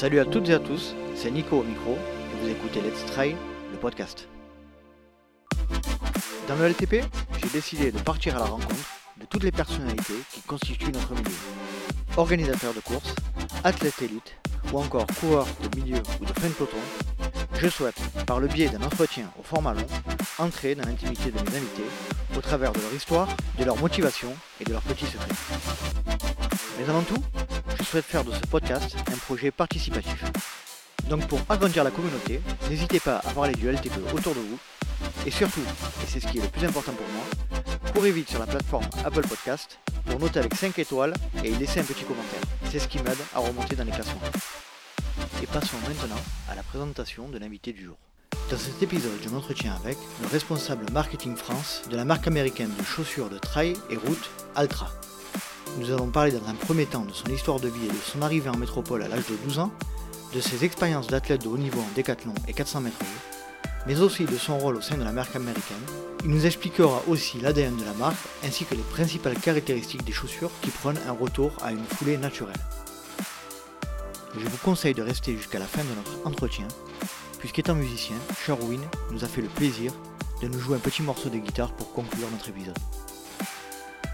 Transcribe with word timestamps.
Salut 0.00 0.18
à 0.18 0.24
toutes 0.24 0.48
et 0.48 0.54
à 0.54 0.58
tous, 0.58 0.94
c'est 1.14 1.30
Nico 1.30 1.58
au 1.58 1.62
micro 1.62 1.92
et 1.92 2.42
vous 2.42 2.48
écoutez 2.48 2.80
Let's 2.80 3.04
Try, 3.12 3.36
le 3.70 3.76
podcast. 3.76 4.26
Dans 6.48 6.56
le 6.56 6.68
LTP, 6.70 7.04
j'ai 7.42 7.48
décidé 7.52 7.92
de 7.92 7.98
partir 7.98 8.34
à 8.36 8.38
la 8.38 8.46
rencontre 8.46 8.96
de 9.20 9.26
toutes 9.26 9.42
les 9.42 9.52
personnalités 9.52 10.14
qui 10.32 10.40
constituent 10.40 10.90
notre 10.90 11.12
milieu. 11.12 11.36
Organisateurs 12.16 12.72
de 12.72 12.80
courses, 12.80 13.14
athlètes 13.62 14.00
élites 14.00 14.36
ou 14.72 14.78
encore 14.78 15.06
coureurs 15.20 15.46
de 15.70 15.78
milieu 15.78 15.98
ou 16.22 16.24
de 16.24 16.32
fin 16.32 16.48
de 16.48 16.54
peloton, 16.54 16.78
je 17.60 17.68
souhaite, 17.68 18.00
par 18.24 18.40
le 18.40 18.48
biais 18.48 18.70
d'un 18.70 18.80
entretien 18.80 19.30
au 19.38 19.42
format 19.42 19.74
long, 19.74 19.86
entrer 20.38 20.76
dans 20.76 20.86
l'intimité 20.86 21.30
de 21.30 21.34
mes 21.34 21.58
invités 21.58 21.84
au 22.34 22.40
travers 22.40 22.72
de 22.72 22.80
leur 22.80 22.94
histoire, 22.94 23.28
de 23.58 23.64
leur 23.64 23.76
motivation 23.76 24.34
et 24.62 24.64
de 24.64 24.72
leurs 24.72 24.80
petits 24.80 25.04
secrets. 25.04 25.28
Mais 26.78 26.88
avant 26.88 27.02
tout, 27.02 27.22
je 27.80 27.84
souhaite 27.84 28.04
faire 28.04 28.24
de 28.24 28.32
ce 28.32 28.40
podcast 28.40 28.94
un 29.12 29.16
projet 29.16 29.50
participatif. 29.50 30.24
Donc 31.08 31.26
pour 31.26 31.40
agrandir 31.48 31.82
la 31.82 31.90
communauté, 31.90 32.40
n'hésitez 32.68 33.00
pas 33.00 33.16
à 33.24 33.30
parler 33.32 33.54
du 33.54 33.68
LTP 33.70 33.92
autour 34.14 34.34
de 34.34 34.40
vous. 34.40 34.58
Et 35.26 35.30
surtout, 35.30 35.60
et 35.60 36.06
c'est 36.06 36.20
ce 36.20 36.26
qui 36.26 36.38
est 36.38 36.42
le 36.42 36.48
plus 36.48 36.66
important 36.66 36.92
pour 36.92 37.06
moi, 37.08 37.24
courez 37.94 38.12
vite 38.12 38.28
sur 38.28 38.38
la 38.38 38.46
plateforme 38.46 38.84
Apple 39.04 39.26
Podcast 39.26 39.78
pour 40.04 40.20
noter 40.20 40.40
avec 40.40 40.54
5 40.54 40.78
étoiles 40.78 41.14
et 41.42 41.50
y 41.50 41.56
laisser 41.56 41.80
un 41.80 41.84
petit 41.84 42.04
commentaire. 42.04 42.40
C'est 42.70 42.78
ce 42.78 42.88
qui 42.88 42.98
m'aide 42.98 43.18
à 43.34 43.38
remonter 43.38 43.76
dans 43.76 43.84
les 43.84 43.92
classements. 43.92 44.20
Et 45.42 45.46
passons 45.46 45.78
maintenant 45.88 46.20
à 46.50 46.54
la 46.54 46.62
présentation 46.62 47.28
de 47.28 47.38
l'invité 47.38 47.72
du 47.72 47.84
jour. 47.84 47.96
Dans 48.50 48.58
cet 48.58 48.82
épisode, 48.82 49.18
je 49.22 49.28
m'entretiens 49.30 49.74
avec 49.82 49.96
le 50.20 50.28
responsable 50.28 50.84
marketing 50.92 51.36
France 51.36 51.82
de 51.90 51.96
la 51.96 52.04
marque 52.04 52.26
américaine 52.26 52.70
de 52.78 52.84
chaussures 52.84 53.30
de 53.30 53.38
trail 53.38 53.74
et 53.90 53.96
route 53.96 54.30
Altra. 54.54 54.90
Nous 55.78 55.90
allons 55.90 56.08
parler 56.08 56.32
dans 56.32 56.48
un 56.48 56.54
premier 56.54 56.86
temps 56.86 57.04
de 57.04 57.12
son 57.12 57.28
histoire 57.28 57.60
de 57.60 57.68
vie 57.68 57.86
et 57.86 57.88
de 57.88 58.02
son 58.04 58.22
arrivée 58.22 58.50
en 58.50 58.56
métropole 58.56 59.02
à 59.02 59.08
l'âge 59.08 59.26
de 59.30 59.36
12 59.44 59.58
ans, 59.60 59.72
de 60.34 60.40
ses 60.40 60.64
expériences 60.64 61.06
d'athlète 61.06 61.42
de 61.42 61.48
haut 61.48 61.58
niveau 61.58 61.80
en 61.80 61.94
décathlon 61.94 62.34
et 62.48 62.52
400 62.52 62.80
mètres 62.82 62.98
mais 63.86 64.00
aussi 64.00 64.24
de 64.24 64.36
son 64.36 64.58
rôle 64.58 64.76
au 64.76 64.80
sein 64.80 64.96
de 64.96 65.04
la 65.04 65.12
marque 65.12 65.36
américaine. 65.36 65.82
Il 66.24 66.30
nous 66.30 66.46
expliquera 66.46 67.02
aussi 67.08 67.40
l'ADN 67.40 67.76
de 67.76 67.84
la 67.84 67.94
marque 67.94 68.18
ainsi 68.44 68.64
que 68.64 68.74
les 68.74 68.82
principales 68.82 69.38
caractéristiques 69.38 70.04
des 70.04 70.12
chaussures 70.12 70.50
qui 70.60 70.70
prennent 70.70 71.00
un 71.08 71.12
retour 71.12 71.52
à 71.62 71.72
une 71.72 71.84
foulée 71.84 72.18
naturelle. 72.18 72.60
Je 74.36 74.46
vous 74.46 74.58
conseille 74.58 74.94
de 74.94 75.02
rester 75.02 75.36
jusqu'à 75.36 75.58
la 75.58 75.66
fin 75.66 75.82
de 75.82 75.88
notre 75.96 76.26
entretien, 76.26 76.68
puisqu'étant 77.38 77.74
musicien, 77.74 78.16
Sherwin 78.44 78.80
nous 79.10 79.24
a 79.24 79.28
fait 79.28 79.42
le 79.42 79.48
plaisir 79.48 79.92
de 80.42 80.48
nous 80.48 80.60
jouer 80.60 80.76
un 80.76 80.80
petit 80.80 81.02
morceau 81.02 81.28
de 81.28 81.38
guitare 81.38 81.72
pour 81.72 81.92
conclure 81.92 82.30
notre 82.30 82.48
épisode. 82.48 82.78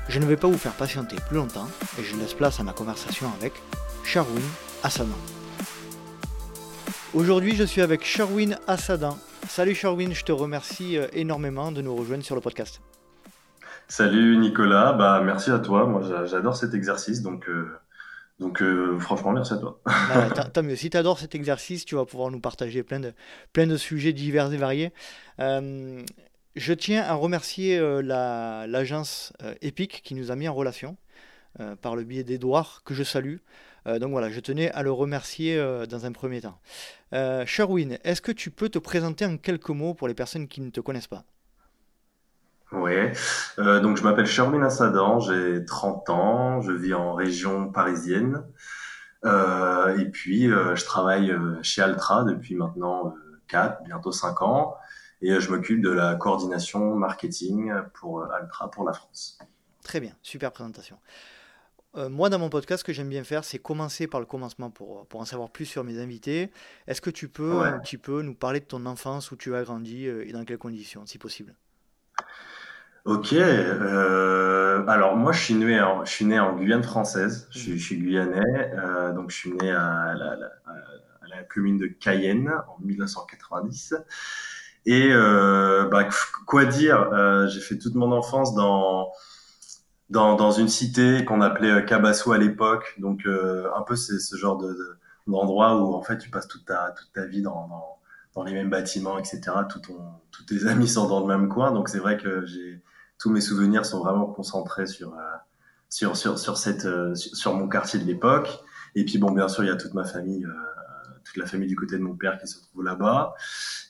Je 0.08 0.20
ne 0.20 0.24
vais 0.24 0.36
pas 0.36 0.46
vous 0.46 0.56
faire 0.56 0.74
patienter 0.74 1.16
plus 1.28 1.36
longtemps 1.36 1.66
et 1.98 2.04
je 2.04 2.14
laisse 2.16 2.32
place 2.32 2.60
à 2.60 2.62
ma 2.62 2.72
conversation 2.72 3.26
avec 3.40 3.52
Sherwin 4.04 4.40
Assadan. 4.84 5.16
Aujourd'hui, 7.12 7.56
je 7.56 7.64
suis 7.64 7.80
avec 7.80 8.04
Sherwin 8.04 8.56
Assadan. 8.68 9.18
Salut 9.48 9.74
Sherwin, 9.74 10.12
je 10.12 10.22
te 10.22 10.30
remercie 10.30 10.96
euh, 10.96 11.08
énormément 11.12 11.72
de 11.72 11.82
nous 11.82 11.94
rejoindre 11.96 12.22
sur 12.22 12.36
le 12.36 12.40
podcast. 12.40 12.80
Salut 13.88 14.36
Nicolas, 14.36 14.92
bah 14.92 15.22
merci 15.24 15.50
à 15.50 15.58
toi. 15.58 15.86
Moi, 15.86 16.02
j'adore 16.26 16.56
cet 16.56 16.74
exercice, 16.74 17.22
donc 17.22 17.48
euh, 17.48 17.76
donc 18.38 18.62
euh, 18.62 18.98
franchement, 19.00 19.32
merci 19.32 19.54
à 19.54 19.56
toi. 19.56 19.80
Bah, 19.86 20.30
tant 20.30 20.62
mieux. 20.62 20.76
Si 20.76 20.88
tu 20.88 20.96
adores 20.96 21.18
cet 21.18 21.34
exercice, 21.34 21.84
tu 21.84 21.96
vas 21.96 22.04
pouvoir 22.04 22.30
nous 22.30 22.40
partager 22.40 22.84
plein 22.84 23.00
de 23.00 23.12
plein 23.52 23.66
de 23.66 23.76
sujets 23.76 24.12
divers 24.12 24.52
et 24.52 24.56
variés. 24.56 24.92
Je 26.56 26.72
tiens 26.72 27.02
à 27.02 27.14
remercier 27.14 27.78
l'agence 28.02 29.32
Epic 29.60 30.02
qui 30.02 30.14
nous 30.14 30.30
a 30.30 30.36
mis 30.36 30.48
en 30.48 30.54
relation 30.54 30.96
par 31.80 31.96
le 31.96 32.04
biais 32.04 32.24
d'Edouard 32.24 32.82
que 32.84 32.94
je 32.94 33.02
salue. 33.02 33.36
Euh, 33.86 33.98
donc 33.98 34.10
voilà, 34.10 34.30
je 34.30 34.40
tenais 34.40 34.70
à 34.72 34.82
le 34.82 34.90
remercier 34.90 35.58
euh, 35.58 35.86
dans 35.86 36.06
un 36.06 36.12
premier 36.12 36.40
temps. 36.40 36.58
Euh, 37.12 37.46
Sherwin, 37.46 37.98
est-ce 38.04 38.20
que 38.20 38.32
tu 38.32 38.50
peux 38.50 38.68
te 38.68 38.78
présenter 38.78 39.24
en 39.24 39.36
quelques 39.36 39.70
mots 39.70 39.94
pour 39.94 40.08
les 40.08 40.14
personnes 40.14 40.48
qui 40.48 40.60
ne 40.60 40.70
te 40.70 40.80
connaissent 40.80 41.06
pas? 41.06 41.24
Oui, 42.72 42.96
donc 43.58 43.96
je 43.96 44.02
m'appelle 44.02 44.26
Sherwin 44.26 44.64
Assadan, 44.64 45.20
j'ai 45.20 45.64
30 45.64 46.10
ans, 46.10 46.60
je 46.62 46.72
vis 46.72 46.94
en 46.94 47.14
région 47.14 47.70
parisienne. 47.70 48.42
et 49.24 50.04
puis, 50.12 50.48
je 50.48 50.84
travaille 50.84 51.32
chez 51.62 51.80
Altra 51.80 52.24
depuis 52.24 52.56
maintenant 52.56 53.14
4, 53.46 53.84
bientôt 53.84 54.10
5 54.10 54.42
ans. 54.42 54.74
Et 55.22 55.40
je 55.40 55.50
m'occupe 55.50 55.80
de 55.80 55.90
la 55.90 56.14
coordination 56.14 56.94
marketing 56.94 57.72
pour 57.94 58.24
Altra 58.24 58.70
pour 58.70 58.84
la 58.84 58.92
France. 58.92 59.38
Très 59.82 60.00
bien, 60.00 60.12
super 60.22 60.52
présentation. 60.52 60.98
Euh, 61.96 62.08
moi, 62.10 62.28
dans 62.28 62.38
mon 62.38 62.50
podcast, 62.50 62.80
ce 62.80 62.84
que 62.84 62.92
j'aime 62.92 63.08
bien 63.08 63.24
faire, 63.24 63.44
c'est 63.44 63.58
commencer 63.58 64.06
par 64.06 64.20
le 64.20 64.26
commencement 64.26 64.70
pour, 64.70 65.06
pour 65.06 65.20
en 65.20 65.24
savoir 65.24 65.50
plus 65.50 65.64
sur 65.64 65.82
mes 65.82 65.98
invités. 65.98 66.50
Est-ce 66.86 67.00
que 67.00 67.10
tu 67.10 67.28
peux 67.28 67.62
un 67.62 67.78
petit 67.78 67.96
peu 67.96 68.22
nous 68.22 68.34
parler 68.34 68.60
de 68.60 68.66
ton 68.66 68.84
enfance, 68.84 69.30
où 69.30 69.36
tu 69.36 69.54
as 69.54 69.62
grandi 69.62 70.06
euh, 70.06 70.26
et 70.26 70.32
dans 70.32 70.44
quelles 70.44 70.58
conditions, 70.58 71.06
si 71.06 71.18
possible? 71.18 71.54
Ok. 73.06 73.32
Euh, 73.32 74.84
alors, 74.86 75.16
moi, 75.16 75.32
je 75.32 75.40
suis, 75.40 75.54
né 75.54 75.80
en, 75.80 76.04
je 76.04 76.10
suis 76.10 76.24
né 76.26 76.38
en 76.38 76.56
Guyane 76.56 76.82
française. 76.82 77.48
Je, 77.50 77.76
suis, 77.76 77.96
guyanais. 77.96 78.72
donc, 79.14 79.30
je 79.30 79.36
suis 79.36 79.52
né 79.52 79.70
à 79.70 80.12
la, 80.14 80.32
à 80.32 81.28
la, 81.28 81.42
commune 81.44 81.78
de 81.78 81.86
Cayenne 81.86 82.52
en 82.68 82.78
1990. 82.84 83.94
Et 84.86 85.10
bah, 85.90 86.08
quoi 86.46 86.64
dire 86.64 87.10
J'ai 87.48 87.60
fait 87.60 87.76
toute 87.76 87.94
mon 87.94 88.12
enfance 88.12 88.54
dans 88.54 89.10
dans, 90.10 90.36
dans 90.36 90.52
une 90.52 90.68
cité 90.68 91.24
qu'on 91.24 91.40
appelait 91.40 91.70
euh, 91.70 91.82
Cabasso 91.82 92.32
à 92.32 92.38
l'époque. 92.38 92.94
Donc 92.98 93.26
euh, 93.26 93.68
un 93.76 93.82
peu 93.82 93.96
c'est 93.96 94.18
ce 94.18 94.36
genre 94.36 94.58
de, 94.58 94.76
d'endroit 95.26 95.76
où 95.76 95.94
en 95.94 96.02
fait 96.02 96.18
tu 96.18 96.30
passes 96.30 96.48
toute 96.48 96.64
ta 96.64 96.92
toute 96.96 97.12
ta 97.12 97.26
vie 97.26 97.42
dans, 97.42 97.66
dans, 97.68 97.98
dans 98.34 98.44
les 98.44 98.52
mêmes 98.52 98.70
bâtiments, 98.70 99.18
etc. 99.18 99.40
Tout 99.68 99.80
ton, 99.80 99.98
tous 100.30 100.44
tes 100.44 100.66
amis 100.68 100.88
sont 100.88 101.08
dans 101.08 101.20
le 101.20 101.26
même 101.26 101.48
coin. 101.48 101.72
Donc 101.72 101.88
c'est 101.88 101.98
vrai 101.98 102.16
que 102.16 102.44
j'ai 102.46 102.82
tous 103.18 103.30
mes 103.30 103.40
souvenirs 103.40 103.86
sont 103.86 104.00
vraiment 104.00 104.26
concentrés 104.26 104.86
sur 104.86 105.14
euh, 105.14 105.22
sur 105.88 106.16
sur 106.16 106.38
sur 106.38 106.56
cette 106.56 106.86
sur, 107.14 107.54
mon 107.54 107.68
quartier 107.68 107.98
de 107.98 108.04
l'époque. 108.04 108.60
Et 108.94 109.04
puis 109.04 109.18
bon, 109.18 109.30
bien 109.30 109.48
sûr, 109.48 109.64
il 109.64 109.68
y 109.68 109.70
a 109.70 109.76
toute 109.76 109.94
ma 109.94 110.04
famille 110.04 110.46
toute 111.26 111.36
la 111.36 111.46
famille 111.46 111.68
du 111.68 111.76
côté 111.76 111.98
de 111.98 112.02
mon 112.02 112.14
père 112.14 112.38
qui 112.38 112.46
se 112.46 112.60
trouve 112.62 112.84
là-bas. 112.84 113.34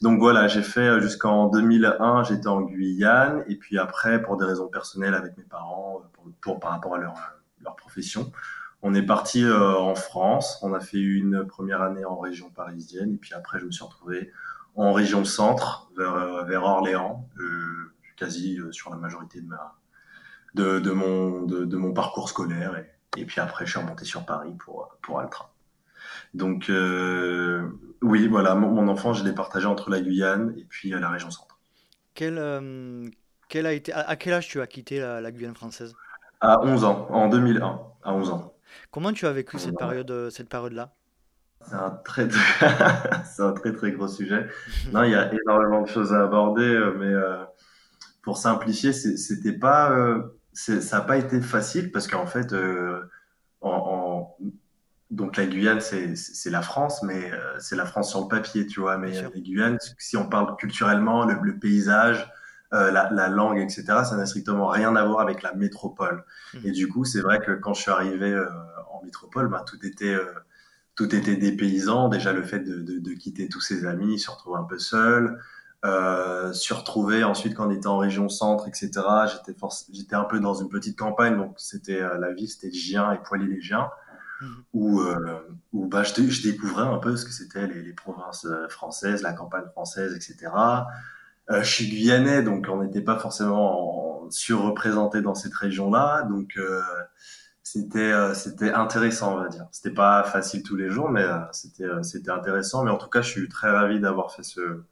Donc 0.01 0.19
voilà, 0.19 0.49
j'ai 0.49 0.63
fait 0.63 0.89
euh, 0.89 1.01
jusqu'en 1.01 1.49
2001, 1.49 2.25
j'étais 2.25 2.49
en 2.49 2.63
Guyane, 2.63 3.45
et 3.47 3.57
puis 3.57 3.79
après, 3.79 4.23
pour 4.23 4.37
des 4.37 4.45
raisons 4.45 4.69
personnelles 4.69 5.15
avec 5.15 5.37
mes 5.37 5.45
parents, 5.45 6.03
euh, 6.03 6.31
pour, 6.41 6.59
par 6.59 6.73
rapport 6.73 6.95
à 6.95 6.99
leur, 6.99 7.15
leur 7.63 7.77
profession, 7.77 8.33
on 8.83 8.95
est 8.95 9.03
parti 9.03 9.45
euh, 9.45 9.75
en 9.75 9.95
France. 9.95 10.59
On 10.63 10.73
a 10.75 10.81
fait 10.81 10.99
une 10.99 11.47
première 11.47 11.83
année 11.83 12.05
en 12.05 12.19
région 12.19 12.51
parisienne, 12.51 13.15
et 13.15 13.19
puis 13.19 13.35
après, 13.35 13.59
je 13.61 13.67
me 13.67 13.71
suis 13.71 13.85
retrouvé 13.85 14.33
en 14.75 14.93
région 14.93 15.25
centre, 15.25 15.91
vers, 15.97 16.45
vers 16.45 16.65
Orléans, 16.65 17.27
quasi 18.17 18.61
sur 18.73 18.91
la 18.91 18.97
majorité 18.97 19.41
de 19.41 19.47
ma 19.47 19.75
de, 20.55 20.81
de 20.81 20.91
mon 20.91 21.43
de, 21.43 21.65
de, 21.65 21.77
mon 21.77 21.93
parcours 21.93 22.29
scolaire, 22.29 22.77
et, 22.77 23.21
et 23.21 23.25
puis 23.25 23.41
après, 23.41 23.65
je 23.65 23.71
suis 23.71 23.81
remonté 23.81 24.05
sur 24.05 24.27
Paris 24.27 24.55
pour 24.59 24.99
pour 25.01 25.21
Altra. 25.21 25.56
Donc 26.37 26.69
euh, 26.69 27.67
oui, 28.03 28.29
voilà, 28.29 28.55
mon, 28.55 28.89
enfant, 28.89 29.15
je 29.15 29.25
l'ai 29.25 29.33
partagé 29.33 29.67
entre 29.67 29.89
la 29.89 30.01
Guyane 30.03 30.53
et 30.59 30.65
puis 30.65 30.93
euh, 30.93 31.01
la 31.01 31.09
région 31.09 31.31
centre. 31.31 31.59
Quel, 32.13 32.37
euh, 32.37 33.09
quel 33.49 33.65
a 33.65 33.73
été, 33.73 33.93
à, 33.93 34.17
quel 34.17 34.35
âge 34.35 34.47
tu 34.47 34.61
as 34.61 34.67
quitté 34.67 35.01
la, 35.01 35.33
Guyane 35.33 35.55
française? 35.55 35.95
À 36.43 36.61
11 36.63 36.85
ans, 36.85 37.07
en 37.11 37.29
2001, 37.29 37.81
à 38.03 38.13
11 38.13 38.31
ans. 38.31 38.55
Comment 38.91 39.13
tu 39.13 39.27
as 39.27 39.33
vécu 39.33 39.59
cette 39.59 39.79
période, 39.79 40.29
cette 40.31 40.51
période-là? 40.51 40.93
C'est 41.63 41.75
un 41.75 41.91
très, 42.05 42.29
c'est 43.25 43.43
un 43.43 43.53
très 43.53 43.73
très 43.73 43.93
gros 43.93 44.09
sujet. 44.09 44.47
non, 44.93 45.05
il 45.05 45.13
y 45.13 45.15
a 45.15 45.33
énormément 45.33 45.81
de 45.83 45.89
choses 45.89 46.13
à 46.13 46.23
aborder, 46.23 46.79
mais 46.99 47.13
pour 48.23 48.37
simplifier, 48.37 48.93
c'était 48.93 49.55
pas, 49.59 49.91
ça 50.53 50.99
n'a 50.99 51.05
pas 51.05 51.17
été 51.17 51.41
facile 51.41 51.91
parce 51.91 52.07
qu'en 52.07 52.27
fait, 52.27 52.55
en, 53.63 53.96
donc 55.11 55.37
la 55.37 55.47
Guyane, 55.47 55.81
c'est 55.81 56.51
la 56.51 56.63
France, 56.63 57.03
mais 57.03 57.31
euh, 57.33 57.59
c'est 57.61 57.77
la 57.77 57.87
France 57.87 58.11
sur 58.11 58.23
le 58.23 58.29
papier, 58.29 58.67
tu 58.67 58.81
vois. 58.81 58.99
Mais 58.99 59.17
euh, 59.17 59.31
la 59.33 59.41
Guyane, 59.41 59.79
si 59.99 60.17
on 60.17 60.29
parle 60.29 60.57
culturellement, 60.57 61.25
le, 61.25 61.59
paysage, 61.59 62.29
euh, 62.75 62.91
la, 62.91 63.29
langue, 63.29 63.59
etc., 63.59 63.85
ça 64.05 64.17
n'a 64.17 64.27
strictement 64.27 64.67
rien 64.67 64.97
à 64.97 65.05
voir 65.05 65.21
avec 65.21 65.43
la 65.43 65.55
métropole. 65.55 66.25
Mmh. 66.55 66.59
Et 66.65 66.71
du 66.73 66.89
coup, 66.89 67.05
c'est 67.05 67.21
vrai 67.21 67.39
que 67.39 67.53
quand 67.53 67.73
je 67.73 67.83
suis 67.83 67.91
arrivé 67.93 68.37
en 68.91 69.05
métropole, 69.05 69.49
bah, 69.49 69.65
tout 69.65 69.85
était 69.87 70.17
tout 70.97 71.15
était 71.15 71.37
des 71.37 71.53
paysans. 71.53 72.09
Déjà, 72.09 72.33
le 72.33 72.43
fait 72.43 72.61
de, 72.61 73.13
quitter 73.13 73.49
tous 73.49 73.61
ses 73.61 73.85
amis, 73.85 74.19
se 74.19 74.31
retrouver 74.31 74.59
un 74.59 74.65
peu 74.65 74.79
seul, 74.79 75.39
euh, 75.85 76.53
se 76.53 76.75
retrouver 76.75 77.23
ensuite 77.23 77.55
quand 77.55 77.69
on 77.69 77.71
était 77.71 77.87
en 77.87 77.99
région 77.99 78.29
centre, 78.29 78.67
etc. 78.67 78.91
J'étais 79.31 79.57
j'étais 79.93 80.17
un 80.17 80.25
peu 80.25 80.41
dans 80.41 80.55
une 80.55 80.69
petite 80.69 80.99
campagne, 80.99 81.37
donc 81.37 81.55
c'était 81.59 82.01
la 82.01 82.33
ville, 82.33 82.49
c'était 82.49 82.73
Gien 82.73 83.13
et 83.13 83.19
Poilier-les-Giens. 83.19 83.89
Où, 84.75 85.01
euh, 85.01 85.41
où 85.73 85.87
bah, 85.87 86.03
je, 86.03 86.43
découvrais 86.43 86.83
un 86.83 86.99
peu 86.99 87.17
ce 87.17 87.25
que 87.25 87.31
c'était 87.31 87.67
les, 87.67 87.93
provinces 87.93 88.45
euh, 88.45 88.69
françaises, 88.69 89.23
la 89.23 89.33
campagne 89.33 89.67
française, 89.73 90.15
etc. 90.15 90.53
Euh, 91.51 91.63
je 91.63 91.71
suis 91.71 91.89
guyanais, 91.89 92.43
donc 92.43 92.67
on 92.69 92.83
n'était 92.83 93.01
pas 93.01 93.19
forcément 93.19 94.29
surreprésenté 94.31 95.23
dans 95.23 95.35
cette 95.35 95.55
région-là. 95.55 96.23
Donc, 96.23 96.59
c'était 97.63 98.35
c'était 98.35 98.73
intéressant, 98.73 99.35
on 99.35 99.41
va 99.43 99.49
dire. 99.49 99.67
C'était 99.73 99.95
pas 99.95 100.23
facile 100.25 100.63
tous 100.63 100.77
les 100.77 100.91
jours, 100.91 101.09
mais 101.11 101.25
c'était 101.53 101.89
c'était 102.03 102.31
intéressant. 102.31 102.85
Mais 102.85 102.91
en 102.91 102.99
tout 102.99 103.09
cas, 103.09 103.23
je 103.23 103.31
suis 103.31 103.49
très 103.49 103.71
ravi 103.71 104.01
d'avoir 104.01 104.33
fait 104.33 104.43
ce 104.43 104.83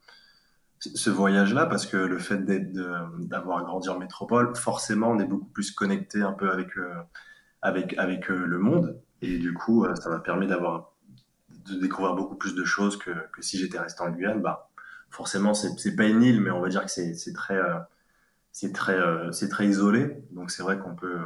ce 0.79 1.11
voyage-là 1.11 1.67
parce 1.67 1.87
que 1.87 1.97
le 1.97 2.19
fait 2.19 2.39
d'avoir 2.45 3.65
grandi 3.65 3.89
en 3.89 3.99
métropole, 3.99 4.55
forcément, 4.55 5.11
on 5.11 5.19
est 5.19 5.25
beaucoup 5.27 5.49
plus 5.49 5.73
connecté 5.73 6.23
un 6.23 6.33
peu 6.33 6.51
avec 6.51 6.71
avec 7.63 7.99
avec 7.99 8.29
le 8.29 8.59
monde 8.59 9.01
et 9.25 9.39
du 9.39 9.55
coup, 9.55 9.87
ça 9.95 10.11
m'a 10.11 10.21
permis 10.21 10.47
d'avoir 10.47 10.95
de 11.67 11.81
découvrir 11.81 12.15
beaucoup 12.15 12.37
plus 12.37 12.55
de 12.55 12.65
choses 12.65 12.99
que, 12.99 13.11
que 13.33 13.43
si 13.43 13.59
j'étais 13.59 13.79
resté 13.79 14.03
en 14.03 14.11
Guyane. 14.11 14.43
Bah, 14.43 14.69
forcément, 15.11 15.55
c'est 15.55 15.97
pas 15.97 16.05
une 16.05 16.23
île, 16.23 16.41
mais 16.41 16.51
on 16.51 16.61
va 16.61 16.69
dire 16.69 16.85
que 16.85 16.91
c'est 16.91 17.33
très, 17.33 17.57
euh, 17.57 17.79
très, 18.73 18.99
euh, 18.99 19.31
très 19.51 19.67
isolé. 19.67 20.23
Donc 20.33 20.51
c'est 20.51 20.63
vrai 20.63 20.79
qu'on 20.79 20.95
peut 20.95 21.19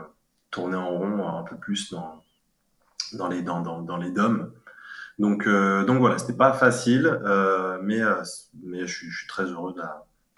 tourner 0.50 0.76
en 0.76 0.90
rond 0.90 1.28
un 1.28 1.42
peu 1.42 1.56
plus 1.56 1.90
dans, 1.90 2.24
dans 3.14 3.28
les, 3.28 3.42
dans, 3.42 3.60
dans, 3.60 3.82
dans 3.82 3.96
les 3.96 4.10
dômes. 4.10 4.52
Donc, 5.18 5.46
euh, 5.46 5.84
donc 5.84 5.98
voilà, 5.98 6.18
c'était 6.18 6.36
pas 6.36 6.52
facile, 6.52 7.20
mais, 7.82 8.00
mais 8.62 8.86
je 8.86 8.92
suis, 8.94 9.10
je, 9.10 9.18
suis, 9.18 9.26
très 9.26 9.44
heureux 9.44 9.74
de 9.74 9.80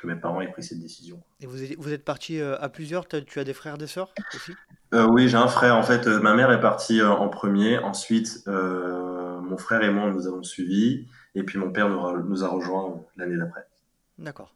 que 0.00 0.06
mes 0.06 0.16
parents 0.16 0.40
aient 0.40 0.50
pris 0.50 0.62
cette 0.62 0.80
décision. 0.80 1.22
Et 1.40 1.46
vous 1.46 1.62
êtes, 1.62 1.78
vous 1.78 1.92
êtes 1.92 2.04
parti 2.04 2.40
à 2.40 2.68
plusieurs 2.68 3.06
Tu 3.06 3.38
as 3.38 3.44
des 3.44 3.54
frères, 3.54 3.78
des 3.78 3.86
sœurs 3.86 4.12
aussi? 4.34 4.52
Oui, 4.92 5.28
j'ai 5.28 5.36
un 5.36 5.48
frère. 5.48 5.76
En 5.76 5.82
fait, 5.82 6.06
ma 6.06 6.34
mère 6.34 6.50
est 6.50 6.60
partie 6.60 7.02
en 7.02 7.28
premier. 7.28 7.78
Ensuite, 7.78 8.42
mon 8.46 9.56
frère 9.56 9.82
et 9.82 9.90
moi, 9.90 10.10
nous 10.10 10.26
avons 10.26 10.42
suivi. 10.42 11.06
Et 11.34 11.42
puis 11.42 11.58
mon 11.58 11.70
père 11.70 11.88
nous 11.88 12.44
a, 12.44 12.48
rejoint 12.48 13.00
l'année 13.16 13.36
d'après. 13.36 13.66
D'accord. 14.18 14.54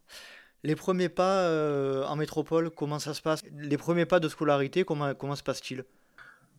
Les 0.62 0.76
premiers 0.76 1.08
pas 1.08 1.42
euh, 1.42 2.04
en 2.04 2.16
métropole, 2.16 2.70
comment 2.70 2.98
ça 2.98 3.14
se 3.14 3.22
passe? 3.22 3.42
Les 3.52 3.76
premiers 3.76 4.06
pas 4.06 4.18
de 4.18 4.28
scolarité, 4.28 4.84
comment, 4.84 5.14
comment 5.14 5.36
se 5.36 5.42
passe-t-il? 5.42 5.84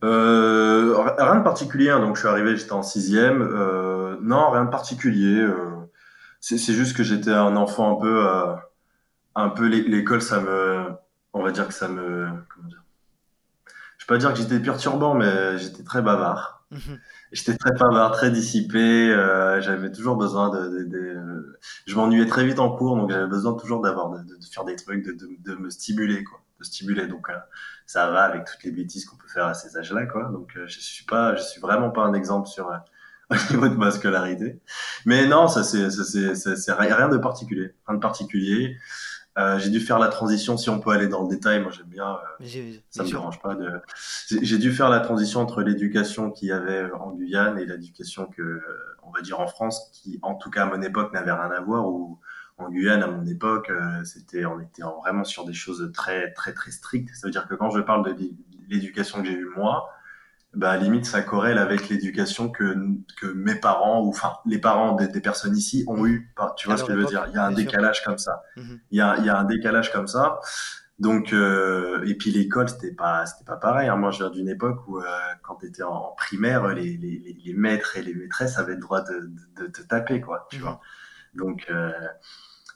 Euh, 0.04 0.96
Rien 1.18 1.36
de 1.36 1.42
particulier. 1.42 1.90
Hein. 1.90 2.00
Donc 2.00 2.16
je 2.16 2.20
suis 2.20 2.28
arrivé, 2.28 2.56
j'étais 2.56 2.72
en 2.72 2.82
sixième. 2.82 3.42
Euh, 3.42 4.16
non, 4.22 4.50
rien 4.50 4.64
de 4.64 4.70
particulier. 4.70 5.46
c'est 6.40 6.58
juste 6.58 6.96
que 6.96 7.02
j'étais 7.02 7.32
un 7.32 7.56
enfant 7.56 7.96
un 7.96 8.00
peu, 8.00 8.56
un 9.36 9.50
peu 9.50 9.66
l'école, 9.66 10.22
ça 10.22 10.40
me, 10.40 10.86
on 11.32 11.42
va 11.42 11.52
dire 11.52 11.68
que 11.68 11.74
ça 11.74 11.88
me, 11.88 12.28
comment 12.48 12.68
dire? 12.68 12.82
Je 13.98 14.04
vais 14.04 14.08
pas 14.08 14.18
dire 14.18 14.32
que 14.32 14.38
j'étais 14.38 14.58
perturbant, 14.58 15.14
mais 15.14 15.58
j'étais 15.58 15.84
très 15.84 16.02
bavard. 16.02 16.64
J'étais 17.32 17.56
très 17.56 17.72
bavard, 17.72 18.12
très 18.12 18.30
dissipé. 18.30 18.78
Euh, 19.12 19.60
j'avais 19.60 19.90
toujours 19.92 20.16
besoin 20.16 20.48
de. 20.48 20.68
de, 20.68 20.84
de 20.84 21.58
je 21.86 21.94
m'ennuyais 21.94 22.26
très 22.26 22.44
vite 22.44 22.58
en 22.58 22.70
cours, 22.70 22.96
donc 22.96 23.10
j'avais 23.10 23.26
besoin 23.26 23.54
toujours 23.54 23.80
d'avoir 23.80 24.10
de, 24.10 24.22
de, 24.22 24.44
faire 24.52 24.64
des 24.64 24.76
trucs, 24.76 25.04
de, 25.04 25.12
de, 25.12 25.54
me 25.54 25.70
stimuler, 25.70 26.24
quoi, 26.24 26.40
de 26.58 26.64
stimuler. 26.64 27.06
Donc 27.06 27.28
euh, 27.28 27.36
ça 27.84 28.10
va 28.10 28.22
avec 28.24 28.44
toutes 28.46 28.62
les 28.64 28.72
bêtises 28.72 29.04
qu'on 29.04 29.16
peut 29.16 29.28
faire 29.28 29.46
à 29.46 29.54
ces 29.54 29.76
âges-là, 29.76 30.06
quoi. 30.06 30.24
Donc 30.32 30.52
euh, 30.56 30.66
je 30.66 30.80
suis 30.80 31.04
pas, 31.04 31.34
je 31.36 31.42
suis 31.42 31.60
vraiment 31.60 31.90
pas 31.90 32.02
un 32.02 32.14
exemple 32.14 32.48
sur 32.48 32.70
euh, 32.70 32.76
au 33.30 33.52
niveau 33.52 33.68
de 33.68 33.76
ma 33.76 33.90
scolarité. 33.90 34.60
Mais 35.04 35.26
non, 35.26 35.48
ça 35.48 35.62
c'est, 35.64 35.90
c'est, 35.90 36.72
rien 36.72 37.08
de 37.08 37.18
particulier, 37.18 37.74
rien 37.86 37.96
de 37.96 38.00
particulier. 38.02 38.76
Euh, 39.38 39.58
j'ai 39.58 39.68
dû 39.68 39.80
faire 39.80 39.98
la 39.98 40.08
transition, 40.08 40.56
si 40.56 40.70
on 40.70 40.80
peut 40.80 40.90
aller 40.90 41.08
dans 41.08 41.22
le 41.22 41.28
détail, 41.28 41.60
moi 41.60 41.70
j'aime 41.70 41.88
bien, 41.88 42.18
euh, 42.40 42.72
ça 42.88 43.02
me 43.02 43.08
dérange 43.08 43.38
pas. 43.40 43.54
De... 43.54 43.70
J'ai 44.28 44.56
dû 44.56 44.72
faire 44.72 44.88
la 44.88 45.00
transition 45.00 45.40
entre 45.40 45.62
l'éducation 45.62 46.30
qu'il 46.30 46.48
y 46.48 46.52
avait 46.52 46.90
en 46.92 47.12
Guyane 47.12 47.58
et 47.58 47.66
l'éducation 47.66 48.26
que, 48.26 48.62
on 49.02 49.10
va 49.10 49.20
dire 49.20 49.38
en 49.38 49.46
France, 49.46 49.90
qui 49.92 50.18
en 50.22 50.36
tout 50.36 50.50
cas 50.50 50.62
à 50.62 50.66
mon 50.66 50.80
époque 50.80 51.12
n'avait 51.12 51.32
rien 51.32 51.50
à 51.50 51.60
voir. 51.60 51.86
Ou 51.86 52.18
en 52.58 52.70
Guyane, 52.70 53.02
à 53.02 53.08
mon 53.08 53.26
époque, 53.26 53.68
euh, 53.68 54.04
c'était, 54.04 54.46
on 54.46 54.58
était 54.60 54.82
vraiment 55.02 55.24
sur 55.24 55.44
des 55.44 55.52
choses 55.52 55.90
très 55.92 56.32
très 56.32 56.54
très 56.54 56.70
strictes. 56.70 57.14
Ça 57.14 57.26
veut 57.26 57.30
dire 57.32 57.46
que 57.46 57.54
quand 57.54 57.70
je 57.70 57.80
parle 57.80 58.06
de 58.06 58.16
l'éducation 58.68 59.20
que 59.20 59.28
j'ai 59.28 59.34
eue 59.34 59.50
moi, 59.54 59.90
bah, 60.56 60.76
limite, 60.76 61.06
ça 61.06 61.22
corrèle 61.22 61.58
avec 61.58 61.88
l'éducation 61.88 62.48
que, 62.50 62.76
que 63.20 63.26
mes 63.26 63.54
parents, 63.54 64.02
ou 64.02 64.08
enfin, 64.08 64.34
les 64.46 64.58
parents 64.58 64.94
des, 64.94 65.08
des 65.08 65.20
personnes 65.20 65.56
ici 65.56 65.84
ont 65.86 66.06
eu. 66.06 66.32
Tu 66.56 66.66
vois 66.66 66.76
ce 66.76 66.84
que 66.84 66.92
je 66.92 66.98
veux 66.98 67.06
dire? 67.06 67.26
Il 67.28 67.34
y 67.34 67.38
a 67.38 67.44
un 67.44 67.52
décalage 67.52 68.02
comme 68.04 68.18
ça. 68.18 68.42
Mhm. 68.56 68.80
Il 68.90 68.98
y, 68.98 69.00
a, 69.00 69.16
il 69.18 69.24
y 69.24 69.28
a 69.28 69.38
un 69.38 69.44
décalage 69.44 69.92
comme 69.92 70.08
ça. 70.08 70.40
Donc, 70.98 71.34
euh, 71.34 72.02
et 72.06 72.14
puis 72.14 72.30
l'école, 72.30 72.68
c'était 72.70 72.94
pas, 72.94 73.26
c'était 73.26 73.44
pas 73.44 73.56
pareil. 73.56 73.88
Hein. 73.88 73.96
Moi, 73.96 74.10
je 74.10 74.18
viens 74.18 74.30
d'une 74.30 74.48
époque 74.48 74.78
où, 74.88 74.98
euh, 74.98 75.04
quand 75.42 75.56
tu 75.56 75.66
étais 75.66 75.82
en, 75.82 76.14
primaire, 76.16 76.66
les, 76.68 76.96
les, 76.96 77.36
les, 77.44 77.52
maîtres 77.52 77.98
et 77.98 78.02
les 78.02 78.14
maîtresses 78.14 78.58
avaient 78.58 78.74
le 78.74 78.80
droit 78.80 79.02
de, 79.02 79.30
de, 79.60 79.66
te 79.66 79.82
taper, 79.82 80.22
quoi. 80.22 80.48
Tu 80.50 80.56
mhm. 80.56 80.62
vois. 80.62 80.80
Donc, 81.36 81.66
euh, 81.70 81.92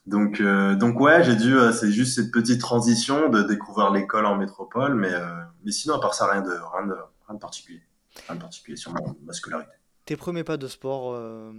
donc, 0.06 0.40
euh, 0.40 0.74
donc 0.74 1.00
ouais, 1.00 1.22
j'ai 1.24 1.36
dû, 1.36 1.56
euh, 1.56 1.72
c'est 1.72 1.90
juste 1.90 2.16
cette 2.16 2.30
petite 2.30 2.60
transition 2.60 3.28
de 3.28 3.42
découvrir 3.42 3.90
l'école 3.90 4.26
en 4.26 4.36
métropole, 4.36 4.94
mais, 4.94 5.12
mais 5.64 5.72
sinon, 5.72 5.94
à 5.96 6.00
part 6.00 6.14
ça, 6.14 6.26
rien 6.26 6.42
de, 6.42 6.50
rien 6.50 6.86
de, 6.86 6.96
rien 7.30 7.34
de 7.36 7.40
particulier. 7.40 7.82
De 8.28 8.38
particulier 8.38 8.76
sur 8.76 8.92
ma, 8.92 9.32
scolarité. 9.32 9.72
Tes 10.04 10.16
premiers 10.16 10.44
pas 10.44 10.56
de 10.56 10.66
sport, 10.66 11.12
euh, 11.12 11.52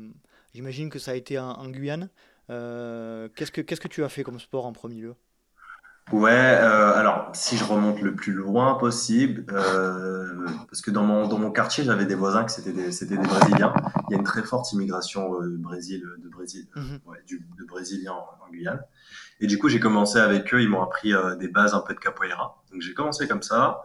j'imagine 0.53 0.89
que 0.89 0.99
ça 0.99 1.11
a 1.11 1.15
été 1.15 1.39
en, 1.39 1.69
Guyane. 1.69 2.09
Euh, 2.49 3.29
qu'est-ce, 3.35 3.51
que, 3.51 3.61
qu'est-ce 3.61 3.81
que 3.81 3.87
tu 3.87 4.03
as 4.03 4.09
fait 4.09 4.23
comme 4.23 4.39
sport 4.39 4.65
en 4.65 4.73
premier 4.73 4.95
lieu? 4.95 5.15
Ouais, 6.11 6.31
euh, 6.31 6.93
alors 6.93 7.29
si 7.33 7.55
je 7.55 7.63
remonte 7.63 8.01
le 8.01 8.13
plus 8.15 8.33
loin 8.33 8.75
possible, 8.75 9.45
euh, 9.53 10.45
parce 10.67 10.81
que 10.81 10.91
dans 10.91 11.03
mon, 11.03 11.27
dans 11.27 11.37
mon 11.37 11.51
quartier, 11.51 11.83
j'avais 11.83 12.05
des 12.05 12.15
voisins 12.15 12.43
que 12.43 12.51
c'était 12.51 12.73
des, 12.73 12.91
c'était 12.91 13.17
des 13.17 13.27
Brésiliens. 13.27 13.73
Il 14.09 14.13
y 14.13 14.15
a 14.15 14.17
une 14.17 14.23
très 14.23 14.43
forte 14.43 14.71
immigration 14.73 15.41
euh, 15.41 15.55
Brésil, 15.57 16.03
de 16.21 16.27
Brésil, 16.27 16.67
mhm. 16.75 16.99
ouais, 17.05 17.19
du, 17.25 17.45
de 17.57 17.65
Brésiliens 17.65 18.13
en, 18.13 18.45
en, 18.45 18.51
Guyane. 18.51 18.81
Et 19.39 19.47
du 19.47 19.57
coup, 19.57 19.69
j'ai 19.69 19.79
commencé 19.79 20.19
avec 20.19 20.53
eux, 20.53 20.61
ils 20.61 20.69
m'ont 20.69 20.81
appris 20.83 21.13
euh, 21.13 21.35
des 21.35 21.47
bases 21.47 21.73
un 21.73 21.79
peu 21.79 21.93
de 21.93 21.99
capoeira. 21.99 22.61
Donc 22.71 22.81
j'ai 22.81 22.93
commencé 22.93 23.27
comme 23.27 23.41
ça. 23.41 23.81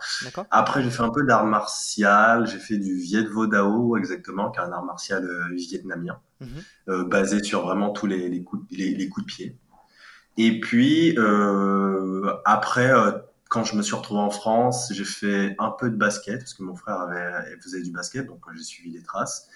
Après, 0.51 0.83
j'ai 0.83 0.91
fait 0.91 1.03
un 1.03 1.11
peu 1.11 1.25
d'art 1.25 1.47
martial, 1.47 2.47
j'ai 2.47 2.59
fait 2.59 2.79
du 2.79 2.97
Viet 2.97 3.25
Vo 3.25 3.47
Dao 3.47 3.97
exactement, 3.97 4.51
qui 4.51 4.59
est 4.59 4.63
un 4.63 4.73
art 4.73 4.85
martial 4.85 5.25
euh, 5.25 5.55
vietnamien, 5.55 6.19
mhm. 6.41 7.09
basé 7.09 7.43
sur 7.43 7.63
vraiment 7.63 7.91
tous 7.91 8.07
les, 8.07 8.29
les, 8.29 8.43
coups, 8.43 8.67
les, 8.71 8.95
les 8.95 9.09
coups 9.09 9.27
de 9.27 9.33
pied. 9.33 9.59
Et 10.37 10.61
puis 10.61 11.17
euh, 11.19 12.33
après, 12.45 12.91
euh, 12.91 13.13
quand 13.49 13.65
je 13.65 13.77
me 13.77 13.83
suis 13.83 13.95
retrouvé 13.95 14.21
en 14.21 14.31
France, 14.31 14.93
j'ai 14.93 15.05
fait 15.05 15.55
un 15.59 15.71
peu 15.71 15.91
de 15.91 15.97
basket 15.97 16.41
parce 16.41 16.55
que 16.55 16.63
mon 16.63 16.75
frère 16.75 17.01
avait 17.01 17.57
faisait 17.61 17.83
du 17.83 17.91
basket, 17.91 18.27
donc 18.27 18.45
j'ai 18.55 18.63
suivi 18.63 18.91
les 18.91 19.03
traces. 19.03 19.49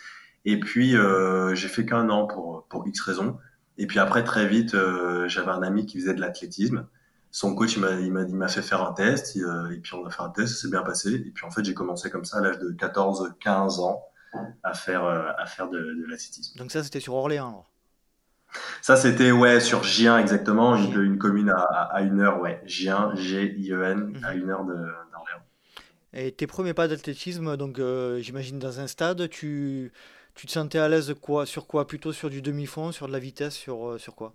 Et 0.44 0.58
puis 0.58 0.96
euh, 0.96 1.54
j'ai 1.54 1.68
fait 1.68 1.84
qu'un 1.84 2.08
an 2.08 2.26
pour 2.26 2.66
pour 2.68 2.86
X 2.86 3.00
raisons. 3.00 3.38
Et 3.78 3.86
puis 3.86 3.98
après 3.98 4.24
très 4.24 4.46
vite, 4.46 4.74
euh, 4.74 5.26
j'avais 5.28 5.50
un 5.50 5.62
ami 5.62 5.86
qui 5.86 6.00
faisait 6.00 6.14
de 6.14 6.20
l'athlétisme. 6.20 6.86
Son 7.32 7.54
coach 7.54 7.76
il 7.76 8.12
m'a 8.12 8.48
fait 8.48 8.62
faire 8.62 8.82
un 8.82 8.92
test 8.92 9.36
et, 9.36 9.40
euh, 9.40 9.70
et 9.70 9.76
puis 9.76 9.94
on 9.94 10.04
a 10.04 10.10
fait 10.10 10.22
un 10.22 10.30
test, 10.30 10.54
ça 10.54 10.62
s'est 10.62 10.70
bien 10.70 10.82
passé. 10.82 11.14
Et 11.14 11.30
puis 11.30 11.44
en 11.44 11.50
fait 11.50 11.64
j'ai 11.64 11.74
commencé 11.74 12.10
comme 12.10 12.24
ça 12.24 12.38
à 12.38 12.40
l'âge 12.40 12.58
de 12.58 12.70
14-15 12.70 13.80
ans 13.80 14.04
à 14.62 14.74
faire 14.74 15.04
à 15.04 15.46
faire 15.46 15.68
de, 15.68 15.78
de 15.78 16.06
l'athlétisme. 16.08 16.56
Donc 16.58 16.70
ça 16.70 16.82
c'était 16.84 17.00
sur 17.00 17.14
Orléans. 17.14 17.66
Ça, 18.82 18.96
c'était 18.96 19.30
ouais, 19.30 19.60
sur 19.60 19.82
Gien, 19.82 20.18
exactement, 20.18 20.76
une, 20.76 21.02
une 21.02 21.18
commune 21.18 21.50
à, 21.50 21.62
à, 21.62 22.02
une 22.02 22.20
heure, 22.20 22.40
ouais. 22.40 22.60
Gien, 22.64 23.14
G-I-E-N, 23.14 24.20
à 24.24 24.34
mhm. 24.34 24.42
une 24.42 24.50
heure 24.50 24.64
d'Orléans. 24.64 25.42
Et 26.12 26.32
tes 26.32 26.46
premiers 26.46 26.74
pas 26.74 26.88
d'athlétisme, 26.88 27.56
donc 27.56 27.78
euh, 27.78 28.18
j'imagine 28.20 28.58
dans 28.58 28.80
un 28.80 28.86
stade, 28.86 29.28
tu, 29.28 29.92
tu 30.34 30.46
te 30.46 30.52
sentais 30.52 30.78
à 30.78 30.88
l'aise 30.88 31.14
quoi, 31.20 31.46
sur 31.46 31.66
quoi? 31.66 31.86
Plutôt 31.86 32.12
sur 32.12 32.30
du 32.30 32.42
demi-fond, 32.42 32.90
sur 32.90 33.06
de 33.06 33.12
la 33.12 33.20
vitesse, 33.20 33.54
sur, 33.54 33.90
euh, 33.90 33.98
sur 33.98 34.16
quoi? 34.16 34.34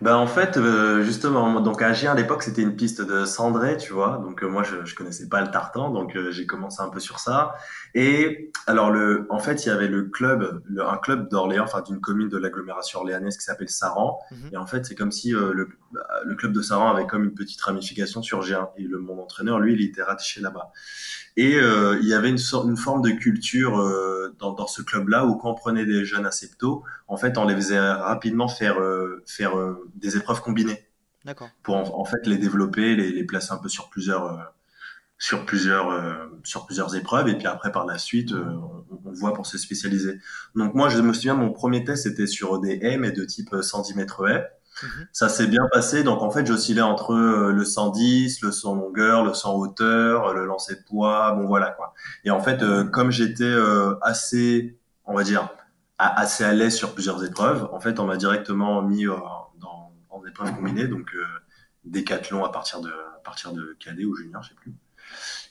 Ben 0.00 0.14
en 0.14 0.28
fait, 0.28 0.56
euh, 0.56 1.02
justement, 1.02 1.60
donc 1.60 1.82
à 1.82 1.92
Gien 1.92 2.12
à 2.12 2.14
l'époque 2.14 2.44
c'était 2.44 2.62
une 2.62 2.76
piste 2.76 3.02
de 3.02 3.24
cendré, 3.24 3.76
tu 3.76 3.92
vois. 3.92 4.20
Donc 4.22 4.44
euh, 4.44 4.48
moi 4.48 4.62
je, 4.62 4.84
je 4.84 4.94
connaissais 4.94 5.28
pas 5.28 5.40
le 5.40 5.50
tartan, 5.50 5.90
donc 5.90 6.14
euh, 6.14 6.30
j'ai 6.30 6.46
commencé 6.46 6.80
un 6.80 6.88
peu 6.88 7.00
sur 7.00 7.18
ça. 7.18 7.56
Et 7.94 8.52
alors 8.68 8.92
le, 8.92 9.26
en 9.28 9.40
fait 9.40 9.66
il 9.66 9.70
y 9.70 9.72
avait 9.72 9.88
le 9.88 10.04
club, 10.04 10.62
le, 10.66 10.86
un 10.86 10.98
club 10.98 11.28
d'Orléans, 11.28 11.64
enfin 11.64 11.82
d'une 11.82 12.00
commune 12.00 12.28
de 12.28 12.38
l'agglomération 12.38 13.00
orléanaise 13.00 13.36
qui 13.36 13.42
s'appelle 13.42 13.70
Saran. 13.70 14.20
Mhm. 14.30 14.50
Et 14.52 14.56
en 14.56 14.66
fait 14.66 14.86
c'est 14.86 14.94
comme 14.94 15.10
si 15.10 15.32
le, 15.32 15.52
le 15.52 16.34
club 16.36 16.52
de 16.52 16.62
Saran 16.62 16.92
avait 16.92 17.06
comme 17.06 17.24
une 17.24 17.34
petite 17.34 17.60
ramification 17.60 18.22
sur 18.22 18.42
Gien. 18.42 18.68
Et 18.76 18.84
le 18.84 18.98
mon 18.98 19.20
entraîneur 19.20 19.58
lui 19.58 19.74
il 19.74 19.84
était 19.84 20.04
rattaché 20.04 20.40
là-bas. 20.40 20.70
Et 21.38 21.54
euh, 21.54 21.96
il 22.02 22.08
y 22.08 22.14
avait 22.14 22.30
une, 22.30 22.36
sorte, 22.36 22.66
une 22.66 22.76
forme 22.76 23.00
de 23.00 23.10
culture 23.10 23.78
euh, 23.78 24.34
dans, 24.40 24.54
dans, 24.54 24.66
ce 24.66 24.82
club-là 24.82 25.24
où 25.24 25.36
quand 25.36 25.52
on 25.52 25.54
prenait 25.54 25.86
des 25.86 26.04
jeunes 26.04 26.26
aceptos, 26.26 26.82
en 27.06 27.16
fait, 27.16 27.38
on 27.38 27.46
les 27.46 27.54
faisait 27.54 27.78
rapidement 27.78 28.48
faire, 28.48 28.80
euh, 28.80 29.07
faire 29.30 29.58
euh, 29.58 29.88
des 29.94 30.16
épreuves 30.16 30.40
combinées. 30.40 30.88
D'accord. 31.24 31.50
Pour 31.62 31.76
en, 31.76 32.00
en, 32.00 32.04
fait 32.04 32.26
les 32.26 32.38
développer, 32.38 32.96
les, 32.96 33.10
les, 33.10 33.24
placer 33.24 33.52
un 33.52 33.58
peu 33.58 33.68
sur 33.68 33.90
plusieurs, 33.90 34.24
euh, 34.24 34.42
sur 35.18 35.44
plusieurs, 35.44 35.92
sur 36.44 36.64
plusieurs 36.64 36.94
épreuves. 36.94 37.28
Et 37.28 37.36
puis 37.36 37.46
après, 37.46 37.72
par 37.72 37.86
la 37.86 37.98
suite, 37.98 38.32
on, 38.32 38.84
on, 39.04 39.12
voit 39.12 39.34
pour 39.34 39.46
se 39.46 39.58
spécialiser. 39.58 40.20
Donc 40.54 40.74
moi, 40.74 40.88
je 40.88 41.00
me 41.00 41.12
souviens, 41.12 41.34
mon 41.34 41.52
premier 41.52 41.84
test 41.84 42.06
était 42.06 42.26
sur 42.26 42.60
des 42.60 42.78
haies, 42.82 42.98
mais 42.98 43.10
de 43.10 43.24
type 43.24 43.54
110 43.60 43.94
mètres 43.96 44.28
haies. 44.28 44.48
Mhm. 44.82 45.06
Ça 45.12 45.28
s'est 45.28 45.46
bien 45.46 45.66
passé. 45.72 46.02
Donc, 46.04 46.22
en 46.22 46.30
fait, 46.30 46.46
j'oscillais 46.46 46.82
entre 46.82 47.12
euh, 47.12 47.52
le 47.52 47.64
110, 47.64 48.42
le 48.42 48.52
100 48.52 48.74
longueur, 48.76 49.24
le 49.24 49.34
100 49.34 49.54
hauteur, 49.56 50.34
le 50.34 50.44
lancer 50.44 50.76
de 50.76 50.82
poids. 50.86 51.32
Bon, 51.32 51.46
voilà, 51.46 51.70
quoi. 51.70 51.94
Et 52.24 52.30
en 52.30 52.40
fait, 52.40 52.62
euh, 52.62 52.84
comme 52.84 53.10
j'étais 53.10 53.44
euh, 53.44 53.94
assez, 54.02 54.78
on 55.06 55.14
va 55.14 55.22
dire, 55.24 55.48
assez 55.98 56.44
à 56.44 56.52
l'aise 56.52 56.74
sur 56.76 56.94
plusieurs 56.94 57.24
épreuves, 57.24 57.68
en 57.72 57.80
fait, 57.80 57.98
on 57.98 58.06
m'a 58.06 58.16
directement 58.16 58.82
mis 58.82 59.04
dans, 59.04 59.92
en 60.10 60.26
épreuves 60.26 60.54
combinées. 60.54 60.86
Donc, 60.88 61.14
décathlon 61.84 62.44
à 62.44 62.50
partir 62.50 62.80
de, 62.80 62.90
à 62.90 63.20
partir 63.24 63.52
de 63.52 63.76
cadet 63.80 64.04
ou 64.04 64.14
junior, 64.14 64.42
je 64.42 64.50
sais 64.50 64.54
plus. 64.54 64.74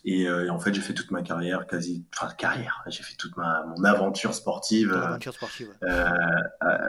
Et, 0.05 0.29
en 0.29 0.59
fait, 0.59 0.73
j'ai 0.73 0.81
fait 0.81 0.93
toute 0.93 1.11
ma 1.11 1.21
carrière, 1.21 1.67
quasi, 1.67 2.05
enfin 2.15 2.31
carrière, 2.33 2.83
j'ai 2.87 3.03
fait 3.03 3.15
toute 3.15 3.35
ma 3.37 3.65
mon 3.65 3.83
aventure 3.83 4.33
sportive. 4.33 4.93
aventure 4.93 5.33
sportive. 5.33 5.73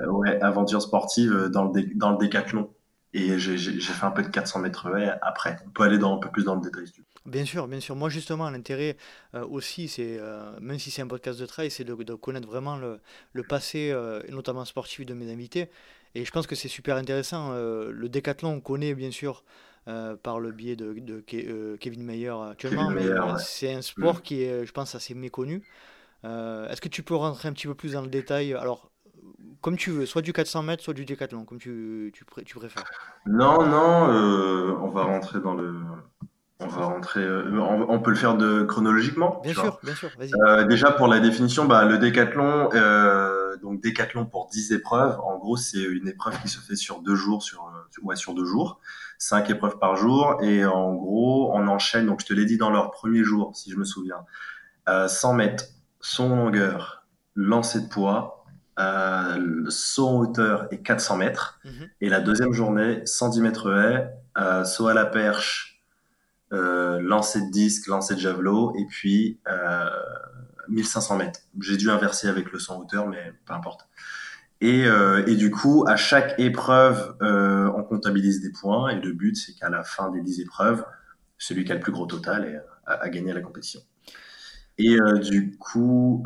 ouais, 0.09 0.41
aventure 0.41 0.83
sportive 0.83 1.49
dans 1.51 1.65
le 1.65 1.95
dans 1.97 2.13
le 2.13 2.19
décathlon. 2.19 2.71
Et 3.15 3.39
j'ai 3.39 3.81
fait 3.81 4.05
un 4.05 4.11
peu 4.11 4.23
de 4.23 4.29
400 4.29 4.61
mètres 4.61 4.89
après. 5.23 5.57
On 5.67 5.71
peut 5.71 5.83
aller 5.83 5.99
dans, 5.99 6.17
un 6.17 6.21
peu 6.21 6.31
plus 6.31 6.45
dans 6.45 6.55
le 6.55 6.61
détail. 6.61 6.85
Bien 7.27 7.45
sûr, 7.45 7.69
bien 7.69 7.81
sûr. 7.81 7.97
Moi, 7.97 8.09
justement, 8.09 8.49
l'intérêt 8.51 8.97
euh, 9.35 9.47
aussi, 9.47 9.89
c'est, 9.89 10.19
euh, 10.19 10.59
même 10.61 10.79
si 10.79 10.91
c'est 10.91 11.03
un 11.03 11.07
podcast 11.07 11.39
de 11.39 11.47
trail, 11.47 11.71
c'est 11.71 11.85
de, 11.85 11.95
connaître 12.15 12.49
vraiment 12.49 12.77
le, 12.77 13.01
le 13.33 13.43
passé, 13.43 13.91
euh, 13.93 14.23
notamment 14.31 14.65
sportif, 14.65 15.05
de 15.05 15.15
mes 15.15 15.31
invités. 15.31 15.69
Et 16.15 16.25
je 16.25 16.31
pense 16.31 16.47
que 16.47 16.55
c'est 16.55 16.69
super 16.69 16.97
intéressant. 16.97 17.53
le 17.53 18.09
décathlon, 18.09 18.55
on 18.55 18.61
connaît 18.61 18.95
bien 18.95 19.11
sûr 19.11 19.45
par 20.23 20.41
le 20.41 20.53
biais 20.53 20.75
de, 20.75 20.95
de 20.95 21.21
Kevin 21.77 22.03
Mayer 22.03 22.35
actuellement, 22.51 22.91
mais 22.91 23.05
c'est 23.39 23.75
un 23.75 23.83
sport 23.83 24.17
mm. 24.17 24.21
qui 24.23 24.43
est, 24.43 24.67
je 24.67 24.73
pense, 24.73 24.95
assez 24.95 25.15
méconnu. 25.15 25.63
Est-ce 26.25 26.81
que 26.81 26.89
tu 26.89 27.03
peux 27.03 27.15
rentrer 27.15 27.49
un 27.49 27.53
petit 27.53 27.67
peu 27.67 27.75
plus 27.75 27.93
dans 27.93 28.01
le 28.01 28.09
détail? 28.09 28.55
Alors, 28.55 28.91
comme 29.61 29.77
tu 29.77 29.91
veux, 29.91 30.07
soit 30.07 30.23
du 30.23 30.33
400 30.33 30.63
mètres, 30.63 30.83
soit 30.83 30.95
du 30.95 31.05
décathlon, 31.05 31.45
comme 31.45 31.59
tu, 31.59 32.11
tu, 32.15 32.25
tu 32.45 32.55
préfères. 32.55 32.85
Non, 33.27 33.67
non, 33.67 34.81
on 34.83 34.89
va 34.89 35.05
rentrer 35.05 35.41
dans 35.41 35.55
le. 35.55 35.75
On 36.61 36.67
va 36.67 36.87
rentrer. 36.87 37.21
Euh, 37.21 37.57
on, 37.61 38.01
peut 38.01 38.11
le 38.11 38.17
faire 38.17 38.37
de 38.37 38.65
chronologiquement. 38.65 39.41
Bien 39.45 39.55
sûr, 39.55 39.79
bien 39.83 39.95
sûr. 39.95 40.11
Vas-y. 40.19 40.33
Euh, 40.47 40.65
déjà 40.65 40.91
pour 40.91 41.07
la 41.07 41.21
définition, 41.21 41.67
bah, 41.67 41.85
le 41.85 41.99
décathlon, 41.99 42.69
donc 43.63 43.81
décathlon 43.81 44.27
pour 44.27 44.49
10 44.51 44.73
épreuves. 44.73 45.19
En 45.21 45.39
gros, 45.39 45.57
c'est 45.57 45.83
une 45.83 46.09
épreuve 46.09 46.41
qui 46.43 46.49
se 46.49 46.59
fait 46.59 46.77
sur 46.77 47.01
deux 47.01 47.15
jours, 47.15 47.43
sur 47.43 47.73
ouais, 48.03 48.17
sur 48.17 48.35
deux 48.35 48.45
jours, 48.45 48.81
cinq 49.19 49.51
épreuves 49.51 49.79
par 49.79 49.97
jour, 49.97 50.39
et 50.43 50.65
en 50.65 50.95
gros, 50.95 51.53
on 51.55 51.69
enchaîne. 51.69 52.07
Donc 52.07 52.21
je 52.21 52.27
te 52.27 52.33
l'ai 52.33 52.45
dit 52.45 52.57
dans 52.57 52.71
leur 52.71 52.91
premier 52.91 53.23
jour, 53.23 53.53
si 53.55 53.71
je 53.71 53.77
me 53.77 53.85
souviens, 53.85 54.25
100 54.87 55.35
mètres, 55.35 55.65
son 56.01 56.29
longueur, 56.35 57.07
lancer 57.35 57.81
de 57.81 57.89
poids, 57.89 58.39
euh, 58.79 59.65
saut 59.71 60.21
hauteur 60.21 60.69
et 60.71 60.81
400 60.81 61.17
mètres. 61.17 61.61
Mhm. 61.65 61.89
Et 62.01 62.09
la 62.09 62.21
deuxième 62.21 62.53
journée, 62.53 63.03
110 63.05 63.41
mètres 63.41 63.73
haie, 63.73 64.09
euh, 64.39 64.65
saut 64.65 64.87
à 64.87 64.95
la 64.95 65.05
perche, 65.05 65.68
euh, 66.53 67.01
lancer 67.01 67.41
de 67.41 67.51
disque, 67.51 67.87
lancer 67.89 68.15
de 68.15 68.21
javelot, 68.21 68.75
et 68.77 68.87
puis 68.87 69.41
1500 70.69 71.17
mètres. 71.17 71.41
J'ai 71.61 71.77
dû 71.77 71.91
inverser 71.91 72.29
avec 72.29 72.53
le 72.53 72.59
saut 72.59 72.75
hauteur, 72.75 73.07
mais 73.07 73.33
peu 73.47 73.55
importe. 73.55 73.89
Et, 74.61 74.87
et, 75.27 75.37
du 75.37 75.53
coup, 75.53 75.85
à 75.87 75.95
chaque 75.95 76.35
épreuve, 76.41 77.17
on 77.21 77.85
comptabilise 77.85 78.41
des 78.41 78.51
points. 78.51 78.89
Et 78.91 79.01
le 79.01 79.13
but, 79.13 79.37
c'est 79.37 79.55
qu'à 79.55 79.71
la 79.71 79.85
fin 79.85 80.11
des 80.11 80.21
10 80.21 80.41
épreuves, 80.41 80.85
celui 81.39 81.65
qui 81.65 81.71
a 81.71 81.77
le 81.77 81.81
plus 81.81 81.93
gros 81.93 82.07
total 82.07 82.65
a, 82.87 83.09
gagné 83.09 83.33
la 83.33 83.41
compétition. 83.41 83.81
Et 84.79 84.97
du 85.23 85.57
coup, 85.59 86.25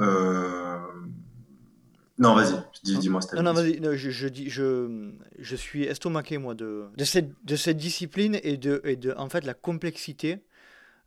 non, 2.23 2.35
vas-y, 2.35 2.99
dis-moi. 2.99 3.21
non, 3.35 3.43
non, 3.43 3.52
vas-y, 3.52 3.81
je, 3.83 4.11
je, 4.11 4.29
je, 4.49 5.11
je, 5.38 5.57
suis 5.57 5.83
estomaqué, 5.85 6.38
moi, 6.38 6.55
de, 6.55 6.87
de, 6.97 7.05
cette, 7.05 7.33
de 7.45 7.57
cette 7.57 7.76
discipline 7.76 8.38
et 8.45 8.57
de, 8.57 8.81
et 8.85 8.95
de, 8.95 9.12
en 9.17 9.29
fait, 9.29 9.45
la 9.45 9.55
complexité 9.55 10.45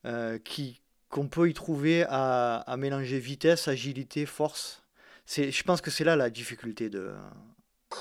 euh, 0.05 0.37
qui, 0.39 0.81
qu'on 1.09 1.27
peut 1.29 1.49
y 1.49 1.53
trouver 1.53 2.03
à, 2.09 2.57
à 2.57 2.75
mélanger 2.75 3.17
vitesse, 3.17 3.69
agilité, 3.69 4.25
force. 4.25 4.83
C'est, 5.25 5.51
je 5.51 5.63
pense 5.63 5.79
que 5.79 5.89
c'est 5.89 6.03
là 6.03 6.17
la 6.17 6.29
difficulté 6.29 6.89
de, 6.89 7.13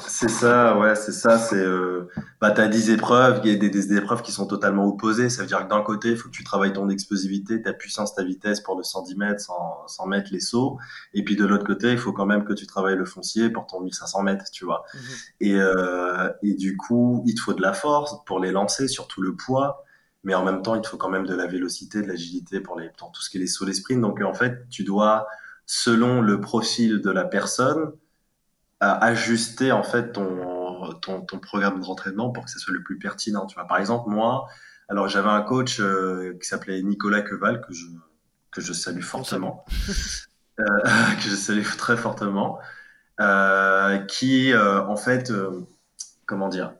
c'est 0.06 0.28
ça, 0.28 0.78
ouais, 0.78 0.94
c'est 0.94 1.12
ça. 1.12 1.38
C'est, 1.38 1.56
euh, 1.56 2.08
bah, 2.40 2.50
t'as 2.50 2.68
10 2.68 2.90
épreuves, 2.90 3.40
il 3.44 3.52
y 3.52 3.54
a 3.54 3.58
des, 3.58 3.70
des, 3.70 3.96
épreuves 3.96 4.22
qui 4.22 4.32
sont 4.32 4.46
totalement 4.46 4.86
opposées. 4.86 5.28
Ça 5.28 5.42
veut 5.42 5.48
dire 5.48 5.64
que 5.64 5.68
d'un 5.68 5.82
côté, 5.82 6.10
il 6.10 6.16
faut 6.16 6.28
que 6.28 6.34
tu 6.34 6.44
travailles 6.44 6.72
ton 6.72 6.88
explosivité, 6.88 7.62
ta 7.62 7.72
puissance, 7.72 8.14
ta 8.14 8.22
vitesse 8.22 8.60
pour 8.60 8.76
le 8.76 8.82
110 8.82 9.16
mètres, 9.16 9.40
100, 9.40 9.88
100 9.88 10.06
mètres, 10.06 10.30
les 10.32 10.40
sauts. 10.40 10.78
Et 11.14 11.24
puis 11.24 11.36
de 11.36 11.44
l'autre 11.44 11.64
côté, 11.64 11.90
il 11.92 11.98
faut 11.98 12.12
quand 12.12 12.26
même 12.26 12.44
que 12.44 12.52
tu 12.52 12.66
travailles 12.66 12.96
le 12.96 13.04
foncier 13.04 13.50
pour 13.50 13.66
ton 13.66 13.80
1500 13.80 14.22
mètres, 14.22 14.46
tu 14.52 14.64
vois. 14.64 14.84
Mhm. 14.94 15.00
Et, 15.40 15.54
euh, 15.54 16.30
et 16.42 16.54
du 16.54 16.76
coup, 16.76 17.22
il 17.26 17.34
te 17.34 17.40
faut 17.40 17.54
de 17.54 17.62
la 17.62 17.72
force 17.72 18.16
pour 18.26 18.40
les 18.40 18.52
lancer, 18.52 18.88
surtout 18.88 19.22
le 19.22 19.34
poids. 19.34 19.84
Mais 20.22 20.34
en 20.34 20.44
même 20.44 20.62
temps, 20.62 20.74
il 20.74 20.80
te 20.80 20.88
faut 20.88 20.96
quand 20.96 21.10
même 21.10 21.26
de 21.26 21.34
la 21.34 21.46
vélocité, 21.46 22.00
de 22.00 22.06
l'agilité 22.06 22.60
pour, 22.60 22.78
les, 22.78 22.88
pour 22.96 23.12
tout 23.12 23.20
ce 23.20 23.30
qui 23.30 23.36
est 23.36 23.40
les 23.40 23.46
sauts, 23.46 23.66
les 23.66 23.74
sprints. 23.74 24.00
Donc 24.00 24.20
en 24.22 24.32
fait, 24.32 24.66
tu 24.70 24.82
dois, 24.82 25.26
selon 25.66 26.22
le 26.22 26.40
profil 26.40 27.00
de 27.00 27.10
la 27.10 27.24
personne, 27.24 27.92
ajuster 28.92 29.72
en 29.72 29.82
fait 29.82 30.12
ton, 30.12 30.94
ton, 31.00 31.20
ton 31.22 31.38
programme 31.38 31.80
d'entraînement 31.80 32.30
pour 32.30 32.44
que 32.44 32.50
ce 32.50 32.58
soit 32.58 32.72
le 32.72 32.82
plus 32.82 32.98
pertinent. 32.98 33.46
Tu 33.46 33.54
vois, 33.54 33.66
par 33.66 33.78
exemple, 33.78 34.10
moi, 34.10 34.46
alors 34.88 35.08
j'avais 35.08 35.28
un 35.28 35.42
coach 35.42 35.80
euh, 35.80 36.36
qui 36.40 36.48
s'appelait 36.48 36.82
Nicolas 36.82 37.22
Queval 37.22 37.60
que 37.60 37.72
je 37.72 37.86
que 38.50 38.60
je 38.60 38.72
salue 38.72 39.00
fortement, 39.00 39.64
euh, 40.60 40.64
que 41.16 41.28
je 41.28 41.34
salue 41.34 41.64
très 41.76 41.96
fortement, 41.96 42.58
euh, 43.20 43.98
qui 43.98 44.54
en 44.54 44.96
fait 44.96 45.32
comment 46.26 46.48
dire, 46.48 46.74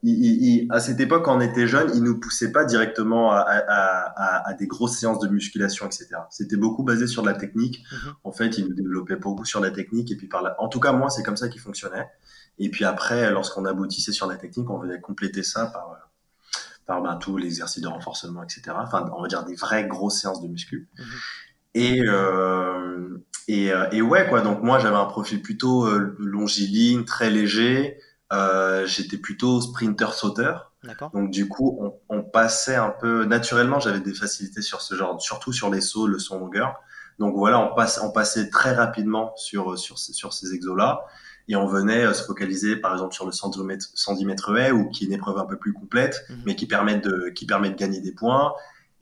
à 0.70 0.80
cette 0.80 1.00
époque, 1.00 1.24
quand 1.24 1.36
on 1.36 1.40
était 1.40 1.66
jeune, 1.66 1.90
il 1.94 2.02
nous 2.02 2.18
poussait 2.18 2.52
pas 2.52 2.64
directement 2.64 3.32
à, 3.32 4.54
des 4.58 4.66
grosses 4.66 4.98
séances 4.98 5.18
de 5.18 5.28
musculation, 5.28 5.86
etc. 5.86 6.08
C'était 6.30 6.56
beaucoup 6.56 6.82
basé 6.82 7.06
sur 7.06 7.24
la 7.24 7.34
technique. 7.34 7.84
Mhm. 7.92 8.12
En 8.24 8.32
fait, 8.32 8.58
il 8.58 8.66
nous 8.66 8.74
développait 8.74 9.16
beaucoup 9.16 9.44
sur 9.44 9.60
la 9.60 9.70
technique. 9.70 10.10
Et 10.10 10.16
puis, 10.16 10.28
par 10.28 10.54
en 10.58 10.68
tout 10.68 10.80
cas, 10.80 10.92
moi, 10.92 11.10
c'est 11.10 11.22
comme 11.22 11.36
ça 11.36 11.48
qu'il 11.48 11.60
fonctionnait. 11.60 12.08
Et 12.58 12.70
puis 12.70 12.84
après, 12.84 13.30
lorsqu'on 13.30 13.64
aboutissait 13.64 14.12
sur 14.12 14.26
la 14.26 14.36
technique, 14.36 14.70
on 14.70 14.78
venait 14.78 15.00
compléter 15.00 15.42
ça 15.42 15.66
par, 15.66 16.10
par 16.86 17.02
ben, 17.02 17.16
tous 17.16 17.36
les 17.36 17.46
exercices 17.46 17.82
de 17.82 17.88
renforcement, 17.88 18.42
etc. 18.42 18.62
Enfin, 18.76 19.10
on 19.16 19.22
va 19.22 19.28
dire 19.28 19.44
des 19.44 19.56
vraies 19.56 19.86
grosses 19.86 20.20
séances 20.20 20.40
de 20.40 20.48
muscu. 20.48 20.88
Mhm. 20.98 21.04
Et, 21.74 22.00
euh, 22.06 23.18
et, 23.48 23.72
euh, 23.72 23.86
et, 23.90 24.00
ouais, 24.00 24.28
quoi. 24.28 24.40
Donc, 24.40 24.62
moi, 24.62 24.78
j'avais 24.78 24.96
un 24.96 25.06
profil 25.06 25.42
plutôt 25.42 25.86
euh, 25.86 26.14
longiligne, 26.18 27.04
très 27.04 27.30
léger. 27.30 27.98
Euh, 28.32 28.86
j'étais 28.86 29.18
plutôt 29.18 29.60
sprinter-sauteur. 29.60 30.72
Donc 31.12 31.30
du 31.30 31.48
coup, 31.48 31.78
on, 31.80 31.94
on, 32.08 32.22
passait 32.22 32.74
un 32.74 32.90
peu 32.90 33.24
naturellement. 33.24 33.80
J'avais 33.80 34.00
des 34.00 34.14
facilités 34.14 34.60
sur 34.60 34.82
ce 34.82 34.94
genre, 34.94 35.20
surtout 35.20 35.52
sur 35.52 35.70
les 35.70 35.80
sauts, 35.80 36.06
le 36.06 36.18
son 36.18 36.38
longueur. 36.38 36.74
Donc 37.18 37.36
voilà, 37.36 37.60
on, 37.60 37.74
passe, 37.74 38.00
on 38.02 38.10
passait 38.10 38.50
très 38.50 38.72
rapidement 38.72 39.34
sur 39.36 39.78
sur 39.78 39.98
sur 39.98 40.32
ces 40.32 40.52
exos 40.52 40.76
là 40.76 41.04
et 41.48 41.56
on 41.56 41.66
venait 41.66 42.04
euh, 42.04 42.12
se 42.12 42.24
focaliser 42.24 42.76
par 42.76 42.92
exemple 42.92 43.14
sur 43.14 43.26
le 43.26 43.32
110 43.32 43.62
mètres, 43.62 43.88
110 43.94 44.24
mètres 44.24 44.56
haies 44.56 44.72
ou 44.72 44.88
qui 44.88 45.04
est 45.04 45.06
une 45.06 45.12
épreuve 45.12 45.38
un 45.38 45.44
peu 45.44 45.56
plus 45.56 45.72
complète, 45.72 46.24
mhm. 46.28 46.42
mais 46.46 46.56
qui 46.56 46.66
permet 46.66 46.98
de 46.98 47.30
qui 47.34 47.46
permet 47.46 47.70
de 47.70 47.76
gagner 47.76 48.00
des 48.00 48.12
points. 48.12 48.52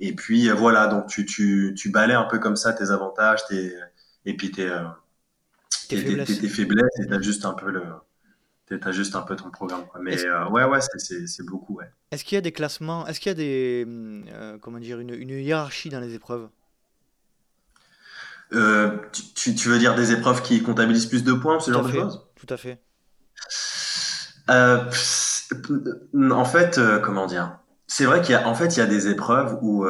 Et 0.00 0.14
puis 0.14 0.48
euh, 0.50 0.54
voilà, 0.54 0.88
donc 0.88 1.06
tu 1.06 1.24
tu 1.24 1.74
tu 1.76 1.90
balais 1.90 2.14
un 2.14 2.24
peu 2.24 2.38
comme 2.38 2.56
ça 2.56 2.72
tes 2.72 2.90
avantages, 2.90 3.44
tes 3.46 3.74
et 4.26 4.36
puis 4.36 4.50
tes 4.50 4.70
tes, 5.88 5.96
faiblesses. 5.96 6.28
tes, 6.28 6.38
tes 6.38 6.48
faiblesses 6.48 7.00
et 7.00 7.06
t'as 7.06 7.20
juste 7.20 7.44
un 7.44 7.54
peu 7.54 7.70
le 7.70 7.82
tu 8.78 8.92
juste 8.92 9.14
un 9.16 9.22
peu 9.22 9.36
ton 9.36 9.50
programme. 9.50 9.84
Mais 10.00 10.24
euh, 10.24 10.48
ouais, 10.48 10.64
ouais, 10.64 10.80
c'est 10.80 11.46
beaucoup. 11.46 11.76
Ouais. 11.76 11.90
Est-ce 12.10 12.24
qu'il 12.24 12.36
y 12.36 12.38
a 12.38 12.42
des 12.42 12.52
classements 12.52 13.06
Est-ce 13.06 13.20
qu'il 13.20 13.30
y 13.30 13.32
a 13.32 13.34
des, 13.34 13.84
euh, 13.86 14.58
comment 14.58 14.78
dire, 14.78 15.00
une, 15.00 15.14
une, 15.14 15.30
hiérarchie 15.30 15.88
dans 15.88 16.00
les 16.00 16.14
épreuves? 16.14 16.48
Euh, 18.52 18.98
tu, 19.34 19.54
tu, 19.54 19.68
veux 19.68 19.78
dire 19.78 19.94
des 19.94 20.12
épreuves 20.12 20.42
qui 20.42 20.62
comptabilisent 20.62 21.06
plus 21.06 21.24
de 21.24 21.32
points, 21.32 21.58
ce 21.60 21.72
genre 21.72 21.84
de 21.84 21.92
choses? 21.92 22.26
Tout 22.36 22.52
à 22.52 22.56
fait. 22.56 22.82
en 24.48 26.44
fait, 26.44 26.80
comment 27.02 27.26
dire? 27.26 27.58
C'est 27.86 28.04
vrai 28.04 28.20
qu'il 28.22 28.32
y 28.32 28.34
a, 28.36 28.48
en 28.48 28.54
fait, 28.54 28.76
il 28.76 28.78
y 28.78 28.82
a 28.82 28.86
des 28.86 29.08
épreuves 29.08 29.58
où 29.62 29.86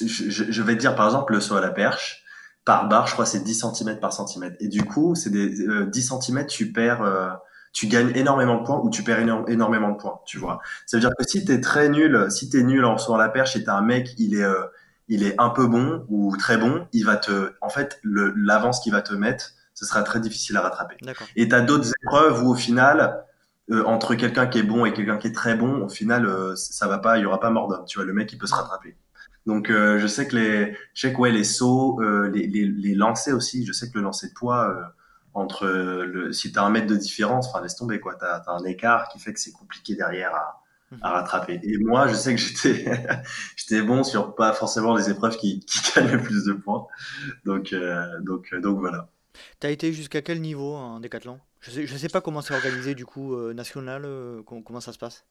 je, 0.00 0.30
je, 0.30 0.62
vais 0.62 0.74
te 0.74 0.80
dire, 0.80 0.94
par 0.94 1.06
exemple, 1.06 1.32
le 1.32 1.40
saut 1.40 1.56
à 1.56 1.60
la 1.60 1.70
perche 1.70 2.21
par 2.64 2.88
barre, 2.88 3.06
je 3.06 3.12
crois 3.12 3.26
c'est 3.26 3.40
10 3.40 3.64
cm 3.74 3.98
par 3.98 4.12
centimètre. 4.12 4.56
Et 4.60 4.68
du 4.68 4.84
coup, 4.84 5.14
c'est 5.14 5.30
des 5.30 5.48
10 5.48 5.68
euh, 5.68 6.20
cm, 6.20 6.46
tu 6.46 6.72
perds, 6.72 7.02
euh, 7.02 7.30
tu 7.72 7.86
gagnes 7.86 8.12
énormément 8.14 8.60
de 8.60 8.64
points 8.64 8.80
ou 8.82 8.90
tu 8.90 9.02
perds 9.02 9.20
énormément 9.48 9.90
de 9.90 9.96
points, 9.96 10.20
tu 10.26 10.38
vois. 10.38 10.60
Ça 10.86 10.96
veut 10.96 11.00
dire 11.00 11.12
que 11.18 11.24
si 11.26 11.44
tu 11.44 11.52
es 11.52 11.60
très 11.60 11.88
nul, 11.88 12.26
si 12.30 12.48
tu 12.48 12.60
es 12.60 12.62
nul 12.62 12.84
en 12.84 12.98
saut 12.98 13.14
à 13.14 13.18
la 13.18 13.28
perche 13.28 13.56
et 13.56 13.64
tu 13.64 13.70
un 13.70 13.82
mec, 13.82 14.14
il 14.18 14.34
est, 14.34 14.44
euh, 14.44 14.62
il 15.08 15.24
est 15.24 15.34
un 15.40 15.50
peu 15.50 15.66
bon 15.66 16.04
ou 16.08 16.36
très 16.36 16.56
bon, 16.56 16.86
il 16.92 17.04
va 17.04 17.16
te, 17.16 17.52
en 17.60 17.68
fait, 17.68 18.00
l'avance 18.04 18.80
qu'il 18.80 18.92
va 18.92 19.02
te 19.02 19.14
mettre, 19.14 19.52
ce 19.74 19.84
sera 19.84 20.02
très 20.02 20.20
difficile 20.20 20.56
à 20.56 20.60
rattraper. 20.60 20.96
Et 21.34 21.48
tu 21.48 21.54
as 21.54 21.60
d'autres 21.62 21.90
épreuves 22.04 22.44
où 22.44 22.50
au 22.50 22.54
final, 22.54 23.24
entre 23.86 24.14
quelqu'un 24.14 24.46
qui 24.46 24.58
est 24.58 24.62
bon 24.62 24.84
et 24.84 24.92
quelqu'un 24.92 25.16
qui 25.16 25.28
est 25.28 25.34
très 25.34 25.54
bon, 25.54 25.82
au 25.82 25.88
final, 25.88 26.28
ça 26.56 26.86
va 26.86 26.98
pas, 26.98 27.18
il 27.18 27.22
y 27.22 27.26
aura 27.26 27.40
pas 27.40 27.50
mort 27.50 27.68
d'homme. 27.68 27.84
Tu 27.86 27.98
vois, 27.98 28.04
le 28.04 28.12
mec, 28.12 28.32
il 28.32 28.38
peut 28.38 28.46
se 28.46 28.54
rattraper. 28.54 28.96
Donc 29.46 29.70
euh, 29.70 29.98
je 29.98 30.06
sais 30.06 30.28
que 30.28 30.36
les, 30.36 30.76
je 30.94 31.00
sais 31.00 31.12
que 31.12 31.18
ouais 31.18 31.32
les 31.32 31.44
sauts, 31.44 32.00
euh, 32.00 32.30
les, 32.30 32.46
les, 32.46 32.66
les 32.66 32.94
lancers 32.94 33.34
aussi. 33.34 33.66
Je 33.66 33.72
sais 33.72 33.90
que 33.90 33.98
le 33.98 34.04
lancer 34.04 34.28
de 34.28 34.34
poids 34.34 34.68
euh, 34.68 34.82
entre 35.34 35.66
le, 35.66 36.32
si 36.32 36.52
t'as 36.52 36.62
un 36.62 36.70
mètre 36.70 36.86
de 36.86 36.96
différence, 36.96 37.48
enfin 37.48 37.60
laisse 37.60 37.76
tomber 37.76 37.98
quoi. 37.98 38.14
T'as 38.14 38.42
as 38.46 38.50
un 38.50 38.64
écart 38.64 39.08
qui 39.08 39.18
fait 39.18 39.32
que 39.32 39.40
c'est 39.40 39.52
compliqué 39.52 39.96
derrière 39.96 40.34
à, 40.34 40.62
à 40.90 41.08
mhm. 41.08 41.14
rattraper. 41.14 41.60
Et 41.62 41.78
moi, 41.78 42.06
je 42.06 42.14
sais 42.14 42.34
que 42.34 42.40
j'étais 42.40 42.84
j'étais 43.56 43.82
bon 43.82 44.04
sur 44.04 44.34
pas 44.34 44.52
forcément 44.52 44.94
les 44.94 45.10
épreuves 45.10 45.36
qui, 45.36 45.60
qui 45.60 45.80
gagnent 45.96 46.12
le 46.12 46.22
plus 46.22 46.44
de 46.44 46.52
points. 46.52 46.86
Donc 47.44 47.74
donc 48.20 48.54
donc 48.54 48.78
voilà. 48.78 49.08
T'as 49.58 49.70
été 49.70 49.92
jusqu'à 49.92 50.22
quel 50.22 50.40
niveau 50.40 50.74
en 50.74 51.00
décathlon? 51.00 51.40
Je 51.60 51.70
sais, 51.70 51.86
je 51.86 51.96
sais 51.96 52.08
pas 52.08 52.20
comment 52.20 52.42
c'est 52.42 52.54
organisé 52.54 52.94
du 52.94 53.06
coup 53.06 53.36
national. 53.52 54.06
comment 54.46 54.80
ça 54.80 54.92
se 54.92 54.98
passe? 54.98 55.24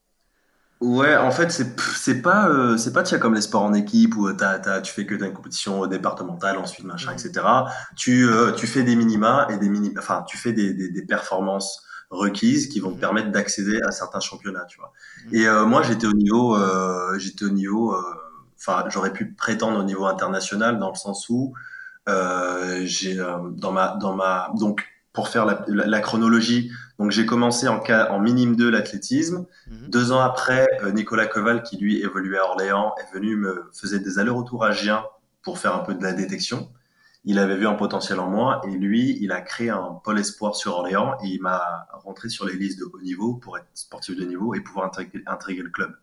Ouais, 0.82 1.16
en 1.16 1.30
fait, 1.30 1.52
c'est 1.52 1.80
c'est 1.96 2.24
pas 2.24 2.50
euh, 2.50 2.76
c'est 2.76 2.92
pas 2.92 3.04
tiens 3.04 3.20
comme 3.20 3.36
les 3.36 3.42
sports 3.42 3.62
en 3.62 3.74
équipe 3.76 4.16
où 4.18 4.34
t'as, 4.34 4.58
t'as, 4.58 4.82
tu 4.82 4.92
fais 4.92 5.06
que 5.06 5.14
une 5.14 5.32
compétition 5.32 5.86
départementale, 5.86 6.58
ensuite 6.58 6.88
machin, 6.88 7.12
etc. 7.14 7.72
Tu 7.96 8.28
euh, 8.28 8.52
tu 8.54 8.66
fais 8.66 8.82
des 8.82 8.96
minima 8.96 9.46
et 9.52 9.58
des 9.60 9.70
mini, 9.70 9.94
enfin 10.00 10.24
tu 10.28 10.38
fais 10.38 10.54
des, 10.54 10.74
des, 10.74 10.90
des 10.90 11.06
performances 11.06 11.84
requises 12.10 12.68
qui 12.68 12.80
vont 12.80 12.92
te 12.94 12.98
Mhm. 12.98 13.00
permettre 13.00 13.30
d'accéder 13.32 13.80
à 13.88 13.92
certains 13.92 14.20
championnats, 14.22 14.66
tu 14.66 14.80
vois. 14.80 14.92
Mhm. 15.16 15.32
Et 15.32 15.48
euh, 15.48 15.66
moi, 15.66 15.84
j'étais 15.84 16.08
au 16.08 16.14
niveau, 16.14 16.56
euh, 16.58 17.18
j'étais 17.20 17.46
au 17.46 17.52
niveau, 17.52 17.94
euh, 17.96 18.02
enfin 18.58 18.84
j'aurais 18.90 19.14
pu 19.14 19.34
prétendre 19.36 19.80
au 19.80 19.84
niveau 19.84 20.06
international 20.08 20.80
dans 20.80 20.90
le 20.90 20.96
sens 20.96 21.30
où 21.30 21.54
euh, 22.10 22.82
j'ai 22.86 23.20
euh, 23.20 23.38
dans 23.52 23.72
ma 23.72 23.98
dans 24.02 24.16
ma 24.16 24.50
donc 24.60 24.86
pour 25.14 25.28
faire 25.28 25.46
la, 25.46 25.66
la, 25.68 25.88
la 25.88 26.00
chronologie, 26.00 26.72
donc 27.02 27.12
j'ai 27.12 27.26
commencé 27.26 27.68
en 27.68 27.82
en 27.82 28.20
minime 28.20 28.56
2 28.56 28.70
l'athlétisme. 28.70 29.46
Mhm. 29.68 29.90
Deux 29.90 30.12
ans 30.12 30.22
après, 30.22 30.68
euh, 30.84 30.92
Nicolas 30.92 31.26
Koval, 31.26 31.64
qui 31.64 31.78
lui 31.78 32.00
évoluait 32.02 32.38
à 32.38 32.46
Orléans, 32.46 32.94
est 33.00 33.14
venu 33.14 33.36
me 33.36 33.70
faisait 33.74 34.00
des 34.00 34.20
allers-retours 34.20 34.64
à 34.64 34.72
Gien 34.72 35.04
pour 35.42 35.58
faire 35.58 35.76
un 35.76 35.80
peu 35.80 35.96
de 35.96 36.04
la 36.04 36.14
détection. 36.14 36.70
Il 37.24 37.40
avait 37.40 37.56
vu 37.58 37.68
un 37.68 37.74
potentiel 37.74 38.20
en 38.20 38.30
moi 38.30 38.62
et 38.68 38.72
lui, 38.72 39.18
il 39.20 39.32
a 39.32 39.42
créé 39.42 39.70
un 39.70 40.00
pôle 40.04 40.20
espoir 40.20 40.56
sur 40.56 40.74
Orléans 40.74 41.18
et 41.24 41.28
il 41.28 41.42
m'a 41.42 41.88
rentré 41.94 42.30
sur 42.30 42.46
les 42.46 42.54
listes 42.54 42.80
de 42.80 42.86
haut 42.86 43.02
niveau 43.02 43.34
pour 43.34 43.58
être 43.58 43.68
sportif 43.74 44.16
de 44.16 44.24
niveau 44.24 44.54
et 44.54 44.62
pouvoir 44.62 44.86
intégrer, 44.86 45.24
intégrer 45.26 45.64
le 45.64 45.70
club, 45.70 45.96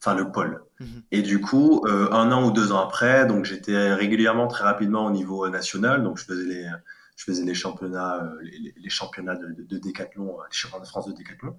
enfin 0.00 0.14
le 0.14 0.30
pôle. 0.30 0.62
Mhm. 0.80 1.02
Et 1.10 1.22
du 1.22 1.40
coup, 1.40 1.82
euh, 1.86 2.10
un 2.12 2.30
an 2.32 2.46
ou 2.46 2.50
deux 2.50 2.70
ans 2.70 2.80
après, 2.80 3.26
donc 3.26 3.46
j'étais 3.46 3.94
régulièrement 3.94 4.46
très 4.46 4.64
rapidement 4.64 5.06
au 5.06 5.10
niveau 5.10 5.48
national, 5.48 6.02
donc 6.02 6.18
je 6.18 6.24
faisais 6.24 6.44
les 6.44 6.68
je 7.16 7.24
faisais 7.24 7.44
les 7.44 7.54
championnats, 7.54 8.22
euh, 8.24 8.38
les, 8.42 8.74
les, 8.76 8.90
championnats 8.90 9.36
de, 9.36 9.48
de, 9.48 9.62
de 9.62 9.78
décathlon, 9.78 10.38
euh, 10.40 10.44
les 10.50 10.56
championnats 10.56 10.84
de 10.84 10.88
France 10.88 11.06
de 11.06 11.12
décathlon. 11.12 11.56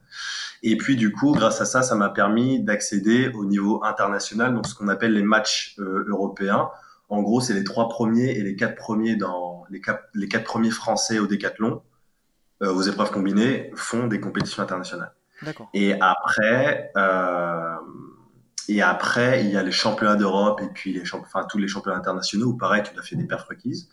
Et 0.63 0.77
puis 0.77 0.95
du 0.95 1.11
coup, 1.11 1.31
grâce 1.31 1.61
à 1.61 1.65
ça, 1.65 1.81
ça 1.81 1.95
m'a 1.95 2.09
permis 2.09 2.61
d'accéder 2.61 3.29
au 3.29 3.45
niveau 3.45 3.83
international, 3.83 4.53
donc 4.53 4.67
ce 4.67 4.75
qu'on 4.75 4.87
appelle 4.87 5.13
les 5.13 5.23
matchs 5.23 5.75
euh, 5.79 6.05
européens. 6.07 6.69
En 7.09 7.21
gros, 7.21 7.39
c'est 7.39 7.53
les 7.53 7.63
trois 7.63 7.87
premiers 7.87 8.31
et 8.31 8.41
les 8.41 8.55
quatre 8.55 8.75
premiers 8.75 9.15
dans 9.15 9.65
les 9.69 9.79
quatre 9.79 10.43
premiers 10.43 10.71
français 10.71 11.19
au 11.19 11.27
décathlon 11.27 11.81
euh, 12.63 12.73
aux 12.73 12.83
épreuves 12.83 13.11
combinées 13.11 13.71
font 13.75 14.07
des 14.07 14.21
compétitions 14.21 14.63
internationales. 14.63 15.13
D'accord. 15.41 15.69
Et 15.73 15.93
après, 15.99 16.91
euh, 16.95 17.75
et 18.67 18.81
après, 18.81 19.43
il 19.43 19.51
y 19.51 19.57
a 19.57 19.63
les 19.63 19.71
championnats 19.71 20.15
d'Europe 20.15 20.61
et 20.61 20.69
puis 20.69 20.93
les 20.93 21.05
champ... 21.05 21.19
enfin, 21.21 21.45
tous 21.49 21.57
les 21.57 21.67
championnats 21.67 21.97
internationaux 21.97 22.47
où 22.47 22.57
pareil, 22.57 22.83
tu 22.83 22.93
dois 22.93 23.03
faire 23.03 23.17
des 23.17 23.25
perfs 23.25 23.47
requises. 23.47 23.89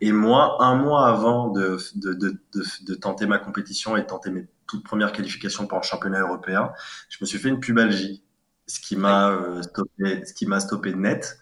Et 0.00 0.12
moi, 0.12 0.62
un 0.62 0.74
mois 0.74 1.08
avant 1.08 1.48
de, 1.48 1.78
de, 1.94 2.12
de, 2.12 2.38
de, 2.54 2.64
de 2.86 2.94
tenter 2.94 3.26
ma 3.26 3.38
compétition 3.38 3.96
et 3.96 4.02
de 4.02 4.06
tenter 4.06 4.30
mes 4.30 4.46
toutes 4.66 4.84
premières 4.84 5.12
qualifications 5.12 5.66
pour 5.66 5.78
un 5.78 5.82
championnat 5.82 6.20
européen, 6.20 6.72
je 7.08 7.18
me 7.20 7.26
suis 7.26 7.38
fait 7.38 7.48
une 7.48 7.60
pubalgie, 7.60 8.24
ce 8.66 8.80
qui 8.80 8.96
m'a 8.96 9.30
euh, 9.30 9.62
stoppé, 9.62 10.24
ce 10.24 10.34
qui 10.34 10.46
m'a 10.46 10.60
stoppé 10.60 10.92
net. 10.92 11.38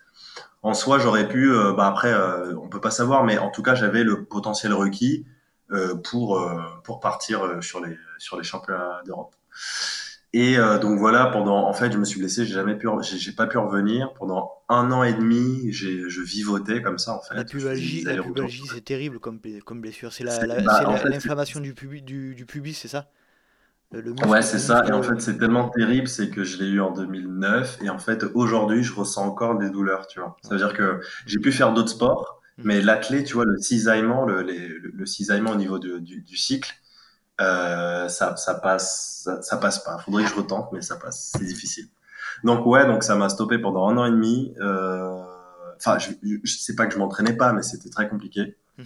En 0.62 0.74
soi, 0.74 0.98
j'aurais 0.98 1.26
pu, 1.26 1.50
euh, 1.50 1.72
bah 1.72 1.86
après, 1.86 2.12
euh, 2.12 2.54
on 2.62 2.68
peut 2.68 2.80
pas 2.80 2.90
savoir, 2.90 3.24
mais 3.24 3.38
en 3.38 3.50
tout 3.50 3.62
cas, 3.62 3.74
j'avais 3.74 4.04
le 4.04 4.24
potentiel 4.24 4.72
requis 4.74 5.26
euh, 5.70 5.94
pour 5.94 6.38
euh, 6.38 6.60
pour 6.84 7.00
partir 7.00 7.62
sur 7.62 7.84
les 7.84 7.96
sur 8.18 8.36
les 8.36 8.44
championnats 8.44 9.02
d'Europe. 9.06 9.34
Et 10.36 10.58
euh, 10.58 10.80
donc 10.80 10.98
voilà, 10.98 11.26
pendant, 11.26 11.68
en 11.68 11.72
fait, 11.72 11.92
je 11.92 11.96
me 11.96 12.04
suis 12.04 12.18
blessé, 12.18 12.44
j'ai 12.44 12.54
jamais 12.54 12.74
pu, 12.74 12.88
j'ai 13.02 13.30
pas 13.30 13.46
pu 13.46 13.56
revenir 13.56 14.12
pendant 14.14 14.50
un 14.68 14.90
an 14.90 15.04
et 15.04 15.12
demi. 15.12 15.70
Je 15.70 16.20
vivotais 16.22 16.82
comme 16.82 16.98
ça 16.98 17.14
en 17.14 17.20
fait. 17.20 17.36
La 17.36 17.44
pubalgie, 17.44 18.04
c'est 18.68 18.84
terrible 18.84 19.20
comme, 19.20 19.38
comme 19.64 19.80
blessure. 19.80 20.12
C'est 20.12 20.24
bah, 20.24 21.00
l'inflammation 21.04 21.60
du, 21.60 21.72
pubis, 21.72 22.02
du, 22.02 22.34
du 22.34 22.46
pubis, 22.46 22.74
c'est 22.74 22.88
ça? 22.88 23.12
Le, 23.92 24.12
Ouais, 24.26 24.42
c'est 24.42 24.58
ça. 24.58 24.84
Et 24.88 24.90
en 24.90 25.04
fait, 25.04 25.20
c'est 25.20 25.38
tellement 25.38 25.68
terrible, 25.68 26.08
c'est 26.08 26.30
que 26.30 26.42
je 26.42 26.58
l'ai 26.58 26.68
eu 26.68 26.80
en 26.80 26.90
2009 26.90 27.78
et 27.82 27.88
en 27.88 28.00
fait, 28.00 28.24
aujourd'hui, 28.34 28.82
je 28.82 28.92
ressens 28.92 29.24
encore 29.24 29.56
des 29.56 29.70
douleurs, 29.70 30.08
tu 30.08 30.18
vois. 30.18 30.36
Ça 30.42 30.50
veut 30.50 30.56
dire 30.56 30.72
que 30.72 30.98
j'ai 31.26 31.38
pu 31.38 31.52
faire 31.52 31.72
d'autres 31.72 31.90
sports, 31.90 32.40
mais 32.58 32.80
l'athlète, 32.80 33.26
tu 33.26 33.34
vois, 33.34 33.44
le 33.44 33.56
cisaillement, 33.58 34.24
le, 34.24 34.42
les, 34.42 34.66
le, 34.66 34.90
le 34.92 35.06
cisaillement 35.06 35.52
au 35.52 35.56
niveau 35.56 35.78
de, 35.78 35.98
du, 36.00 36.22
du 36.22 36.36
cycle, 36.36 36.74
euh, 37.40 38.08
ça, 38.08 38.36
ça 38.36 38.54
passe, 38.54 39.22
ça, 39.24 39.42
ça, 39.42 39.56
passe 39.56 39.82
pas. 39.82 39.98
Faudrait 39.98 40.24
que 40.24 40.30
je 40.30 40.34
retente, 40.36 40.70
mais 40.72 40.82
ça 40.82 40.96
passe. 40.96 41.32
C'est 41.36 41.44
difficile. 41.44 41.88
Donc 42.44 42.64
ouais, 42.66 42.86
donc 42.86 43.02
ça 43.02 43.16
m'a 43.16 43.28
stoppé 43.28 43.58
pendant 43.58 43.88
un 43.88 43.96
an 43.96 44.04
et 44.04 44.10
demi. 44.10 44.52
Enfin, 44.56 45.96
euh, 45.96 45.98
je, 45.98 46.38
je 46.42 46.56
sais 46.58 46.74
pas 46.74 46.86
que 46.86 46.94
je 46.94 46.98
m'entraînais 46.98 47.36
pas, 47.36 47.52
mais 47.52 47.62
c'était 47.62 47.90
très 47.90 48.08
compliqué. 48.08 48.56
Mmh. 48.78 48.82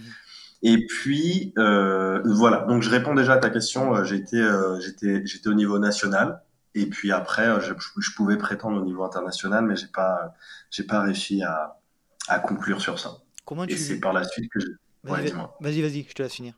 Et 0.63 0.85
puis 0.87 1.53
euh, 1.57 2.21
voilà. 2.25 2.65
Donc 2.67 2.81
je 2.81 2.89
réponds 2.89 3.13
déjà 3.13 3.33
à 3.33 3.37
ta 3.37 3.49
question. 3.49 4.03
J'étais, 4.03 4.43
j'étais, 4.79 5.25
j'étais 5.25 5.47
au 5.47 5.53
niveau 5.53 5.77
national. 5.77 6.41
Et 6.75 6.85
puis 6.85 7.11
après, 7.11 7.61
je, 7.61 7.73
je, 7.97 8.11
pouvais 8.15 8.37
prétendre 8.37 8.79
au 8.79 8.85
niveau 8.85 9.03
international, 9.03 9.65
mais 9.65 9.75
j'ai 9.75 9.87
pas, 9.87 10.35
j'ai 10.69 10.83
pas 10.83 11.01
réussi 11.01 11.41
à, 11.41 11.79
à 12.27 12.39
conclure 12.39 12.79
sur 12.79 12.99
ça. 12.99 13.17
Comment 13.43 13.63
et 13.63 13.67
tu... 13.67 13.77
c'est 13.77 13.99
par 13.99 14.13
la 14.13 14.23
suite 14.23 14.51
que 14.51 14.59
je. 14.59 14.67
Vas-y, 15.03 15.33
ouais, 15.33 15.47
vas-y, 15.61 15.81
vas-y, 15.81 16.05
je 16.07 16.13
te 16.13 16.21
laisse 16.21 16.33
finir. 16.33 16.53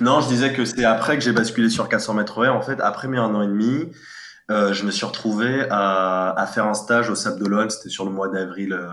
Non, 0.00 0.20
je 0.20 0.28
disais 0.28 0.52
que 0.52 0.64
c'est 0.64 0.84
après 0.84 1.16
que 1.18 1.24
j'ai 1.24 1.32
basculé 1.32 1.68
sur 1.68 1.88
400 1.88 2.14
mètres. 2.14 2.46
En 2.48 2.62
fait, 2.62 2.80
après 2.80 3.08
mes 3.08 3.18
un 3.18 3.34
an 3.34 3.42
et 3.42 3.46
demi, 3.46 3.90
euh, 4.50 4.72
je 4.72 4.84
me 4.84 4.90
suis 4.90 5.04
retrouvé 5.04 5.66
à, 5.70 6.30
à, 6.30 6.46
faire 6.46 6.66
un 6.66 6.74
stage 6.74 7.10
au 7.10 7.14
Sable 7.14 7.38
d'Olonne. 7.38 7.70
C'était 7.70 7.90
sur 7.90 8.04
le 8.04 8.10
mois 8.10 8.28
d'avril, 8.28 8.72
euh, 8.72 8.88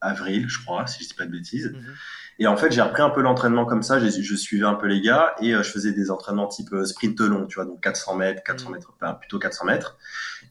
avril, 0.00 0.48
je 0.48 0.62
crois, 0.62 0.86
si 0.86 1.02
je 1.02 1.08
dis 1.08 1.14
pas 1.14 1.26
de 1.26 1.32
bêtises. 1.32 1.72
Mhm. 1.72 1.94
Et 2.38 2.46
en 2.46 2.56
fait, 2.56 2.72
j'ai 2.72 2.80
repris 2.80 3.02
un 3.02 3.10
peu 3.10 3.20
l'entraînement 3.20 3.66
comme 3.66 3.82
ça. 3.82 3.98
Je, 4.00 4.34
suivais 4.36 4.64
un 4.64 4.74
peu 4.74 4.86
les 4.86 5.00
gars 5.00 5.34
et 5.40 5.54
euh, 5.54 5.62
je 5.62 5.70
faisais 5.70 5.92
des 5.92 6.10
entraînements 6.10 6.48
type 6.48 6.72
euh, 6.72 6.84
sprint 6.84 7.20
long, 7.20 7.46
tu 7.46 7.56
vois, 7.56 7.64
donc 7.66 7.80
400 7.82 8.16
mètres, 8.16 8.42
400 8.44 8.68
Mhm. 8.68 8.74
mètres, 8.74 8.92
enfin, 9.00 9.14
plutôt 9.14 9.38
400 9.38 9.64
mètres. 9.66 9.96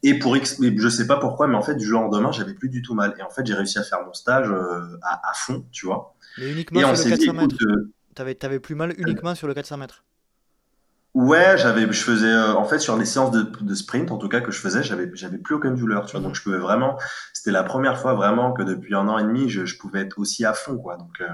Et 0.04 0.17
pour 0.17 0.36
X, 0.38 0.60
mais 0.60 0.74
je 0.78 0.89
sais 0.89 1.08
pas 1.08 1.17
pourquoi, 1.17 1.48
mais 1.48 1.56
en 1.56 1.62
fait, 1.62 1.76
du 1.76 1.86
jour 1.86 2.02
au 2.02 2.04
lendemain, 2.04 2.32
j'avais 2.32 2.54
plus 2.54 2.70
du 2.70 2.82
tout 2.82 2.94
mal. 2.94 3.15
Et 3.20 3.22
en 3.24 3.30
fait, 3.30 3.46
j'ai 3.46 3.54
réussi 3.54 3.78
à 3.80 3.84
faire 3.84 4.06
mon 4.06 4.13
stage 4.13 4.50
euh, 4.50 4.98
à, 5.02 5.30
à, 5.30 5.34
fond, 5.34 5.65
tu 5.72 5.86
vois. 5.86 6.15
Mais 6.38 6.52
uniquement 6.52 6.80
et 6.80 6.86
on 6.86 6.96
s'est 6.96 7.12
dit, 7.17 7.26
400 7.26 7.34
mètres. 7.34 7.56
écoute, 7.56 7.62
euh, 7.63 7.91
T'avais, 8.15 8.36
t'avais 8.36 8.60
plus 8.60 8.76
mal 8.76 8.93
uniquement 8.97 9.36
sur 9.36 9.47
le 9.47 9.54
400 9.54 9.78
mètres? 9.78 10.04
Ouais, 11.13 11.58
j'avais, 11.58 11.82
je 11.91 12.04
faisais, 12.04 12.32
euh, 12.32 12.54
en 12.54 12.63
fait, 12.63 12.80
sur 12.80 12.97
les 12.97 13.04
séances 13.04 13.32
de, 13.32 13.41
de, 13.41 13.76
sprint, 13.76 14.12
en 14.12 14.17
tout 14.17 14.30
cas, 14.30 14.39
que 14.39 14.52
je 14.52 14.60
faisais, 14.62 14.82
j'avais, 14.82 15.12
j'avais 15.13 15.38
plus 15.38 15.56
aucune 15.56 15.76
douleur, 15.76 16.06
tu 16.06 16.13
vois. 16.13 16.21
Donc, 16.21 16.36
je 16.36 16.41
pouvais 16.41 16.58
vraiment, 16.58 16.97
c'était 17.34 17.52
la 17.52 17.63
première 17.63 18.00
fois 18.00 18.13
vraiment 18.13 18.54
que 18.54 18.63
depuis 18.63 18.95
un 18.95 19.10
an 19.10 19.17
et 19.17 19.24
demi, 19.24 19.50
je, 19.50 19.65
je 19.65 19.78
pouvais 19.78 20.02
être 20.02 20.17
aussi 20.19 20.45
à 20.45 20.54
fond, 20.54 20.78
quoi. 20.78 20.95
Donc, 20.95 21.19
euh, 21.19 21.28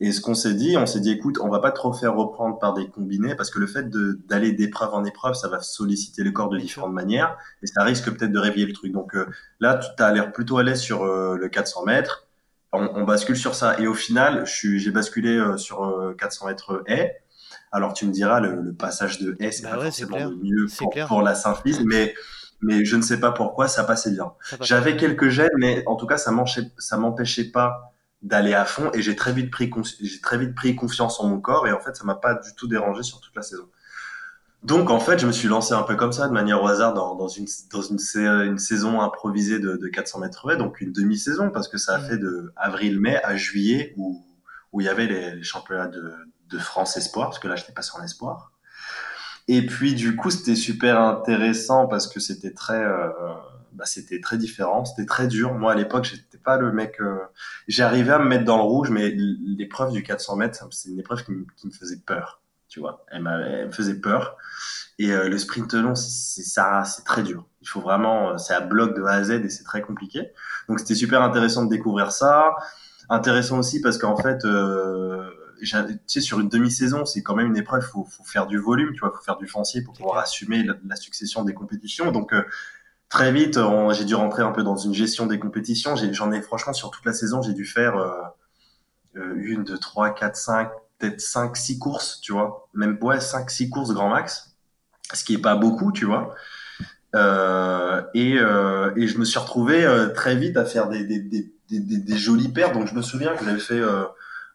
et 0.00 0.12
ce 0.12 0.20
qu'on 0.20 0.34
s'est 0.34 0.52
dit, 0.52 0.76
on 0.76 0.84
s'est 0.84 1.00
dit, 1.00 1.10
écoute, 1.10 1.38
on 1.40 1.48
va 1.48 1.58
pas 1.60 1.72
trop 1.72 1.94
faire 1.94 2.14
reprendre 2.14 2.58
par 2.58 2.74
des 2.74 2.88
combinés, 2.90 3.34
parce 3.34 3.50
que 3.50 3.58
le 3.58 3.66
fait 3.66 3.88
de, 3.88 4.20
d'aller 4.26 4.52
d'épreuve 4.52 4.92
en 4.92 5.04
épreuve, 5.04 5.34
ça 5.34 5.48
va 5.48 5.60
solliciter 5.60 6.22
le 6.22 6.30
corps 6.30 6.50
de 6.50 6.58
différentes 6.58 6.92
manières, 6.92 7.38
et 7.62 7.66
ça 7.66 7.82
risque 7.84 8.10
peut-être 8.10 8.32
de 8.32 8.38
réveiller 8.38 8.66
le 8.66 8.74
truc. 8.74 8.92
Donc, 8.92 9.14
euh, 9.14 9.26
là, 9.58 9.78
tu 9.78 10.02
as 10.02 10.12
l'air 10.12 10.32
plutôt 10.32 10.58
à 10.58 10.62
l'aise 10.62 10.80
sur 10.80 11.06
le 11.06 11.48
400 11.48 11.86
mètres. 11.86 12.27
On, 12.72 12.88
on, 12.94 13.04
bascule 13.04 13.36
sur 13.36 13.54
ça. 13.54 13.78
Et 13.80 13.86
au 13.86 13.94
final, 13.94 14.44
j'ai 14.46 14.90
basculé 14.90 15.30
euh, 15.30 15.56
sur 15.56 15.84
euh, 15.84 16.14
400 16.18 16.46
mètres 16.46 16.82
haies. 16.86 17.22
Alors 17.72 17.92
tu 17.92 18.06
me 18.06 18.12
diras, 18.12 18.40
le, 18.40 18.60
le 18.60 18.72
passage 18.74 19.20
de 19.20 19.36
haie, 19.40 19.52
c'est 19.52 19.62
Bah 19.62 19.70
pas 19.70 19.78
ouais, 19.78 19.84
forcément 19.86 20.18
le 20.18 20.36
mieux 20.36 20.66
pour, 21.06 21.22
la 21.22 21.34
symphyse, 21.34 21.80
mais, 21.84 22.14
mais 22.60 22.84
je 22.84 22.96
ne 22.96 23.02
sais 23.02 23.20
pas 23.20 23.32
pourquoi, 23.32 23.68
ça 23.68 23.84
passait 23.84 24.10
bien. 24.10 24.32
J'avais 24.60 24.96
quelques 24.96 25.28
gènes, 25.28 25.50
mais 25.58 25.82
en 25.86 25.96
tout 25.96 26.06
cas, 26.06 26.16
ça 26.18 26.96
m'empêchait 26.96 27.50
pas 27.50 27.94
d'aller 28.22 28.54
à 28.54 28.64
fond 28.64 28.90
et 28.94 29.02
j'ai 29.02 29.14
très 29.14 29.32
vite 29.32 29.50
pris 29.50 29.70
j'ai 30.00 30.20
très 30.20 30.38
vite 30.38 30.54
pris 30.54 30.74
confiance 30.74 31.20
en 31.20 31.28
mon 31.28 31.40
corps 31.40 31.68
et 31.68 31.72
en 31.72 31.78
fait 31.78 31.94
ça 31.94 32.02
m'a 32.02 32.16
pas 32.16 32.34
du 32.34 32.52
tout 32.56 32.66
dérangé 32.66 33.02
sur 33.02 33.20
toute 33.20 33.34
la 33.36 33.42
saison. 33.42 33.68
Donc 34.64 34.90
en 34.90 34.98
fait 34.98 35.18
je 35.18 35.26
me 35.26 35.32
suis 35.32 35.46
lancé 35.48 35.72
un 35.72 35.82
peu 35.82 35.94
comme 35.94 36.12
ça 36.12 36.26
de 36.26 36.32
manière 36.32 36.62
au 36.62 36.66
hasard 36.66 36.92
dans, 36.92 37.14
dans 37.14 37.28
une 37.28 37.46
dans 37.72 37.80
une, 37.82 37.98
une 38.16 38.58
saison 38.58 39.00
improvisée 39.00 39.60
de, 39.60 39.76
de 39.76 39.88
400 39.88 40.18
mètres 40.18 40.56
donc 40.56 40.80
une 40.80 40.92
demi-saison 40.92 41.50
parce 41.50 41.68
que 41.68 41.78
ça 41.78 41.94
a 41.94 41.98
Mhm. 41.98 42.04
fait 42.08 42.18
de 42.18 42.52
avril-mai 42.56 43.22
à 43.22 43.36
juillet 43.36 43.94
où 43.96 44.24
où 44.72 44.80
il 44.80 44.84
y 44.84 44.88
avait 44.88 45.06
les, 45.06 45.36
les 45.36 45.42
championnats 45.44 45.86
de, 45.88 46.12
de 46.50 46.58
France 46.58 46.96
espoir 46.96 47.28
parce 47.28 47.38
que 47.38 47.48
là 47.48 47.56
j'étais 47.56 47.72
passé 47.72 47.92
en 47.98 48.02
espoir. 48.02 48.52
Et 49.48 49.64
puis 49.66 49.94
du 49.94 50.16
coup 50.16 50.30
c'était 50.30 50.56
super 50.56 51.00
intéressant 51.00 51.86
parce 51.86 52.06
que 52.06 52.20
c'était 52.20 52.52
très 52.52 52.82
euh, 52.84 53.08
bah, 53.72 53.84
c'était 53.86 54.20
très 54.20 54.38
différent, 54.38 54.84
c'était 54.84 55.06
très 55.06 55.26
dur. 55.28 55.54
Moi 55.54 55.72
à 55.72 55.74
l'époque 55.76 56.04
j'étais 56.04 56.38
pas 56.38 56.58
le 56.58 56.72
mec 56.72 57.00
euh, 57.00 57.18
j'arrivais 57.68 58.12
à 58.12 58.18
me 58.18 58.26
mettre 58.26 58.44
dans 58.44 58.56
le 58.56 58.62
rouge, 58.64 58.90
mais 58.90 59.10
l'épreuve 59.10 59.92
du 59.92 60.02
400 60.02 60.36
mètres, 60.36 60.66
c'est 60.72 60.90
une 60.90 60.98
épreuve 60.98 61.24
qui, 61.24 61.32
me- 61.32 61.46
qui 61.56 61.66
me 61.68 61.72
faisait 61.72 61.98
peur, 62.04 62.42
tu 62.68 62.80
vois. 62.80 63.04
Elle, 63.10 63.26
elle 63.26 63.66
me 63.68 63.72
faisait 63.72 63.94
peur. 64.00 64.36
Et 64.98 65.12
euh, 65.12 65.28
le 65.28 65.38
sprint 65.38 65.74
long, 65.74 65.94
c'est 65.94 66.42
ça, 66.42 66.84
c'est 66.84 67.04
très 67.04 67.22
dur. 67.22 67.46
Il 67.62 67.68
faut 67.68 67.80
vraiment, 67.80 68.30
euh, 68.30 68.38
c'est 68.38 68.54
à 68.54 68.60
bloc 68.60 68.96
de 68.96 69.02
A 69.04 69.12
à 69.12 69.24
Z 69.24 69.30
et 69.32 69.50
c'est 69.50 69.64
très 69.64 69.82
compliqué. 69.82 70.30
Donc 70.68 70.80
c'était 70.80 70.94
super 70.94 71.22
intéressant 71.22 71.64
de 71.64 71.70
découvrir 71.70 72.12
ça. 72.12 72.56
Intéressant 73.08 73.58
aussi 73.58 73.80
parce 73.80 73.98
qu'en 73.98 74.16
fait, 74.16 74.44
euh, 74.44 75.30
tu 75.60 75.66
sais, 76.06 76.20
sur 76.20 76.40
une 76.40 76.48
demi-saison, 76.48 77.04
c'est 77.06 77.22
quand 77.22 77.34
même 77.34 77.48
une 77.48 77.56
épreuve. 77.56 77.82
Faut, 77.82 78.04
faut 78.04 78.24
faire 78.24 78.46
du 78.46 78.58
volume, 78.58 78.92
tu 78.92 79.00
vois, 79.00 79.10
faut 79.12 79.22
faire 79.22 79.36
du 79.38 79.46
foncier 79.46 79.82
pour 79.82 79.94
pouvoir 79.94 80.18
assumer 80.18 80.62
la, 80.64 80.74
la 80.86 80.96
succession 80.96 81.44
des 81.44 81.54
compétitions. 81.54 82.12
Donc 82.12 82.32
euh, 82.32 82.42
très 83.08 83.32
vite, 83.32 83.58
on- 83.58 83.92
j'ai 83.92 84.04
dû 84.06 84.14
rentrer 84.16 84.42
un 84.42 84.52
peu 84.52 84.62
dans 84.64 84.76
une 84.76 84.94
gestion 84.94 85.26
des 85.26 85.38
compétitions. 85.38 85.96
J'en 86.12 86.32
ai, 86.32 86.42
franchement 86.42 86.72
sur 86.74 86.90
toute 86.90 87.04
la 87.06 87.12
saison, 87.14 87.42
j'ai 87.42 87.54
dû 87.54 87.64
faire 87.66 87.96
euh, 87.96 88.12
euh, 89.16 89.34
une, 89.36 89.64
deux, 89.64 89.78
trois, 89.78 90.10
quatre, 90.10 90.36
cinq, 90.36 90.70
peut-être 90.98 91.20
cinq, 91.20 91.56
six 91.56 91.78
courses, 91.78 92.20
tu 92.20 92.32
vois. 92.32 92.68
Même 92.74 92.98
ouais, 93.02 93.20
cinq, 93.20 93.50
six 93.50 93.70
courses 93.70 93.92
grand 93.92 94.10
max, 94.10 94.56
ce 95.12 95.24
qui 95.24 95.34
est 95.34 95.38
pas 95.38 95.56
beaucoup, 95.56 95.92
tu 95.92 96.04
vois. 96.04 96.34
et, 98.14 98.34
et, 98.34 99.06
je 99.06 99.18
me 99.18 99.24
suis 99.24 99.38
retrouvé 99.38 99.86
très 100.14 100.36
vite 100.36 100.56
à 100.56 100.64
faire 100.64 100.88
des, 100.88 101.04
des, 101.04 101.20
des, 101.20 101.52
des, 101.70 101.80
des 101.80 102.16
jolies 102.18 102.48
paires. 102.48 102.72
Donc 102.72 102.86
je 102.86 102.94
me 102.94 103.02
souviens 103.02 103.34
que 103.34 103.44
j'avais 103.44 103.60
fait 103.60 103.82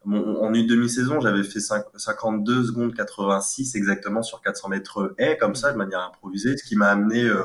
en 0.06 0.54
une 0.54 0.68
demi-saison, 0.68 1.22
j'avais 1.22 1.44
fait 1.44 1.60
52 1.60 2.66
secondes 2.66 2.94
86 2.94 3.76
exactement 3.76 4.22
sur 4.22 4.42
400 4.42 4.70
mètres 4.70 5.16
haies, 5.18 5.38
comme 5.38 5.56
ça, 5.56 5.72
de 5.72 5.78
manière 5.78 6.02
improvisée, 6.02 6.58
ce 6.58 6.64
qui 6.64 6.76
m'a 6.76 6.90
amené 6.90 7.24
euh, 7.24 7.44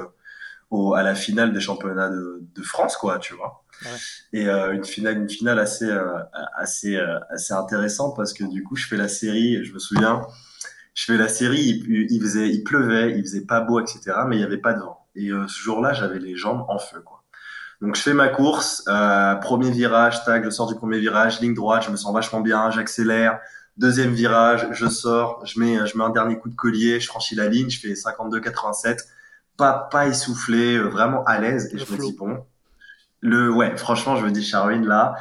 au, 0.70 0.94
à 0.94 1.02
la 1.02 1.14
finale 1.14 1.52
des 1.52 1.60
championnats 1.60 2.10
de, 2.10 2.42
de 2.54 2.62
France, 2.62 2.96
quoi, 2.96 3.18
tu 3.18 3.34
vois. 3.34 3.64
Et 4.32 4.48
euh, 4.48 4.72
une 4.72 4.84
finale, 4.84 5.18
une 5.18 5.28
finale 5.28 5.58
assez, 5.58 5.88
euh, 5.88 6.18
assez, 6.56 6.96
euh, 6.96 7.18
assez 7.30 7.54
intéressante 7.54 8.16
parce 8.16 8.32
que 8.32 8.44
du 8.44 8.62
coup, 8.62 8.76
je 8.76 8.86
fais 8.86 8.96
la 8.96 9.08
série, 9.08 9.64
je 9.64 9.72
me 9.72 9.78
souviens, 9.78 10.22
je 10.94 11.04
fais 11.04 11.16
la 11.16 11.28
série, 11.28 11.60
il, 11.60 12.06
il 12.10 12.20
faisait, 12.20 12.48
il 12.48 12.64
pleuvait, 12.64 13.12
il 13.16 13.22
faisait 13.22 13.46
pas 13.46 13.60
beau, 13.60 13.80
etc., 13.80 14.00
mais 14.26 14.36
il 14.36 14.40
y 14.40 14.44
avait 14.44 14.58
pas 14.58 14.74
de 14.74 14.80
vent. 14.80 15.06
Et 15.14 15.30
ce 15.30 15.60
jour-là, 15.60 15.92
j'avais 15.92 16.18
les 16.18 16.36
jambes 16.36 16.64
en 16.68 16.78
feu, 16.78 17.00
quoi. 17.00 17.18
Donc 17.80 17.94
je 17.94 18.02
fais 18.02 18.14
ma 18.14 18.28
course, 18.28 18.82
euh, 18.88 19.36
premier 19.36 19.70
virage, 19.70 20.24
tac, 20.24 20.44
je 20.44 20.50
sors 20.50 20.66
du 20.66 20.74
premier 20.74 20.98
virage, 20.98 21.40
ligne 21.40 21.54
droite, 21.54 21.84
je 21.84 21.90
me 21.90 21.96
sens 21.96 22.12
vachement 22.12 22.40
bien, 22.40 22.70
j'accélère. 22.70 23.38
Deuxième 23.76 24.12
virage, 24.12 24.66
je 24.72 24.86
sors, 24.88 25.46
je 25.46 25.60
mets, 25.60 25.86
je 25.86 25.96
mets 25.96 26.02
un 26.02 26.10
dernier 26.10 26.36
coup 26.38 26.48
de 26.48 26.56
collier, 26.56 26.98
je 26.98 27.06
franchis 27.06 27.36
la 27.36 27.46
ligne, 27.46 27.70
je 27.70 27.78
fais 27.78 27.92
52-87, 27.92 29.04
pas, 29.56 29.88
pas 29.92 30.08
essoufflé, 30.08 30.78
vraiment 30.78 31.22
à 31.24 31.38
l'aise. 31.38 31.70
Et 31.72 31.78
je 31.78 31.92
me 31.92 31.98
dis 31.98 32.16
bon, 32.18 32.44
le, 33.20 33.52
ouais, 33.52 33.76
franchement, 33.76 34.16
je 34.16 34.24
me 34.24 34.30
dis 34.30 34.44
Charwin 34.44 34.86
là, 34.86 35.14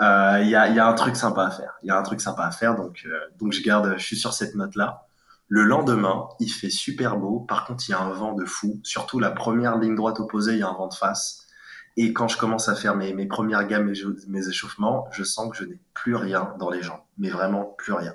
il 0.00 0.04
euh, 0.04 0.42
y, 0.44 0.54
a, 0.54 0.68
y 0.68 0.78
a 0.78 0.86
un 0.86 0.94
truc 0.94 1.16
sympa 1.16 1.46
à 1.46 1.50
faire. 1.50 1.74
Il 1.82 1.88
y 1.88 1.90
a 1.90 1.98
un 1.98 2.02
truc 2.02 2.20
sympa 2.20 2.44
à 2.44 2.50
faire, 2.50 2.74
donc 2.74 3.02
euh, 3.06 3.18
donc 3.38 3.52
je 3.52 3.62
garde, 3.62 3.94
je 3.98 4.04
suis 4.04 4.16
sur 4.16 4.32
cette 4.32 4.54
note 4.54 4.74
là. 4.76 5.06
Le 5.48 5.64
lendemain, 5.64 6.28
il 6.38 6.48
fait 6.48 6.70
super 6.70 7.16
beau. 7.16 7.40
Par 7.40 7.64
contre, 7.66 7.84
il 7.88 7.90
y 7.90 7.94
a 7.94 8.00
un 8.00 8.12
vent 8.12 8.34
de 8.34 8.44
fou. 8.44 8.80
Surtout 8.84 9.18
la 9.18 9.32
première 9.32 9.78
ligne 9.78 9.96
droite 9.96 10.20
opposée, 10.20 10.52
il 10.52 10.58
y 10.60 10.62
a 10.62 10.68
un 10.68 10.74
vent 10.74 10.86
de 10.86 10.94
face. 10.94 11.48
Et 11.96 12.12
quand 12.12 12.28
je 12.28 12.38
commence 12.38 12.68
à 12.68 12.76
faire 12.76 12.94
mes, 12.94 13.12
mes 13.12 13.26
premières 13.26 13.66
gammes, 13.66 13.86
mes, 13.86 13.98
mes 14.28 14.48
échauffements, 14.48 15.08
je 15.10 15.24
sens 15.24 15.50
que 15.50 15.56
je 15.56 15.64
n'ai 15.64 15.80
plus 15.92 16.14
rien 16.14 16.54
dans 16.60 16.70
les 16.70 16.82
jambes, 16.82 17.00
mais 17.18 17.30
vraiment 17.30 17.74
plus 17.78 17.92
rien. 17.92 18.14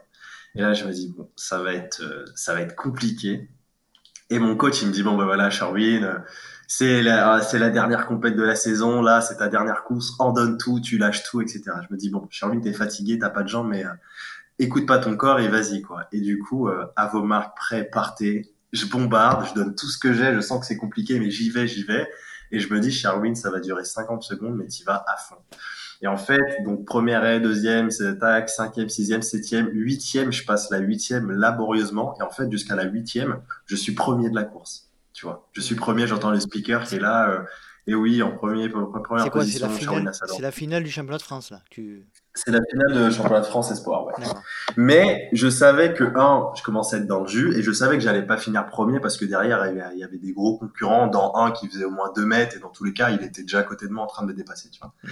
Et 0.55 0.61
là, 0.61 0.73
je 0.73 0.85
me 0.85 0.93
dis 0.93 1.13
bon, 1.15 1.29
ça 1.35 1.59
va 1.59 1.73
être, 1.73 2.01
euh, 2.01 2.25
ça 2.35 2.53
va 2.53 2.61
être 2.61 2.75
compliqué. 2.75 3.49
Et 4.29 4.39
mon 4.39 4.55
coach, 4.55 4.81
il 4.81 4.87
me 4.87 4.93
dit 4.93 5.03
bon 5.03 5.17
ben 5.17 5.25
voilà, 5.25 5.49
Sherwin, 5.49 6.23
c'est 6.67 7.01
la, 7.01 7.41
c'est 7.41 7.59
la 7.59 7.69
dernière 7.69 8.07
complète 8.07 8.35
de 8.35 8.43
la 8.43 8.55
saison, 8.55 9.01
là, 9.01 9.21
c'est 9.21 9.37
ta 9.37 9.47
dernière 9.47 9.83
course, 9.83 10.13
en 10.19 10.31
donne 10.31 10.57
tout, 10.57 10.79
tu 10.79 10.97
lâches 10.97 11.23
tout, 11.23 11.41
etc. 11.41 11.63
Je 11.87 11.93
me 11.93 11.97
dis 11.97 12.09
bon, 12.09 12.27
Sherwin, 12.29 12.61
t'es 12.61 12.73
fatigué, 12.73 13.19
t'as 13.19 13.29
pas 13.29 13.43
de 13.43 13.49
jambes, 13.49 13.69
mais 13.69 13.85
euh, 13.85 13.89
écoute 14.59 14.85
pas 14.85 14.99
ton 14.99 15.15
corps 15.15 15.39
et 15.39 15.47
vas-y 15.47 15.81
quoi. 15.81 16.07
Et 16.11 16.21
du 16.21 16.39
coup, 16.39 16.67
euh, 16.67 16.85
à 16.95 17.07
vos 17.07 17.23
marques, 17.23 17.55
prêts, 17.57 17.83
partez. 17.83 18.51
Je 18.73 18.85
bombarde, 18.87 19.47
je 19.47 19.53
donne 19.53 19.75
tout 19.75 19.87
ce 19.87 19.97
que 19.97 20.13
j'ai. 20.13 20.33
Je 20.33 20.41
sens 20.41 20.59
que 20.59 20.65
c'est 20.65 20.77
compliqué, 20.77 21.19
mais 21.19 21.29
j'y 21.29 21.49
vais, 21.49 21.67
j'y 21.67 21.83
vais. 21.83 22.07
Et 22.51 22.59
je 22.59 22.73
me 22.73 22.79
dis, 22.79 22.91
Sherwin, 22.91 23.35
ça 23.35 23.49
va 23.49 23.59
durer 23.59 23.85
50 23.85 24.23
secondes, 24.23 24.55
mais 24.55 24.67
tu 24.67 24.83
vas 24.83 25.03
à 25.07 25.17
fond. 25.17 25.37
Et 26.01 26.07
en 26.07 26.17
fait, 26.17 26.63
donc 26.63 26.85
première 26.85 27.41
deuxième, 27.41 27.89
c'est 27.89 28.17
tac, 28.19 28.49
cinquième, 28.49 28.89
sixième, 28.89 29.21
septième, 29.21 29.69
huitième, 29.71 30.31
je 30.31 30.45
passe 30.45 30.69
la 30.69 30.79
huitième 30.79 31.31
laborieusement. 31.31 32.15
Et 32.19 32.23
en 32.23 32.29
fait, 32.29 32.51
jusqu'à 32.51 32.75
la 32.75 32.83
huitième, 32.83 33.41
je 33.65 33.75
suis 33.75 33.93
premier 33.93 34.29
de 34.29 34.35
la 34.35 34.43
course. 34.43 34.89
Tu 35.15 35.25
vois, 35.25 35.47
je 35.53 35.61
suis 35.61 35.75
premier, 35.75 36.07
j'entends 36.07 36.29
le 36.29 36.41
speaker 36.41 36.83
qui 36.83 36.95
est 36.95 36.99
là. 36.99 37.29
Euh, 37.29 37.39
et 37.87 37.95
oui, 37.95 38.21
en 38.21 38.31
premier, 38.31 38.67
première 38.67 39.29
position, 39.29 39.69
C'est 39.69 40.41
la 40.41 40.51
finale 40.51 40.83
du 40.83 40.91
championnat 40.91 41.19
de 41.19 41.23
France 41.23 41.51
là. 41.51 41.61
Tu... 41.69 42.05
C'est 42.33 42.51
la 42.51 42.59
finale 42.69 42.93
de 42.93 43.09
championnat 43.09 43.39
de 43.39 43.45
France 43.45 43.71
Espoir, 43.71 44.07
ouais. 44.07 44.13
Mais 44.75 45.29
je 45.31 45.47
savais 45.49 45.93
que, 45.93 46.03
un, 46.17 46.51
je 46.57 46.63
commençais 46.63 46.97
à 46.97 46.99
être 46.99 47.07
dans 47.07 47.21
le 47.21 47.27
jus 47.27 47.55
et 47.55 47.61
je 47.61 47.71
savais 47.71 47.97
que 47.97 48.03
j'allais 48.03 48.25
pas 48.25 48.35
finir 48.35 48.65
premier 48.67 48.99
parce 48.99 49.15
que 49.15 49.23
derrière, 49.23 49.65
il 49.67 49.99
y 49.99 50.03
avait 50.03 50.17
des 50.17 50.33
gros 50.33 50.57
concurrents, 50.57 51.07
dans 51.07 51.33
un 51.35 51.51
qui 51.51 51.69
faisait 51.69 51.85
au 51.85 51.91
moins 51.91 52.11
deux 52.13 52.25
mètres 52.25 52.57
et 52.57 52.59
dans 52.59 52.69
tous 52.71 52.83
les 52.83 52.91
cas, 52.91 53.11
il 53.11 53.23
était 53.23 53.43
déjà 53.43 53.59
à 53.59 53.63
côté 53.63 53.87
de 53.87 53.93
moi 53.93 54.03
en 54.03 54.07
train 54.07 54.23
de 54.23 54.27
me 54.27 54.33
dépasser, 54.33 54.69
tu 54.69 54.81
vois. 54.81 54.93
Mhm. 55.03 55.11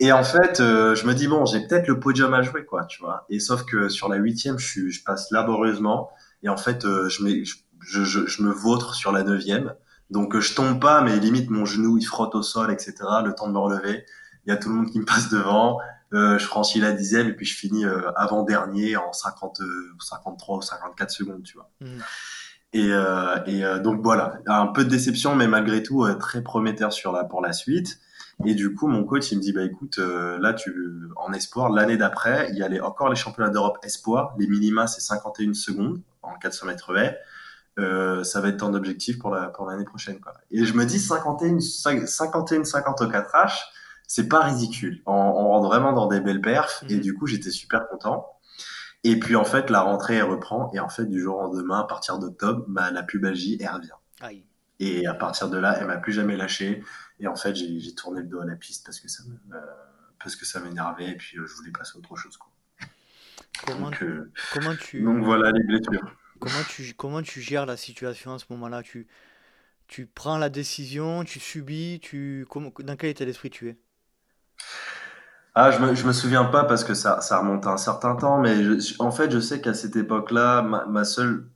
Et 0.00 0.12
en 0.12 0.24
fait, 0.24 0.58
euh, 0.58 0.96
je 0.96 1.06
me 1.06 1.14
dis, 1.14 1.28
bon, 1.28 1.46
j'ai 1.46 1.60
peut-être 1.60 1.86
le 1.86 2.00
podium 2.00 2.34
à 2.34 2.42
jouer, 2.42 2.64
quoi, 2.64 2.84
tu 2.86 3.00
vois. 3.00 3.26
Et 3.28 3.38
sauf 3.38 3.64
que 3.64 3.88
sur 3.88 4.08
la 4.08 4.16
huitième, 4.16 4.58
je, 4.58 4.88
je 4.88 5.04
passe 5.04 5.30
laborieusement 5.30 6.10
et 6.42 6.48
en 6.48 6.56
fait, 6.56 6.84
euh, 6.84 7.08
je, 7.08 7.44
je, 7.44 7.54
je, 7.86 8.26
je, 8.26 8.42
me 8.42 8.50
vautre 8.50 8.94
sur 8.94 9.12
la 9.12 9.22
neuvième. 9.22 9.74
Donc, 10.10 10.34
euh, 10.34 10.40
je 10.40 10.54
tombe 10.54 10.80
pas, 10.80 11.02
mais 11.02 11.18
limite, 11.18 11.50
mon 11.50 11.64
genou, 11.64 11.98
il 11.98 12.04
frotte 12.04 12.34
au 12.34 12.42
sol, 12.42 12.70
etc. 12.70 12.94
Le 13.24 13.34
temps 13.34 13.48
de 13.48 13.52
me 13.52 13.58
relever. 13.58 14.04
Il 14.44 14.50
y 14.50 14.52
a 14.52 14.56
tout 14.56 14.68
le 14.68 14.76
monde 14.76 14.90
qui 14.90 15.00
me 15.00 15.04
passe 15.04 15.28
devant. 15.28 15.78
Euh, 16.14 16.38
je 16.38 16.46
franchis 16.46 16.78
la 16.78 16.92
dixième 16.92 17.28
et 17.28 17.32
puis 17.32 17.44
je 17.44 17.56
finis 17.56 17.84
euh, 17.84 18.10
avant 18.14 18.44
dernier 18.44 18.96
en 18.96 19.12
50, 19.12 19.60
53 19.98 20.54
euh, 20.54 20.58
ou 20.58 20.62
54 20.62 21.10
secondes, 21.10 21.42
tu 21.42 21.56
vois. 21.56 21.70
Mmh. 21.80 21.98
Et, 22.72 22.90
et 23.46 23.80
donc 23.82 24.02
voilà, 24.02 24.38
un 24.46 24.66
peu 24.66 24.84
de 24.84 24.90
déception, 24.90 25.34
mais 25.34 25.46
malgré 25.46 25.82
tout 25.82 26.06
très 26.20 26.42
prometteur 26.42 26.92
sur 26.92 27.10
la 27.10 27.24
pour 27.24 27.40
la 27.40 27.54
suite. 27.54 28.00
Et 28.44 28.54
du 28.54 28.74
coup, 28.74 28.86
mon 28.86 29.04
coach, 29.04 29.32
il 29.32 29.38
me 29.38 29.40
dit, 29.42 29.54
bah 29.54 29.62
écoute, 29.62 29.96
là, 29.96 30.52
tu 30.52 30.74
en 31.16 31.32
espoir, 31.32 31.70
l'année 31.70 31.96
d'après, 31.96 32.50
il 32.50 32.58
y 32.58 32.62
a 32.62 32.68
les, 32.68 32.80
encore 32.80 33.08
les 33.08 33.16
championnats 33.16 33.48
d'Europe 33.48 33.78
espoir. 33.82 34.34
Les 34.38 34.46
minima, 34.46 34.86
c'est 34.88 35.00
51 35.00 35.54
secondes 35.54 36.02
en 36.20 36.34
400 36.34 36.66
mètres 36.66 36.94
haies. 36.94 37.18
Euh, 37.78 38.24
ça 38.24 38.40
va 38.40 38.48
être 38.48 38.58
ton 38.58 38.72
objectif 38.74 39.18
pour 39.18 39.30
la 39.30 39.48
pour 39.48 39.66
l'année 39.66 39.84
prochaine. 39.84 40.18
Quoi. 40.20 40.32
Et 40.50 40.64
je 40.64 40.72
me 40.72 40.84
dis 40.86 40.98
51, 40.98 41.60
51 41.60 42.64
54 42.64 43.32
H, 43.34 43.58
c'est 44.06 44.28
pas 44.28 44.40
ridicule. 44.40 45.02
On, 45.04 45.12
on, 45.12 45.48
rentre 45.48 45.68
vraiment 45.68 45.92
dans 45.92 46.06
des 46.06 46.20
belles 46.20 46.40
perfs 46.40 46.84
et 46.88 46.94
mhm. 46.96 47.00
du 47.00 47.14
coup 47.14 47.26
j'étais 47.26 47.50
super 47.50 47.86
content. 47.88 48.26
Et 49.04 49.18
puis 49.18 49.36
en 49.36 49.44
fait 49.44 49.68
la 49.68 49.82
rentrée 49.82 50.16
elle 50.16 50.24
reprend 50.24 50.70
et 50.72 50.80
en 50.80 50.88
fait 50.88 51.04
du 51.04 51.20
jour 51.20 51.36
au 51.36 51.42
lendemain 51.42 51.80
à 51.80 51.84
partir 51.84 52.18
d'octobre 52.18 52.64
bah, 52.68 52.90
la 52.90 53.02
pubalgie 53.02 53.58
elle 53.60 53.68
revient. 53.68 53.90
Aïe. 54.20 54.44
Et 54.78 55.06
à 55.06 55.14
partir 55.14 55.50
de 55.50 55.58
là 55.58 55.76
elle 55.78 55.86
m'a 55.86 55.98
plus 55.98 56.12
jamais 56.12 56.36
lâché 56.36 56.82
et 57.20 57.26
en 57.26 57.36
fait 57.36 57.54
j'ai 57.54 57.94
tourné 57.94 58.22
le 58.22 58.26
dos 58.26 58.40
à 58.40 58.46
la 58.46 58.56
piste 58.56 58.86
parce 58.86 59.00
que 59.00 59.08
ça 59.08 59.22
me 59.24 59.34
euh, 59.54 59.60
parce 60.18 60.34
que 60.34 60.46
ça 60.46 60.60
m'énervait 60.60 61.10
et 61.10 61.14
puis 61.16 61.38
euh, 61.38 61.46
je 61.46 61.54
voulais 61.54 61.72
passer 61.72 61.92
à 61.96 61.98
autre 61.98 62.16
chose 62.16 62.38
quoi. 62.38 62.50
Comment, 63.66 63.90
donc, 63.90 64.02
euh, 64.02 64.30
comment 64.52 64.74
tu 64.76 65.02
donc 65.02 65.24
voilà 65.24 65.50
les 65.50 65.62
blessures. 65.64 66.16
Comment 66.38 66.64
tu 66.68 66.94
comment 66.96 67.22
tu 67.22 67.40
gères 67.40 67.66
la 67.66 67.76
situation 67.76 68.34
à 68.34 68.38
ce 68.38 68.44
moment-là? 68.50 68.82
Tu 68.82 69.06
tu 69.88 70.06
prends 70.06 70.38
la 70.38 70.48
décision, 70.48 71.24
tu 71.24 71.40
subis, 71.40 72.00
tu 72.02 72.46
comment, 72.50 72.72
dans 72.80 72.96
quel 72.96 73.10
état 73.10 73.24
d'esprit 73.24 73.50
tu 73.50 73.68
es? 73.68 73.78
Ah, 75.54 75.70
je 75.70 75.78
me, 75.78 75.94
je 75.94 76.06
me 76.06 76.12
souviens 76.12 76.44
pas 76.44 76.64
parce 76.64 76.84
que 76.84 76.92
ça, 76.92 77.20
ça 77.22 77.38
remonte 77.38 77.66
à 77.66 77.70
un 77.70 77.76
certain 77.78 78.14
temps, 78.14 78.38
mais 78.38 78.54
en 78.98 79.10
fait, 79.10 79.30
je 79.30 79.40
sais 79.40 79.60
qu'à 79.62 79.72
cette 79.72 79.96
époque-là, 79.96 80.60
ma, 80.60 81.04
seule, 81.04 81.48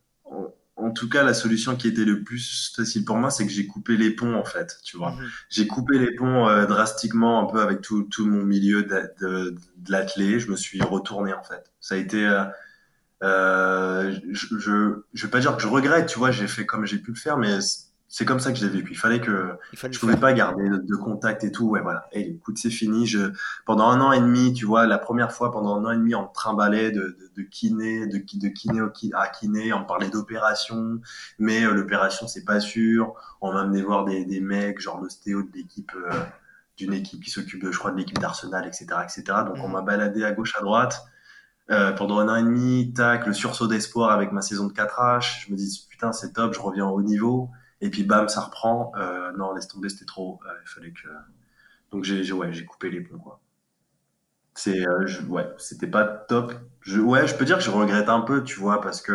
en, 0.75 0.89
tout 0.89 1.07
cas, 1.07 1.21
la 1.23 1.35
solution 1.35 1.75
qui 1.75 1.87
était 1.87 2.05
le 2.05 2.23
plus 2.23 2.73
facile 2.75 3.05
pour 3.05 3.17
moi, 3.17 3.29
c'est 3.29 3.45
que 3.45 3.51
j'ai 3.51 3.67
coupé 3.67 3.97
les 3.97 4.09
ponts, 4.09 4.33
en 4.33 4.43
fait, 4.43 4.79
tu 4.83 4.97
vois. 4.97 5.11
Mhm. 5.11 5.29
J'ai 5.49 5.67
coupé 5.67 5.99
les 5.99 6.15
ponts 6.15 6.49
euh, 6.49 6.65
drastiquement, 6.65 7.47
un 7.47 7.51
peu 7.51 7.61
avec 7.61 7.81
tout, 7.81 8.03
tout 8.03 8.25
mon 8.25 8.43
milieu 8.43 8.81
de, 8.81 9.11
de, 9.21 9.55
de 9.77 9.91
l'athlé. 9.91 10.39
Je 10.39 10.49
me 10.49 10.55
suis 10.55 10.81
retourné, 10.81 11.33
en 11.33 11.43
fait. 11.43 11.71
Ça 11.79 11.93
a 11.93 11.99
été, 11.99 12.25
euh, 12.25 12.45
euh 13.23 14.11
je, 14.31 14.57
je, 14.57 15.03
je 15.13 15.25
vais 15.25 15.31
pas 15.31 15.39
dire 15.39 15.55
que 15.55 15.61
je 15.61 15.67
regrette, 15.67 16.07
tu 16.07 16.19
vois, 16.19 16.31
j'ai 16.31 16.47
fait 16.47 16.65
comme 16.65 16.85
j'ai 16.85 16.97
pu 16.97 17.11
le 17.11 17.17
faire, 17.17 17.37
mais 17.37 17.59
c'est 18.13 18.25
comme 18.25 18.41
ça 18.41 18.51
que 18.51 18.57
je 18.57 18.65
l'ai 18.65 18.69
vécu. 18.69 18.91
Il 18.91 18.97
fallait 18.97 19.21
que 19.21 19.57
je 19.71 19.97
pouvais 19.97 20.17
pas 20.17 20.33
garder 20.33 20.67
de, 20.67 20.95
contact 20.97 21.45
et 21.45 21.51
tout. 21.51 21.69
Ouais, 21.69 21.79
voilà. 21.79 22.09
Et 22.11 22.31
écoute, 22.31 22.57
c'est 22.57 22.69
fini. 22.69 23.07
Je 23.07 23.31
pendant 23.65 23.87
un 23.87 24.01
an 24.01 24.11
et 24.11 24.19
demi, 24.19 24.51
tu 24.51 24.65
vois, 24.65 24.85
la 24.85 24.97
première 24.97 25.31
fois 25.31 25.49
pendant 25.49 25.77
un 25.77 25.85
an 25.85 25.91
et 25.91 25.95
demi, 25.95 26.13
on 26.13 26.27
trimbalait 26.27 26.91
de, 26.91 26.99
de, 26.99 27.31
de 27.37 27.41
kiné, 27.41 28.07
de, 28.07 28.17
de 28.17 28.47
kiné 28.49 28.81
à 29.13 29.29
kiné, 29.29 29.71
on 29.71 29.85
parlait 29.85 30.09
d'opération, 30.09 30.99
mais 31.39 31.63
euh, 31.63 31.73
l'opération 31.73 32.27
c'est 32.27 32.43
pas 32.43 32.59
sûr. 32.59 33.13
On 33.39 33.53
m'a 33.53 33.61
amené 33.61 33.81
voir 33.81 34.03
des, 34.03 34.25
des 34.25 34.41
mecs, 34.41 34.81
genre 34.81 34.99
l'ostéo 34.99 35.43
de 35.43 35.51
l'équipe, 35.53 35.93
euh, 35.95 36.11
d'une 36.75 36.93
équipe 36.93 37.23
qui 37.23 37.31
s'occupe, 37.31 37.65
je 37.71 37.79
crois, 37.79 37.91
de 37.91 37.97
l'équipe 37.97 38.19
d'Arsenal, 38.19 38.67
etc., 38.67 38.87
etc. 39.03 39.23
Donc 39.45 39.55
on 39.59 39.67
mhm. 39.67 39.73
m'a 39.73 39.81
baladé 39.83 40.25
à 40.25 40.33
gauche, 40.33 40.53
à 40.57 40.61
droite. 40.61 41.01
Euh, 41.71 41.93
pendant 41.93 42.19
un 42.19 42.27
an 42.27 42.35
et 42.35 42.43
demi, 42.43 42.93
tac, 42.93 43.25
le 43.25 43.33
sursaut 43.33 43.67
d'espoir 43.67 44.11
avec 44.11 44.33
ma 44.33 44.41
saison 44.41 44.67
de 44.67 44.73
4H. 44.73 45.45
Je 45.45 45.51
me 45.51 45.57
dis, 45.57 45.87
putain, 45.89 46.11
c'est 46.11 46.33
top, 46.33 46.53
je 46.53 46.59
reviens 46.59 46.87
au 46.87 46.97
haut 46.97 47.01
niveau. 47.01 47.49
Et 47.79 47.89
puis 47.89 48.03
bam, 48.03 48.27
ça 48.27 48.41
reprend. 48.41 48.91
Euh, 48.97 49.31
non, 49.37 49.53
laisse 49.53 49.67
tomber, 49.67 49.89
c'était 49.89 50.05
trop. 50.05 50.39
Euh, 50.45 50.53
il 50.65 50.69
fallait 50.69 50.91
que. 50.91 51.07
Donc 51.91 52.03
j'ai 52.03 52.31
ouais, 52.31 52.51
coupé 52.65 52.89
les 52.89 53.01
ponts 53.01 53.17
quoi. 53.17 53.41
C'est 54.53 54.85
ouais, 55.29 55.49
c'était 55.57 55.87
pas 55.87 56.05
top. 56.05 56.53
Je, 56.81 56.99
ouais, 56.99 57.27
je 57.27 57.35
peux 57.35 57.45
dire 57.45 57.57
que 57.57 57.63
je 57.63 57.71
regrette 57.71 58.09
un 58.09 58.21
peu, 58.21 58.43
tu 58.43 58.59
vois, 58.59 58.81
parce 58.81 59.01
que 59.01 59.13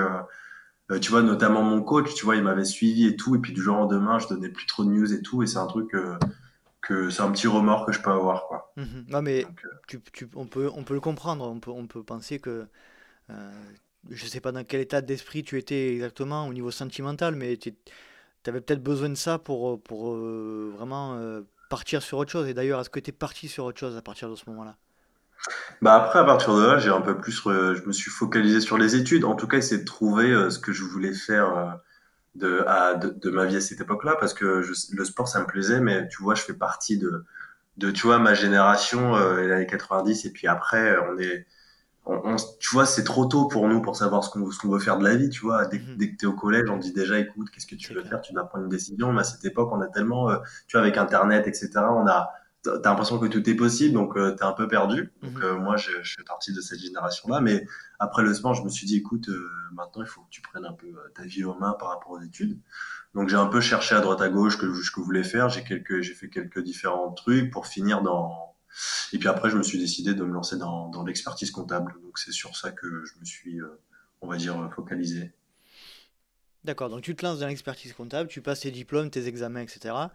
tu 1.01 1.11
vois, 1.11 1.23
notamment 1.23 1.63
mon 1.63 1.83
coach, 1.83 2.15
tu 2.15 2.25
vois, 2.25 2.37
il 2.37 2.43
m'avait 2.43 2.65
suivi 2.65 3.07
et 3.07 3.17
tout, 3.17 3.35
et 3.35 3.39
puis 3.39 3.53
du 3.53 3.63
jour 3.63 3.77
au 3.77 3.81
lendemain, 3.81 4.19
je 4.19 4.29
donnais 4.29 4.49
plus 4.49 4.67
trop 4.67 4.85
de 4.85 4.91
news 4.91 5.13
et 5.13 5.23
tout, 5.23 5.43
et 5.43 5.47
c'est 5.47 5.59
un 5.59 5.67
truc 5.67 5.95
que 6.87 7.11
c'est 7.11 7.23
un 7.23 7.31
petit 7.33 7.47
remords 7.47 7.87
que 7.87 7.93
je 7.93 8.01
peux 8.01 8.11
avoir 8.11 8.47
quoi. 8.47 8.73
Mhm. 8.77 9.07
Non 9.09 9.23
mais 9.23 9.47
tu, 9.89 10.01
tu, 10.13 10.29
on 10.35 10.47
peut 10.47 10.71
on 10.75 10.85
peut 10.85 10.95
le 10.95 11.01
comprendre, 11.01 11.47
on 11.49 11.61
peut 11.61 11.71
on 11.71 11.87
peut 11.87 12.03
penser 12.03 12.39
que 12.39 12.67
je 14.11 14.27
sais 14.27 14.41
pas 14.41 14.53
dans 14.53 14.65
quel 14.65 14.81
état 14.81 15.01
d'esprit 15.01 15.43
tu 15.43 15.59
étais 15.59 15.93
exactement 15.95 16.47
au 16.47 16.53
niveau 16.53 16.71
sentimental, 16.71 17.35
mais 17.35 17.57
tu 17.57 17.75
avais 18.47 18.61
peut-être 18.61 18.83
besoin 18.83 19.09
de 19.09 19.15
ça 19.15 19.39
pour, 19.39 19.71
euh, 19.71 19.77
pour 19.77 20.15
euh, 20.15 20.73
vraiment 20.77 21.17
euh, 21.17 21.43
partir 21.71 22.03
sur 22.03 22.19
autre 22.19 22.31
chose. 22.31 22.49
Et 22.49 22.55
d'ailleurs, 22.55 22.81
est-ce 22.81 22.91
que 22.91 23.01
tu 23.01 23.11
es 23.11 23.13
parti 23.13 23.49
sur 23.49 23.65
autre 23.65 23.79
chose 23.79 23.97
à 23.97 24.03
partir 24.03 24.31
de 24.31 24.37
ce 24.37 24.45
moment-là? 24.49 24.77
Bah 25.83 25.95
après, 25.95 26.19
à 26.19 26.25
partir 26.25 26.57
de 26.57 26.65
là, 26.65 26.79
j'ai 26.79 26.91
un 26.91 27.01
peu 27.01 27.19
plus, 27.19 27.43
je 27.45 27.87
me 27.87 27.93
suis 27.93 28.11
focalisé 28.11 28.61
sur 28.61 28.79
les 28.79 28.97
études. 28.97 29.25
En 29.25 29.35
tout 29.35 29.47
cas, 29.47 29.59
essayer 29.59 29.81
de 29.81 29.87
trouver 29.87 30.51
ce 30.51 30.59
que 30.59 30.73
je 30.73 30.83
voulais 30.83 31.13
faire 31.13 31.79
de, 32.37 32.65
à, 32.67 32.95
de, 32.95 33.31
ma 33.31 33.47
vie 33.47 33.57
à 33.57 33.61
cette 33.61 33.81
époque-là 33.81 34.17
parce 34.21 34.35
que 34.35 34.63
le 34.93 35.05
sport, 35.05 35.29
ça 35.29 35.41
me 35.41 35.47
plaisait, 35.47 35.81
mais 35.81 36.09
tu 36.09 36.23
vois, 36.23 36.35
je 36.35 36.43
fais 36.43 36.55
partie 36.55 36.99
de, 36.99 37.25
de 37.77 37.91
tu 37.91 38.07
vois, 38.07 38.19
ma 38.19 38.35
génération, 38.35 39.15
euh, 39.17 39.41
les 39.43 39.53
années 39.53 39.67
90, 39.67 40.25
et 40.25 40.31
puis 40.31 40.47
après, 40.47 40.97
on 41.11 41.19
est, 41.19 41.47
on, 42.07 42.37
tu 42.61 42.71
vois, 42.71 42.87
c'est 42.87 43.05
trop 43.05 43.27
tôt 43.27 43.49
pour 43.49 43.69
nous 43.69 43.83
pour 43.83 43.97
savoir 43.97 44.25
ce 44.25 44.31
qu'on 44.31 44.51
ce 44.51 44.59
qu'on 44.59 44.69
veut 44.69 44.79
faire 44.79 44.99
de 44.99 45.05
la 45.05 45.17
vie, 45.17 45.29
tu 45.29 45.41
vois. 45.41 45.67
Dès, 45.67 45.79
mhm. 45.79 45.97
dès 45.97 46.13
que 46.13 46.17
tu 46.17 46.25
es 46.25 46.29
au 46.29 46.35
collège, 46.35 46.71
on 46.71 46.79
dit 46.79 46.93
déjà, 46.93 47.19
écoute, 47.19 47.51
qu'est-ce 47.51 47.67
que 47.67 47.75
tu 47.75 47.93
veux 47.95 48.05
faire? 48.05 48.21
Tu 48.21 48.33
dois 48.33 48.45
prendre 48.45 48.65
une 48.65 48.71
décision. 48.71 49.13
Mais 49.13 49.21
à 49.21 49.25
cette 49.25 49.45
époque, 49.45 49.71
on 49.73 49.81
a 49.81 49.89
tellement, 49.89 50.31
euh, 50.31 50.39
tu 50.69 50.77
vois, 50.77 50.83
avec 50.83 50.97
Internet, 50.97 51.47
etc., 51.47 51.71
on 51.77 52.07
a, 52.07 52.31
t'as 52.83 52.91
l'impression 52.91 53.19
que 53.19 53.27
tout 53.27 53.49
est 53.49 53.55
possible, 53.55 53.95
donc 53.95 54.17
euh, 54.17 54.33
t'es 54.33 54.45
un 54.45 54.53
peu 54.53 54.69
perdu. 54.69 55.13
Donc 55.23 55.33
mhm. 55.33 55.43
euh, 55.43 55.59
moi, 55.59 55.77
je, 55.77 55.91
je 56.03 56.15
fais 56.17 56.25
partie 56.25 56.53
de 56.53 56.61
cette 56.61 56.81
génération-là. 56.81 57.41
Mais 57.41 57.67
après 57.99 58.23
le 58.23 58.35
sport, 58.35 58.55
je 58.55 58.63
me 58.63 58.69
suis 58.69 58.87
dit, 58.87 58.97
écoute, 58.97 59.29
euh, 59.29 59.49
maintenant, 59.73 60.03
il 60.03 60.09
faut 60.09 60.23
que 60.23 60.31
tu 60.31 60.43
prennes 60.43 60.65
un 60.65 60.73
peu 60.73 60.89
ta 61.15 61.23
vie 61.25 61.45
aux 61.45 61.55
mains 61.55 61.77
par 61.79 61.89
rapport 61.91 62.13
aux 62.13 62.21
études. 62.21 62.59
Donc 63.15 63.29
j'ai 63.29 63.37
un 63.37 63.47
peu 63.47 63.61
cherché 63.61 63.95
à 63.95 64.01
droite 64.01 64.21
à 64.21 64.29
gauche 64.29 64.59
que, 64.59 64.75
ce 64.75 64.91
que 64.91 65.01
je 65.01 65.05
voulais 65.05 65.25
faire. 65.25 65.49
J'ai 65.49 65.65
quelques, 65.65 66.01
j'ai 66.03 66.15
fait 66.15 66.29
quelques 66.29 66.63
différents 66.63 67.13
trucs 67.13 67.51
pour 67.51 67.67
finir 67.67 68.03
dans. 68.03 68.55
Et 69.13 69.19
puis 69.19 69.29
après, 69.29 69.49
je 69.49 69.57
me 69.57 69.63
suis 69.63 69.79
décidé 69.79 70.15
de 70.15 70.23
me 70.23 70.33
lancer 70.33 70.59
dans, 70.59 70.91
dans 70.91 71.05
l'expertise 71.05 71.51
comptable. 71.51 71.95
Donc 72.03 72.19
c'est 72.19 72.33
sur 72.33 72.57
ça 72.57 72.73
que 72.73 73.05
je 73.05 73.19
me 73.19 73.25
suis, 73.25 73.59
on 74.21 74.29
va 74.29 74.37
dire, 74.37 74.71
focalisé. 74.75 75.33
D'accord, 76.67 76.91
donc 76.91 77.03
tu 77.03 77.15
te 77.15 77.25
lances 77.25 77.39
dans 77.39 77.47
l'expertise 77.47 77.93
comptable, 77.93 78.29
tu 78.29 78.41
passes 78.41 78.61
tes 78.61 78.73
diplômes, 78.73 79.09
tes 79.09 79.29
examens, 79.29 79.61
etc. 79.61 80.11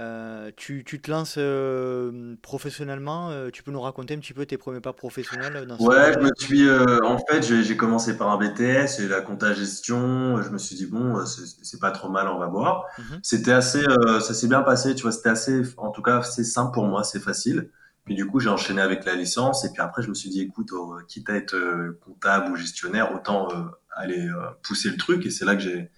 Euh, 0.00 0.50
tu, 0.56 0.82
tu, 0.84 1.00
te 1.00 1.08
lances 1.08 1.36
euh, 1.38 2.34
professionnellement, 2.42 3.30
euh, 3.30 3.50
tu 3.50 3.62
peux 3.62 3.70
nous 3.70 3.80
raconter 3.80 4.14
un 4.14 4.18
petit 4.18 4.32
peu 4.32 4.44
tes 4.44 4.58
premiers 4.58 4.80
pas 4.80 4.92
professionnels 4.92 5.64
dans 5.64 5.76
Ouais, 5.76 6.12
je 6.12 6.18
me 6.18 6.30
suis, 6.36 6.68
en 7.04 7.18
fait, 7.18 7.42
j'ai 7.42 7.76
commencé 7.76 8.16
par 8.16 8.30
un 8.30 8.36
BTS 8.36 8.98
et 8.98 9.06
la 9.06 9.20
compta 9.20 9.54
gestion. 9.54 10.42
Je 10.42 10.48
me 10.48 10.58
suis 10.58 10.74
dit 10.74 10.86
bon, 10.86 11.24
c'est 11.24 11.78
pas 11.78 11.92
trop 11.92 12.08
mal, 12.08 12.26
on 12.26 12.38
va 12.38 12.46
voir. 12.46 12.86
Mhm. 12.98 13.20
C'était 13.22 13.52
assez, 13.52 13.84
ça 14.20 14.34
s'est 14.34 14.48
bien 14.48 14.62
passé, 14.62 14.96
tu 14.96 15.02
vois, 15.02 15.12
c'était 15.12 15.28
assez, 15.28 15.62
en 15.76 15.92
tout 15.92 16.02
cas, 16.02 16.22
c'est 16.22 16.42
simple 16.42 16.72
pour 16.72 16.86
moi, 16.86 17.04
c'est 17.04 17.20
facile. 17.20 17.70
Puis 18.04 18.14
du 18.14 18.26
coup, 18.26 18.40
j'ai 18.40 18.48
enchaîné 18.48 18.80
avec 18.80 19.04
la 19.04 19.14
licence 19.14 19.64
et 19.64 19.72
puis 19.72 19.80
après, 19.80 20.02
je 20.02 20.08
me 20.08 20.14
suis 20.14 20.28
dit 20.28 20.40
écoute, 20.40 20.72
quitte 21.08 21.30
à 21.30 21.34
être 21.34 21.56
comptable 22.04 22.50
ou 22.50 22.56
gestionnaire, 22.56 23.14
autant 23.14 23.48
aller 23.94 24.28
pousser 24.62 24.90
le 24.90 24.96
truc 24.96 25.24
et 25.24 25.30
c'est 25.30 25.44
là 25.44 25.54
que 25.54 25.62
j'ai 25.62 25.90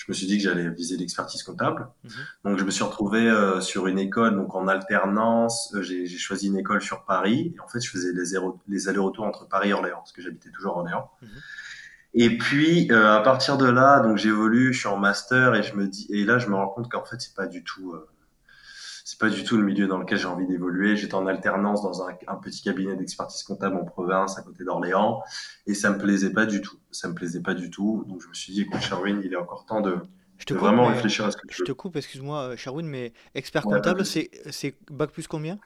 je 0.00 0.06
me 0.08 0.14
suis 0.14 0.26
dit 0.26 0.38
que 0.38 0.44
j'allais 0.44 0.70
viser 0.70 0.96
l'expertise 0.96 1.42
comptable. 1.42 1.86
Mhm. 2.04 2.10
Donc, 2.44 2.58
je 2.58 2.64
me 2.64 2.70
suis 2.70 2.82
retrouvé 2.82 3.28
euh, 3.28 3.60
sur 3.60 3.86
une 3.86 3.98
école, 3.98 4.34
donc 4.34 4.54
en 4.54 4.66
alternance. 4.66 5.74
Euh, 5.74 5.82
j'ai 5.82 6.06
choisi 6.08 6.46
une 6.46 6.56
école 6.56 6.80
sur 6.80 7.04
Paris. 7.04 7.52
Et 7.54 7.60
en 7.60 7.68
fait, 7.68 7.80
je 7.80 7.90
faisais 7.90 8.12
les, 8.14 8.38
les 8.68 8.88
allers-retours 8.88 9.26
entre 9.26 9.46
Paris 9.46 9.68
et 9.68 9.72
Orléans, 9.74 9.98
parce 9.98 10.12
que 10.12 10.22
j'habitais 10.22 10.50
toujours 10.50 10.78
Orléans. 10.78 11.10
Mhm. 11.20 11.28
Et 12.14 12.38
puis, 12.38 12.90
euh, 12.90 13.14
à 13.14 13.20
partir 13.20 13.58
de 13.58 13.66
là, 13.66 14.00
donc 14.00 14.16
j'évolue, 14.16 14.72
je 14.72 14.78
suis 14.78 14.88
en 14.88 14.96
master 14.96 15.54
et 15.54 15.62
je 15.62 15.76
me 15.76 15.86
dis, 15.86 16.06
et 16.08 16.24
là, 16.24 16.38
je 16.38 16.48
me 16.48 16.54
rends 16.54 16.68
compte 16.68 16.90
qu'en 16.90 17.04
fait, 17.04 17.20
c'est 17.20 17.34
pas 17.34 17.46
du 17.46 17.62
tout 17.62 17.94
c'est 19.10 19.18
pas 19.18 19.28
du 19.28 19.42
tout 19.42 19.56
le 19.56 19.64
milieu 19.64 19.88
dans 19.88 19.98
lequel 19.98 20.18
j'ai 20.18 20.26
envie 20.26 20.46
d'évoluer. 20.46 20.94
J'étais 20.94 21.16
en 21.16 21.26
alternance 21.26 21.82
dans 21.82 22.06
un, 22.06 22.36
petit 22.36 22.62
cabinet 22.62 22.94
d'expertise 22.94 23.42
comptable 23.42 23.74
en 23.74 23.84
province, 23.84 24.38
à 24.38 24.42
côté 24.42 24.62
d'Orléans, 24.62 25.20
et 25.66 25.74
ça 25.74 25.90
me 25.90 25.98
plaisait 25.98 26.32
pas 26.32 26.46
du 26.46 26.60
tout. 26.60 26.78
Ça 26.92 27.08
me 27.08 27.14
plaisait 27.14 27.40
pas 27.40 27.54
du 27.54 27.70
tout. 27.70 28.04
Donc 28.06 28.22
je 28.22 28.28
me 28.28 28.34
suis 28.34 28.52
dit, 28.52 28.60
écoute, 28.60 28.80
Sherwin, 28.80 29.20
il 29.24 29.32
est 29.32 29.36
encore 29.36 29.66
temps 29.66 29.80
de, 29.80 29.98
vraiment 30.50 30.86
réfléchir 30.86 31.24
à 31.24 31.32
ce 31.32 31.36
que 31.36 31.48
tu 31.48 31.56
Je 31.58 31.64
te 31.64 31.72
coupe, 31.72 31.96
excuse-moi, 31.96 32.54
Sherwin, 32.54 32.86
mais 32.86 33.12
expert 33.34 33.64
comptable, 33.64 34.06
c'est 34.06 34.30
bac 34.88 35.10
plus 35.10 35.26
combien? 35.26 35.58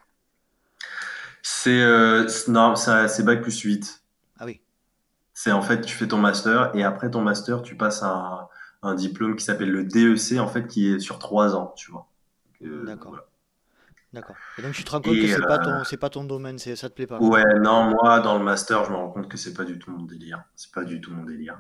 C'est 1.42 1.82
euh, 1.82 2.26
non, 2.48 2.74
c'est 2.76 3.24
bac 3.24 3.42
plus 3.42 3.60
8. 3.60 4.04
Ah 4.38 4.46
oui. 4.46 4.62
C'est 5.34 5.52
en 5.52 5.60
fait, 5.60 5.82
tu 5.82 5.94
fais 5.94 6.08
ton 6.08 6.16
master 6.16 6.74
et 6.74 6.82
après 6.82 7.10
ton 7.10 7.20
master, 7.20 7.60
tu 7.60 7.76
passes 7.76 8.02
un, 8.02 8.48
un 8.82 8.94
diplôme 8.94 9.36
qui 9.36 9.44
s'appelle 9.44 9.70
le 9.70 9.84
DEC, 9.84 10.38
en 10.38 10.48
fait, 10.48 10.66
qui 10.66 10.94
est 10.94 10.98
sur 10.98 11.18
trois 11.18 11.54
ans, 11.54 11.74
tu 11.76 11.90
vois. 11.90 12.08
Euh, 12.62 12.86
D'accord. 12.86 13.18
D'accord. 14.14 14.36
Et 14.58 14.62
donc 14.62 14.72
tu 14.72 14.84
te 14.84 14.90
rends 14.92 15.00
compte 15.00 15.16
que 15.16 15.26
c'est 15.26 15.42
pas 15.42 15.58
ton, 15.58 15.70
euh, 15.70 15.84
c'est 15.84 15.96
pas 15.96 16.08
ton 16.08 16.22
domaine, 16.22 16.58
c'est, 16.58 16.76
ça 16.76 16.88
te 16.88 16.94
plaît 16.94 17.08
pas. 17.08 17.18
Ouais, 17.18 17.42
non, 17.60 17.90
moi 17.90 18.20
dans 18.20 18.38
le 18.38 18.44
master, 18.44 18.84
je 18.84 18.90
me 18.90 18.96
rends 18.96 19.10
compte 19.10 19.28
que 19.28 19.36
c'est 19.36 19.54
pas 19.54 19.64
du 19.64 19.78
tout 19.78 19.90
mon 19.90 20.04
délire. 20.04 20.44
C'est 20.54 20.72
pas 20.72 20.84
du 20.84 21.00
tout 21.00 21.12
mon 21.12 21.24
délire. 21.24 21.58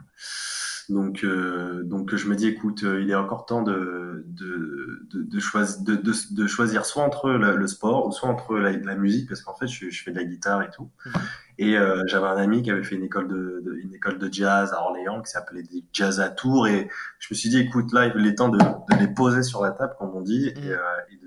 Donc, 0.88 1.24
euh, 1.24 1.82
donc 1.82 2.14
je 2.14 2.28
me 2.28 2.36
dis, 2.36 2.46
écoute, 2.46 2.84
euh, 2.84 3.00
il 3.02 3.10
est 3.10 3.14
encore 3.14 3.46
temps 3.46 3.62
de, 3.62 4.24
de, 4.26 5.06
de, 5.10 5.22
de, 5.22 5.40
choisir, 5.40 5.82
de, 5.82 5.96
de, 5.96 6.46
choisir 6.46 6.84
soit 6.84 7.02
entre 7.02 7.30
le, 7.30 7.66
sport 7.66 8.06
ou 8.06 8.12
soit 8.12 8.28
entre 8.28 8.56
la, 8.56 8.72
la 8.72 8.94
musique, 8.94 9.28
parce 9.28 9.40
qu'en 9.40 9.54
fait, 9.54 9.66
je, 9.66 9.88
je, 9.88 10.02
fais 10.02 10.10
de 10.10 10.16
la 10.16 10.24
guitare 10.24 10.62
et 10.62 10.70
tout. 10.70 10.90
Mhm. 11.06 11.12
Et 11.56 11.78
euh, 11.78 12.02
j'avais 12.06 12.26
un 12.26 12.36
ami 12.36 12.62
qui 12.62 12.70
avait 12.70 12.82
fait 12.82 12.96
une 12.96 13.04
école 13.04 13.28
de, 13.28 13.62
de, 13.64 13.74
une 13.82 13.94
école 13.94 14.18
de 14.18 14.30
jazz 14.30 14.72
à 14.72 14.82
Orléans 14.82 15.22
qui 15.22 15.30
s'appelait 15.30 15.62
des 15.62 15.84
Jazz 15.92 16.20
à 16.20 16.28
Tours. 16.28 16.66
Et 16.66 16.88
je 17.18 17.28
me 17.30 17.36
suis 17.36 17.48
dit, 17.48 17.60
écoute, 17.60 17.92
là, 17.92 18.12
il 18.14 18.26
est 18.26 18.34
temps 18.34 18.48
de, 18.50 18.58
de 18.58 19.00
les 19.00 19.08
poser 19.08 19.42
sur 19.42 19.62
la 19.62 19.70
table, 19.70 19.94
comme 19.98 20.14
on 20.14 20.20
dit, 20.20 20.48
et, 20.48 20.54
mhm. 20.54 20.78
et, 21.10 21.18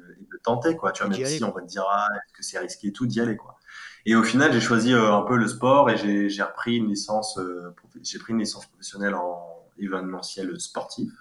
tenter, 0.48 0.76
quoi. 0.76 0.92
Tu 0.92 1.04
vois, 1.04 1.16
même 1.16 1.26
si 1.26 1.44
on 1.44 1.52
va 1.52 1.62
te 1.62 1.68
dire, 1.68 1.86
ah, 1.90 2.08
est-ce 2.16 2.34
que 2.34 2.44
c'est 2.44 2.60
risqué 2.60 2.88
et 2.88 2.92
tout, 2.92 3.06
d'y 3.06 3.22
aller, 3.22 3.38
quoi. 3.38 3.58
Et 4.06 4.16
au 4.16 4.24
final, 4.24 4.54
j'ai 4.54 4.62
choisi 4.62 4.94
un 4.94 5.22
peu 5.22 5.36
le 5.36 5.48
sport 5.48 5.90
et 5.90 6.30
j'ai 6.30 6.44
repris 6.44 6.78
une 6.78 6.88
licence, 6.88 7.40
j'ai 8.02 8.20
pris 8.20 8.32
une 8.32 8.40
licence 8.40 8.66
professionnelle 8.66 9.16
en 9.16 9.68
événementiel 9.78 10.60
sportif. 10.60 11.12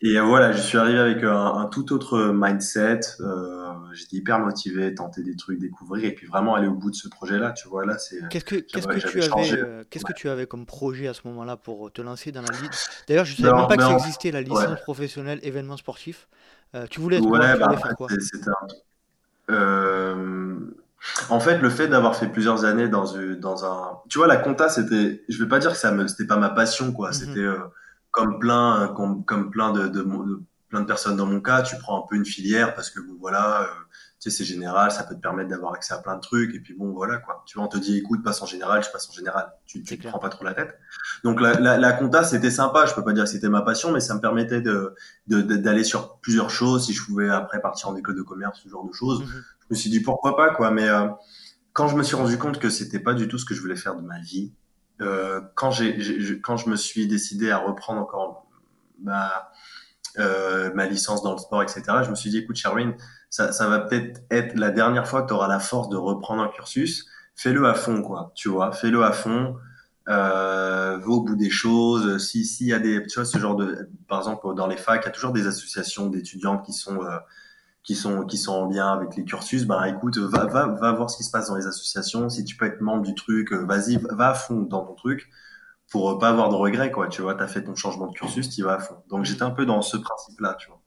Et 0.00 0.18
voilà, 0.18 0.52
je 0.52 0.60
suis 0.60 0.78
arrivé 0.78 0.98
avec 0.98 1.22
un, 1.22 1.68
tout 1.70 1.92
autre 1.92 2.32
mindset. 2.34 3.00
Euh, 3.20 3.62
J'étais 3.92 4.16
hyper 4.16 4.38
motivé, 4.38 4.94
tenter 4.94 5.22
des 5.22 5.36
trucs, 5.36 5.58
découvrir, 5.58 6.04
et 6.04 6.14
puis 6.14 6.26
vraiment 6.26 6.54
aller 6.54 6.66
au 6.66 6.74
bout 6.74 6.90
de 6.90 6.96
ce 6.96 7.08
projet-là. 7.08 7.52
Tu 7.52 7.68
vois, 7.68 7.84
là, 7.84 7.98
c'est. 7.98 8.18
Qu'est-ce 8.30 8.44
que, 8.44 8.56
qu'est-ce 8.56 8.86
que 8.88 8.98
tu 8.98 9.22
avais, 9.22 9.52
euh, 9.52 9.84
qu'est-ce 9.90 10.04
que 10.04 10.12
tu 10.12 10.28
avais 10.28 10.46
comme 10.46 10.66
projet 10.66 11.08
à 11.08 11.14
ce 11.14 11.20
moment-là 11.26 11.56
pour 11.56 11.92
te 11.92 12.00
lancer 12.02 12.32
dans 12.32 12.42
la 12.42 12.58
ligue 12.58 12.70
D'ailleurs, 13.06 13.24
je 13.24 13.32
ne 13.32 13.46
savais 13.46 13.58
même 13.58 13.68
pas 13.68 13.76
que 13.76 13.82
ça 13.82 13.92
existait, 13.92 14.30
la 14.30 14.42
licence 14.42 14.80
professionnelle 14.80 15.40
événement 15.42 15.76
sportif. 15.76 16.28
Euh, 16.74 16.86
tu 16.88 17.00
voulais, 17.00 17.20
ouais, 17.20 17.58
bah, 17.58 17.76
faire 17.76 17.94
quoi? 17.96 18.08
en 21.28 21.40
fait, 21.40 21.58
le 21.58 21.68
fait 21.68 21.88
d'avoir 21.88 22.16
fait 22.16 22.28
plusieurs 22.28 22.64
années 22.64 22.88
dans, 22.88 23.04
dans 23.38 23.64
un, 23.64 23.98
tu 24.08 24.18
vois, 24.18 24.26
la 24.26 24.36
compta, 24.36 24.68
c'était, 24.68 25.22
je 25.28 25.42
vais 25.42 25.48
pas 25.48 25.58
dire 25.58 25.72
que 25.72 25.76
ça 25.76 25.92
me, 25.92 26.06
c'était 26.06 26.26
pas 26.26 26.36
ma 26.36 26.50
passion, 26.50 26.92
quoi. 26.92 27.08
Mhm. 27.08 27.14
C'était 27.14 27.40
euh, 27.40 27.58
comme 28.10 28.38
plein, 28.38 28.92
comme, 28.96 29.24
comme 29.24 29.50
plein 29.50 29.72
de, 29.72 29.88
de, 29.88 30.06
plein 30.68 30.80
de 30.80 30.86
personnes 30.86 31.16
dans 31.16 31.26
mon 31.26 31.40
cas, 31.40 31.62
tu 31.62 31.76
prends 31.76 32.02
un 32.02 32.06
peu 32.08 32.16
une 32.16 32.24
filière 32.24 32.74
parce 32.74 32.90
que 32.90 33.00
voilà, 33.20 33.62
euh, 33.62 33.66
tu 34.22 34.30
sais, 34.30 34.36
c'est 34.36 34.44
général, 34.44 34.92
ça 34.92 35.02
peut 35.02 35.16
te 35.16 35.20
permettre 35.20 35.48
d'avoir 35.48 35.74
accès 35.74 35.94
à 35.94 35.98
plein 35.98 36.14
de 36.14 36.20
trucs, 36.20 36.54
et 36.54 36.60
puis 36.60 36.74
bon, 36.74 36.92
voilà, 36.92 37.16
quoi. 37.16 37.42
Tu 37.44 37.58
vois, 37.58 37.66
on 37.66 37.68
te 37.68 37.76
dit, 37.76 37.98
écoute, 37.98 38.22
passe 38.22 38.40
en 38.40 38.46
général, 38.46 38.84
je 38.84 38.88
passe 38.88 39.10
en 39.10 39.12
général. 39.12 39.52
Tu, 39.66 39.82
tu 39.82 39.98
te 39.98 40.06
prends 40.06 40.20
pas 40.20 40.28
trop 40.28 40.44
la 40.44 40.54
tête. 40.54 40.78
Donc, 41.24 41.40
la, 41.40 41.54
la, 41.54 41.76
la 41.76 41.92
compta, 41.92 42.22
c'était 42.22 42.52
sympa. 42.52 42.86
Je 42.86 42.94
peux 42.94 43.02
pas 43.02 43.14
dire 43.14 43.24
que 43.24 43.30
c'était 43.30 43.48
ma 43.48 43.62
passion, 43.62 43.90
mais 43.90 43.98
ça 43.98 44.14
me 44.14 44.20
permettait 44.20 44.60
de, 44.60 44.94
d'aller 45.26 45.82
sur 45.82 46.18
plusieurs 46.18 46.50
choses. 46.50 46.86
Si 46.86 46.92
je 46.92 47.04
pouvais 47.04 47.30
après 47.30 47.60
partir 47.60 47.88
en 47.88 47.96
école 47.96 48.14
de 48.14 48.22
commerce, 48.22 48.60
ce 48.62 48.68
genre 48.68 48.86
de 48.86 48.92
choses. 48.92 49.22
Mhm. 49.22 49.26
Je 49.26 49.66
me 49.70 49.74
suis 49.74 49.90
dit, 49.90 49.98
pourquoi 49.98 50.36
pas, 50.36 50.54
quoi. 50.54 50.70
Mais, 50.70 50.88
euh, 50.88 51.08
quand 51.72 51.88
je 51.88 51.96
me 51.96 52.04
suis 52.04 52.14
rendu 52.14 52.38
compte 52.38 52.60
que 52.60 52.70
c'était 52.70 53.00
pas 53.00 53.14
du 53.14 53.26
tout 53.26 53.38
ce 53.38 53.44
que 53.44 53.54
je 53.54 53.60
voulais 53.60 53.74
faire 53.74 53.96
de 53.96 54.02
ma 54.02 54.20
vie, 54.20 54.52
euh, 55.00 55.40
quand 55.56 55.72
j'ai, 55.72 56.40
quand 56.40 56.56
je 56.56 56.70
me 56.70 56.76
suis 56.76 57.08
décidé 57.08 57.50
à 57.50 57.58
reprendre 57.58 58.00
encore 58.00 58.46
ma, 59.02 59.50
euh, 60.18 60.72
ma 60.74 60.86
licence 60.86 61.22
dans 61.22 61.32
le 61.32 61.38
sport, 61.38 61.62
etc., 61.62 61.82
je 62.04 62.10
me 62.10 62.14
suis 62.14 62.30
dit, 62.30 62.38
écoute, 62.38 62.56
Sherwin, 62.56 62.94
ça, 63.30 63.52
ça 63.52 63.68
va 63.68 63.80
peut-être 63.80 64.20
être 64.30 64.56
la 64.56 64.70
dernière 64.70 65.06
fois 65.06 65.22
que 65.22 65.28
tu 65.28 65.34
auras 65.34 65.48
la 65.48 65.60
force 65.60 65.88
de 65.88 65.96
reprendre 65.96 66.42
un 66.42 66.48
cursus. 66.48 67.06
Fais-le 67.34 67.66
à 67.66 67.74
fond, 67.74 68.02
quoi. 68.02 68.32
Tu 68.34 68.48
vois, 68.48 68.72
fais-le 68.72 69.02
à 69.02 69.12
fond. 69.12 69.56
Euh, 70.08 70.98
va 70.98 71.06
au 71.06 71.22
bout 71.22 71.36
des 71.36 71.50
choses. 71.50 72.18
Si 72.18 72.44
s'il 72.44 72.66
y 72.66 72.72
a 72.72 72.78
des, 72.78 73.06
tu 73.06 73.14
vois, 73.14 73.24
ce 73.24 73.38
genre 73.38 73.54
de, 73.56 73.88
par 74.08 74.18
exemple, 74.18 74.54
dans 74.54 74.66
les 74.66 74.76
facs, 74.76 75.02
il 75.04 75.06
y 75.06 75.08
a 75.08 75.12
toujours 75.12 75.32
des 75.32 75.46
associations 75.46 76.08
d'étudiants 76.08 76.58
qui 76.58 76.72
sont 76.72 77.02
euh, 77.04 77.18
qui 77.84 77.94
sont 77.94 78.24
qui 78.26 78.36
sont 78.36 78.52
en 78.52 78.68
lien 78.68 78.92
avec 78.92 79.16
les 79.16 79.24
cursus. 79.24 79.64
Ben 79.64 79.84
écoute, 79.84 80.18
va 80.18 80.46
va 80.46 80.66
va 80.66 80.92
voir 80.92 81.08
ce 81.08 81.16
qui 81.16 81.24
se 81.24 81.30
passe 81.30 81.48
dans 81.48 81.56
les 81.56 81.66
associations. 81.66 82.28
Si 82.28 82.44
tu 82.44 82.56
peux 82.56 82.66
être 82.66 82.80
membre 82.80 83.02
du 83.02 83.14
truc, 83.14 83.52
euh, 83.52 83.64
vas-y, 83.64 83.98
va 84.10 84.30
à 84.30 84.34
fond 84.34 84.62
dans 84.62 84.84
ton 84.84 84.94
truc 84.94 85.30
pour 85.92 86.18
pas 86.18 86.30
avoir 86.30 86.48
de 86.48 86.54
regrets, 86.54 86.90
quoi. 86.90 87.08
Tu 87.08 87.20
vois, 87.20 87.34
t'as 87.34 87.46
fait 87.46 87.62
ton 87.62 87.74
changement 87.74 88.06
de 88.06 88.14
cursus, 88.14 88.48
tu 88.48 88.62
vas 88.62 88.74
à 88.74 88.78
fond. 88.78 88.96
Donc 89.10 89.26
j'étais 89.26 89.42
un 89.42 89.50
peu 89.50 89.66
dans 89.66 89.82
ce 89.82 89.98
principe-là, 89.98 90.56
tu 90.58 90.68
vois. 90.68 90.80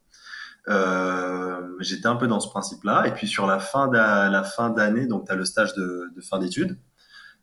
Euh, 0.68 1.76
j'étais 1.78 2.08
un 2.08 2.16
peu 2.16 2.26
dans 2.26 2.40
ce 2.40 2.48
principe-là. 2.48 3.06
Et 3.06 3.12
puis 3.12 3.28
sur 3.28 3.46
la 3.46 3.60
fin 3.60 3.88
la 3.90 4.42
fin 4.42 4.70
d'année, 4.70 5.06
donc 5.06 5.26
tu 5.26 5.32
as 5.32 5.36
le 5.36 5.44
stage 5.44 5.74
de, 5.74 6.10
de 6.14 6.20
fin 6.20 6.40
d'études, 6.40 6.76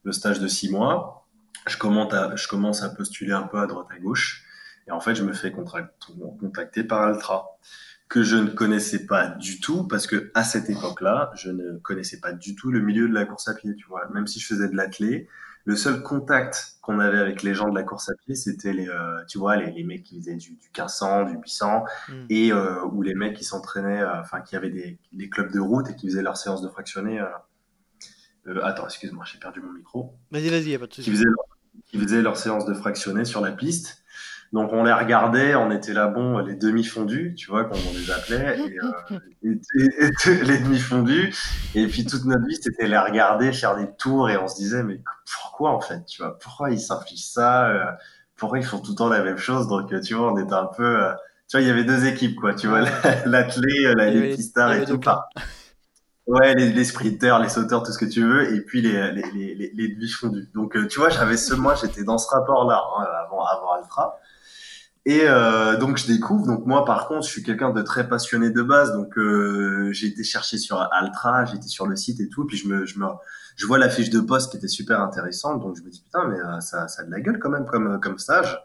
le 0.03 0.11
stage 0.11 0.41
de 0.41 0.47
six 0.47 0.69
mois. 0.69 1.25
Je 1.65 1.77
commence, 1.77 2.13
à, 2.13 2.35
je 2.35 2.49
commence 2.49 2.83
à 2.83 2.89
postuler 2.89 3.31
un 3.31 3.43
peu 3.43 3.57
à 3.57 3.65
droite 3.65 3.87
à 3.89 3.97
gauche. 3.97 4.43
Et 4.87 4.91
en 4.91 4.99
fait, 4.99 5.15
je 5.15 5.23
me 5.23 5.31
fais 5.31 5.53
contacter 5.53 6.83
par 6.83 7.03
Altra, 7.03 7.45
que 8.09 8.23
je 8.23 8.35
ne 8.35 8.49
connaissais 8.49 9.05
pas 9.05 9.27
du 9.27 9.61
tout, 9.61 9.87
parce 9.87 10.05
que 10.05 10.29
à 10.33 10.43
cette 10.43 10.69
époque-là, 10.69 11.31
je 11.35 11.49
ne 11.49 11.77
connaissais 11.77 12.19
pas 12.19 12.33
du 12.33 12.55
tout 12.55 12.69
le 12.71 12.81
milieu 12.81 13.07
de 13.07 13.13
la 13.13 13.23
course 13.23 13.47
à 13.47 13.53
pied, 13.53 13.73
tu 13.77 13.87
vois. 13.87 14.01
Même 14.13 14.27
si 14.27 14.41
je 14.41 14.47
faisais 14.47 14.67
de 14.67 14.75
l'athlé, 14.75 15.29
le 15.65 15.75
seul 15.75 16.03
contact 16.03 16.77
qu'on 16.81 16.99
avait 16.99 17.19
avec 17.19 17.43
les 17.43 17.53
gens 17.53 17.69
de 17.69 17.75
la 17.75 17.83
course 17.83 18.09
à 18.09 18.13
pied, 18.25 18.35
c'était 18.35 18.73
les, 18.73 18.89
euh, 18.89 19.23
tu 19.27 19.37
vois, 19.37 19.55
les, 19.55 19.71
les, 19.71 19.83
mecs 19.83 20.03
qui 20.03 20.19
faisaient 20.19 20.35
du, 20.35 20.55
du 20.55 20.67
1500, 20.67 21.25
du 21.25 21.37
800, 21.37 21.83
mm. 22.09 22.13
et 22.29 22.51
euh, 22.51 22.83
ou 22.85 23.01
les 23.01 23.13
mecs 23.13 23.37
qui 23.37 23.45
s'entraînaient, 23.45 24.01
euh, 24.01 24.19
enfin 24.19 24.41
qui 24.41 24.55
avaient 24.55 24.69
des, 24.69 24.99
des, 25.13 25.29
clubs 25.29 25.51
de 25.51 25.59
route 25.59 25.89
et 25.89 25.95
qui 25.95 26.07
faisaient 26.07 26.21
leurs 26.21 26.37
séances 26.37 26.61
de 26.61 26.67
fractionnés. 26.67 27.21
Euh, 28.47 28.59
attends, 28.63 28.85
excuse-moi, 28.85 29.23
j'ai 29.25 29.39
perdu 29.39 29.61
mon 29.61 29.71
micro. 29.71 30.13
Vas-y, 30.31 30.49
vas-y, 30.49 30.77
pas 30.77 30.87
de 30.87 30.93
souci. 30.93 31.09
Qui 31.09 31.15
faisaient, 31.15 31.23
leur, 31.23 31.45
qui 31.85 31.97
faisaient 31.97 32.21
leurs 32.21 32.37
séances 32.37 32.65
de 32.65 32.73
fractionnés 32.73 33.25
sur 33.25 33.39
la 33.39 33.53
piste. 33.53 34.02
Donc 34.53 34.71
on 34.71 34.83
les 34.83 34.93
regardait, 34.93 35.55
on 35.55 35.71
était 35.71 35.93
là, 35.93 36.05
bon, 36.07 36.37
les 36.37 36.53
demi-fondus, 36.53 37.33
tu 37.35 37.49
vois, 37.49 37.63
comme 37.65 37.79
on 37.89 37.97
les 37.97 38.11
appelait, 38.11 38.59
et, 38.59 38.77
euh, 38.79 39.19
les 40.43 40.59
demi-fondus. 40.59 41.33
Et 41.73 41.87
puis 41.87 42.05
toute 42.05 42.23
notre 42.25 42.45
vie, 42.45 42.55
c'était 42.61 42.87
les 42.87 42.97
regarder, 42.99 43.51
faire 43.51 43.75
des 43.75 43.91
tours, 43.95 44.29
et 44.29 44.37
on 44.37 44.47
se 44.47 44.55
disait, 44.55 44.83
mais 44.83 45.01
pourquoi 45.25 45.71
en 45.71 45.81
fait, 45.81 46.05
tu 46.05 46.21
vois, 46.21 46.37
pourquoi 46.37 46.69
ils 46.69 46.79
s'infligent 46.79 47.25
ça 47.25 47.67
euh, 47.67 47.83
Pourquoi 48.37 48.59
ils 48.59 48.63
font 48.63 48.77
tout 48.77 48.91
le 48.91 48.95
temps 48.95 49.09
la 49.09 49.23
même 49.23 49.39
chose? 49.39 49.67
Donc 49.67 49.89
tu 50.01 50.13
vois, 50.13 50.31
on 50.31 50.37
était 50.37 50.53
un 50.53 50.69
peu, 50.77 51.03
euh, 51.03 51.11
tu 51.49 51.57
vois, 51.57 51.61
il 51.61 51.67
y 51.67 51.71
avait 51.71 51.83
deux 51.83 52.05
équipes, 52.05 52.39
quoi, 52.39 52.53
tu 52.53 52.67
vois, 52.67 52.81
l'athlète, 53.25 53.95
la, 53.97 54.11
les 54.11 54.29
petits 54.29 54.43
stars 54.43 54.73
et 54.73 54.85
tout. 54.85 54.99
Pas. 54.99 55.29
Ouais, 56.27 56.53
les, 56.53 56.71
les, 56.71 56.85
sprinters, 56.85 57.39
les 57.39 57.49
sauteurs, 57.49 57.81
tout 57.81 57.91
ce 57.91 57.97
que 57.97 58.05
tu 58.05 58.23
veux, 58.23 58.53
et 58.53 58.61
puis 58.61 58.83
les, 58.83 59.11
les, 59.13 59.23
les, 59.33 59.71
les 59.73 59.87
demi-fondus. 59.89 60.47
Donc, 60.53 60.77
tu 60.87 60.99
vois, 60.99 61.09
j'avais 61.09 61.37
ce, 61.37 61.55
moi, 61.55 61.73
j'étais 61.73 62.03
dans 62.03 62.19
ce 62.19 62.29
rapport-là 62.29 62.81
hein, 62.99 63.05
avant, 63.25 63.43
avant 63.43 63.71
Altra. 63.73 64.19
Et 65.05 65.23
euh, 65.23 65.75
donc 65.77 65.97
je 65.97 66.07
découvre. 66.07 66.45
Donc 66.45 66.65
moi 66.65 66.85
par 66.85 67.07
contre, 67.07 67.25
je 67.25 67.31
suis 67.31 67.43
quelqu'un 67.43 67.71
de 67.71 67.81
très 67.81 68.07
passionné 68.07 68.51
de 68.51 68.61
base. 68.61 68.93
Donc 68.93 69.17
euh, 69.17 69.91
j'ai 69.91 70.07
été 70.07 70.23
chercher 70.23 70.57
sur 70.57 70.87
Altra, 70.93 71.43
j'étais 71.45 71.67
sur 71.67 71.87
le 71.87 71.97
site 71.97 72.21
et 72.21 72.29
tout. 72.29 72.45
Puis 72.45 72.55
je 72.57 72.69
me, 72.69 72.85
je 72.85 72.99
me, 72.99 73.07
je 73.57 73.65
vois 73.65 73.77
la 73.77 73.89
fiche 73.89 74.09
de 74.09 74.21
poste 74.21 74.51
qui 74.51 74.57
était 74.57 74.69
super 74.69 75.01
intéressante. 75.01 75.59
Donc 75.61 75.75
je 75.75 75.83
me 75.83 75.89
dis 75.89 76.01
putain, 76.01 76.25
mais 76.29 76.39
euh, 76.39 76.59
ça, 76.61 76.87
ça 76.87 77.01
a 77.01 77.05
de 77.05 77.11
la 77.11 77.19
gueule 77.19 77.37
quand 77.37 77.49
même 77.49 77.65
comme 77.65 77.99
comme 77.99 78.17
stage. 78.17 78.57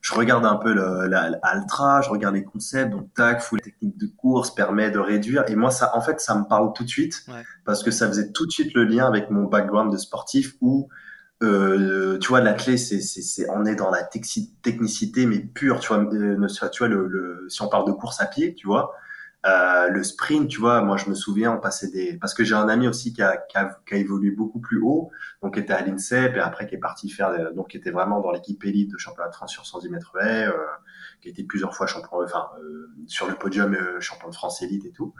Je 0.00 0.14
regarde 0.14 0.46
un 0.46 0.56
peu 0.56 0.72
le, 0.72 1.06
la, 1.06 1.38
Altra, 1.42 2.00
je 2.00 2.10
regarde 2.10 2.34
les 2.34 2.44
concepts. 2.44 2.90
Donc 2.90 3.14
tac, 3.14 3.40
full 3.40 3.60
technique 3.60 3.96
de 3.96 4.06
course 4.06 4.52
permet 4.52 4.90
de 4.90 4.98
réduire. 4.98 5.44
Et 5.46 5.54
moi 5.54 5.70
ça, 5.70 5.96
en 5.96 6.00
fait, 6.00 6.20
ça 6.20 6.34
me 6.34 6.44
parle 6.44 6.72
tout 6.72 6.82
de 6.82 6.88
suite 6.88 7.24
parce 7.64 7.84
que 7.84 7.92
ça 7.92 8.08
faisait 8.08 8.32
tout 8.32 8.46
de 8.46 8.50
suite 8.50 8.74
le 8.74 8.82
lien 8.82 9.06
avec 9.06 9.30
mon 9.30 9.44
background 9.44 9.92
de 9.92 9.98
sportif 9.98 10.54
où 10.60 10.88
euh, 11.42 12.18
tu 12.18 12.28
vois, 12.28 12.40
la 12.40 12.54
clé, 12.54 12.76
c'est, 12.76 13.00
c'est, 13.00 13.48
on 13.50 13.64
est 13.64 13.74
dans 13.74 13.90
la 13.90 14.02
technicité, 14.04 15.26
mais 15.26 15.40
pure. 15.40 15.80
Tu 15.80 15.88
vois, 15.88 15.98
euh, 15.98 16.46
tu 16.70 16.78
vois 16.78 16.88
le, 16.88 17.06
le, 17.06 17.46
si 17.48 17.62
on 17.62 17.68
parle 17.68 17.86
de 17.86 17.92
course 17.92 18.20
à 18.20 18.26
pied, 18.26 18.54
tu 18.54 18.66
vois, 18.66 18.94
euh, 19.46 19.88
le 19.88 20.02
sprint, 20.02 20.48
tu 20.48 20.60
vois, 20.60 20.80
moi 20.80 20.96
je 20.96 21.10
me 21.10 21.14
souviens, 21.14 21.52
on 21.52 21.60
passait 21.60 21.90
des, 21.90 22.14
parce 22.14 22.32
que 22.34 22.44
j'ai 22.44 22.54
un 22.54 22.68
ami 22.68 22.88
aussi 22.88 23.12
qui 23.12 23.22
a, 23.22 23.36
qui 23.36 23.58
a, 23.58 23.78
qui 23.86 23.94
a 23.94 23.96
évolué 23.98 24.30
beaucoup 24.30 24.58
plus 24.58 24.80
haut, 24.80 25.10
donc 25.42 25.54
qui 25.54 25.60
était 25.60 25.74
à 25.74 25.82
l'INSEP 25.82 26.36
et 26.36 26.40
après 26.40 26.66
qui 26.66 26.76
est 26.76 26.78
parti 26.78 27.10
faire, 27.10 27.52
donc 27.52 27.70
qui 27.70 27.76
était 27.76 27.90
vraiment 27.90 28.20
dans 28.20 28.30
l'équipe 28.30 28.64
élite 28.64 28.90
de 28.90 28.96
championnat 28.96 29.28
de 29.28 29.34
France 29.34 29.52
sur 29.52 29.66
110 29.66 29.90
mètres 29.90 30.16
haies, 30.18 30.48
qui 31.24 31.30
était 31.30 31.42
plusieurs 31.42 31.74
fois 31.74 31.86
champion, 31.86 32.22
enfin 32.22 32.50
euh, 32.60 32.90
sur 33.06 33.26
le 33.26 33.34
podium 33.34 33.74
euh, 33.74 33.98
champion 33.98 34.28
de 34.28 34.34
France 34.34 34.60
élite 34.60 34.84
et 34.84 34.92
tout. 34.92 35.14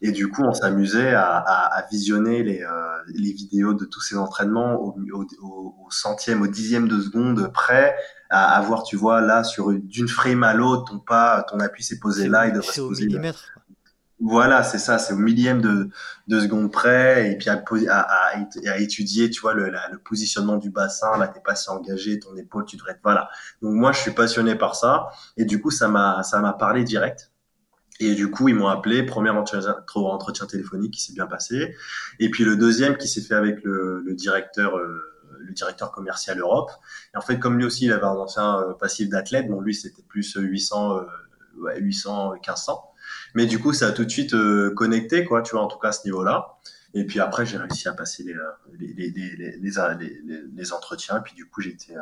Et 0.00 0.10
du 0.10 0.28
coup, 0.28 0.42
on 0.44 0.54
s'amusait 0.54 1.12
à, 1.12 1.36
à, 1.36 1.78
à, 1.78 1.86
visionner 1.88 2.42
les, 2.42 2.62
euh, 2.62 2.96
les 3.08 3.32
vidéos 3.32 3.74
de 3.74 3.84
tous 3.84 4.00
ces 4.00 4.16
entraînements 4.16 4.80
au, 4.80 4.96
au, 5.12 5.26
au, 5.42 5.90
centième, 5.90 6.40
au 6.40 6.46
dixième 6.46 6.88
de 6.88 6.98
seconde 7.02 7.52
près, 7.52 7.94
à, 8.30 8.56
avoir, 8.56 8.82
tu 8.82 8.96
vois, 8.96 9.20
là 9.20 9.44
sur 9.44 9.72
d'une 9.72 10.08
frame 10.08 10.42
à 10.42 10.54
l'autre, 10.54 10.90
ton 10.90 10.98
pas, 10.98 11.42
ton 11.42 11.60
appui 11.60 11.84
s'est 11.84 11.98
posé 11.98 12.28
là, 12.28 12.46
il 12.46 12.54
devrait 12.54 12.72
se 12.72 12.80
poser. 12.80 13.06
Millimètre. 13.06 13.52
Voilà, 14.24 14.62
c'est 14.62 14.78
ça, 14.78 14.98
c'est 14.98 15.14
au 15.14 15.16
millième 15.18 15.60
de, 15.60 15.88
de 16.28 16.40
seconde 16.40 16.70
près, 16.70 17.32
et 17.32 17.36
puis 17.36 17.48
à, 17.48 17.60
à, 17.90 18.36
à, 18.36 18.78
étudier, 18.78 19.30
tu 19.30 19.40
vois, 19.40 19.52
le, 19.52 19.68
le 19.70 19.98
positionnement 19.98 20.58
du 20.58 20.70
bassin, 20.70 21.18
là, 21.18 21.26
t'es 21.26 21.40
pas 21.40 21.56
si 21.56 21.68
engagé, 21.70 22.20
ton 22.20 22.36
épaule, 22.36 22.64
tu 22.64 22.76
devrais 22.76 22.92
être, 22.92 23.00
voilà. 23.02 23.28
Donc 23.62 23.72
moi, 23.72 23.90
je 23.90 23.98
suis 23.98 24.12
passionné 24.12 24.54
par 24.54 24.76
ça, 24.76 25.08
et 25.36 25.44
du 25.44 25.60
coup, 25.60 25.72
ça 25.72 25.88
m'a, 25.88 26.22
ça 26.22 26.38
m'a 26.40 26.52
parlé 26.52 26.84
direct. 26.84 27.32
Et 27.98 28.14
du 28.14 28.30
coup, 28.30 28.48
ils 28.48 28.54
m'ont 28.54 28.68
appelé, 28.68 29.04
premier 29.04 29.30
entretien, 29.30 29.76
entretien 29.94 30.46
téléphonique 30.46 30.94
qui 30.94 31.02
s'est 31.02 31.14
bien 31.14 31.26
passé, 31.26 31.74
et 32.20 32.30
puis 32.30 32.44
le 32.44 32.56
deuxième 32.56 32.96
qui 32.98 33.08
s'est 33.08 33.22
fait 33.22 33.34
avec 33.34 33.64
le, 33.64 34.02
le 34.04 34.14
directeur, 34.14 34.78
euh, 34.78 35.02
le 35.40 35.52
directeur 35.52 35.90
commercial 35.90 36.38
Europe. 36.38 36.70
Et 37.14 37.16
en 37.18 37.22
fait, 37.22 37.40
comme 37.40 37.58
lui 37.58 37.64
aussi, 37.64 37.86
il 37.86 37.92
avait 37.92 38.04
un 38.04 38.10
ancien 38.10 38.60
euh, 38.60 38.74
passif 38.74 39.08
d'athlète, 39.08 39.48
bon, 39.48 39.60
lui, 39.60 39.74
c'était 39.74 40.02
plus 40.02 40.36
800, 40.36 40.98
euh, 40.98 41.02
ouais, 41.58 41.80
800, 41.80 42.34
1500. 42.34 42.91
Mais 43.34 43.46
du 43.46 43.58
coup, 43.58 43.72
ça 43.72 43.88
a 43.88 43.92
tout 43.92 44.04
de 44.04 44.10
suite 44.10 44.34
euh, 44.34 44.72
connecté, 44.74 45.24
quoi, 45.24 45.42
tu 45.42 45.52
vois, 45.52 45.64
en 45.64 45.68
tout 45.68 45.78
cas 45.78 45.88
à 45.88 45.92
ce 45.92 46.04
niveau-là. 46.04 46.56
Et 46.94 47.04
puis 47.04 47.20
après, 47.20 47.46
j'ai 47.46 47.56
réussi 47.56 47.88
à 47.88 47.92
passer 47.92 48.22
les, 48.22 48.34
les, 48.78 49.10
les, 49.10 49.10
les, 49.10 49.56
les, 49.56 50.42
les 50.54 50.72
entretiens. 50.72 51.18
Et 51.18 51.22
puis 51.22 51.34
du 51.34 51.46
coup, 51.46 51.62
j'ai 51.62 51.70
été, 51.70 51.94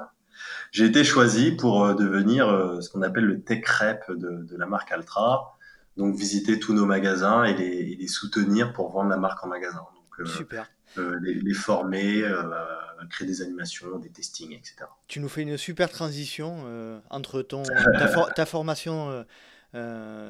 j'ai 0.73 0.87
été 0.87 1.05
choisi 1.05 1.53
pour 1.53 1.95
devenir 1.95 2.47
ce 2.83 2.89
qu'on 2.91 3.03
appelle 3.03 3.25
le 3.25 3.41
tech 3.41 3.65
rep 3.69 4.11
de, 4.11 4.43
de 4.43 4.57
la 4.57 4.67
marque 4.67 4.91
Altra. 4.91 5.57
Donc 5.97 6.17
visiter 6.17 6.59
tous 6.59 6.75
nos 6.75 6.87
magasins 6.87 7.45
et 7.45 7.55
les, 7.55 7.93
et 7.93 7.97
les 7.97 8.09
soutenir 8.09 8.73
pour 8.73 8.91
vendre 8.91 9.11
la 9.11 9.17
marque 9.17 9.45
en 9.45 9.49
magasin. 9.49 9.87
Donc, 9.95 10.27
Super. 10.27 10.69
les, 10.97 11.35
les, 11.35 11.55
former, 11.55 12.25
créer 13.09 13.27
des 13.27 13.43
animations, 13.43 13.99
des 13.99 14.11
testings, 14.11 14.53
etc. 14.53 14.77
Tu 15.09 15.21
nous 15.21 15.29
fais 15.29 15.43
une 15.43 15.57
super 15.57 15.91
transition 15.91 16.63
euh, 16.67 17.01
entre 17.11 17.43
ton, 17.43 17.63
ta, 17.99 18.09
for 18.09 18.33
ta 18.33 18.47
formation 18.47 19.11
euh, 19.11 19.13
euh, 19.21 19.25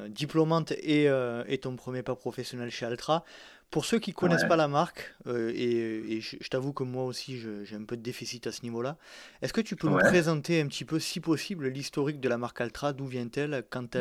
diplômante 0.09 0.71
et, 0.71 1.05
et, 1.47 1.57
ton 1.57 1.75
premier 1.75 2.03
pas 2.03 2.15
professionnel 2.15 2.69
chez 2.69 2.85
Altra. 2.85 3.23
Pour 3.69 3.85
ceux 3.85 3.99
qui 3.99 4.11
ne 4.11 4.15
connaissent 4.15 4.47
pas 4.47 4.57
la 4.57 4.67
marque, 4.67 5.15
et, 5.27 6.15
et, 6.15 6.21
je, 6.21 6.49
t'avoue 6.49 6.73
que 6.73 6.83
moi 6.83 7.05
aussi 7.05 7.39
j'ai 7.63 7.75
un 7.75 7.85
peu 7.85 7.95
de 7.95 8.01
déficit 8.01 8.45
à 8.47 8.51
ce 8.51 8.63
niveau-là, 8.63 8.97
est-ce 9.41 9.53
que 9.53 9.61
tu 9.61 9.75
peux 9.75 9.87
nous 9.87 9.97
présenter 9.97 10.61
un 10.61 10.67
petit 10.67 10.85
peu, 10.85 10.99
si 10.99 11.19
possible, 11.19 11.67
l'historique 11.67 12.19
de 12.19 12.29
la 12.29 12.37
marque 12.37 12.61
Altra? 12.61 12.93
D'où 12.93 13.05
vient-elle? 13.05 13.63
Quand, 13.69 13.97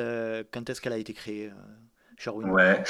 quand 0.50 0.70
est-ce 0.70 0.81
qu'elle 0.81 0.92
a 0.92 0.98
été 0.98 1.12
créée 1.12 1.50
Ouais. 2.29 2.83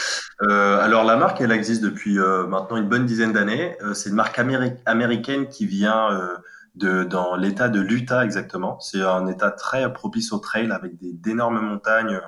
Euh, 0.42 0.78
alors 0.80 1.04
la 1.04 1.16
marque, 1.16 1.40
elle 1.40 1.52
existe 1.52 1.82
depuis 1.82 2.18
euh, 2.18 2.46
maintenant 2.46 2.76
une 2.76 2.88
bonne 2.88 3.06
dizaine 3.06 3.32
d'années. 3.32 3.76
Euh, 3.82 3.94
c'est 3.94 4.10
une 4.10 4.16
marque 4.16 4.38
américaine 4.86 5.48
qui 5.48 5.66
vient 5.66 6.12
euh, 6.12 6.36
de 6.74 7.04
dans 7.04 7.36
l'État 7.36 7.68
de 7.68 7.80
l'Utah 7.80 8.24
exactement. 8.24 8.78
C'est 8.80 9.02
un 9.02 9.26
État 9.26 9.50
très 9.50 9.92
propice 9.92 10.32
au 10.32 10.38
trail 10.38 10.70
avec 10.70 10.96
des 10.98 11.12
d'énormes 11.12 11.60
montagnes, 11.60 12.20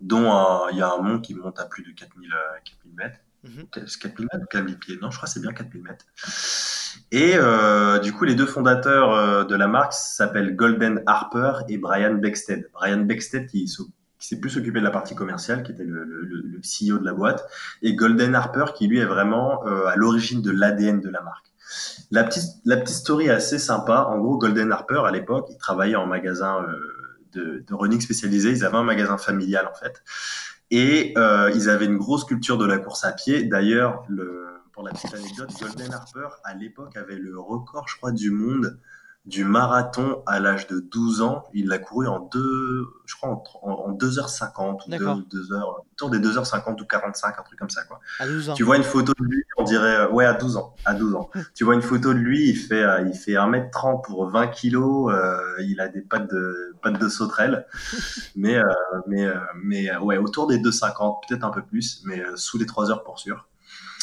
dont 0.00 0.30
il 0.72 0.78
y 0.78 0.82
a 0.82 0.92
un 0.92 1.02
mont 1.02 1.20
qui 1.20 1.34
monte 1.34 1.58
à 1.60 1.66
plus 1.66 1.82
de 1.82 1.90
4000 1.92 2.30
4000 2.64 2.94
mètres. 2.96 3.18
Mm 3.44 3.48
-hmm. 3.48 3.98
4000 4.00 4.28
mètres 4.32 4.44
ou 4.44 4.48
4000 4.48 4.78
pieds? 4.78 4.98
Non, 5.00 5.10
je 5.10 5.16
crois 5.16 5.28
que 5.28 5.32
c'est 5.32 5.40
bien 5.40 5.52
4000 5.52 5.82
mètres. 5.82 6.06
Et 7.12 7.32
du 8.04 8.12
coup, 8.12 8.24
les 8.24 8.34
deux 8.34 8.46
fondateurs 8.46 9.46
de 9.46 9.56
la 9.56 9.68
marque 9.68 9.92
s'appellent 9.92 10.56
Golden 10.56 11.02
Harper 11.06 11.52
et 11.68 11.78
Brian 11.78 12.14
Beckstead. 12.14 12.70
Brian 12.72 13.02
Beckstead 13.08 13.46
qui 13.46 13.68
qui 14.18 14.28
s'est 14.28 14.40
plus 14.40 14.56
occupé 14.56 14.78
de 14.78 14.84
la 14.84 14.90
partie 14.90 15.14
commerciale, 15.14 15.62
qui 15.62 15.72
était 15.72 15.84
le, 15.84 16.04
le, 16.04 16.24
le, 16.24 16.60
CEO 16.60 16.98
de 16.98 17.04
la 17.04 17.12
boîte, 17.12 17.46
et 17.82 17.94
Golden 17.94 18.34
Harper, 18.34 18.66
qui 18.74 18.88
lui 18.88 18.98
est 18.98 19.04
vraiment 19.04 19.66
euh, 19.66 19.86
à 19.86 19.96
l'origine 19.96 20.42
de 20.42 20.50
l'ADN 20.50 21.00
de 21.00 21.08
la 21.10 21.22
marque. 21.22 21.52
La 22.10 22.24
petite, 22.24 22.44
la 22.64 22.76
petite 22.76 22.96
story 22.96 23.26
est 23.26 23.30
assez 23.30 23.58
sympa. 23.58 24.06
En 24.10 24.18
gros, 24.18 24.38
Golden 24.38 24.72
Harper, 24.72 25.02
à 25.06 25.10
l'époque, 25.10 25.46
il 25.50 25.56
travaillait 25.56 25.96
en 25.96 26.06
magasin 26.06 26.62
euh, 26.62 27.62
de, 27.66 27.74
running 27.74 28.00
spécialisé. 28.00 28.50
Ils 28.50 28.64
avaient 28.64 28.76
un 28.76 28.84
magasin 28.84 29.18
familial, 29.18 29.68
en 29.70 29.74
fait. 29.74 30.02
Et 30.70 31.14
euh, 31.16 31.50
ils 31.54 31.68
avaient 31.68 31.86
une 31.86 31.98
grosse 31.98 32.24
culture 32.24 32.58
de 32.58 32.66
la 32.66 32.78
course 32.78 33.04
à 33.04 33.12
pied. 33.12 33.44
D'ailleurs, 33.44 34.04
le, 34.08 34.46
pour 34.72 34.82
la 34.82 34.92
petite 34.92 35.14
anecdote, 35.14 35.50
Golden 35.60 35.92
Harper, 35.92 36.28
à 36.44 36.54
l'époque, 36.54 36.96
avait 36.96 37.16
le 37.16 37.38
record, 37.38 37.88
je 37.88 37.96
crois, 37.96 38.12
du 38.12 38.30
monde 38.30 38.78
du 39.26 39.44
marathon 39.44 40.22
à 40.24 40.38
l'âge 40.38 40.68
de 40.68 40.78
12 40.78 41.20
ans. 41.20 41.44
Il 41.52 41.66
l'a 41.66 41.78
couru 41.78 42.06
en 42.06 42.20
deux, 42.20 42.86
je 43.06 43.16
crois, 43.16 43.42
en, 43.62 43.70
en 43.70 43.92
2h50 43.92 44.86
ou 44.86 45.22
2, 45.28 45.52
heures, 45.52 45.84
autour 45.92 46.10
des 46.10 46.20
2h50 46.20 46.80
ou 46.80 46.84
45, 46.84 47.38
un 47.38 47.42
truc 47.42 47.58
comme 47.58 47.70
ça, 47.70 47.82
quoi. 47.84 47.98
À 48.20 48.26
12 48.26 48.50
ans. 48.50 48.54
Tu 48.54 48.62
vois 48.62 48.76
une 48.76 48.84
photo 48.84 49.12
de 49.18 49.24
lui, 49.24 49.42
on 49.56 49.64
dirait, 49.64 49.96
euh, 49.96 50.10
ouais, 50.10 50.24
à 50.24 50.34
12 50.34 50.56
ans, 50.56 50.74
à 50.84 50.94
12 50.94 51.16
ans. 51.16 51.28
tu 51.54 51.64
vois 51.64 51.74
une 51.74 51.82
photo 51.82 52.14
de 52.14 52.18
lui, 52.18 52.50
il 52.50 52.56
fait, 52.56 52.82
euh, 52.82 53.02
il 53.02 53.14
fait 53.14 53.32
1m30 53.32 54.02
pour 54.02 54.30
20 54.30 54.46
kilos, 54.48 55.12
euh, 55.12 55.40
il 55.60 55.80
a 55.80 55.88
des 55.88 56.02
pattes 56.02 56.30
de, 56.30 56.76
pattes 56.82 57.00
de 57.00 57.08
sauterelle. 57.08 57.66
mais, 58.36 58.56
euh, 58.56 58.62
mais, 59.08 59.24
euh, 59.24 59.34
mais, 59.60 59.96
ouais, 59.96 60.18
autour 60.18 60.46
des 60.46 60.58
2,50, 60.58 61.26
peut-être 61.28 61.44
un 61.44 61.50
peu 61.50 61.62
plus, 61.62 62.02
mais 62.04 62.22
sous 62.36 62.58
les 62.58 62.66
3 62.66 62.92
heures 62.92 63.02
pour 63.02 63.18
sûr. 63.18 63.48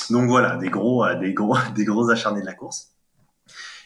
Donc 0.10 0.28
voilà, 0.28 0.58
des 0.58 0.70
gros, 0.70 1.06
des 1.16 1.34
gros, 1.34 1.56
des 1.76 1.86
gros 1.86 2.10
acharnés 2.10 2.42
de 2.42 2.46
la 2.46 2.54
course. 2.54 2.93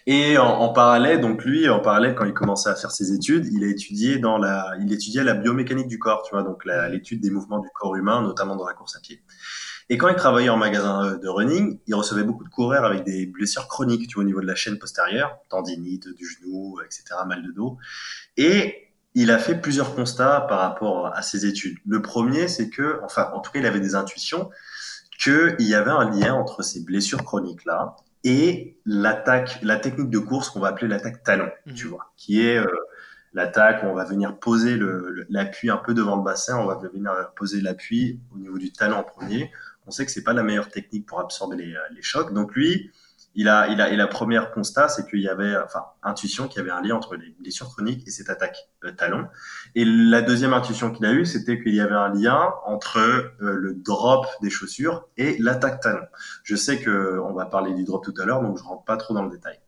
Et 0.09 0.37
en, 0.37 0.47
en, 0.47 0.69
parallèle, 0.69 1.19
donc 1.19 1.43
lui, 1.43 1.67
en 1.67 1.81
parallèle, 1.81 2.15
quand 2.15 2.23
il 2.23 2.33
commençait 2.33 2.69
à 2.69 2.75
faire 2.75 2.91
ses 2.91 3.11
études, 3.11 3.45
il 3.51 3.65
a 3.65 3.67
étudié 3.67 4.19
dans 4.19 4.37
la, 4.37 4.73
il 4.79 4.93
étudiait 4.93 5.21
la 5.21 5.33
biomécanique 5.33 5.89
du 5.89 5.99
corps, 5.99 6.23
tu 6.23 6.33
vois, 6.33 6.43
donc 6.43 6.63
l'étude 6.65 7.19
des 7.19 7.29
mouvements 7.29 7.59
du 7.59 7.67
corps 7.75 7.93
humain, 7.97 8.21
notamment 8.21 8.55
dans 8.55 8.65
la 8.65 8.73
course 8.73 8.95
à 8.95 9.01
pied. 9.01 9.21
Et 9.89 9.97
quand 9.97 10.07
il 10.07 10.15
travaillait 10.15 10.47
en 10.47 10.55
magasin 10.55 11.05
euh, 11.05 11.17
de 11.17 11.27
running, 11.27 11.79
il 11.87 11.95
recevait 11.95 12.23
beaucoup 12.23 12.45
de 12.45 12.49
coureurs 12.49 12.85
avec 12.85 13.03
des 13.03 13.25
blessures 13.25 13.67
chroniques, 13.67 14.07
tu 14.07 14.15
vois, 14.15 14.23
au 14.23 14.25
niveau 14.25 14.39
de 14.39 14.47
la 14.47 14.55
chaîne 14.55 14.79
postérieure, 14.79 15.39
tendinite 15.49 16.07
du 16.15 16.25
genou, 16.25 16.79
etc., 16.85 17.03
mal 17.27 17.43
de 17.43 17.51
dos. 17.51 17.77
Et 18.37 18.93
il 19.13 19.29
a 19.29 19.39
fait 19.39 19.59
plusieurs 19.59 19.93
constats 19.93 20.39
par 20.39 20.59
rapport 20.59 21.07
à 21.07 21.21
ses 21.21 21.45
études. 21.45 21.79
Le 21.85 22.01
premier, 22.01 22.47
c'est 22.47 22.69
que, 22.69 23.01
enfin, 23.03 23.29
en 23.33 23.41
tout 23.41 23.51
cas, 23.51 23.59
il 23.59 23.65
avait 23.65 23.81
des 23.81 23.95
intuitions 23.95 24.49
qu'il 25.19 25.55
y 25.59 25.75
avait 25.75 25.91
un 25.91 26.09
lien 26.09 26.33
entre 26.33 26.63
ces 26.63 26.81
blessures 26.81 27.25
chroniques 27.25 27.65
là 27.65 27.97
et 28.23 28.77
l'attaque, 28.85 29.59
la 29.61 29.77
technique 29.77 30.09
de 30.09 30.19
course 30.19 30.49
qu'on 30.49 30.59
va 30.59 30.69
appeler 30.69 30.87
l'attaque 30.87 31.23
talon, 31.23 31.49
mmh. 31.65 31.73
tu 31.73 31.87
vois, 31.87 32.11
qui 32.17 32.45
est 32.45 32.57
euh, 32.57 32.65
l'attaque 33.33 33.83
où 33.83 33.87
on 33.87 33.93
va 33.93 34.03
venir 34.03 34.37
poser 34.37 34.79
l'appui 35.29 35.69
un 35.69 35.77
peu 35.77 35.93
devant 35.93 36.15
le 36.15 36.23
bassin, 36.23 36.57
on 36.57 36.65
va 36.65 36.75
venir 36.75 37.13
poser 37.35 37.61
l'appui 37.61 38.19
au 38.33 38.37
niveau 38.37 38.57
du 38.57 38.71
talon 38.71 38.97
en 38.97 39.03
premier. 39.03 39.51
On 39.85 39.91
sait 39.91 40.05
que 40.05 40.11
c'est 40.11 40.23
pas 40.23 40.33
la 40.33 40.43
meilleure 40.43 40.69
technique 40.69 41.05
pour 41.05 41.19
absorber 41.19 41.55
les, 41.55 41.75
les 41.95 42.01
chocs. 42.01 42.33
Donc 42.33 42.53
lui, 42.55 42.91
il 43.35 43.49
a, 43.49 43.67
il 43.67 43.81
a, 43.81 43.89
et 43.89 43.95
la 43.95 44.07
première 44.07 44.51
constat, 44.51 44.89
c'est 44.89 45.07
qu'il 45.07 45.21
y 45.21 45.29
avait, 45.29 45.55
enfin, 45.57 45.85
intuition 46.01 46.47
qu'il 46.47 46.59
y 46.59 46.61
avait 46.61 46.71
un 46.71 46.81
lien 46.81 46.95
entre 46.95 47.15
les 47.15 47.35
blessures 47.39 47.69
chroniques 47.69 48.07
et 48.07 48.11
cette 48.11 48.29
attaque 48.29 48.69
talon. 48.97 49.27
Et 49.75 49.85
la 49.85 50.21
deuxième 50.21 50.53
intuition 50.53 50.91
qu'il 50.91 51.05
a 51.05 51.13
eue, 51.13 51.25
c'était 51.25 51.61
qu'il 51.61 51.75
y 51.75 51.81
avait 51.81 51.95
un 51.95 52.13
lien 52.13 52.53
entre 52.65 52.97
euh, 52.97 53.31
le 53.39 53.73
drop 53.75 54.25
des 54.41 54.49
chaussures 54.49 55.07
et 55.17 55.37
l'attaque 55.39 55.81
talon. 55.81 56.05
Je 56.43 56.55
sais 56.55 56.79
que 56.79 57.19
on 57.19 57.33
va 57.33 57.45
parler 57.45 57.73
du 57.73 57.83
drop 57.83 58.03
tout 58.03 58.13
à 58.19 58.25
l'heure, 58.25 58.41
donc 58.41 58.57
je 58.57 58.63
rentre 58.63 58.83
pas 58.85 58.97
trop 58.97 59.13
dans 59.13 59.23
le 59.23 59.29
détail. 59.29 59.59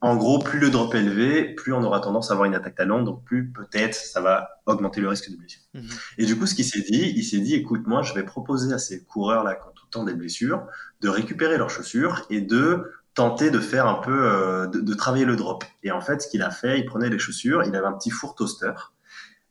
En 0.00 0.16
gros, 0.16 0.38
plus 0.38 0.58
le 0.58 0.70
drop 0.70 0.94
est 0.94 1.00
élevé, 1.00 1.54
plus 1.54 1.72
on 1.72 1.82
aura 1.82 2.00
tendance 2.00 2.30
à 2.30 2.34
avoir 2.34 2.46
une 2.46 2.54
attaque 2.54 2.74
talon, 2.74 3.02
donc 3.02 3.24
plus 3.24 3.50
peut-être 3.50 3.94
ça 3.94 4.20
va 4.20 4.60
augmenter 4.66 5.00
le 5.00 5.08
risque 5.08 5.30
de 5.30 5.36
blessure. 5.36 5.62
Mhm. 5.74 5.88
Et 6.18 6.26
du 6.26 6.38
coup, 6.38 6.46
ce 6.46 6.54
qu'il 6.54 6.64
s'est 6.64 6.82
dit, 6.82 7.12
il 7.16 7.24
s'est 7.24 7.40
dit, 7.40 7.54
écoute, 7.54 7.86
moi, 7.86 8.02
je 8.02 8.12
vais 8.14 8.22
proposer 8.22 8.72
à 8.74 8.78
ces 8.78 9.04
coureurs-là 9.04 9.54
qui 9.54 9.62
ont 9.62 9.72
tout 9.74 9.86
le 9.86 9.90
temps 9.90 10.04
des 10.04 10.14
blessures, 10.14 10.66
de 11.00 11.08
récupérer 11.08 11.56
leurs 11.56 11.70
chaussures 11.70 12.26
et 12.30 12.40
de 12.40 12.92
tenter 13.14 13.50
de 13.50 13.60
faire 13.60 13.86
un 13.86 13.94
peu, 13.94 14.26
euh, 14.26 14.66
de, 14.66 14.80
de, 14.80 14.94
travailler 14.94 15.24
le 15.24 15.36
drop. 15.36 15.64
Et 15.82 15.90
en 15.90 16.02
fait, 16.02 16.20
ce 16.20 16.28
qu'il 16.28 16.42
a 16.42 16.50
fait, 16.50 16.78
il 16.78 16.84
prenait 16.84 17.08
les 17.08 17.18
chaussures, 17.18 17.62
il 17.64 17.74
avait 17.74 17.86
un 17.86 17.94
petit 17.94 18.10
four 18.10 18.34
toaster. 18.34 18.72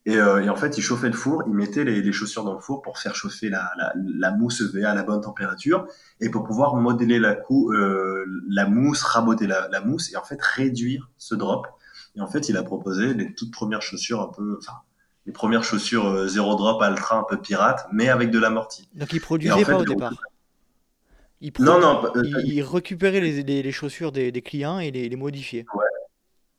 Et, 0.06 0.18
euh, 0.18 0.44
et 0.44 0.50
en 0.50 0.56
fait, 0.56 0.78
il 0.78 0.82
chauffait 0.82 1.08
le 1.08 1.16
four, 1.16 1.44
il 1.48 1.54
mettait 1.54 1.84
les, 1.84 2.02
les, 2.02 2.12
chaussures 2.12 2.44
dans 2.44 2.54
le 2.54 2.60
four 2.60 2.84
pour 2.84 3.00
faire 3.00 3.16
chauffer 3.16 3.50
la, 3.50 3.72
la, 3.76 3.92
la 3.96 4.32
mousse 4.32 4.62
EVA 4.62 4.92
à 4.92 4.94
la 4.94 5.02
bonne 5.02 5.22
température 5.22 5.88
et 6.22 6.30
pour 6.30 6.44
pouvoir 6.44 6.76
modeler 6.76 7.18
la, 7.18 7.34
cou, 7.34 7.74
euh, 7.74 8.24
la 8.48 8.68
mousse, 8.68 9.02
raboter 9.02 9.48
la, 9.48 9.68
la, 9.70 9.82
mousse 9.82 10.14
et 10.14 10.16
en 10.16 10.24
fait 10.24 10.40
réduire 10.40 11.10
ce 11.18 11.34
drop. 11.34 11.66
Et 12.16 12.22
en 12.22 12.28
fait, 12.28 12.50
il 12.50 12.58
a 12.58 12.62
proposé 12.62 13.16
les 13.16 13.34
toutes 13.34 13.52
premières 13.52 13.82
chaussures 13.82 14.22
un 14.22 14.28
peu, 14.28 14.58
enfin, 14.60 14.78
les 15.26 15.34
premières 15.34 15.64
chaussures 15.64 16.06
euh, 16.06 16.28
zéro 16.28 16.56
drop, 16.56 16.84
ultra, 16.84 17.18
un 17.18 17.26
peu 17.28 17.38
pirate, 17.38 17.88
mais 17.92 18.08
avec 18.10 18.30
de 18.30 18.38
l'amorti. 18.38 18.88
Donc 18.94 19.12
il 19.12 19.22
produisait 19.22 19.66
pas 19.66 19.78
au 19.78 19.86
départ 19.86 20.14
il, 21.42 21.52
non, 21.60 21.80
non, 21.80 22.12
il, 22.44 22.62
récupérait 22.62 23.20
les, 23.20 23.44
les, 23.44 23.72
chaussures 23.72 24.12
des, 24.12 24.32
des, 24.32 24.42
clients 24.42 24.80
et 24.80 24.90
les, 24.90 25.10
les 25.10 25.16
modifiait. 25.16 25.66
Ouais. 25.74 25.84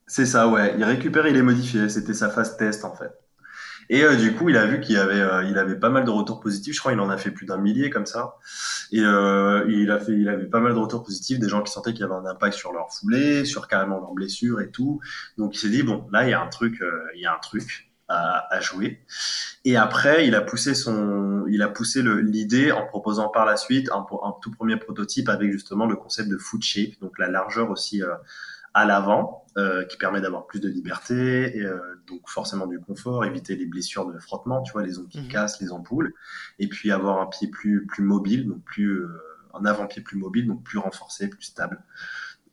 C'est 0.07 0.26
ça, 0.26 0.49
ouais. 0.49 0.74
Il 0.76 0.84
récupérait 0.84 1.30
et 1.30 1.32
les 1.32 1.42
modifiait. 1.42 1.88
C'était 1.88 2.14
sa 2.14 2.28
phase 2.28 2.57
test, 2.57 2.84
en 2.84 2.94
fait. 2.94 3.11
Et 3.89 4.03
euh, 4.03 4.16
du 4.16 4.34
coup, 4.34 4.49
il 4.49 4.57
a 4.57 4.66
vu 4.66 4.80
qu'il 4.80 4.97
avait, 4.97 5.20
euh, 5.20 5.45
il 5.45 5.59
avait 5.59 5.78
pas 5.78 5.91
mal 5.91 6.05
de 6.05 6.11
retours 6.11 6.41
positifs. 6.41 6.74
Je 6.74 6.80
crois 6.80 6.93
qu'il 6.93 7.01
en 7.01 7.11
a 7.11 7.18
fait 7.18 7.30
plus 7.30 7.47
d'un 7.47 7.59
millier 7.59 7.91
comme 7.91 8.07
ça. 8.07 8.37
Et 8.93 9.01
euh, 9.01 9.64
il 9.68 9.91
a 9.91 9.99
fait, 9.99 10.12
il 10.12 10.28
avait 10.28 10.47
pas 10.47 10.61
mal 10.61 10.74
de 10.74 10.78
retours 10.78 11.03
positifs, 11.03 11.39
des 11.39 11.49
gens 11.49 11.62
qui 11.62 11.72
sentaient 11.72 11.93
qu'il 11.93 12.01
y 12.01 12.05
avait 12.05 12.14
un 12.14 12.26
impact 12.26 12.57
sur 12.57 12.72
leur 12.72 12.93
foulée, 12.93 13.45
sur 13.45 13.68
carrément 13.68 13.99
leurs 13.99 14.12
blessures 14.12 14.61
et 14.61 14.70
tout. 14.70 15.01
Donc 15.39 15.55
il 15.57 15.59
s'est 15.59 15.68
dit 15.68 15.82
bon, 15.82 16.07
là 16.12 16.24
il 16.24 16.30
y 16.30 16.34
a 16.34 16.41
un 16.41 16.49
truc, 16.49 16.82
il 17.14 17.20
y 17.20 17.26
a 17.26 17.34
un 17.34 17.39
truc 17.39 17.91
à, 18.09 18.55
à, 18.55 18.61
jouer. 18.61 19.01
Et 19.64 19.76
après, 19.76 20.26
il 20.28 20.34
a 20.37 20.41
poussé 20.41 20.74
son, 20.74 21.45
il 21.49 21.62
a 21.62 21.68
poussé 21.68 22.03
l'idée 22.03 22.70
en 22.70 22.87
proposant 22.87 23.28
par 23.28 23.45
la 23.45 23.57
suite 23.57 23.91
un, 23.91 24.07
un, 24.22 24.34
tout 24.41 24.53
premier 24.53 24.76
prototype 24.76 25.28
avec 25.28 25.51
justement 25.51 25.87
le 25.87 25.97
concept 25.97 26.28
de 26.28 26.37
foot 26.37 26.62
shape, 26.62 27.01
donc 27.01 27.18
la 27.18 27.28
largeur 27.28 27.70
aussi 27.70 28.03
à 28.77 28.85
l'avant, 28.85 29.47
euh, 29.57 29.87
qui 29.87 29.97
permet 29.97 30.20
d'avoir 30.20 30.47
plus 30.47 30.61
de 30.61 30.68
liberté, 30.68 31.57
et, 31.57 31.64
euh, 31.64 31.79
donc 32.07 32.29
forcément 32.29 32.66
du 32.66 32.79
confort, 32.79 33.24
éviter 33.24 33.57
les 33.57 33.64
blessures 33.64 34.05
de 34.05 34.18
frottement, 34.18 34.61
tu 34.61 34.72
vois, 34.72 34.83
les 34.83 34.99
ongles 34.99 35.09
qui 35.09 35.22
mmh. 35.22 35.29
cassent, 35.29 35.62
les 35.62 35.72
ampoules, 35.72 36.12
et 36.59 36.68
puis 36.68 36.93
avoir 36.93 37.22
un 37.22 37.27
pied 37.27 37.49
plus 37.49 37.87
plus 37.87 38.05
mobile, 38.05 38.47
donc 38.47 38.62
plus 38.64 39.01
euh, 39.01 39.09
un 39.55 39.64
avant-pied 39.64 40.03
plus 40.03 40.18
mobile, 40.18 40.47
donc 40.47 40.62
plus 40.62 40.77
renforcé, 40.77 41.29
plus 41.29 41.43
stable. 41.43 41.83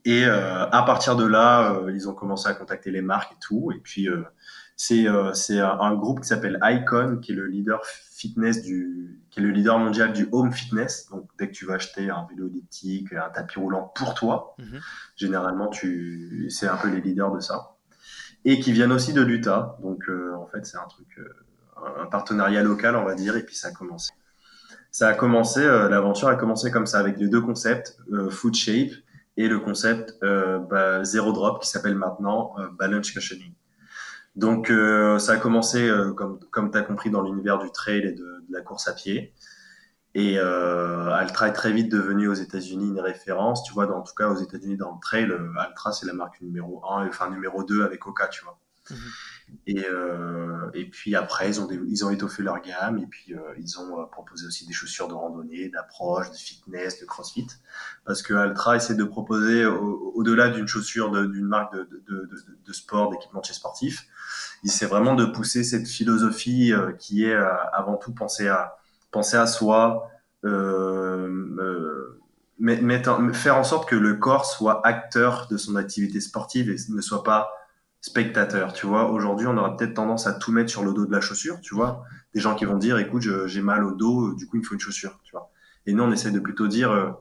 Et 0.05 0.25
à 0.25 0.83
partir 0.85 1.15
de 1.15 1.25
là, 1.25 1.79
ils 1.93 2.09
ont 2.09 2.13
commencé 2.13 2.49
à 2.49 2.53
contacter 2.53 2.91
les 2.91 3.01
marques 3.01 3.31
et 3.31 3.39
tout, 3.39 3.71
et 3.73 3.79
puis 3.79 4.09
c'est 4.75 5.05
c'est 5.33 5.61
un 5.61 5.95
groupe 5.95 6.19
qui 6.19 6.27
s'appelle 6.27 6.59
Icon, 6.61 7.19
qui 7.21 7.31
est 7.31 7.35
le 7.35 7.47
leader 7.47 7.81
fitness 8.23 8.61
du, 8.61 9.19
qui 9.29 9.39
est 9.39 9.43
le 9.43 9.49
leader 9.49 9.77
mondial 9.77 10.13
du 10.13 10.29
home 10.31 10.53
fitness. 10.53 11.09
Donc, 11.09 11.29
dès 11.37 11.49
que 11.49 11.53
tu 11.53 11.65
vas 11.65 11.75
acheter 11.75 12.09
un 12.09 12.25
vélo 12.29 12.47
elliptique, 12.47 13.11
un 13.13 13.29
tapis 13.29 13.59
roulant 13.59 13.91
pour 13.95 14.13
toi, 14.13 14.55
mhm. 14.59 14.79
généralement, 15.15 15.67
tu, 15.67 16.47
c'est 16.49 16.67
un 16.67 16.77
peu 16.77 16.89
les 16.89 17.01
leaders 17.01 17.33
de 17.33 17.41
ça. 17.41 17.75
Et 18.45 18.59
qui 18.59 18.71
viennent 18.71 18.91
aussi 18.91 19.13
de 19.13 19.21
l'Utah. 19.21 19.77
Donc, 19.81 20.07
euh, 20.07 20.33
en 20.35 20.47
fait, 20.47 20.65
c'est 20.65 20.77
un 20.77 20.87
truc, 20.87 21.07
euh, 21.17 22.01
un 22.01 22.05
partenariat 22.05 22.63
local, 22.63 22.95
on 22.95 23.03
va 23.03 23.15
dire. 23.15 23.35
Et 23.35 23.43
puis, 23.43 23.55
ça 23.55 23.69
a 23.69 23.71
commencé. 23.71 24.11
Ça 24.91 25.07
a 25.07 25.13
commencé, 25.13 25.61
euh, 25.61 25.89
l'aventure 25.89 26.27
a 26.29 26.35
commencé 26.35 26.71
comme 26.71 26.85
ça, 26.85 26.99
avec 26.99 27.17
les 27.17 27.27
deux 27.27 27.41
concepts, 27.41 27.97
food 28.29 28.53
shape 28.53 28.91
et 29.35 29.47
le 29.47 29.59
concept 29.59 30.13
bah, 30.21 31.03
zero 31.03 31.31
drop 31.33 31.59
qui 31.59 31.67
s'appelle 31.67 31.95
maintenant 31.95 32.55
balance 32.77 33.09
cushioning. 33.09 33.53
Donc 34.35 34.71
euh, 34.71 35.19
ça 35.19 35.33
a 35.33 35.37
commencé, 35.37 35.87
euh, 35.87 36.11
comme, 36.13 36.39
comme 36.51 36.71
tu 36.71 36.83
compris, 36.83 37.09
dans 37.11 37.21
l'univers 37.21 37.59
du 37.59 37.71
trail 37.71 37.99
et 37.99 38.11
de, 38.13 38.43
la 38.49 38.61
course 38.61 38.87
à 38.87 38.93
pied. 38.93 39.33
Et 40.15 40.37
euh, 40.37 41.11
Altra 41.11 41.47
est 41.47 41.53
très 41.53 41.71
vite 41.71 41.91
devenu 41.91 42.27
aux 42.27 42.33
États-Unis 42.33 42.89
une 42.89 42.99
référence. 42.99 43.63
Tu 43.63 43.73
vois, 43.73 43.87
dans, 43.87 43.99
en 43.99 44.03
tout 44.03 44.15
cas 44.15 44.29
aux 44.29 44.35
États-Unis 44.35 44.77
dans 44.77 44.91
le 44.91 44.99
trail, 45.01 45.31
Altra 45.59 45.91
c'est 45.91 46.05
la 46.05 46.13
marque 46.13 46.41
numéro 46.41 46.83
1, 46.87 47.07
enfin 47.07 47.29
numéro 47.29 47.63
2 47.63 47.83
avec 47.83 48.05
Oka, 48.07 48.27
tu 48.27 48.43
vois. 48.43 48.57
Mhm. 48.89 48.97
Et, 49.67 49.85
euh, 49.85 50.69
et 50.73 50.89
puis 50.89 51.15
après, 51.15 51.49
ils 51.49 52.05
ont, 52.05 52.09
étoffé 52.09 52.43
leur 52.43 52.61
gamme 52.61 52.97
et 52.97 53.07
puis 53.07 53.33
euh, 53.33 53.39
ils 53.57 53.79
ont 53.79 54.01
euh, 54.01 54.05
proposé 54.05 54.45
aussi 54.45 54.65
des 54.65 54.73
chaussures 54.73 55.07
de 55.07 55.13
randonnée, 55.13 55.69
d'approche, 55.69 56.31
de 56.31 56.35
fitness, 56.35 56.99
de 56.99 57.05
crossfit. 57.05 57.47
Parce 58.05 58.21
que 58.21 58.33
Altra 58.33 58.75
essaie 58.75 58.95
de 58.95 59.03
proposer, 59.03 59.65
au-delà 59.65 60.49
d'une 60.49 60.67
chaussure 60.67 61.11
d'une 61.11 61.45
marque 61.45 61.73
de, 61.73 61.83
de, 61.83 62.25
de, 62.25 62.35
de 62.65 62.73
sport, 62.73 63.11
d'équipementier 63.11 63.53
sportif, 63.53 64.07
il 64.63 64.69
essaie 64.69 64.85
vraiment 64.85 65.15
de 65.15 65.25
pousser 65.25 65.63
cette 65.63 65.87
philosophie 65.87 66.73
qui 66.99 67.25
est 67.25 67.35
avant 67.73 67.97
tout 67.97 68.13
penser 68.13 68.47
à, 68.47 68.77
penser 69.11 69.37
à 69.37 69.47
soi, 69.47 70.09
mettre, 72.59 73.33
faire 73.33 73.57
en 73.57 73.63
sorte 73.63 73.87
que 73.87 73.95
le 73.95 74.15
corps 74.15 74.45
soit 74.45 74.85
acteur 74.85 75.47
de 75.49 75.57
son 75.57 75.75
activité 75.75 76.19
sportive 76.19 76.69
et 76.69 76.75
ne 76.89 77.01
soit 77.01 77.23
pas 77.23 77.49
spectateur, 78.03 78.73
tu 78.73 78.85
vois. 78.85 79.09
Aujourd'hui, 79.09 79.47
on 79.47 79.55
aura 79.55 79.77
peut-être 79.77 79.93
tendance 79.93 80.27
à 80.27 80.33
tout 80.33 80.51
mettre 80.51 80.69
sur 80.69 80.83
le 80.83 80.91
dos 80.93 81.05
de 81.05 81.11
la 81.11 81.21
chaussure, 81.21 81.61
tu 81.61 81.73
vois. 81.73 82.03
Des 82.33 82.41
gens 82.41 82.53
qui 82.53 82.65
vont 82.65 82.77
dire, 82.77 82.97
écoute, 82.97 83.23
j'ai 83.45 83.61
mal 83.61 83.85
au 83.85 83.93
dos, 83.93 84.33
du 84.33 84.45
coup, 84.45 84.57
il 84.57 84.59
me 84.59 84.65
faut 84.65 84.73
une 84.73 84.81
chaussure, 84.81 85.17
tu 85.23 85.31
vois. 85.31 85.49
Et 85.85 85.93
nous, 85.93 86.03
on 86.03 86.11
essaie 86.11 86.31
de 86.31 86.39
plutôt 86.39 86.67
dire, 86.67 86.91
euh, 86.91 87.11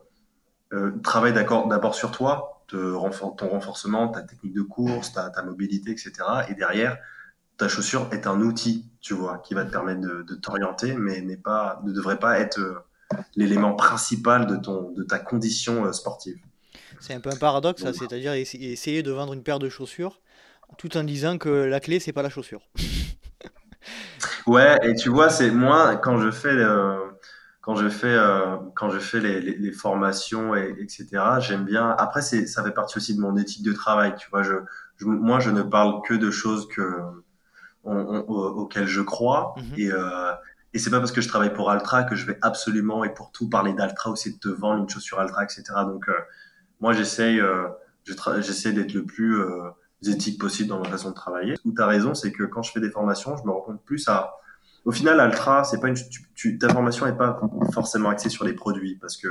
euh, 0.73 0.91
travaille 1.05 1.33
d'abord 1.33 1.95
sur 1.95 2.11
toi, 2.11 2.65
te 2.67 2.77
ton 2.77 3.49
renforcement, 3.49 4.09
ta 4.09 4.23
technique 4.23 4.55
de 4.55 4.63
course, 4.63 5.13
ta, 5.13 5.31
ta, 5.31 5.45
mobilité, 5.45 5.93
etc. 5.93 6.15
Et 6.49 6.55
derrière, 6.55 6.99
ta 7.59 7.69
chaussure 7.69 8.09
est 8.11 8.27
un 8.27 8.41
outil, 8.41 8.91
tu 9.01 9.15
vois, 9.15 9.39
qui 9.39 9.55
va 9.55 9.65
te 9.65 9.71
permettre 9.71 10.01
de, 10.01 10.23
de 10.23 10.35
t'orienter, 10.35 10.97
mais 10.97 11.21
n'est 11.21 11.37
pas, 11.37 11.81
ne 11.85 11.93
devrait 11.93 12.19
pas 12.19 12.41
être 12.41 12.59
euh, 12.59 12.85
l'élément 13.37 13.75
principal 13.75 14.49
de 14.49 14.57
ton, 14.57 14.91
de 14.91 15.05
ta 15.05 15.21
condition 15.21 15.85
euh, 15.85 15.93
sportive. 15.93 16.39
C'est 16.99 17.15
un 17.15 17.21
peu 17.21 17.31
un 17.31 17.37
paradoxe, 17.37 17.85
c'est-à-dire 17.93 18.33
essayer 18.33 19.05
de 19.05 19.13
vendre 19.13 19.33
une 19.33 19.43
paire 19.45 19.61
de 19.61 19.69
chaussures 19.69 20.21
tout 20.79 20.97
en 20.97 21.05
disant 21.05 21.39
que 21.39 21.49
la 21.49 21.81
clé, 21.81 22.01
c'est 22.01 22.13
pas 22.13 22.23
la 22.23 22.31
chaussure. 22.31 22.63
ouais, 24.47 24.79
et 24.83 24.95
tu 24.95 25.09
vois, 25.09 25.31
c'est 25.31 25.51
moi, 25.51 25.97
quand 25.97 26.19
je 26.19 26.31
fais, 26.31 26.49
euh, 26.49 26.99
quand 27.61 27.77
je 27.77 27.89
fais, 27.89 28.07
euh, 28.07 28.57
quand 28.75 28.91
je 28.91 28.99
fais 28.99 29.21
les, 29.21 29.41
les, 29.41 29.57
les 29.57 29.73
formations, 29.73 30.55
et, 30.55 30.75
etc., 30.81 31.07
j'aime 31.39 31.65
bien. 31.65 31.91
Après, 31.91 32.23
c'est, 32.23 32.47
ça 32.47 32.63
fait 32.63 32.73
partie 32.73 32.99
aussi 32.99 33.15
de 33.17 33.21
mon 33.21 33.37
éthique 33.37 33.65
de 33.65 33.73
travail. 33.73 34.15
Tu 34.17 34.29
vois, 34.31 34.43
je, 34.43 34.55
je 34.97 35.07
moi, 35.07 35.41
je 35.41 35.51
ne 35.51 35.63
parle 35.63 36.03
que 36.03 36.15
de 36.15 36.31
choses 36.31 36.69
que, 36.69 37.01
on, 37.85 37.97
on, 37.97 38.33
auxquelles 38.33 38.87
je 38.89 39.01
crois. 39.01 39.55
Mm-hmm. 39.57 39.81
Et, 39.81 39.93
euh, 39.93 40.33
et 40.75 40.79
c'est 40.79 40.91
pas 40.91 40.99
parce 40.99 41.13
que 41.13 41.21
je 41.21 41.29
travaille 41.29 41.53
pour 41.53 41.71
Altra 41.71 42.05
que 42.05 42.17
je 42.17 42.27
vais 42.27 42.39
absolument 42.43 43.05
et 43.05 43.13
pour 43.13 43.31
tout 43.31 43.49
parler 43.49 43.75
d'Altra 43.75 44.11
ou 44.11 44.17
c'est 44.17 44.31
de 44.31 44.39
te 44.39 44.49
vendre 44.49 44.83
une 44.83 44.89
chaussure 44.89 45.21
Altra, 45.21 45.45
etc. 45.45 45.63
Donc, 45.87 46.09
euh, 46.09 46.15
moi, 46.81 46.95
j'essaye, 46.95 47.41
j'essaie 48.41 48.73
d'être 48.73 48.93
le 48.93 49.05
plus 49.05 49.41
éthiques 50.09 50.41
possibles 50.41 50.69
dans 50.69 50.81
ma 50.81 50.89
façon 50.89 51.11
de 51.11 51.15
travailler. 51.15 51.55
Où 51.65 51.73
tu 51.73 51.83
as 51.83 51.87
raison, 51.87 52.15
c'est 52.15 52.33
que 52.33 52.45
quand 52.45 52.63
je 52.63 52.73
fais 52.73 52.81
des 52.81 52.91
formations, 52.91 53.37
je 53.37 53.45
me 53.45 53.51
rends 53.51 53.61
compte 53.61 53.83
plus 53.85 54.09
à... 54.09 54.35
Au 54.85 54.91
final, 54.91 55.21
Altra, 55.21 55.63
c'est 55.63 55.79
pas 55.79 55.89
une, 55.89 55.97
tu, 56.35 56.59
ta 56.59 56.69
formation 56.69 57.07
n'est 57.07 57.17
pas 57.17 57.41
forcément 57.73 58.09
axée 58.09 58.29
sur 58.29 58.45
les 58.45 58.53
produits 58.53 58.97
parce 58.97 59.17
que 59.17 59.29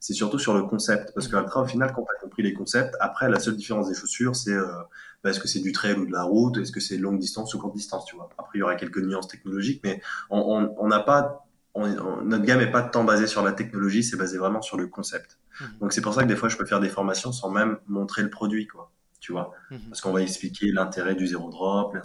c'est 0.00 0.12
surtout 0.12 0.40
sur 0.40 0.54
le 0.54 0.64
concept. 0.64 1.12
Parce 1.14 1.28
que 1.28 1.36
Altra, 1.36 1.62
au 1.62 1.66
final, 1.66 1.92
quand 1.94 2.02
tu 2.02 2.08
as 2.16 2.20
compris 2.20 2.42
les 2.42 2.52
concepts, 2.52 2.96
après, 2.98 3.28
la 3.28 3.38
seule 3.38 3.54
différence 3.54 3.88
des 3.88 3.94
chaussures, 3.94 4.34
c'est 4.34 4.52
euh, 4.52 4.66
bah, 5.22 5.30
est-ce 5.30 5.38
que 5.38 5.46
c'est 5.46 5.60
du 5.60 5.70
trail 5.70 5.94
ou 5.94 6.04
de 6.04 6.10
la 6.10 6.24
route, 6.24 6.56
est-ce 6.58 6.72
que 6.72 6.80
c'est 6.80 6.96
longue 6.96 7.20
distance 7.20 7.54
ou 7.54 7.60
courte 7.60 7.76
distance, 7.76 8.06
tu 8.06 8.16
vois. 8.16 8.28
Après, 8.38 8.58
il 8.58 8.58
y 8.58 8.62
aura 8.62 8.74
quelques 8.74 8.98
nuances 8.98 9.28
technologiques, 9.28 9.82
mais 9.84 10.02
on 10.30 10.88
n'a 10.88 11.00
pas 11.00 11.44
notre 11.76 12.44
gamme 12.44 12.58
n'est 12.58 12.70
pas 12.70 12.82
tant 12.82 13.04
basée 13.04 13.26
sur 13.26 13.42
la 13.42 13.52
technologie, 13.52 14.02
c'est 14.02 14.16
basé 14.16 14.38
vraiment 14.38 14.62
sur 14.62 14.76
le 14.76 14.86
concept. 14.86 15.38
Mmh. 15.60 15.64
Donc 15.80 15.92
c'est 15.92 16.00
pour 16.00 16.14
ça 16.14 16.22
que 16.22 16.28
des 16.28 16.36
fois 16.36 16.48
je 16.48 16.56
peux 16.56 16.66
faire 16.66 16.80
des 16.80 16.88
formations 16.88 17.32
sans 17.32 17.50
même 17.50 17.78
montrer 17.86 18.22
le 18.22 18.30
produit, 18.30 18.66
quoi 18.66 18.90
tu 19.20 19.32
vois. 19.32 19.52
Mhm. 19.70 19.80
Parce 19.88 20.00
qu'on 20.00 20.12
va 20.12 20.22
expliquer 20.22 20.70
l'intérêt 20.72 21.14
du 21.14 21.26
zéro 21.26 21.50
drop, 21.50 21.96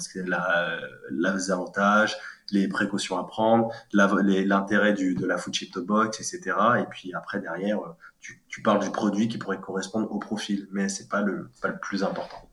les 1.12 1.52
avantages, 1.52 2.18
les 2.52 2.68
précautions 2.68 3.18
à 3.18 3.26
prendre, 3.26 3.70
l'intérêt 3.94 4.94
de 4.94 5.26
la 5.26 5.38
food 5.38 5.54
chip 5.54 5.78
box, 5.80 6.20
etc. 6.20 6.56
Et 6.80 6.86
puis 6.90 7.14
après, 7.14 7.40
derrière, 7.40 7.80
tu, 8.20 8.42
tu, 8.48 8.62
parles 8.62 8.84
du 8.84 8.92
produit 8.92 9.28
qui 9.28 9.38
pourrait 9.38 9.60
correspondre 9.60 10.12
au 10.12 10.20
profil, 10.20 10.68
mais 10.72 10.90
c'est 10.90 11.10
pas 11.10 11.22
le, 11.22 11.50
pas 11.62 11.68
le 11.68 11.78
plus 11.80 12.04
important, 12.04 12.50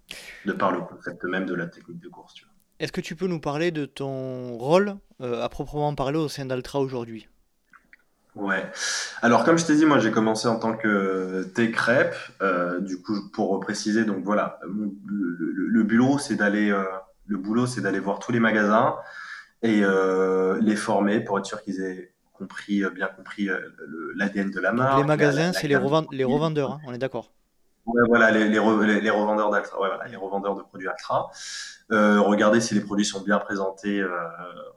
de 0.46 0.52
par 0.52 0.72
le 0.72 0.80
concept 0.80 1.24
même 1.24 1.46
de 1.46 1.54
la 1.54 1.66
technique 1.66 2.00
de 2.00 2.08
course, 2.08 2.34
tu 2.34 2.44
vois. 2.44 2.50
Est-ce 2.80 2.92
que 2.92 3.02
tu 3.02 3.14
peux 3.14 3.26
nous 3.26 3.40
parler 3.40 3.72
de 3.72 3.84
ton 3.84 4.56
rôle 4.56 4.96
euh, 5.20 5.42
à 5.42 5.50
proprement 5.50 5.94
parler 5.94 6.18
au 6.18 6.28
sein 6.28 6.46
d'Altra 6.46 6.80
aujourd'hui? 6.80 7.28
Ouais. 8.36 8.70
Alors, 9.22 9.44
comme 9.44 9.58
je 9.58 9.66
t'ai 9.66 9.76
dit, 9.76 9.84
moi, 9.84 9.98
j'ai 9.98 10.12
commencé 10.12 10.46
en 10.46 10.58
tant 10.58 10.76
que 10.76 11.42
thé 11.54 11.70
crêpe. 11.70 12.14
Euh, 12.42 12.80
du 12.80 13.00
coup, 13.00 13.28
pour 13.32 13.58
préciser, 13.60 14.04
donc 14.04 14.24
voilà, 14.24 14.60
le, 14.62 15.82
bureau, 15.82 16.18
c'est 16.18 16.36
d'aller, 16.36 16.70
euh, 16.70 16.84
le 17.26 17.38
boulot, 17.38 17.66
c'est 17.66 17.80
d'aller 17.80 17.98
voir 17.98 18.18
tous 18.18 18.32
les 18.32 18.40
magasins 18.40 18.96
et 19.62 19.80
euh, 19.82 20.58
les 20.62 20.76
former 20.76 21.20
pour 21.20 21.38
être 21.38 21.46
sûr 21.46 21.60
qu'ils 21.62 21.82
aient 21.82 22.12
compris, 22.32 22.82
bien 22.94 23.08
compris 23.08 23.50
l'ADN 24.14 24.50
de 24.50 24.60
la 24.60 24.72
marque. 24.72 24.98
les 24.98 25.04
magasins, 25.04 25.52
c'est 25.52 25.64
les, 25.64 25.68
les, 26.12 26.24
revendeurs, 26.24 26.72
hein, 26.72 26.80
on 26.86 26.94
est 26.94 26.98
d'accord. 26.98 27.32
Ouais, 27.84 28.02
voilà, 28.08 28.30
les, 28.30 28.48
les, 28.48 28.58
revendeurs 29.10 29.50
d'Altra, 29.50 29.80
ouais, 29.80 29.88
voilà, 29.88 30.06
les 30.06 30.16
revendeurs 30.16 30.54
de 30.54 30.62
produits 30.62 30.88
Altra. 30.88 31.30
regarder 31.90 32.60
si 32.60 32.74
les 32.74 32.80
produits 32.80 33.04
sont 33.04 33.20
bien 33.20 33.38
présentés 33.38 34.02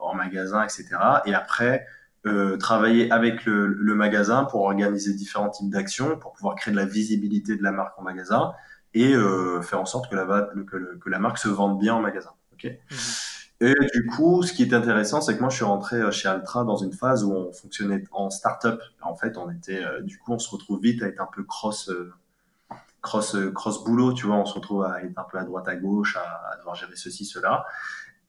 en 0.00 0.14
magasin, 0.14 0.62
etc. 0.64 0.88
Et 1.24 1.34
après, 1.34 1.86
euh, 2.26 2.56
travailler 2.56 3.10
avec 3.10 3.44
le, 3.44 3.66
le, 3.66 3.94
magasin 3.94 4.44
pour 4.44 4.62
organiser 4.62 5.12
différents 5.12 5.50
types 5.50 5.70
d'actions, 5.70 6.16
pour 6.18 6.32
pouvoir 6.32 6.54
créer 6.54 6.72
de 6.72 6.78
la 6.78 6.86
visibilité 6.86 7.54
de 7.56 7.62
la 7.62 7.70
marque 7.70 7.98
en 7.98 8.02
magasin 8.02 8.52
et 8.94 9.12
euh, 9.12 9.60
faire 9.60 9.80
en 9.80 9.84
sorte 9.84 10.08
que 10.08 10.16
la, 10.16 10.48
que, 10.66 10.96
que, 10.96 11.10
la 11.10 11.18
marque 11.18 11.38
se 11.38 11.48
vende 11.48 11.78
bien 11.78 11.94
en 11.94 12.00
magasin. 12.00 12.30
Okay 12.54 12.80
mhm. 12.90 12.98
Et 13.60 13.74
du 13.94 14.06
coup, 14.06 14.42
ce 14.42 14.52
qui 14.52 14.62
est 14.62 14.74
intéressant, 14.74 15.20
c'est 15.20 15.36
que 15.36 15.40
moi, 15.40 15.48
je 15.48 15.56
suis 15.56 15.64
rentré 15.64 15.96
euh, 15.96 16.10
chez 16.10 16.28
Altra 16.28 16.64
dans 16.64 16.76
une 16.76 16.92
phase 16.92 17.24
où 17.24 17.32
on 17.32 17.52
fonctionnait 17.52 18.02
en 18.12 18.28
start-up. 18.28 18.80
En 19.00 19.14
fait, 19.14 19.38
on 19.38 19.50
était, 19.50 19.82
euh, 19.84 20.02
du 20.02 20.18
coup, 20.18 20.32
on 20.32 20.38
se 20.38 20.50
retrouve 20.50 20.80
vite 20.80 21.02
à 21.02 21.06
être 21.06 21.20
un 21.20 21.28
peu 21.32 21.44
cross, 21.44 21.90
cross, 23.00 23.36
cross 23.54 23.84
boulot, 23.84 24.12
tu 24.12 24.26
vois. 24.26 24.36
On 24.36 24.44
se 24.44 24.54
retrouve 24.54 24.84
à 24.84 25.02
être 25.02 25.18
un 25.18 25.24
peu 25.30 25.38
à 25.38 25.44
droite, 25.44 25.68
à 25.68 25.76
gauche, 25.76 26.16
à, 26.16 26.52
à 26.52 26.56
devoir 26.56 26.74
gérer 26.74 26.96
ceci, 26.96 27.24
cela. 27.24 27.64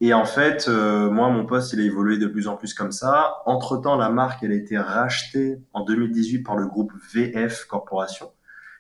Et 0.02 0.14
en 0.14 0.26
fait, 0.26 0.68
euh, 0.68 1.10
moi, 1.10 1.30
mon 1.30 1.46
poste, 1.46 1.74
il 1.74 1.80
a 1.80 1.84
évolué 1.84 2.18
de 2.18 2.28
plus 2.28 2.48
en 2.48 2.58
plus 2.58 2.74
comme 2.74 2.92
ça. 2.92 3.38
Entre-temps, 3.46 3.96
la 3.96 4.10
marque, 4.10 4.44
elle 4.44 4.52
a 4.52 4.56
été 4.56 4.78
rachetée 4.78 5.60
en 5.74 5.84
2018 5.86 6.40
par 6.40 6.58
le 6.58 6.68
groupe 6.68 6.92
VF 7.14 7.66
Corporation, 7.66 8.32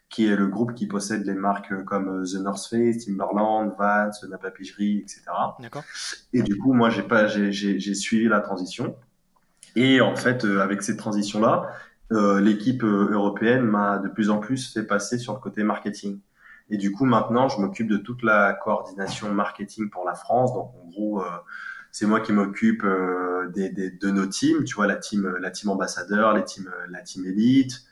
qui 0.09 0.27
est 0.27 0.35
le 0.35 0.47
groupe 0.47 0.73
qui 0.73 0.87
possède 0.87 1.25
les 1.25 1.33
marques 1.33 1.83
comme 1.85 2.21
euh, 2.21 2.25
The 2.25 2.41
North 2.41 2.67
Face, 2.69 3.05
Timberland, 3.05 3.73
Vans, 3.77 4.11
Napa 4.29 4.51
Pigerie, 4.51 4.99
etc. 4.99 5.21
D'accord. 5.59 5.83
Et 6.33 6.41
du 6.41 6.57
coup, 6.57 6.73
moi, 6.73 6.89
j'ai 6.89 7.03
pas, 7.03 7.27
j'ai 7.27 7.95
suivi 7.95 8.27
la 8.27 8.41
transition. 8.41 8.95
Et 9.77 10.01
en 10.01 10.15
fait, 10.15 10.43
euh, 10.43 10.59
avec 10.59 10.81
cette 10.81 10.97
transition-là, 10.97 11.71
l'équipe 12.11 12.83
européenne 12.83 13.63
m'a 13.63 13.97
de 13.97 14.07
plus 14.09 14.29
en 14.29 14.37
plus 14.37 14.71
fait 14.71 14.83
passer 14.83 15.17
sur 15.17 15.33
le 15.33 15.39
côté 15.39 15.63
marketing. 15.63 16.19
Et 16.69 16.77
du 16.77 16.91
coup, 16.91 17.05
maintenant, 17.05 17.47
je 17.47 17.59
m'occupe 17.59 17.87
de 17.87 17.97
toute 17.97 18.23
la 18.23 18.53
coordination 18.53 19.31
marketing 19.31 19.89
pour 19.89 20.05
la 20.05 20.15
France. 20.15 20.53
Donc, 20.53 20.71
en 20.83 20.87
gros, 20.87 21.21
euh, 21.21 21.29
c'est 21.91 22.05
moi 22.05 22.19
qui 22.19 22.33
m'occupe 22.33 22.83
euh, 22.83 23.49
des, 23.49 23.69
des, 23.69 23.91
de 23.91 24.09
nos 24.09 24.25
teams. 24.25 24.63
Tu 24.63 24.75
vois, 24.75 24.87
la 24.87 24.95
team, 24.95 25.37
la 25.39 25.51
team 25.51 25.69
ambassadeur, 25.69 26.33
les 26.33 26.43
teams, 26.43 26.71
la 26.89 27.01
team 27.01 27.25
élite. 27.25 27.85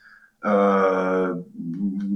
Euh, 0.45 1.35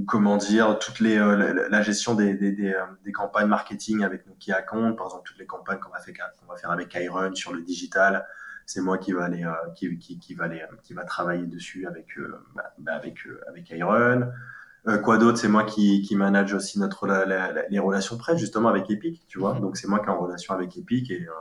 comment 0.06 0.36
dire, 0.36 0.78
toutes 0.78 1.00
les, 1.00 1.16
euh, 1.18 1.66
la, 1.70 1.82
gestion 1.82 2.14
des, 2.14 2.34
des, 2.34 2.52
des, 2.52 2.74
euh, 2.74 3.12
campagnes 3.14 3.46
marketing 3.48 4.04
avec 4.04 4.26
nos 4.26 4.34
key 4.34 4.52
accounts, 4.52 4.92
par 4.92 5.06
exemple 5.06 5.22
toutes 5.26 5.38
les 5.38 5.46
campagnes 5.46 5.78
qu'on 5.78 5.90
va, 5.90 6.00
faire, 6.00 6.14
qu'on 6.38 6.52
va 6.52 6.58
faire 6.58 6.70
avec 6.70 6.94
Iron 6.94 7.34
sur 7.34 7.54
le 7.54 7.62
digital, 7.62 8.26
c'est 8.66 8.82
moi 8.82 8.98
qui 8.98 9.12
va 9.12 9.24
aller, 9.24 9.46
qui, 9.74 9.96
qui, 9.96 10.18
qui, 10.18 10.34
va 10.34 10.44
aller, 10.44 10.62
qui 10.82 10.92
va 10.92 11.04
travailler 11.04 11.46
dessus 11.46 11.86
avec, 11.86 12.08
bah, 12.54 12.74
bah, 12.78 12.92
avec, 12.96 13.16
avec 13.48 13.70
Iron. 13.70 14.30
Euh, 14.86 14.98
quoi 14.98 15.18
d'autre 15.18 15.38
C'est 15.38 15.48
moi 15.48 15.64
qui, 15.64 16.02
qui 16.02 16.16
manage 16.16 16.54
aussi 16.54 16.78
notre 16.78 17.06
les 17.70 17.78
relations 17.78 18.16
presse 18.16 18.38
justement 18.38 18.68
avec 18.68 18.90
Epic, 18.90 19.26
tu 19.26 19.38
vois. 19.38 19.54
Mhm. 19.54 19.60
Donc 19.60 19.76
c'est 19.76 19.88
moi 19.88 19.98
qui 20.00 20.06
est 20.06 20.10
en 20.10 20.18
relation 20.18 20.54
avec 20.54 20.76
Epic 20.76 21.10
et 21.10 21.26
euh, 21.26 21.32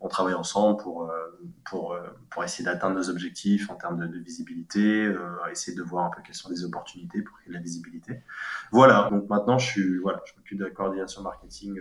on 0.00 0.08
travaille 0.08 0.34
ensemble 0.34 0.82
pour 0.82 1.10
euh, 1.10 1.16
pour 1.64 1.96
pour 2.30 2.44
essayer 2.44 2.64
d'atteindre 2.64 2.96
nos 2.96 3.08
objectifs 3.08 3.70
en 3.70 3.76
termes 3.76 4.06
de, 4.06 4.18
visibilité, 4.18 5.12
essayer 5.50 5.76
de 5.76 5.82
voir 5.82 6.06
un 6.06 6.10
peu 6.10 6.20
quelles 6.24 6.34
sont 6.34 6.50
les 6.50 6.64
opportunités 6.64 7.22
pour 7.22 7.36
créer 7.38 7.48
de 7.48 7.54
la 7.54 7.62
visibilité. 7.62 8.22
Voilà. 8.70 9.08
Donc 9.10 9.28
maintenant 9.28 9.58
je 9.58 9.66
suis 9.66 9.98
voilà, 9.98 10.20
je 10.26 10.32
m'occupe 10.36 10.58
de 10.58 10.64
la 10.64 10.70
coordination 10.70 11.22
marketing. 11.22 11.80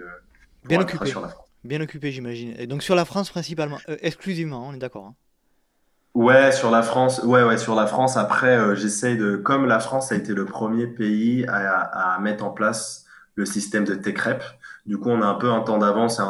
Bien 0.64 0.80
occupé. 0.80 1.06
Sur 1.08 1.22
la 1.22 1.28
France. 1.28 1.48
Bien 1.66 1.82
occupé, 1.82 2.12
j'imagine. 2.12 2.56
Et 2.58 2.68
donc 2.68 2.82
sur 2.84 2.96
la 2.96 3.06
France 3.06 3.30
principalement, 3.30 3.78
exclusivement, 3.88 4.68
on 4.68 4.74
est 4.74 4.80
d'accord. 4.80 5.08
Hein. 5.08 5.16
Ouais, 6.14 6.52
sur 6.52 6.70
la 6.70 6.84
France, 6.84 7.22
ouais, 7.24 7.44
ouais, 7.44 7.58
sur 7.58 7.74
la 7.74 7.88
France. 7.88 8.18
Après, 8.18 8.56
euh, 8.56 8.76
j'essaye 8.76 9.18
de, 9.18 9.36
comme 9.36 9.66
la 9.66 9.80
France 9.80 10.12
a 10.12 10.16
été 10.16 10.34
le 10.36 10.46
premier 10.46 10.86
pays 10.86 11.44
à, 11.48 12.16
à 12.16 12.20
mettre 12.20 12.44
en 12.46 12.52
place 12.52 13.06
le 13.36 13.46
système 13.46 13.84
de 13.84 13.96
TechRep. 13.96 14.44
Du 14.86 15.00
coup, 15.00 15.10
on 15.10 15.22
a 15.24 15.26
un 15.26 15.34
peu 15.34 15.50
un 15.52 15.62
temps 15.62 15.80
d'avance. 15.80 16.22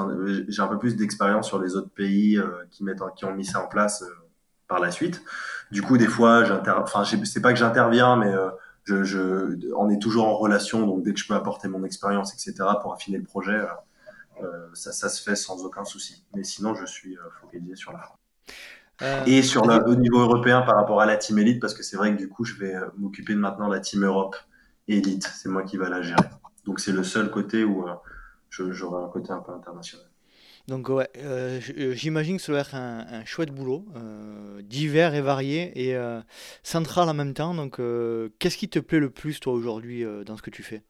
J'ai 0.47 0.61
un 0.61 0.67
peu 0.67 0.79
plus 0.79 0.95
d'expérience 0.95 1.47
sur 1.47 1.59
les 1.59 1.75
autres 1.75 1.89
pays 1.89 2.37
euh, 2.37 2.47
qui 2.71 2.85
mettent, 2.85 3.01
qui 3.17 3.25
ont 3.25 3.33
mis 3.33 3.43
ça 3.43 3.61
en 3.61 3.67
place 3.67 4.03
euh, 4.03 4.13
par 4.69 4.79
la 4.79 4.89
suite. 4.89 5.21
Du 5.71 5.81
coup, 5.81 5.97
des 5.97 6.07
fois, 6.07 6.45
j'interviens. 6.45 6.83
Enfin, 6.83 7.03
c'est 7.25 7.41
pas 7.41 7.51
que 7.51 7.59
j'interviens, 7.59 8.15
mais 8.15 8.33
je, 8.85 9.03
je, 9.03 9.73
on 9.75 9.89
est 9.89 10.01
toujours 10.01 10.27
en 10.27 10.37
relation. 10.37 10.85
Donc, 10.87 11.03
dès 11.03 11.13
que 11.13 11.19
je 11.19 11.27
peux 11.27 11.35
apporter 11.35 11.67
mon 11.67 11.83
expérience, 11.83 12.33
etc., 12.33 12.69
pour 12.81 12.93
affiner 12.93 13.17
le 13.17 13.23
projet, 13.25 13.59
ça, 14.73 14.91
ça 14.91 15.09
se 15.09 15.21
fait 15.21 15.35
sans 15.35 15.65
aucun 15.65 15.83
souci. 15.83 16.25
Mais 16.35 16.43
sinon, 16.43 16.73
je 16.75 16.85
suis 16.85 17.17
focalisé 17.41 17.75
sur 17.75 17.91
la 17.91 17.99
France. 17.99 18.17
Euh, 19.03 19.25
et 19.25 19.41
sur 19.41 19.65
le, 19.65 19.85
au 19.87 19.95
niveau 19.95 20.19
européen 20.19 20.61
par 20.61 20.75
rapport 20.75 21.01
à 21.01 21.05
la 21.05 21.17
team 21.17 21.37
élite, 21.37 21.59
parce 21.59 21.73
que 21.73 21.83
c'est 21.83 21.97
vrai 21.97 22.11
que 22.13 22.17
du 22.17 22.29
coup, 22.29 22.45
je 22.45 22.55
vais 22.55 22.75
euh, 22.75 22.85
m'occuper 22.97 23.33
de 23.33 23.39
maintenant 23.39 23.67
la 23.67 23.79
team 23.79 24.05
Europe 24.05 24.35
élite. 24.87 25.29
C'est 25.35 25.49
moi 25.49 25.63
qui 25.63 25.77
va 25.77 25.89
la 25.89 26.01
gérer. 26.01 26.23
Donc 26.65 26.79
c'est 26.79 26.93
le 26.93 27.03
seul 27.03 27.29
côté 27.29 27.63
où 27.63 27.87
euh, 27.87 27.93
j'aurai 28.49 29.03
un 29.03 29.09
côté 29.09 29.31
un 29.31 29.39
peu 29.39 29.51
international. 29.51 30.05
Donc 30.69 30.87
ouais, 30.87 31.09
j'imagine 31.93 32.37
que 32.37 32.41
ça 32.41 32.53
doit 32.53 32.61
être 32.61 32.75
un, 32.75 33.25
chouette 33.25 33.51
boulot, 33.51 33.85
divers 34.61 35.13
et 35.13 35.19
varié 35.19 35.89
et 35.89 35.99
central 36.63 37.09
en 37.09 37.13
même 37.13 37.33
temps. 37.33 37.53
Donc 37.53 37.81
qu'est-ce 38.39 38.55
qui 38.55 38.69
te 38.69 38.79
plaît 38.79 39.01
le 39.01 39.09
plus 39.09 39.41
toi 39.41 39.51
aujourd'hui 39.51 40.05
dans 40.25 40.37
ce 40.37 40.41
que 40.41 40.49
tu 40.49 40.63
fais? 40.63 40.83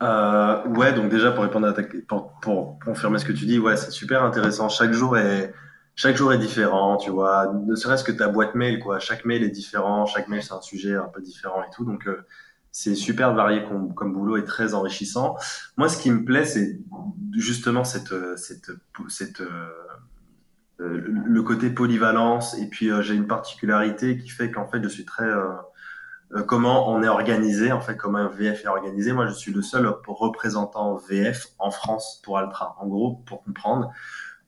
Ouais, 0.00 0.92
donc 0.92 1.10
déjà 1.10 1.30
pour 1.30 1.44
répondre 1.44 1.68
à 1.68 1.72
ta, 1.72 1.84
pour, 2.08 2.32
pour 2.42 2.80
confirmer 2.84 3.20
ce 3.20 3.24
que 3.24 3.32
tu 3.32 3.46
dis, 3.46 3.60
ouais, 3.60 3.76
c'est 3.76 3.92
super 3.92 4.24
intéressant. 4.24 4.68
Chaque 4.68 4.90
jour 4.90 5.16
est 5.16 5.54
chaque 5.96 6.16
jour 6.16 6.32
est 6.32 6.38
différent, 6.38 6.96
tu 6.96 7.10
vois. 7.10 7.52
Ne 7.66 7.74
serait-ce 7.74 8.04
que 8.04 8.12
ta 8.12 8.28
boîte 8.28 8.54
mail, 8.54 8.78
quoi. 8.80 8.98
Chaque 8.98 9.24
mail 9.24 9.42
est 9.42 9.50
différent, 9.50 10.06
chaque 10.06 10.28
mail 10.28 10.42
c'est 10.42 10.54
un 10.54 10.62
sujet 10.62 10.94
un 10.94 11.08
peu 11.08 11.20
différent 11.20 11.62
et 11.62 11.70
tout. 11.74 11.84
Donc 11.84 12.06
euh, 12.06 12.24
c'est 12.72 12.94
super 12.94 13.34
varié 13.34 13.64
comme, 13.64 13.94
comme, 13.94 14.12
boulot 14.12 14.36
et 14.36 14.44
très 14.44 14.74
enrichissant. 14.74 15.36
Moi, 15.76 15.88
ce 15.88 16.00
qui 16.00 16.10
me 16.10 16.24
plaît, 16.24 16.44
c'est 16.44 16.80
justement 17.34 17.84
cette, 17.84 18.14
cette, 18.36 18.70
cette 19.08 19.40
euh, 19.40 19.68
euh, 20.80 21.02
le 21.06 21.42
côté 21.42 21.68
polyvalence. 21.68 22.56
Et 22.58 22.68
puis 22.68 22.90
j'ai 23.02 23.14
une 23.14 23.26
particularité 23.26 24.16
qui 24.16 24.30
fait 24.30 24.50
qu'en 24.50 24.68
fait, 24.68 24.82
je 24.82 24.88
suis 24.88 25.04
très 25.04 25.28
comment 26.46 26.88
on 26.88 27.02
est 27.02 27.08
organisé, 27.08 27.72
en 27.72 27.80
fait, 27.80 27.96
comment 27.96 28.18
un 28.18 28.28
VF 28.28 28.64
est 28.64 28.68
organisé. 28.68 29.12
Moi, 29.12 29.26
je 29.26 29.34
suis 29.34 29.52
le 29.52 29.62
seul 29.62 29.92
représentant 30.06 30.94
VF 30.96 31.48
en 31.58 31.70
France 31.70 32.22
pour 32.24 32.38
Altra. 32.38 32.76
En 32.78 32.86
gros, 32.86 33.16
pour 33.26 33.42
comprendre, 33.42 33.92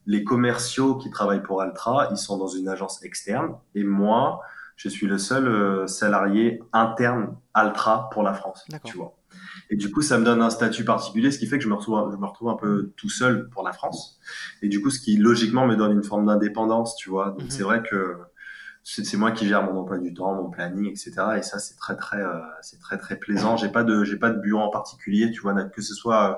les 0.07 0.25
commerciaux 0.25 0.97
qui 0.97 1.11
travaillent 1.11 1.43
pour 1.43 1.63
Altra, 1.63 2.09
ils 2.11 2.17
sont 2.17 2.39
dans 2.39 2.49
une 2.49 2.69
agence 2.69 3.03
externe 3.05 3.55
et 3.75 3.85
moi, 3.85 4.41
je 4.77 4.89
suis 4.89 5.07
le 5.07 5.19
seul 5.19 5.47
euh, 5.47 5.87
salarié 5.87 6.63
interne 6.73 7.37
Altra 7.55 8.11
pour 8.11 8.23
la 8.23 8.35
France, 8.35 8.67
tu 8.85 8.97
vois. 8.97 9.15
Et 9.71 9.77
du 9.77 9.91
coup, 9.91 10.03
ça 10.03 10.19
me 10.19 10.25
donne 10.25 10.43
un 10.43 10.51
statut 10.51 10.85
particulier, 10.85 11.31
ce 11.31 11.39
qui 11.39 11.47
fait 11.47 11.59
que 11.59 11.65
je 11.65 11.69
me 11.69 11.75
retrouve, 11.75 12.11
je 12.13 12.17
me 12.17 12.27
retrouve 12.27 12.49
un 12.49 12.57
peu 12.57 12.93
tout 12.97 13.09
seul 13.09 13.49
pour 13.51 13.63
la 13.63 13.73
France. 13.73 14.19
Et 14.61 14.69
du 14.69 14.83
coup, 14.83 14.91
ce 14.91 15.01
qui 15.01 15.17
logiquement 15.17 15.67
me 15.67 15.77
donne 15.77 15.93
une 15.93 16.03
forme 16.03 16.27
d'indépendance, 16.27 16.97
tu 16.97 17.11
vois. 17.11 17.31
Donc 17.31 17.45
mhm. 17.45 17.51
c'est 17.51 17.63
vrai 17.63 17.83
que 17.83 18.19
c'est 18.85 19.17
moi 19.17 19.31
qui 19.31 19.47
gère 19.47 19.63
mon 19.63 19.81
emploi 19.81 19.99
du 19.99 20.13
temps, 20.13 20.35
mon 20.35 20.51
planning, 20.51 20.87
etc. 20.87 21.13
Et 21.39 21.43
ça, 21.43 21.59
c'est 21.59 21.77
très 21.77 21.97
très, 21.97 22.21
euh, 22.21 22.41
c'est 22.63 22.81
très 22.81 22.99
très 22.99 23.17
plaisant. 23.17 23.57
J'ai 23.57 23.69
pas 23.69 23.85
de, 23.85 24.05
j'ai 24.05 24.17
pas 24.17 24.31
de 24.31 24.41
bureau 24.41 24.61
en 24.61 24.71
particulier, 24.71 25.31
tu 25.31 25.41
vois, 25.41 25.55
que 25.65 25.83
ce 25.83 25.95
soit 25.95 26.31
euh, 26.31 26.35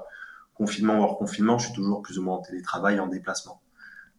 confinement 0.55 0.99
ou 0.99 1.03
hors 1.03 1.19
confinement, 1.19 1.59
je 1.59 1.67
suis 1.67 1.75
toujours 1.75 2.03
plus 2.03 2.19
ou 2.19 2.23
moins 2.23 2.37
en 2.37 2.43
télétravail, 2.43 3.01
en 3.01 3.07
déplacement. 3.07 3.61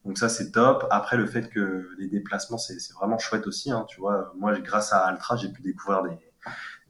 Donc 0.06 0.18
ça, 0.18 0.30
c'est 0.30 0.52
top. 0.52 0.86
Après, 0.92 1.18
le 1.18 1.26
fait 1.26 1.50
que 1.50 1.90
les 1.98 2.08
déplacements, 2.08 2.58
c'est 2.58 2.78
vraiment 2.94 3.18
chouette 3.18 3.48
aussi. 3.48 3.72
Hein, 3.72 3.86
tu 3.90 4.00
vois, 4.00 4.34
moi, 4.38 4.58
grâce 4.60 4.94
à 4.94 5.00
Altra, 5.06 5.36
j'ai 5.36 5.50
pu 5.50 5.62
découvrir 5.62 6.04
des, 6.04 6.18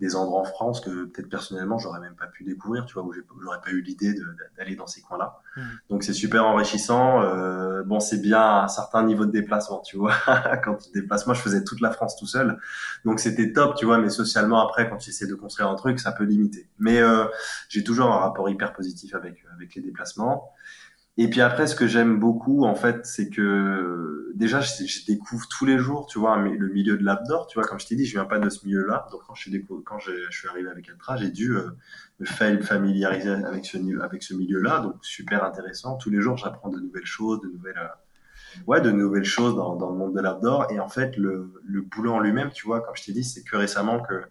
des 0.01 0.15
endroits 0.15 0.41
en 0.41 0.45
France 0.45 0.81
que 0.81 1.05
peut-être 1.05 1.29
personnellement 1.29 1.77
j'aurais 1.77 2.01
même 2.01 2.15
pas 2.15 2.27
pu 2.27 2.43
découvrir, 2.43 2.85
tu 2.85 2.95
vois, 2.95 3.03
où 3.03 3.13
j'aurais 3.41 3.61
pas 3.61 3.71
eu 3.71 3.81
l'idée 3.81 4.13
d'aller 4.57 4.75
dans 4.75 4.87
ces 4.87 5.01
coins-là. 5.01 5.39
Mmh. 5.55 5.61
Donc 5.89 6.03
c'est 6.03 6.13
super 6.13 6.45
enrichissant. 6.45 7.21
Euh, 7.21 7.83
bon, 7.83 8.01
c'est 8.01 8.21
bien 8.21 8.63
un 8.63 8.67
certain 8.67 9.03
niveau 9.03 9.25
de 9.25 9.31
déplacement, 9.31 9.79
tu 9.79 9.95
vois. 9.95 10.13
quand 10.63 10.75
tu 10.75 10.89
te 10.89 10.99
déplaces, 10.99 11.25
moi 11.25 11.33
je 11.33 11.41
faisais 11.41 11.63
toute 11.63 11.79
la 11.79 11.91
France 11.91 12.17
tout 12.17 12.27
seul, 12.27 12.59
donc 13.05 13.21
c'était 13.21 13.53
top, 13.53 13.75
tu 13.75 13.85
vois. 13.85 13.97
Mais 13.97 14.09
socialement 14.09 14.61
après, 14.61 14.89
quand 14.89 14.97
tu 14.97 15.11
essaies 15.11 15.27
de 15.27 15.35
construire 15.35 15.69
un 15.69 15.75
truc, 15.75 15.99
ça 15.99 16.11
peut 16.11 16.25
limiter. 16.25 16.67
Mais 16.77 16.99
euh, 16.99 17.25
j'ai 17.69 17.83
toujours 17.83 18.11
un 18.11 18.17
rapport 18.17 18.49
hyper 18.49 18.73
positif 18.73 19.15
avec 19.15 19.45
avec 19.55 19.75
les 19.75 19.81
déplacements. 19.81 20.51
Et 21.17 21.29
puis 21.29 21.41
après, 21.41 21.65
ce 21.67 21.75
que 21.75 21.87
j'aime 21.87 22.19
beaucoup, 22.19 22.65
en 22.65 22.75
fait, 22.75 23.05
c'est 23.05 23.29
que 23.29 24.33
déjà, 24.35 24.59
je, 24.59 25.05
découvre 25.07 25.47
tous 25.47 25.65
les 25.65 25.77
jours, 25.77 26.07
tu 26.07 26.19
vois, 26.19 26.37
le 26.37 26.67
milieu 26.67 26.97
de 26.97 27.03
l'abdor. 27.03 27.47
Tu 27.47 27.57
vois, 27.57 27.67
comme 27.67 27.79
je 27.79 27.87
t'ai 27.87 27.95
dit, 27.95 28.05
je 28.05 28.11
viens 28.11 28.25
pas 28.25 28.37
de 28.37 28.49
ce 28.49 28.65
milieu-là. 28.65 29.07
Donc, 29.11 29.21
quand 29.25 29.33
je 29.33 29.49
suis, 29.49 29.65
quand 29.85 29.97
je, 29.99 30.11
suis 30.29 30.47
arrivé 30.49 30.69
avec 30.69 30.89
Altra, 30.89 31.15
j'ai 31.15 31.29
dû 31.29 31.55
euh, 31.55 31.69
me 32.19 32.61
familiariser 32.61 33.29
avec 33.29 33.65
ce, 33.65 33.77
milieu-là. 34.33 34.79
Donc, 34.81 34.95
super 35.03 35.43
intéressant. 35.43 35.95
Tous 35.95 36.09
les 36.09 36.21
jours, 36.21 36.37
j'apprends 36.37 36.69
de 36.69 36.79
nouvelles 36.79 37.05
choses, 37.05 37.39
de 37.41 37.47
nouvelles, 37.47 37.79
ouais, 38.67 38.81
de 38.81 38.91
nouvelles 38.91 39.23
choses 39.23 39.55
dans, 39.55 39.73
le 39.73 39.97
monde 39.97 40.15
de 40.15 40.21
l'outdoor. 40.21 40.69
Et 40.69 40.81
en 40.81 40.89
fait, 40.89 41.15
le, 41.15 41.53
boulot 41.95 42.11
en 42.11 42.19
lui-même, 42.19 42.51
tu 42.51 42.65
vois, 42.65 42.81
comme 42.81 42.95
je 42.95 43.05
t'ai 43.05 43.13
dit, 43.13 43.23
c'est 43.23 43.43
que 43.43 43.55
récemment 43.55 44.01
que 44.01 44.23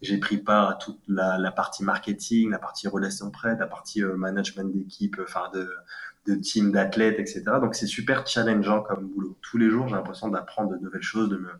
j'ai 0.00 0.18
pris 0.18 0.38
part 0.38 0.70
à 0.70 0.74
toute 0.74 1.00
la, 1.08 1.50
partie 1.50 1.82
marketing, 1.82 2.50
la 2.50 2.60
partie 2.60 2.86
relations 2.86 3.32
presse, 3.32 3.58
la 3.58 3.66
partie 3.66 4.04
euh, 4.04 4.16
management 4.16 4.72
d'équipe, 4.72 5.16
enfin 5.20 5.50
de, 5.52 5.68
de 6.28 6.34
team 6.34 6.72
d'athlètes, 6.72 7.18
etc. 7.18 7.42
Donc 7.60 7.74
c'est 7.74 7.86
super 7.86 8.26
challengeant 8.26 8.82
comme 8.82 9.08
boulot. 9.08 9.36
Tous 9.40 9.56
les 9.56 9.70
jours, 9.70 9.88
j'ai 9.88 9.94
l'impression 9.94 10.28
d'apprendre 10.28 10.70
de 10.70 10.76
nouvelles 10.76 11.02
choses, 11.02 11.30
de 11.30 11.38
me, 11.38 11.50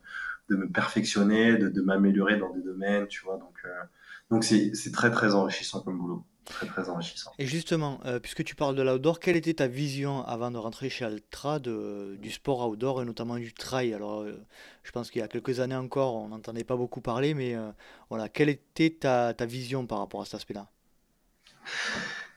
de 0.50 0.56
me 0.56 0.68
perfectionner, 0.68 1.56
de, 1.56 1.68
de 1.68 1.80
m'améliorer 1.80 2.36
dans 2.36 2.52
des 2.54 2.62
domaines, 2.62 3.06
tu 3.08 3.24
vois. 3.24 3.38
Donc 3.38 3.54
euh, 3.64 3.68
donc 4.30 4.44
c'est 4.44 4.92
très 4.92 5.10
très 5.10 5.34
enrichissant 5.34 5.80
comme 5.80 5.98
boulot 5.98 6.24
très 6.44 6.66
très 6.66 6.88
enrichissant. 6.88 7.30
Et 7.38 7.44
justement, 7.44 8.00
euh, 8.06 8.20
puisque 8.20 8.42
tu 8.42 8.54
parles 8.54 8.74
de 8.74 8.80
l'outdoor, 8.80 9.20
quelle 9.20 9.36
était 9.36 9.52
ta 9.52 9.66
vision 9.66 10.24
avant 10.24 10.50
de 10.50 10.56
rentrer 10.56 10.88
chez 10.88 11.04
Altra 11.04 11.58
de, 11.58 12.16
du 12.22 12.30
sport 12.30 12.66
outdoor 12.66 13.02
et 13.02 13.04
notamment 13.04 13.36
du 13.36 13.52
trail? 13.52 13.92
Alors, 13.92 14.22
euh, 14.22 14.32
je 14.82 14.90
pense 14.90 15.10
qu'il 15.10 15.20
y 15.20 15.22
a 15.22 15.28
quelques 15.28 15.60
années 15.60 15.76
encore, 15.76 16.14
on 16.14 16.28
n'entendait 16.28 16.64
pas 16.64 16.76
beaucoup 16.76 17.02
parler, 17.02 17.34
mais 17.34 17.54
voilà, 18.08 18.30
quelle 18.30 18.48
était 18.48 18.96
ta, 18.98 19.34
ta, 19.34 19.44
vision 19.44 19.86
par 19.86 19.98
rapport 19.98 20.22
à 20.22 20.24
cet 20.24 20.36
aspect-là? 20.36 20.70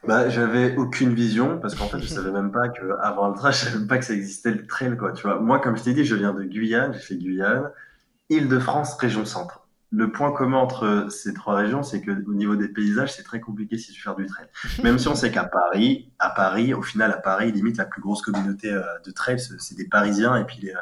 Bah, 0.07 0.29
j'avais 0.29 0.75
aucune 0.77 1.13
vision 1.13 1.59
parce 1.59 1.75
qu'en 1.75 1.87
fait, 1.87 1.99
je 1.99 2.07
savais 2.07 2.31
même 2.31 2.51
pas 2.51 2.69
que 2.69 2.97
avant 3.01 3.31
Altra, 3.31 3.51
je 3.51 3.57
savais 3.57 3.77
même 3.77 3.87
pas 3.87 3.97
que 3.97 4.05
ça 4.05 4.13
existait 4.13 4.51
le 4.51 4.65
trail, 4.65 4.97
quoi. 4.97 5.13
Tu 5.13 5.23
vois, 5.23 5.39
moi, 5.39 5.59
comme 5.59 5.77
je 5.77 5.83
t'ai 5.83 5.93
dit, 5.93 6.05
je 6.05 6.15
viens 6.15 6.33
de 6.33 6.43
Guyane, 6.43 6.93
j'ai 6.93 6.99
fait 6.99 7.17
Guyane, 7.17 7.69
Île-de-France, 8.29 8.95
région 8.95 9.25
centre 9.25 9.61
le 9.91 10.09
point 10.11 10.31
commun 10.31 10.57
entre 10.57 11.07
ces 11.09 11.33
trois 11.33 11.55
régions, 11.55 11.83
c'est 11.83 12.01
que 12.01 12.11
au 12.11 12.33
niveau 12.33 12.55
des 12.55 12.69
paysages, 12.69 13.13
c'est 13.13 13.23
très 13.23 13.41
compliqué 13.41 13.77
si 13.77 13.91
tu 13.91 14.01
fais 14.01 14.09
du 14.17 14.25
trail. 14.25 14.47
Même 14.83 14.97
si 14.97 15.07
on 15.09 15.15
sait 15.15 15.31
qu'à 15.31 15.43
Paris, 15.43 16.09
à 16.17 16.29
Paris, 16.29 16.73
au 16.73 16.81
final, 16.81 17.11
à 17.11 17.17
Paris, 17.17 17.51
limite 17.51 17.77
la 17.77 17.85
plus 17.85 18.01
grosse 18.01 18.21
communauté 18.21 18.71
euh, 18.71 18.81
de 19.05 19.11
trail, 19.11 19.37
c'est 19.39 19.75
des 19.75 19.87
Parisiens 19.87 20.37
et 20.37 20.45
puis 20.45 20.59
les, 20.61 20.73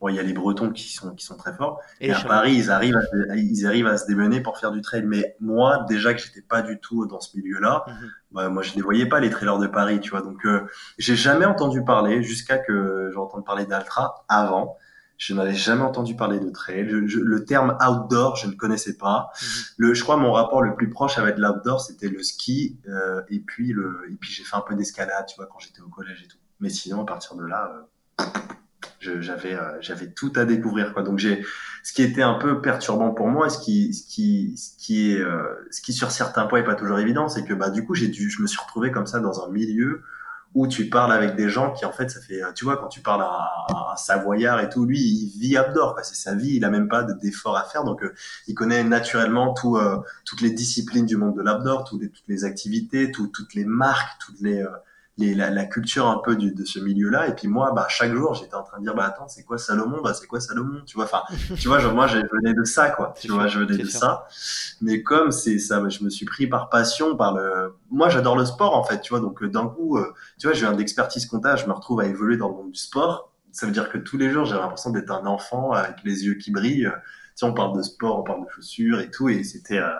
bon, 0.00 0.08
il 0.08 0.16
y 0.16 0.18
a 0.18 0.22
les 0.22 0.32
Bretons 0.32 0.70
qui 0.70 0.92
sont 0.92 1.14
qui 1.14 1.24
sont 1.24 1.36
très 1.36 1.52
forts. 1.52 1.80
Et, 2.00 2.10
à 2.10 2.20
Paris, 2.20 2.54
ils 2.54 2.70
arrivent 2.70 2.96
à, 2.96 3.36
ils 3.36 3.66
arrivent 3.66 3.86
à 3.86 3.96
se 3.96 4.06
démener 4.06 4.40
pour 4.40 4.58
faire 4.58 4.72
du 4.72 4.80
trail. 4.80 5.02
Mais 5.04 5.36
moi, 5.40 5.84
déjà 5.88 6.14
que 6.14 6.20
j'étais 6.20 6.42
pas 6.42 6.62
du 6.62 6.78
tout 6.80 7.06
dans 7.06 7.20
ce 7.20 7.36
milieu-là, 7.36 7.84
mhm. 7.86 8.10
bah, 8.32 8.48
moi 8.48 8.62
je 8.62 8.74
les 8.74 8.82
voyais 8.82 9.06
pas 9.06 9.20
les 9.20 9.30
trailers 9.30 9.58
de 9.58 9.66
Paris, 9.66 10.00
tu 10.00 10.10
vois. 10.10 10.22
Donc 10.22 10.44
euh, 10.46 10.66
j'ai 10.98 11.16
jamais 11.16 11.44
entendu 11.44 11.84
parler 11.84 12.22
jusqu'à 12.22 12.58
que 12.58 13.10
j'entende 13.12 13.44
parler 13.44 13.66
d'Altra 13.66 14.24
avant. 14.28 14.76
Je 15.18 15.34
n'avais 15.34 15.52
jamais 15.52 15.82
entendu 15.82 16.16
parler 16.16 16.40
de 16.40 16.48
trail. 16.48 16.84
le 16.84 17.44
terme 17.44 17.76
outdoor, 17.86 18.36
je 18.36 18.46
ne 18.46 18.52
connaissais 18.52 18.96
pas. 18.96 19.30
Mhm. 19.42 19.48
Le, 19.76 19.94
je 19.94 20.02
crois 20.02 20.16
mon 20.16 20.32
rapport 20.32 20.62
le 20.62 20.74
plus 20.74 20.88
proche 20.88 21.18
avec 21.18 21.36
l'outdoor, 21.36 21.78
c'était 21.78 22.08
le 22.08 22.22
ski. 22.22 22.78
Euh, 22.88 23.20
et 23.28 23.40
puis 23.40 23.72
le, 23.74 24.06
et 24.10 24.16
puis 24.16 24.32
j'ai 24.32 24.44
fait 24.44 24.56
un 24.56 24.62
peu 24.66 24.74
d'escalade, 24.74 25.26
tu 25.28 25.36
vois, 25.36 25.46
quand 25.46 25.58
j'étais 25.58 25.82
au 25.82 25.88
collège 25.88 26.22
et 26.24 26.26
tout. 26.26 26.38
Mais 26.60 26.70
sinon, 26.70 27.02
à 27.02 27.04
partir 27.06 27.36
de 27.36 27.44
là, 27.44 27.70
euh, 27.70 28.24
j'avais 29.00 29.54
euh, 29.54 29.80
j'avais 29.80 30.10
tout 30.10 30.32
à 30.36 30.44
découvrir 30.44 30.92
quoi. 30.92 31.02
Donc 31.02 31.18
j'ai 31.18 31.44
ce 31.82 31.92
qui 31.92 32.02
était 32.02 32.22
un 32.22 32.34
peu 32.34 32.60
perturbant 32.60 33.10
pour 33.12 33.28
moi, 33.28 33.48
ce 33.48 33.58
qui 33.58 33.94
ce 33.94 34.06
qui 34.06 34.56
ce 34.56 34.76
qui 34.78 35.12
est 35.12 35.20
euh, 35.20 35.66
ce 35.70 35.80
qui 35.80 35.92
sur 35.92 36.10
certains 36.10 36.46
points 36.46 36.60
est 36.60 36.64
pas 36.64 36.74
toujours 36.74 36.98
évident, 36.98 37.28
c'est 37.28 37.44
que 37.44 37.54
bah 37.54 37.70
du 37.70 37.84
coup 37.84 37.94
j'ai 37.94 38.08
dû 38.08 38.30
je 38.30 38.42
me 38.42 38.46
suis 38.46 38.60
retrouvé 38.60 38.90
comme 38.90 39.06
ça 39.06 39.20
dans 39.20 39.44
un 39.44 39.50
milieu 39.50 40.02
où 40.54 40.66
tu 40.66 40.88
parles 40.88 41.12
avec 41.12 41.36
des 41.36 41.48
gens 41.48 41.72
qui 41.72 41.84
en 41.84 41.92
fait 41.92 42.10
ça 42.10 42.20
fait 42.20 42.40
tu 42.54 42.64
vois 42.64 42.76
quand 42.76 42.88
tu 42.88 43.00
parles 43.00 43.22
à 43.22 43.92
un, 43.92 43.96
savoyard 43.96 44.60
et 44.60 44.68
tout 44.68 44.84
lui 44.84 45.00
il 45.00 45.38
vit 45.38 45.58
outdoor 45.58 45.98
c'est 46.02 46.16
sa 46.16 46.34
vie 46.34 46.56
il 46.56 46.64
a 46.64 46.70
même 46.70 46.88
pas 46.88 47.04
d'effort 47.04 47.56
à 47.56 47.64
faire 47.64 47.84
donc 47.84 48.02
euh, 48.02 48.14
il 48.48 48.54
connaît 48.54 48.82
naturellement 48.82 49.54
tout 49.54 49.76
euh, 49.76 49.98
toutes 50.24 50.40
les 50.40 50.50
disciplines 50.50 51.06
du 51.06 51.16
monde 51.16 51.36
de 51.36 51.42
l'outdoor 51.42 51.84
toutes 51.84 52.02
les, 52.02 52.08
toutes 52.10 52.28
les 52.28 52.44
activités 52.44 53.12
tout, 53.12 53.28
toutes 53.28 53.54
les 53.54 53.64
marques 53.64 54.20
toutes 54.20 54.40
les 54.40 54.62
euh, 54.62 54.68
la, 55.20 55.64
culture 55.66 56.06
un 56.08 56.18
peu 56.18 56.36
de 56.36 56.64
ce 56.64 56.78
milieu-là. 56.78 57.28
Et 57.28 57.34
puis 57.34 57.48
moi, 57.48 57.72
bah, 57.72 57.86
chaque 57.88 58.12
jour, 58.12 58.34
j'étais 58.34 58.54
en 58.54 58.62
train 58.62 58.78
de 58.78 58.84
dire, 58.84 58.94
bah 58.94 59.04
attends, 59.04 59.28
c'est 59.28 59.44
quoi 59.44 59.58
Salomon? 59.58 60.00
Bah 60.02 60.14
c'est 60.14 60.26
quoi 60.26 60.40
Salomon? 60.40 60.82
Tu 60.86 60.96
vois, 60.96 61.04
enfin, 61.04 61.22
tu 61.56 61.68
vois, 61.68 61.78
genre, 61.78 61.94
moi, 61.94 62.06
je 62.06 62.18
venais 62.18 62.54
de 62.54 62.64
ça, 62.64 62.90
quoi. 62.90 63.14
Tu 63.20 63.30
vois, 63.30 63.46
je 63.46 63.60
venais 63.60 63.78
de 63.78 63.88
ça. 63.88 64.26
Mais 64.80 65.02
comme 65.02 65.30
c'est 65.30 65.58
ça, 65.58 65.86
je 65.88 66.02
me 66.04 66.10
suis 66.10 66.26
pris 66.26 66.46
par 66.46 66.68
passion, 66.68 67.16
par 67.16 67.34
le. 67.34 67.74
Moi, 67.90 68.08
j'adore 68.08 68.36
le 68.36 68.44
sport, 68.44 68.76
en 68.76 68.84
fait. 68.84 69.00
Tu 69.00 69.10
vois, 69.10 69.20
donc 69.20 69.42
euh, 69.42 69.48
d'un 69.48 69.68
coup, 69.68 69.98
euh, 69.98 70.12
tu 70.38 70.46
vois, 70.46 70.54
j'ai 70.54 70.66
un 70.66 70.72
d'expertise 70.74 71.26
comptable, 71.26 71.58
je 71.58 71.66
me 71.66 71.72
retrouve 71.72 72.00
à 72.00 72.06
évoluer 72.06 72.36
dans 72.36 72.48
le 72.48 72.54
monde 72.54 72.72
du 72.72 72.80
sport. 72.80 73.32
Ça 73.52 73.66
veut 73.66 73.72
dire 73.72 73.90
que 73.90 73.98
tous 73.98 74.16
les 74.16 74.30
jours, 74.30 74.44
j'ai 74.44 74.54
l'impression 74.54 74.90
d'être 74.90 75.10
un 75.10 75.26
enfant 75.26 75.72
avec 75.72 75.96
les 76.04 76.24
yeux 76.24 76.34
qui 76.34 76.50
brillent. 76.50 76.90
Tu 76.90 77.32
sais, 77.34 77.46
on 77.46 77.54
parle 77.54 77.76
de 77.76 77.82
sport, 77.82 78.20
on 78.20 78.22
parle 78.22 78.44
de 78.44 78.50
chaussures 78.50 79.00
et 79.00 79.10
tout, 79.10 79.28
et 79.28 79.44
c'était. 79.44 79.78
Euh, 79.78 79.90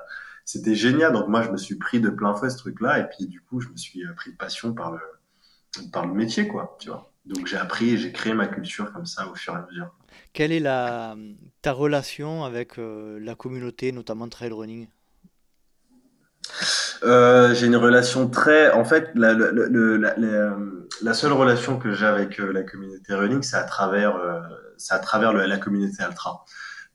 c'était 0.51 0.75
génial. 0.75 1.13
Donc 1.13 1.29
moi, 1.29 1.43
je 1.43 1.51
me 1.51 1.57
suis 1.57 1.77
pris 1.77 2.01
de 2.01 2.11
plein 2.11 2.35
fouet 2.35 2.51
ce 2.51 2.59
truc-là, 2.59 2.99
et 2.99 3.05
puis 3.05 3.29
du 3.29 3.41
coup, 3.41 3.61
je 3.61 3.69
me 3.69 3.77
suis 3.77 4.03
pris 4.17 4.33
de 4.33 4.37
passion 4.37 4.75
par 4.75 4.91
le, 4.91 4.99
par 5.93 6.07
le 6.07 6.13
métier, 6.13 6.49
quoi, 6.49 6.77
tu 6.81 6.89
vois. 6.89 7.13
Donc 7.25 7.47
j'ai 7.47 7.57
appris 7.57 7.99
j'ai 7.99 8.11
créé 8.13 8.35
ma 8.35 8.49
culture 8.49 8.93
comme 8.93 9.07
ça 9.07 9.29
au 9.29 9.35
fur 9.37 9.53
et 9.53 9.59
à 9.59 9.67
mesure. 9.71 9.95
Quelle 10.33 10.51
est 10.51 10.59
la, 10.59 11.17
ta 11.63 11.71
relation 11.71 12.45
avec 12.45 12.79
euh, 12.79 13.21
la 13.21 13.37
communauté, 13.37 13.93
notamment 13.93 14.29
trail 14.29 14.53
running? 14.53 14.89
Euh, 17.05 17.55
J'ai 17.55 17.67
une 17.67 17.77
relation 17.77 18.29
très... 18.29 18.73
En 18.73 18.85
fait, 18.85 19.11
la, 19.15 19.35
la, 19.35 21.15
seule 21.15 21.33
relation 21.33 21.79
que 21.79 21.93
j'ai 21.93 22.07
avec 22.07 22.41
euh, 22.41 22.53
la 22.53 22.63
communauté 22.65 23.15
running, 23.15 23.43
c'est 23.43 23.57
à 23.57 23.63
travers, 23.63 24.19
c'est 24.79 24.95
à 24.95 24.99
travers 24.99 25.33
la 25.33 25.59
communauté 25.59 26.03
ultra 26.03 26.45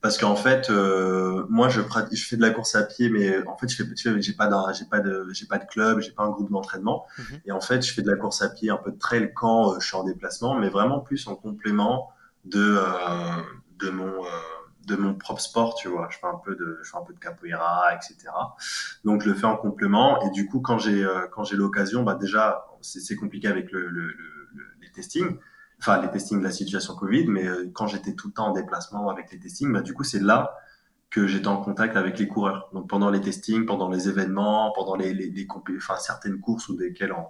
parce 0.06 0.20
qu'en 0.20 0.36
fait 0.36 0.70
euh, 0.70 1.48
moi 1.50 1.68
je 1.68 1.82
je 2.12 2.24
fais 2.24 2.36
de 2.38 2.42
la 2.44 2.52
course 2.52 2.76
à 2.76 2.84
pied 2.84 3.10
mais 3.10 3.44
en 3.48 3.58
fait 3.58 3.68
je 3.68 3.76
fais 3.76 4.22
j'ai 4.22 4.34
pas 4.34 4.72
j'ai 4.72 4.86
pas 4.86 5.00
de 5.00 5.28
j'ai 5.32 5.48
pas 5.48 5.58
de 5.58 5.66
club 5.66 6.00
j'ai 6.00 6.12
pas 6.12 6.22
un 6.22 6.30
groupe 6.30 6.52
d'entraînement. 6.52 7.08
Mhm. 7.18 7.42
et 7.48 7.52
en 7.52 7.60
fait 7.60 7.84
je 7.84 7.92
fais 7.92 8.04
de 8.04 8.12
la 8.12 8.16
course 8.16 8.44
à 8.44 8.50
pied 8.50 8.70
un 8.70 8.78
peu 8.78 8.92
de 8.92 9.00
trail 9.00 9.32
quand 9.34 9.72
euh, 9.72 9.80
je 9.80 9.88
suis 9.88 9.96
en 9.96 10.04
déplacement 10.04 10.54
mais 10.54 10.70
vraiment 10.70 11.00
plus 11.00 11.26
en 11.26 11.36
complément 11.36 12.12
de 12.44 12.78
euh, 12.78 13.42
de 13.80 13.90
mon 13.90 14.14
de 14.86 14.96
mon 14.96 15.16
propre 15.16 15.42
sport 15.42 15.74
tu 15.74 15.88
vois. 15.88 16.08
Je 16.12 16.20
fais 16.20 16.28
un 16.28 16.40
peu 16.46 16.54
de 16.56 16.80
je 16.84 16.92
fais 16.92 16.98
un 16.98 17.02
peu 17.02 17.14
de 17.14 17.20
capoeira 17.20 17.96
etc 17.96 18.32
donc 19.06 19.24
je 19.24 19.30
le 19.30 19.34
fais 19.34 19.48
en 19.48 19.58
complément. 19.58 20.22
Et 20.22 20.30
du 20.30 20.46
coup 20.46 20.60
quand 20.60 20.78
j'ai 20.78 21.04
quand 21.32 21.46
j'ai 21.46 21.56
l'occasion 21.56 22.04
bah 22.04 22.14
déjà 22.14 22.68
c'est 22.82 23.16
compliqué 23.16 23.48
avec 23.48 23.72
le, 23.72 23.88
le, 23.88 24.06
le 24.10 24.66
les 24.84 24.92
testings 24.92 25.40
enfin 25.86 26.02
les 26.02 26.10
testings 26.10 26.40
de 26.40 26.44
la 26.44 26.52
situation 26.52 26.96
Covid, 26.96 27.28
mais 27.28 27.46
euh, 27.46 27.70
quand 27.74 27.88
j'étais 27.88 28.14
tout 28.14 28.28
le 28.28 28.34
temps 28.34 28.48
en 28.48 28.54
déplacement 28.54 29.10
avec 29.10 29.32
les 29.32 29.40
testings, 29.40 29.72
bah, 29.72 29.82
du 29.82 29.94
coup 29.94 30.04
c'est 30.04 30.22
là 30.22 30.58
que 31.12 31.28
j'étais 31.28 31.48
en 31.48 31.62
contact 31.62 31.96
avec 31.96 32.18
les 32.20 32.28
coureurs. 32.28 32.70
Donc 32.74 32.90
pendant 32.90 33.10
les 33.10 33.22
testings, 33.22 33.66
pendant 33.66 33.90
les 33.90 34.10
événements, 34.10 34.72
pendant 34.74 34.96
les, 34.96 35.14
les, 35.14 35.30
les 35.30 35.48
enfin, 35.78 35.96
certaines 35.98 36.40
courses 36.40 36.68
ou 36.70 36.76
desquelles 36.76 37.14
on, 37.14 37.26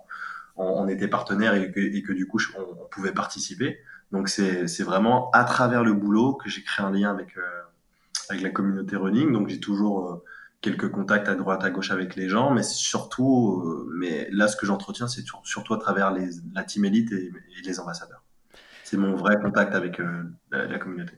on, 0.55 0.87
était 0.87 1.07
partenaire 1.07 1.53
et 1.53 1.71
que, 1.71 1.79
et 1.79 2.01
que 2.01 2.13
du 2.13 2.27
coup 2.27 2.39
on, 2.57 2.87
pouvait 2.89 3.11
participer. 3.11 3.79
Donc 4.11 4.29
c'est 4.29 4.83
vraiment 4.83 5.29
à 5.31 5.43
travers 5.43 5.83
le 5.83 5.93
boulot 5.93 6.33
que 6.33 6.49
j'ai 6.49 6.63
créé 6.63 6.85
un 6.85 6.91
lien 6.91 7.11
avec, 7.11 7.37
euh, 7.37 7.41
avec 8.29 8.41
la 8.41 8.49
communauté 8.49 8.95
running. 8.95 9.33
Donc 9.33 9.49
j'ai 9.49 9.59
toujours 9.59 10.09
euh, 10.09 10.23
quelques 10.61 10.89
contacts 10.89 11.27
à 11.27 11.35
droite 11.35 11.63
à 11.63 11.69
gauche 11.69 11.91
avec 11.91 12.15
les 12.15 12.29
gens, 12.29 12.51
mais 12.51 12.63
surtout, 12.63 13.85
mais 13.93 14.29
là 14.31 14.47
ce 14.47 14.55
que 14.55 14.65
j'entretiens 14.65 15.07
c'est 15.07 15.23
surtout 15.43 15.73
à 15.73 15.77
travers 15.77 16.11
les, 16.11 16.29
la 16.53 16.63
team 16.63 16.85
élite 16.85 17.11
et 17.11 17.31
les 17.63 17.79
ambassadeurs 17.79 18.24
c'est 18.85 18.97
mon 18.97 19.15
vrai 19.15 19.39
contact 19.41 19.73
avec 19.73 19.99
euh, 19.99 20.23
la, 20.51 20.77
communauté. 20.77 21.13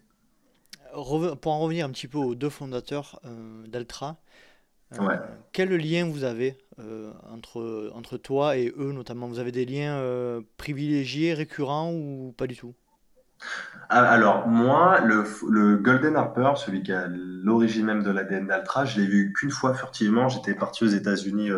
Pour 0.94 1.52
en 1.52 1.60
revenir 1.60 1.86
un 1.86 1.90
petit 1.90 2.08
peu 2.08 2.18
aux 2.18 2.34
deux 2.34 2.50
fondateurs 2.50 3.20
euh, 3.26 3.68
d'Altra, 3.68 4.18
euh, 4.94 5.18
quel 5.52 5.76
lien 5.76 6.08
vous 6.08 6.24
avez 6.24 6.58
entre, 7.30 7.92
entre 7.94 8.16
toi 8.16 8.56
et 8.56 8.74
eux 8.78 8.94
notamment? 8.94 9.28
Vous 9.28 9.40
avez 9.40 9.52
des 9.52 9.66
liens 9.66 10.02
privilégiés, 10.56 11.34
récurrents 11.34 11.92
ou 11.92 12.34
pas 12.38 12.48
du 12.48 12.56
tout? 12.56 12.74
Ah, 13.90 14.10
alors, 14.10 14.48
moi, 14.48 15.02
le, 15.02 15.26
le, 15.50 15.76
Golden 15.76 16.16
Harper, 16.16 16.54
celui 16.56 16.84
qui 16.84 16.94
a 16.94 17.08
l'origine 17.10 17.86
même 17.86 18.02
de 18.02 18.12
l'ADN 18.12 18.48
d'Altra, 18.48 18.86
je 18.86 19.02
l'ai 19.02 19.08
vu 19.08 19.34
qu'une 19.34 19.52
fois 19.52 19.74
furtivement. 19.74 20.30
J'étais 20.30 20.54
parti 20.54 20.86
aux 20.86 20.88
États-Unis 20.88 21.52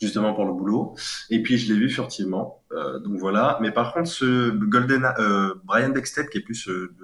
justement 0.00 0.34
pour 0.34 0.44
le 0.44 0.52
boulot. 0.52 0.94
Et 1.30 1.42
puis 1.42 1.58
je 1.58 1.72
l'ai 1.72 1.78
vu 1.78 1.88
furtivement. 1.88 2.62
Euh, 2.72 2.98
donc 2.98 3.18
voilà. 3.18 3.58
Mais 3.60 3.70
par 3.70 3.92
contre, 3.92 4.08
ce 4.08 4.50
Golden 4.50 5.06
euh, 5.18 5.54
Brian 5.64 5.90
Dexter, 5.90 6.26
qui 6.30 6.38
est 6.38 6.42
plus 6.42 6.68
euh, 6.68 6.94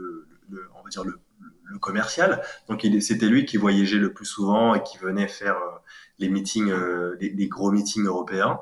le, 0.51 0.69
on 0.79 0.83
va 0.83 0.89
dire 0.91 1.05
le, 1.05 1.21
le 1.65 1.79
commercial, 1.79 2.43
donc 2.69 2.85
c'était 3.01 3.27
lui 3.27 3.45
qui 3.45 3.57
voyageait 3.57 3.99
le 3.99 4.13
plus 4.13 4.25
souvent 4.25 4.75
et 4.75 4.83
qui 4.83 4.99
venait 4.99 5.29
faire 5.29 5.55
euh, 5.55 5.79
les 6.19 6.29
meetings, 6.29 6.69
euh, 6.69 7.17
les, 7.21 7.31
les, 7.31 7.47
gros 7.47 7.71
meetings 7.71 8.05
européens. 8.05 8.59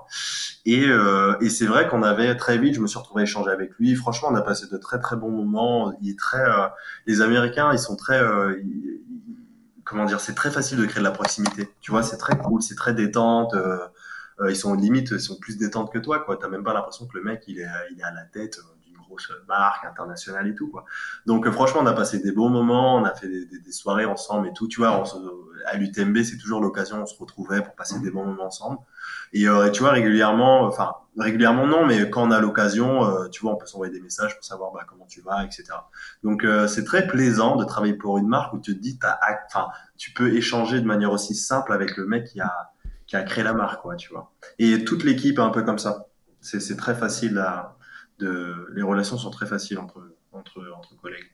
Et, 0.67 0.85
et 1.41 1.49
c'est 1.49 1.65
vrai 1.65 1.89
qu'on 1.89 2.03
avait 2.03 2.37
très 2.37 2.59
vite, 2.59 2.75
je 2.75 2.81
me 2.81 2.87
suis 2.87 2.99
retrouvé 2.99 3.23
à 3.23 3.25
échanger 3.25 3.51
avec 3.51 3.71
lui. 3.79 3.95
Franchement, 3.95 4.29
on 4.31 4.35
a 4.35 4.43
passé 4.43 4.67
de 4.71 4.77
très 4.77 5.01
très 5.01 5.17
bons 5.17 5.31
moments. 5.31 5.97
Il 6.03 6.11
est 6.11 6.19
très, 6.19 6.45
les 7.07 7.23
Américains, 7.23 7.73
ils 7.73 7.79
sont 7.79 7.97
très 7.97 8.21
comment 9.89 10.05
dire, 10.05 10.21
c'est 10.21 10.35
très 10.35 10.51
facile 10.51 10.79
de 10.79 10.85
créer 10.85 11.01
de 11.01 11.05
la 11.05 11.13
proximité. 11.13 11.71
Tu 11.81 11.91
vois, 11.91 12.03
c'est 12.03 12.19
très 12.19 12.37
cool, 12.37 12.63
c'est 12.63 12.75
très 12.75 12.93
détente. 12.93 13.55
Euh, 13.55 13.79
euh, 13.79 13.89
ils 14.49 14.57
sont 14.57 14.75
limite, 14.75 15.11
ils 15.11 15.21
sont 15.21 15.37
plus 15.37 15.57
détentes 15.57 15.93
que 15.93 15.99
toi, 15.99 16.21
quoi. 16.21 16.37
T'as 16.37 16.49
même 16.49 16.63
pas 16.63 16.73
l'impression 16.73 17.07
que 17.07 17.17
le 17.17 17.25
mec, 17.25 17.45
il 17.49 17.59
est, 17.59 17.67
il 17.91 18.01
est 18.01 18.05
à 18.05 18.13
la 18.13 18.25
tête 18.25 18.59
euh, 18.59 18.87
d'une 18.87 18.97
grosse 18.97 19.33
marque 19.49 19.85
internationale 19.85 20.47
et 20.47 20.55
tout, 20.55 20.69
quoi. 20.69 20.85
Donc, 21.27 21.47
euh, 21.47 21.53
franchement, 21.53 21.81
on 21.83 21.87
a 21.87 21.93
passé 21.93 22.21
des 22.21 22.33
beaux 22.33 22.49
moments, 22.49 22.97
on 22.97 23.05
a 23.05 23.15
fait 23.15 23.29
des, 23.29 23.47
des, 23.47 23.73
soirées 23.73 24.05
ensemble 24.05 24.49
et 24.49 24.53
tout. 24.53 24.69
Tu 24.69 24.81
vois, 24.81 24.93
on 25.01 25.05
à 25.67 25.77
l'UTMB, 25.77 26.23
c'est 26.23 26.39
toujours 26.39 26.61
l'occasion, 26.61 27.03
on 27.03 27.07
se 27.07 27.19
retrouvait 27.19 27.63
pour 27.63 27.75
passer 27.75 27.99
des 27.99 28.11
bons 28.11 28.25
moments 28.25 28.47
ensemble. 28.47 28.79
Et 29.33 29.45
tu 29.73 29.81
vois, 29.81 29.91
régulièrement, 29.91 30.63
enfin, 30.63 30.95
régulièrement 31.19 31.67
non, 31.67 31.85
mais 31.85 32.09
quand 32.09 32.27
on 32.27 32.31
a 32.31 32.41
l'occasion, 32.41 33.29
tu 33.31 33.43
vois, 33.43 33.53
on 33.53 33.57
peut 33.57 33.67
s'envoyer 33.67 33.93
des 33.93 34.01
messages 34.01 34.35
pour 34.37 34.45
savoir 34.45 34.73
bah, 34.73 34.87
comment 34.89 35.05
tu 35.05 35.21
vas, 35.21 35.45
etc. 35.45 35.65
Donc, 36.23 36.47
c'est 36.69 36.85
très 36.85 37.07
plaisant 37.07 37.57
de 37.57 37.65
travailler 37.65 37.95
pour 37.95 38.17
une 38.17 38.29
marque 38.29 38.55
où 38.55 38.61
tu 38.61 38.75
te 38.77 38.81
dis, 38.81 38.99
enfin, 39.51 39.69
tu 39.99 40.13
peux 40.13 40.33
échanger 40.35 40.81
de 40.81 40.87
manière 40.87 41.13
aussi 41.13 41.35
simple 41.35 41.73
avec 41.73 41.97
le 41.97 42.07
mec 42.07 42.25
qui 42.25 42.41
a, 42.41 42.71
qui 43.09 43.17
a 43.17 43.23
créé 43.23 43.43
la 43.43 43.55
marque, 43.55 43.83
quoi, 43.83 43.97
tu 43.97 44.11
vois. 44.11 44.33
Et 44.61 44.85
toute 44.85 45.03
l'équipe 45.03 45.39
est 45.39 45.43
un 45.43 45.51
peu 45.51 45.63
comme 45.63 45.79
ça. 45.79 46.07
C'est 46.41 46.77
très 46.77 46.95
facile 46.95 47.39
à, 47.39 47.77
de, 48.21 48.69
les 48.75 48.83
relations 48.83 49.19
sont 49.19 49.31
très 49.31 49.47
faciles 49.47 49.79
entre, 49.79 50.15
entre, 50.33 50.63
entre 50.77 50.97
collègues. 50.97 51.33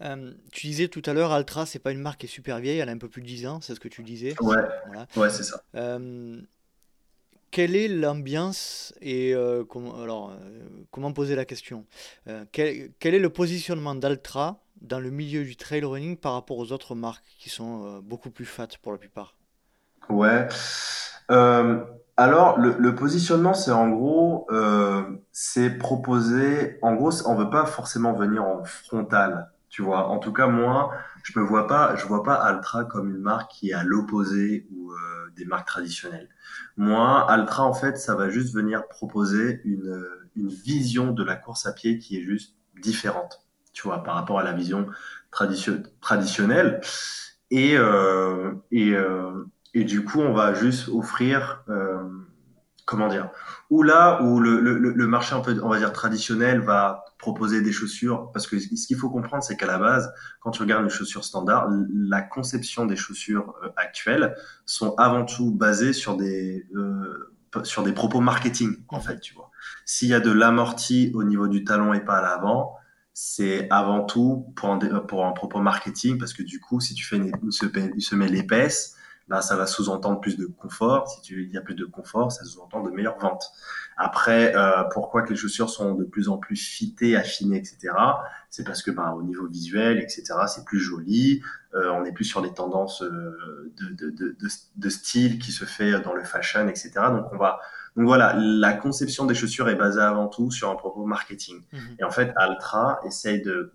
Euh, 0.00 0.32
tu 0.52 0.66
disais 0.66 0.88
tout 0.88 1.02
à 1.06 1.12
l'heure, 1.12 1.32
Altra, 1.32 1.66
c'est 1.66 1.78
pas 1.78 1.92
une 1.92 2.00
marque 2.00 2.20
qui 2.20 2.26
est 2.26 2.30
super 2.30 2.58
vieille, 2.58 2.78
elle 2.78 2.88
a 2.88 2.92
un 2.92 2.98
peu 2.98 3.08
plus 3.08 3.20
de 3.20 3.26
10 3.26 3.46
ans, 3.46 3.60
c'est 3.60 3.74
ce 3.74 3.80
que 3.80 3.88
tu 3.88 4.02
disais. 4.02 4.34
Ouais, 4.40 4.56
ouais 5.16 5.30
c'est 5.30 5.42
ça. 5.42 5.62
Euh, 5.74 6.40
quelle 7.50 7.74
est 7.74 7.88
l'ambiance 7.88 8.94
et 9.00 9.34
euh, 9.34 9.64
comment, 9.64 10.02
alors, 10.02 10.36
comment 10.90 11.12
poser 11.12 11.34
la 11.34 11.44
question? 11.44 11.84
Quel, 12.52 12.92
quel, 12.98 13.14
est 13.14 13.18
le 13.18 13.30
positionnement 13.30 13.94
d'Altra 13.94 14.62
dans 14.80 15.00
le 15.00 15.10
milieu 15.10 15.44
du 15.44 15.56
trail 15.56 15.84
running 15.84 16.16
par 16.16 16.34
rapport 16.34 16.58
aux 16.58 16.72
autres 16.72 16.94
marques 16.94 17.26
qui 17.38 17.50
sont 17.50 18.00
beaucoup 18.00 18.30
plus 18.30 18.46
fat 18.46 18.68
pour 18.82 18.92
la 18.92 18.98
plupart? 18.98 19.37
Ouais. 20.10 20.48
alors, 22.16 22.58
le, 22.58 22.76
le 22.78 22.94
positionnement, 22.94 23.54
c'est 23.54 23.70
en 23.70 23.88
gros, 23.90 24.46
c'est 25.32 25.70
proposer, 25.78 26.78
en 26.82 26.94
gros, 26.94 27.10
on 27.26 27.34
veut 27.34 27.50
pas 27.50 27.66
forcément 27.66 28.12
venir 28.12 28.44
en 28.44 28.64
frontal 28.64 29.50
tu 29.70 29.82
vois, 29.82 30.08
en 30.08 30.18
tout 30.18 30.32
cas, 30.32 30.46
moi, 30.46 30.90
je 31.22 31.38
me 31.38 31.44
vois 31.44 31.66
pas, 31.66 31.94
je 31.94 32.06
vois 32.06 32.22
pas 32.22 32.34
Altra 32.34 32.84
comme 32.86 33.10
une 33.10 33.20
marque 33.20 33.50
qui 33.52 33.70
est 33.70 33.74
à 33.74 33.84
l'opposé 33.84 34.66
ou 34.72 34.90
euh, 34.92 34.96
des 35.36 35.44
marques 35.44 35.68
traditionnelles. 35.68 36.30
Moi, 36.78 37.30
Altra, 37.30 37.64
en 37.64 37.74
fait, 37.74 37.98
ça 37.98 38.14
va 38.14 38.30
juste 38.30 38.54
venir 38.54 38.88
proposer 38.88 39.60
une, 39.64 40.06
une 40.36 40.48
vision 40.48 41.12
de 41.12 41.22
la 41.22 41.36
course 41.36 41.66
à 41.66 41.72
pied 41.74 41.98
qui 41.98 42.16
est 42.16 42.22
juste 42.22 42.56
différente, 42.80 43.42
tu 43.74 43.82
vois, 43.82 44.02
par 44.02 44.14
rapport 44.14 44.38
à 44.40 44.42
la 44.42 44.52
vision 44.52 44.86
traditionnelle. 46.00 46.80
Et, 47.50 47.76
euh, 47.76 48.52
et, 48.70 48.92
euh, 48.94 49.44
et 49.74 49.84
du 49.84 50.04
coup, 50.04 50.20
on 50.20 50.32
va 50.32 50.54
juste 50.54 50.88
offrir, 50.88 51.64
euh, 51.68 52.02
comment 52.86 53.08
dire, 53.08 53.30
ou 53.70 53.82
là 53.82 54.22
où 54.22 54.40
le, 54.40 54.60
le, 54.60 54.76
le 54.76 55.06
marché 55.06 55.34
un 55.34 55.40
peu, 55.40 55.60
on 55.62 55.68
va 55.68 55.78
dire 55.78 55.92
traditionnel, 55.92 56.60
va 56.60 57.04
proposer 57.18 57.60
des 57.60 57.72
chaussures 57.72 58.30
parce 58.32 58.46
que 58.46 58.58
ce 58.58 58.86
qu'il 58.86 58.96
faut 58.96 59.10
comprendre 59.10 59.42
c'est 59.42 59.56
qu'à 59.56 59.66
la 59.66 59.78
base 59.78 60.12
quand 60.40 60.52
tu 60.52 60.62
regardes 60.62 60.84
une 60.84 60.90
chaussure 60.90 61.24
standard 61.24 61.68
la 61.92 62.22
conception 62.22 62.86
des 62.86 62.94
chaussures 62.96 63.54
euh, 63.64 63.68
actuelles 63.76 64.36
sont 64.66 64.94
avant 64.96 65.24
tout 65.24 65.50
basées 65.50 65.92
sur 65.92 66.16
des 66.16 66.66
euh, 66.76 67.34
sur 67.64 67.82
des 67.82 67.92
propos 67.92 68.20
marketing 68.20 68.76
en 68.88 69.00
fait 69.00 69.18
tu 69.20 69.34
vois. 69.34 69.50
S'il 69.84 70.08
y 70.08 70.14
a 70.14 70.20
de 70.20 70.30
l'amorti 70.30 71.10
au 71.14 71.24
niveau 71.24 71.48
du 71.48 71.64
talon 71.64 71.92
et 71.92 72.00
pas 72.00 72.18
à 72.18 72.22
l'avant 72.22 72.76
c'est 73.14 73.68
avant 73.70 74.04
tout 74.04 74.52
pour 74.54 74.70
un, 74.70 74.78
pour 74.78 75.26
un 75.26 75.32
propos 75.32 75.60
marketing 75.60 76.18
parce 76.18 76.32
que 76.32 76.44
du 76.44 76.60
coup 76.60 76.78
si 76.78 76.94
tu 76.94 77.04
fais 77.04 77.16
une, 77.16 77.32
une 77.42 78.00
semelle 78.00 78.36
épaisse 78.36 78.94
bah, 79.28 79.42
ça 79.42 79.56
va 79.56 79.66
sous-entendre 79.66 80.20
plus 80.20 80.36
de 80.36 80.46
confort. 80.46 81.08
Si 81.08 81.20
tu, 81.20 81.44
il 81.44 81.52
y 81.52 81.58
a 81.58 81.60
plus 81.60 81.74
de 81.74 81.84
confort, 81.84 82.32
ça 82.32 82.44
sous-entend 82.44 82.82
de 82.82 82.90
meilleures 82.90 83.18
ventes. 83.18 83.52
Après, 83.96 84.54
euh, 84.56 84.84
pourquoi 84.92 85.22
que 85.22 85.30
les 85.30 85.36
chaussures 85.36 85.68
sont 85.68 85.94
de 85.94 86.04
plus 86.04 86.28
en 86.28 86.38
plus 86.38 86.56
fitées, 86.56 87.16
affinées, 87.16 87.58
etc. 87.58 87.92
C'est 88.48 88.64
parce 88.64 88.82
que, 88.82 88.90
bah, 88.90 89.14
au 89.16 89.22
niveau 89.22 89.46
visuel, 89.46 89.98
etc., 89.98 90.24
c'est 90.46 90.64
plus 90.64 90.80
joli. 90.80 91.42
Euh, 91.74 91.90
on 91.90 92.04
est 92.04 92.12
plus 92.12 92.24
sur 92.24 92.40
des 92.40 92.54
tendances 92.54 93.02
euh, 93.02 93.72
de, 93.76 93.88
de, 93.88 94.10
de, 94.10 94.36
de, 94.76 94.88
style 94.88 95.38
qui 95.38 95.52
se 95.52 95.66
fait 95.66 96.00
dans 96.00 96.14
le 96.14 96.24
fashion, 96.24 96.66
etc. 96.68 96.92
Donc, 97.10 97.26
on 97.32 97.36
va, 97.36 97.60
donc 97.96 98.06
voilà, 98.06 98.34
la 98.38 98.72
conception 98.72 99.26
des 99.26 99.34
chaussures 99.34 99.68
est 99.68 99.74
basée 99.74 100.00
avant 100.00 100.28
tout 100.28 100.50
sur 100.50 100.70
un 100.70 100.76
propos 100.76 101.04
marketing. 101.04 101.64
Mhm. 101.72 101.80
Et 101.98 102.04
en 102.04 102.10
fait, 102.10 102.32
Altra 102.36 103.00
essaye 103.04 103.42
de 103.42 103.74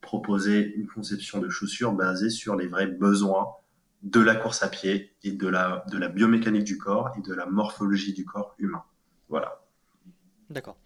proposer 0.00 0.74
une 0.76 0.86
conception 0.86 1.38
de 1.40 1.48
chaussures 1.48 1.92
basée 1.92 2.30
sur 2.30 2.54
les 2.54 2.66
vrais 2.66 2.86
besoins 2.86 3.46
de 4.02 4.20
la 4.20 4.34
course 4.34 4.62
à 4.62 4.68
pied 4.68 5.14
et 5.22 5.32
de 5.32 5.48
la, 5.48 5.84
de 5.90 5.98
la 5.98 6.08
biomécanique 6.08 6.64
du 6.64 6.78
corps 6.78 7.12
et 7.16 7.20
de 7.20 7.34
la 7.34 7.46
morphologie 7.46 8.12
du 8.12 8.24
corps 8.24 8.54
humain. 8.58 8.82
Voilà. 9.28 9.62
D'accord. 10.50 10.76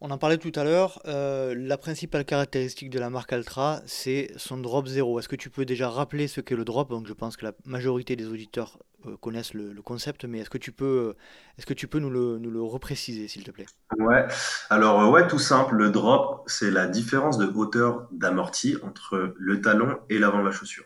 On 0.00 0.12
en 0.12 0.18
parlait 0.18 0.38
tout 0.38 0.52
à 0.54 0.62
l'heure, 0.62 1.02
euh, 1.06 1.56
la 1.58 1.76
principale 1.76 2.24
caractéristique 2.24 2.88
de 2.88 3.00
la 3.00 3.10
marque 3.10 3.32
Altra, 3.32 3.80
c'est 3.84 4.30
son 4.36 4.56
drop 4.56 4.86
zéro. 4.86 5.18
Est-ce 5.18 5.28
que 5.28 5.34
tu 5.34 5.50
peux 5.50 5.64
déjà 5.64 5.90
rappeler 5.90 6.28
ce 6.28 6.40
qu'est 6.40 6.54
le 6.54 6.64
drop? 6.64 6.88
Donc 6.88 7.08
je 7.08 7.12
pense 7.12 7.36
que 7.36 7.44
la 7.44 7.52
majorité 7.64 8.14
des 8.14 8.26
auditeurs 8.26 8.78
euh, 9.06 9.16
connaissent 9.16 9.54
le, 9.54 9.74
concept, 9.82 10.24
mais 10.24 10.38
est-ce 10.38 10.50
que 10.50 10.58
tu 10.58 10.70
peux, 10.70 11.14
est-ce 11.58 11.66
que 11.66 11.74
tu 11.74 11.88
peux 11.88 11.98
nous 11.98 12.10
le, 12.10 12.38
nous 12.38 12.50
le 12.50 12.62
repréciser, 12.62 13.26
s'il 13.26 13.42
te 13.42 13.50
plaît? 13.50 13.66
Ouais, 13.98 14.24
alors 14.70 15.00
euh, 15.00 15.10
ouais, 15.10 15.26
tout 15.26 15.40
simple, 15.40 15.74
le 15.74 15.90
drop, 15.90 16.44
c'est 16.46 16.70
la 16.70 16.86
différence 16.86 17.36
de 17.36 17.46
hauteur 17.46 18.06
d'amorti 18.12 18.76
entre 18.84 19.34
le 19.36 19.60
talon 19.60 19.98
et 20.08 20.20
l'avant 20.20 20.38
de 20.38 20.46
la 20.46 20.52
chaussure. 20.52 20.84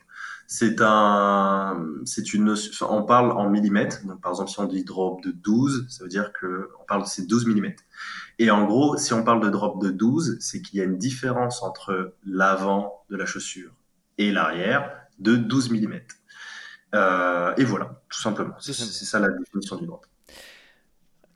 C'est 0.54 0.82
un, 0.82 1.82
c'est 2.04 2.34
une, 2.34 2.54
on 2.82 3.02
parle 3.04 3.32
en 3.32 3.48
millimètres. 3.48 4.04
Donc, 4.04 4.20
par 4.20 4.32
exemple, 4.32 4.50
si 4.50 4.60
on 4.60 4.66
dit 4.66 4.84
drop 4.84 5.22
de 5.22 5.30
12, 5.30 5.86
ça 5.88 6.04
veut 6.04 6.10
dire 6.10 6.30
que 6.34 6.68
on 6.78 6.84
parle 6.84 7.04
de 7.04 7.08
ces 7.08 7.24
12 7.24 7.46
millimètres. 7.46 7.82
Et 8.38 8.50
en 8.50 8.66
gros, 8.66 8.98
si 8.98 9.14
on 9.14 9.24
parle 9.24 9.42
de 9.42 9.48
drop 9.48 9.80
de 9.80 9.88
12, 9.88 10.36
c'est 10.40 10.60
qu'il 10.60 10.78
y 10.78 10.82
a 10.82 10.84
une 10.84 10.98
différence 10.98 11.62
entre 11.62 12.12
l'avant 12.26 13.02
de 13.08 13.16
la 13.16 13.24
chaussure 13.24 13.70
et 14.18 14.30
l'arrière 14.30 14.94
de 15.20 15.36
12 15.36 15.70
millimètres. 15.70 16.16
Euh, 16.94 17.54
et 17.56 17.64
voilà, 17.64 18.02
tout 18.10 18.20
simplement. 18.20 18.54
C'est 18.60 18.74
ça 18.74 19.20
la 19.20 19.30
définition 19.30 19.76
du 19.76 19.86
drop. 19.86 20.04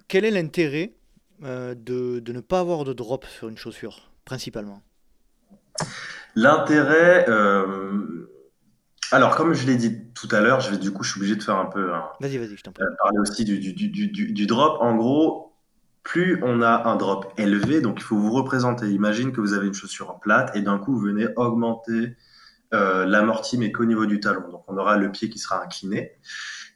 Quel 0.09 0.27
est 0.27 0.31
l'intérêt 0.31 0.93
euh, 1.43 1.75
de, 1.75 2.21
de, 2.21 2.33
ne 2.35 2.41
pas 2.41 2.61
avoir 2.61 2.85
de 2.85 2.93
drop 2.93 3.25
sur 3.25 3.49
une 3.49 3.57
chaussure, 3.57 4.11
principalement? 4.27 4.83
L'intérêt, 6.35 7.25
euh, 7.31 8.16
alors, 9.13 9.37
comme 9.37 9.55
je 9.55 9.67
l'ai 9.67 9.77
dit 9.77 9.99
tout 10.15 10.29
à 10.31 10.41
l'heure, 10.41 10.61
je 10.61 10.71
vais 10.71 10.79
du 10.79 10.91
coup, 10.91 11.03
je 11.03 11.11
suis 11.11 11.21
obligé 11.21 11.37
de 11.37 11.43
faire 11.43 11.57
un 11.57 11.67
peu. 11.67 11.91
Vas-y, 12.21 12.39
vas-y, 12.39 12.57
je 12.57 12.63
t'en 12.63 12.73
prie. 12.73 12.85
Euh, 12.85 12.95
parler 12.99 13.19
aussi 13.19 13.45
du, 13.45 13.59
du, 13.59 13.73
du, 13.73 14.09
du, 14.09 14.47
drop. 14.47 14.79
En 14.81 14.97
gros, 14.97 15.53
plus 16.03 16.41
on 16.43 16.63
a 16.63 16.89
un 16.89 16.97
drop 16.97 17.33
élevé, 17.39 17.81
donc 17.81 17.99
il 17.99 18.03
faut 18.03 18.17
vous 18.17 18.33
représenter. 18.33 18.89
Imagine 18.89 19.33
que 19.33 19.41
vous 19.41 19.53
avez 19.53 19.67
une 19.67 19.75
chaussure 19.75 20.11
en 20.11 20.19
plate 20.19 20.55
et 20.57 20.63
d'un 20.63 20.79
coup, 20.79 20.93
vous 20.93 21.01
venez 21.01 21.27
augmenter 21.37 22.17
euh, 22.75 23.07
l'amorti, 23.07 23.59
mais 23.59 23.71
qu'au 23.71 23.85
niveau 23.85 24.07
du 24.07 24.19
talon. 24.19 24.49
Donc, 24.51 24.65
on 24.67 24.77
aura 24.77 24.97
le 24.97 25.11
pied 25.13 25.29
qui 25.29 25.39
sera 25.39 25.63
incliné. 25.63 26.13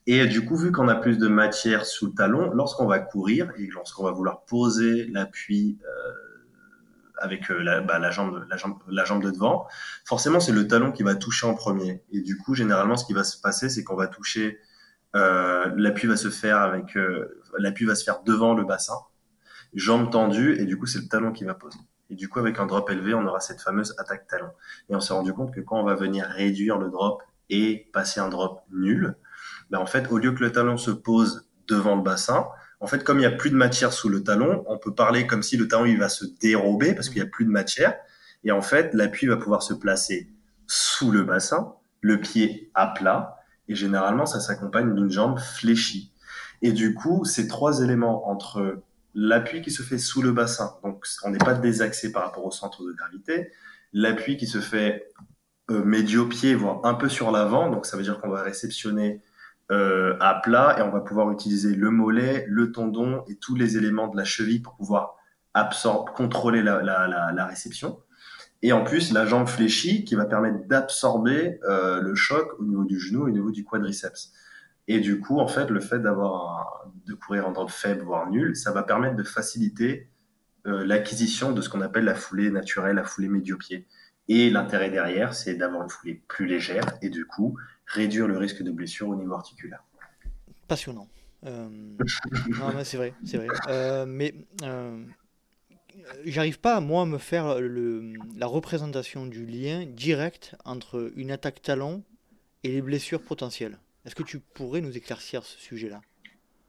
Et 0.07 0.27
du 0.27 0.45
coup, 0.45 0.57
vu 0.57 0.73
qu'on 0.73 0.89
a 0.89 0.95
plus 0.95 1.19
de 1.19 1.29
matière 1.29 1.85
sous 1.85 2.07
le 2.07 2.13
talon, 2.13 2.51
lorsqu'on 2.55 2.87
va 2.87 3.01
courir 3.01 3.53
et 3.59 3.67
lorsqu'on 3.67 4.05
va 4.05 4.13
vouloir 4.13 4.45
poser 4.45 5.07
l'appui 5.07 5.79
euh, 5.85 6.30
avec 7.21 7.51
euh, 7.51 7.63
la, 7.63 7.81
bah, 7.81 7.99
la 7.99 8.11
jambe 8.11 8.35
de 8.39 9.31
devant, 9.31 9.67
forcément, 10.05 10.41
c'est 10.41 10.53
le 10.53 10.67
talon 10.67 10.93
qui 10.93 11.03
va 11.03 11.15
toucher 11.15 11.47
en 11.47 11.55
premier. 11.55 12.03
Et 12.11 12.21
du 12.21 12.37
coup, 12.37 12.55
généralement, 12.55 12.97
ce 12.97 13.05
qui 13.05 13.13
va 13.13 13.25
se 13.25 13.41
passer, 13.41 13.69
c'est 13.69 13.85
qu'on 13.85 13.97
va 13.97 14.09
toucher, 14.09 14.59
euh, 15.15 15.71
l'appui 15.77 16.09
va 16.09 16.17
se 16.17 16.31
faire 16.31 16.59
avec, 16.59 16.97
euh, 16.97 17.43
l'appui 17.59 17.85
va 17.85 17.95
se 17.95 18.05
faire 18.05 18.23
devant 18.23 18.55
le 18.55 18.65
bassin, 18.65 18.99
jambe 19.75 20.11
tendue, 20.11 20.61
et 20.61 20.65
du 20.65 20.79
coup, 20.79 20.87
c'est 20.87 21.01
le 21.01 21.09
talon 21.09 21.33
qui 21.33 21.45
va 21.45 21.55
poser. 21.55 21.79
Et 22.11 22.17
du 22.17 22.29
coup, 22.29 22.41
avec 22.41 22.59
un 22.59 22.67
drop 22.67 22.91
élevé, 22.91 23.15
on 23.15 23.25
aura 23.25 23.41
cette 23.41 23.61
fameuse 23.61 23.95
attaque 23.99 24.27
talon. 24.27 24.51
Et 24.89 24.97
on 24.97 25.01
s'est 25.01 25.15
rendu 25.15 25.33
compte 25.33 25.55
que 25.55 25.61
quand 25.61 25.81
on 25.81 25.85
va 25.85 25.95
venir 25.95 26.27
réduire 26.27 26.77
le 26.77 26.91
drop 26.91 27.23
et 27.51 27.89
passer 27.93 28.19
un 28.19 28.29
drop 28.29 28.63
nul, 28.73 29.17
ben 29.71 29.79
en 29.79 29.87
fait, 29.87 30.11
au 30.11 30.19
lieu 30.19 30.33
que 30.33 30.43
le 30.43 30.51
talon 30.51 30.77
se 30.77 30.91
pose 30.91 31.49
devant 31.69 31.95
le 31.95 32.03
bassin, 32.03 32.49
en 32.81 32.87
fait, 32.87 33.05
comme 33.05 33.19
il 33.19 33.21
n'y 33.21 33.27
a 33.27 33.31
plus 33.31 33.51
de 33.51 33.57
matière 33.57 33.93
sous 33.93 34.09
le 34.09 34.23
talon, 34.23 34.65
on 34.67 34.79
peut 34.79 34.95
parler 34.95 35.27
comme 35.27 35.43
si 35.43 35.59
le 35.59 35.69
talon 35.69 35.85
il 35.85 35.99
va 35.99 36.09
se 36.09 36.25
dérober 36.41 36.95
parce 36.95 37.09
qu'il 37.09 37.23
n'y 37.23 37.29
a 37.29 37.31
plus 37.31 37.45
de 37.45 37.51
matière. 37.51 37.95
Et 38.43 38.53
en 38.53 38.63
fait, 38.63 38.95
l'appui 38.95 39.27
va 39.27 39.37
pouvoir 39.37 39.63
se 39.63 39.75
placer 39.75 40.29
sous 40.67 41.11
le 41.11 41.23
bassin, 41.23 41.75
le 42.01 42.21
pied 42.21 42.71
à 42.75 42.87
plat, 42.87 43.37
et 43.69 43.75
généralement, 43.75 44.25
ça 44.25 44.41
s'accompagne 44.41 44.95
d'une 44.95 45.11
jambe 45.11 45.39
fléchie. 45.39 46.13
Et 46.63 46.73
du 46.73 46.95
coup, 46.95 47.25
ces 47.25 47.49
trois 47.49 47.83
éléments 47.83 48.29
entre 48.29 48.83
l'appui 49.15 49.61
qui 49.61 49.71
se 49.71 49.83
fait 49.83 49.99
sous 49.99 50.23
le 50.23 50.33
bassin, 50.33 50.77
donc 50.83 51.05
on 51.25 51.31
n'est 51.31 51.39
pas 51.39 51.55
désaxé 51.55 52.13
par 52.13 52.25
rapport 52.25 52.47
au 52.47 52.51
centre 52.51 52.83
de 52.85 52.93
gravité, 52.93 53.51
l'appui 53.93 54.37
qui 54.37 54.47
se 54.47 54.61
fait 54.61 55.09
euh, 55.71 55.85
médio-pied, 55.85 56.55
voire 56.55 56.85
un 56.85 56.95
peu 56.95 57.09
sur 57.09 57.31
l'avant, 57.31 57.71
donc 57.71 57.87
ça 57.87 57.97
veut 57.97 58.03
dire 58.03 58.21
qu'on 58.21 58.31
va 58.31 58.43
réceptionner 58.43 59.21
euh, 59.71 60.17
à 60.21 60.35
plat 60.35 60.77
et 60.79 60.83
on 60.83 60.91
va 60.91 61.01
pouvoir 61.01 61.31
utiliser 61.31 61.75
le 61.75 61.91
mollet, 61.91 62.45
le 62.49 62.73
tendon 62.73 63.23
et 63.29 63.37
tous 63.37 63.55
les 63.55 63.77
éléments 63.77 64.09
de 64.09 64.17
la 64.17 64.25
cheville 64.25 64.61
pour 64.61 64.75
pouvoir 64.75 65.17
absorber, 65.55 66.11
contrôler 66.15 66.63
la, 66.63 67.47
réception. 67.47 68.01
Et 68.63 68.73
en 68.73 68.83
plus, 68.83 69.13
la 69.13 69.27
jambe 69.27 69.47
fléchie 69.47 70.05
qui 70.05 70.17
va 70.17 70.25
permettre 70.25 70.67
d'absorber 70.67 71.61
euh, 71.69 72.01
le 72.01 72.15
choc 72.15 72.49
au 72.59 72.65
niveau 72.65 72.85
du 72.85 72.99
genou 72.99 73.29
et 73.29 73.31
au 73.31 73.33
niveau 73.33 73.51
du 73.51 73.65
quadriceps. 73.65 74.33
Et 74.89 74.99
du 74.99 75.21
coup, 75.21 75.39
en 75.39 75.47
fait, 75.47 75.71
le 75.71 75.81
fait 75.81 76.01
d'avoir 76.01 76.87
de 77.07 77.15
courir 77.15 77.47
en 77.47 77.53
drop 77.53 77.71
faible 77.71 78.03
voire 78.03 78.29
nul, 78.29 78.57
ça 78.57 78.73
va 78.73 78.83
permettre 78.83 79.17
de 79.17 79.23
faciliter 79.23 80.11
euh, 80.67 80.85
l'acquisition 80.85 81.53
de 81.53 81.61
ce 81.61 81.69
qu'on 81.69 81.81
appelle 81.81 82.05
la 82.05 82.17
foulée 82.17 82.51
naturelle, 82.51 82.97
la 82.97 83.05
foulée 83.05 83.29
médio-pied. 83.29 83.87
Et 84.27 84.51
l'intérêt 84.51 84.91
derrière, 84.91 85.33
c'est 85.33 85.55
d'avoir 85.55 85.85
une 85.85 85.91
foulée 85.91 86.23
plus 86.29 86.47
légère 86.47 86.85
et 87.03 87.09
du 87.09 87.25
coup 87.25 87.57
réduire 87.91 88.27
le 88.27 88.39
risque 88.39 88.63
de 88.63 88.71
blessure 88.71 89.09
au 89.09 89.17
niveau 89.17 89.35
articulaire. 89.35 89.83
Passionnant. 90.69 91.09
mais 91.43 92.85
c'est 92.85 92.97
vrai, 92.97 93.15
c'est 93.25 93.37
vrai. 93.37 94.07
mais 94.07 94.35
j'arrive 96.25 96.61
pas, 96.61 96.81
moi, 96.81 97.03
à 97.03 97.07
me 97.07 97.19
faire 97.19 97.61
le, 97.61 98.13
la 98.37 98.47
représentation 98.47 99.27
du 99.27 99.47
lien 99.47 99.85
direct 99.87 100.55
entre 100.65 101.13
une 101.17 101.31
attaque 101.31 101.63
talon 101.63 102.03
et 102.65 102.71
les 102.71 102.83
blessures 102.83 103.23
potentielles. 103.23 103.79
Est-ce 104.05 104.15
que 104.15 104.23
tu 104.23 104.39
pourrais 104.39 104.81
nous 104.81 104.97
éclaircir 104.97 105.43
ce 105.45 105.59
sujet-là? 105.59 106.01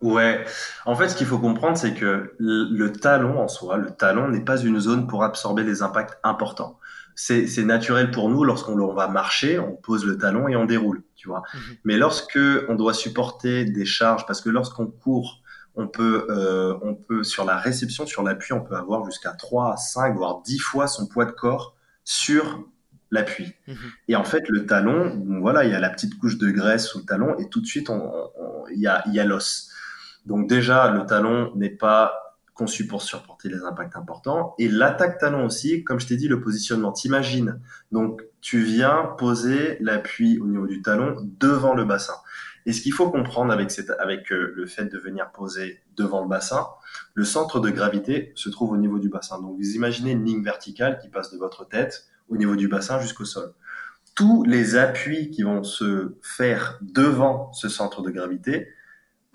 Ouais, 0.01 0.43
en 0.85 0.95
fait, 0.95 1.09
ce 1.09 1.15
qu'il 1.15 1.27
faut 1.27 1.37
comprendre, 1.37 1.77
c'est 1.77 1.93
que 1.93 2.35
le 2.39 2.91
talon 2.91 3.39
en 3.39 3.47
soi, 3.47 3.77
le 3.77 3.91
talon 3.91 4.29
n'est 4.29 4.43
pas 4.43 4.57
une 4.57 4.79
zone 4.79 5.07
pour 5.07 5.23
absorber 5.23 5.63
des 5.63 5.83
impacts 5.83 6.17
importants. 6.23 6.79
C'est 7.15 7.63
naturel 7.63 8.11
pour 8.11 8.29
nous 8.29 8.43
lorsqu'on 8.43 8.93
va 8.93 9.07
marcher, 9.07 9.59
on 9.59 9.75
pose 9.75 10.05
le 10.05 10.17
talon 10.17 10.47
et 10.47 10.55
on 10.55 10.65
déroule, 10.65 11.03
tu 11.15 11.27
vois. 11.27 11.43
Mhm. 11.53 11.61
Mais 11.83 11.97
lorsque 11.97 12.39
on 12.67 12.75
doit 12.75 12.93
supporter 12.93 13.65
des 13.65 13.85
charges, 13.85 14.25
parce 14.25 14.41
que 14.41 14.49
lorsqu'on 14.49 14.87
court, 14.87 15.41
on 15.75 15.87
peut, 15.87 16.27
euh, 16.29 16.77
on 16.81 16.95
peut 16.95 17.23
sur 17.23 17.45
la 17.45 17.57
réception, 17.57 18.05
sur 18.05 18.23
l'appui, 18.23 18.53
on 18.53 18.61
peut 18.61 18.75
avoir 18.75 19.05
jusqu'à 19.05 19.31
3, 19.31 19.77
5, 19.77 20.15
voire 20.15 20.41
10 20.41 20.59
fois 20.59 20.87
son 20.87 21.07
poids 21.07 21.25
de 21.25 21.31
corps 21.31 21.75
sur 22.03 22.67
l'appui. 23.09 23.53
Mhm. 23.67 23.75
Et 24.07 24.15
en 24.15 24.23
fait, 24.23 24.47
le 24.49 24.65
talon, 24.65 25.23
voilà, 25.41 25.63
il 25.63 25.71
y 25.71 25.75
a 25.75 25.79
la 25.79 25.89
petite 25.89 26.17
couche 26.17 26.37
de 26.37 26.49
graisse 26.49 26.87
sous 26.87 26.99
le 26.99 27.05
talon 27.05 27.37
et 27.37 27.49
tout 27.49 27.61
de 27.61 27.65
suite, 27.65 27.89
il 28.73 28.81
y 28.81 28.87
a, 28.87 29.03
y 29.07 29.19
a 29.19 29.25
l'os. 29.25 29.69
Donc 30.25 30.47
déjà, 30.47 30.91
le 30.91 31.05
talon 31.05 31.51
n'est 31.55 31.69
pas 31.69 32.20
conçu 32.61 32.85
pour 32.85 33.01
supporter 33.01 33.49
les 33.49 33.63
impacts 33.63 33.95
importants. 33.95 34.53
Et 34.59 34.67
l'attaque 34.67 35.17
talon 35.17 35.45
aussi, 35.45 35.83
comme 35.83 35.99
je 35.99 36.05
t'ai 36.05 36.15
dit, 36.15 36.27
le 36.27 36.41
positionnement. 36.41 36.91
T'imagines, 36.91 37.59
donc 37.91 38.21
tu 38.39 38.61
viens 38.61 39.15
poser 39.17 39.77
l'appui 39.81 40.37
au 40.37 40.45
niveau 40.45 40.67
du 40.67 40.83
talon 40.83 41.15
devant 41.39 41.73
le 41.73 41.85
bassin. 41.85 42.13
Et 42.67 42.73
ce 42.73 42.81
qu'il 42.81 42.93
faut 42.93 43.09
comprendre 43.09 43.51
avec, 43.51 43.71
cette, 43.71 43.89
avec 43.89 44.31
euh, 44.31 44.53
le 44.55 44.67
fait 44.67 44.85
de 44.85 44.99
venir 44.99 45.31
poser 45.31 45.81
devant 45.97 46.21
le 46.21 46.29
bassin, 46.29 46.67
le 47.15 47.23
centre 47.23 47.59
de 47.59 47.71
gravité 47.71 48.31
se 48.35 48.49
trouve 48.49 48.73
au 48.73 48.77
niveau 48.77 48.99
du 48.99 49.09
bassin. 49.09 49.41
Donc 49.41 49.57
vous 49.57 49.71
imaginez 49.71 50.11
une 50.11 50.23
ligne 50.23 50.43
verticale 50.43 50.99
qui 50.99 51.09
passe 51.09 51.33
de 51.33 51.39
votre 51.39 51.67
tête 51.67 52.05
au 52.29 52.37
niveau 52.37 52.55
du 52.55 52.67
bassin 52.67 52.99
jusqu'au 52.99 53.25
sol. 53.25 53.55
Tous 54.13 54.43
les 54.43 54.75
appuis 54.75 55.31
qui 55.31 55.41
vont 55.41 55.63
se 55.63 56.15
faire 56.21 56.77
devant 56.83 57.51
ce 57.53 57.69
centre 57.69 58.03
de 58.03 58.11
gravité 58.11 58.67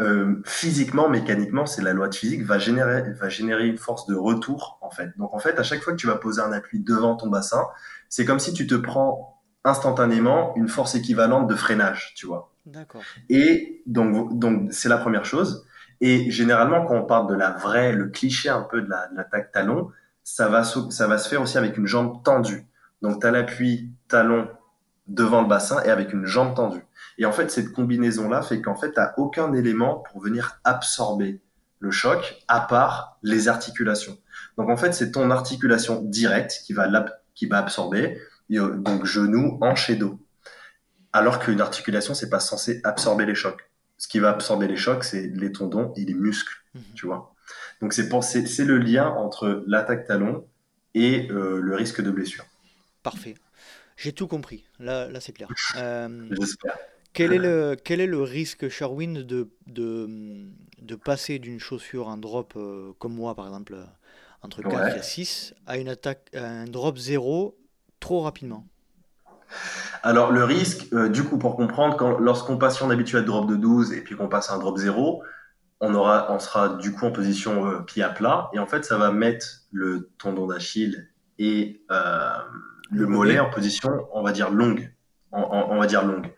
euh, 0.01 0.43
physiquement, 0.45 1.09
mécaniquement, 1.09 1.65
c'est 1.65 1.83
la 1.83 1.93
loi 1.93 2.09
de 2.09 2.15
physique, 2.15 2.43
va 2.43 2.59
générer, 2.59 3.13
va 3.13 3.29
générer 3.29 3.67
une 3.67 3.79
force 3.79 4.07
de 4.07 4.15
retour, 4.15 4.79
en 4.83 4.91
fait. 4.91 5.11
Donc, 5.17 5.33
en 5.33 5.39
fait, 5.39 5.59
à 5.59 5.63
chaque 5.63 5.83
fois 5.83 5.95
que 5.95 5.99
tu 5.99 6.07
vas 6.07 6.17
poser 6.17 6.43
un 6.43 6.53
appui 6.53 6.81
devant 6.81 7.17
ton 7.17 7.29
bassin, 7.29 7.63
c'est 8.09 8.25
comme 8.25 8.39
si 8.39 8.53
tu 8.53 8.67
te 8.67 8.75
prends 8.75 9.43
instantanément 9.65 10.55
une 10.57 10.69
force 10.69 10.95
équivalente 10.95 11.49
de 11.49 11.55
freinage, 11.55 12.13
tu 12.15 12.27
vois. 12.27 12.53
D'accord. 12.67 13.03
Et 13.31 13.83
donc, 13.87 14.39
donc, 14.39 14.73
c'est 14.73 14.89
la 14.89 14.99
première 14.99 15.25
chose. 15.25 15.67
Et 16.01 16.31
généralement, 16.31 16.85
quand 16.85 16.97
on 16.97 17.07
parle 17.07 17.29
de 17.29 17.35
la 17.35 17.51
vraie, 17.51 17.93
le 17.93 18.09
cliché 18.09 18.49
un 18.49 18.63
peu 18.63 18.83
de 18.83 18.91
l'attaque 18.91 19.51
talon, 19.53 19.91
ça 20.23 20.49
va, 20.49 20.63
ça 20.63 21.07
va 21.07 21.19
se 21.19 21.29
faire 21.29 21.41
aussi 21.41 21.57
avec 21.57 21.77
une 21.79 21.87
jambe 21.87 22.23
tendue. 22.23 22.67
Donc, 23.01 23.21
tu 23.21 23.27
as 23.27 23.31
l'appui 23.31 23.91
talon 24.09 24.49
devant 25.07 25.43
le 25.43 25.49
bassin 25.49 25.83
et 25.85 25.91
avec 25.91 26.13
une 26.13 26.27
jambe 26.27 26.55
tendue. 26.55 26.86
Et 27.19 27.25
en 27.25 27.33
fait, 27.33 27.51
cette 27.51 27.73
combinaison-là 27.73 28.43
fait 28.43 28.61
qu'en 28.61 28.77
fait, 28.77 28.93
tu 28.93 29.01
n'as 29.01 29.13
aucun 29.17 29.53
élément 29.55 30.05
pour 30.11 30.21
venir 30.21 30.61
absorber 30.65 31.41
le 31.79 31.91
choc 31.91 32.39
à 32.49 32.61
part 32.61 33.19
les 33.23 33.49
articulations. 33.49 34.19
Donc 34.57 34.71
en 34.71 34.77
fait, 34.77 34.93
c'est 34.93 35.13
ton 35.13 35.31
articulation 35.31 36.03
directe 36.03 36.63
qui 36.65 36.73
va, 36.73 36.89
qui 37.35 37.47
va 37.47 37.59
absorber, 37.59 38.19
euh, 38.53 38.77
donc 38.77 39.05
genou, 39.05 39.59
hanche 39.61 39.91
et 39.91 39.97
dos. 39.97 40.19
Alors 41.13 41.39
qu'une 41.39 41.61
articulation, 41.61 42.15
c'est 42.15 42.31
pas 42.31 42.41
censé 42.41 42.81
absorber 42.85 43.27
les 43.27 43.35
chocs. 43.35 43.71
Ce 43.99 44.09
qui 44.09 44.19
va 44.19 44.31
absorber 44.31 44.69
les 44.69 44.77
chocs, 44.77 45.05
c'est 45.05 45.29
les 45.35 45.53
tendons 45.53 45.93
et 45.97 46.05
les 46.05 46.15
muscles, 46.15 46.63
mhm. 46.75 46.83
tu 46.95 47.07
vois. 47.07 47.35
Donc 47.81 47.93
c'est 47.93 48.09
c'est 48.23 48.65
le 48.65 48.79
lien 48.79 49.09
entre 49.09 49.65
l'attaque 49.67 50.07
talon 50.07 50.47
et 50.95 51.31
euh, 51.31 51.61
le 51.61 51.75
risque 51.75 52.03
de 52.03 52.11
blessure. 52.11 52.45
Parfait. 53.03 53.35
J'ai 53.97 54.13
tout 54.13 54.27
compris. 54.27 54.65
Là, 54.79 55.09
là 55.09 55.21
c'est 55.21 55.33
clair. 55.33 55.49
Euh, 55.77 56.29
J'espère. 56.31 56.77
Quel 57.17 57.33
est 57.33 57.39
le, 57.39 57.77
quel 57.83 58.01
est 58.01 58.07
le 58.07 58.23
risque, 58.23 58.69
Sherwin, 58.69 59.25
de, 59.25 59.49
de, 59.67 60.09
de 60.83 60.95
passer 60.95 61.39
d'une 61.39 61.59
chaussure 61.59 62.09
en 62.09 62.19
drop, 62.19 62.53
euh, 62.57 62.93
comme 62.99 63.15
moi 63.15 63.35
par 63.35 63.47
exemple, 63.47 63.75
entre 64.43 64.63
4 64.63 64.99
et 64.99 65.03
6, 65.03 65.55
à, 65.67 65.79
une 65.79 65.89
attaque, 65.89 66.29
un 66.35 66.67
drop 66.67 66.99
0 66.99 67.57
trop 68.01 68.21
rapidement? 68.21 68.67
Alors 70.03 70.31
le 70.31 70.45
risque, 70.45 70.93
euh, 70.93 71.09
du 71.09 71.25
coup, 71.25 71.39
pour 71.39 71.57
comprendre, 71.57 72.21
lorsqu'on 72.21 72.59
passe, 72.59 72.83
on 72.83 72.91
habitué 72.91 73.19
à 73.19 73.23
drop 73.23 73.49
de 73.49 73.57
12 73.57 73.95
et 73.95 74.03
puis 74.03 74.15
qu'on 74.15 74.29
passe 74.29 74.51
à 74.51 74.55
un 74.55 74.59
drop 74.59 74.77
0, 74.77 75.23
on, 75.81 75.95
aura, 75.95 76.31
on 76.31 76.39
sera 76.39 76.77
du 76.77 76.93
coup 76.93 77.07
en 77.07 77.13
position 77.13 77.67
euh, 77.67 77.81
pied 77.81 78.03
à 78.03 78.11
plat 78.11 78.51
et 78.53 78.59
en 78.59 78.67
fait 78.67 78.85
ça 78.85 78.99
va 78.99 79.11
mettre 79.11 79.47
le 79.73 80.11
tendon 80.19 80.47
d'Achille 80.47 81.09
et 81.39 81.83
le 82.91 83.07
mollet 83.07 83.39
en 83.39 83.51
position, 83.51 83.91
on 84.13 84.23
va 84.23 84.33
dire 84.33 84.51
longue. 84.51 84.93
on 85.33 85.79
va 85.79 85.87
dire 85.87 86.05
longue. 86.05 86.31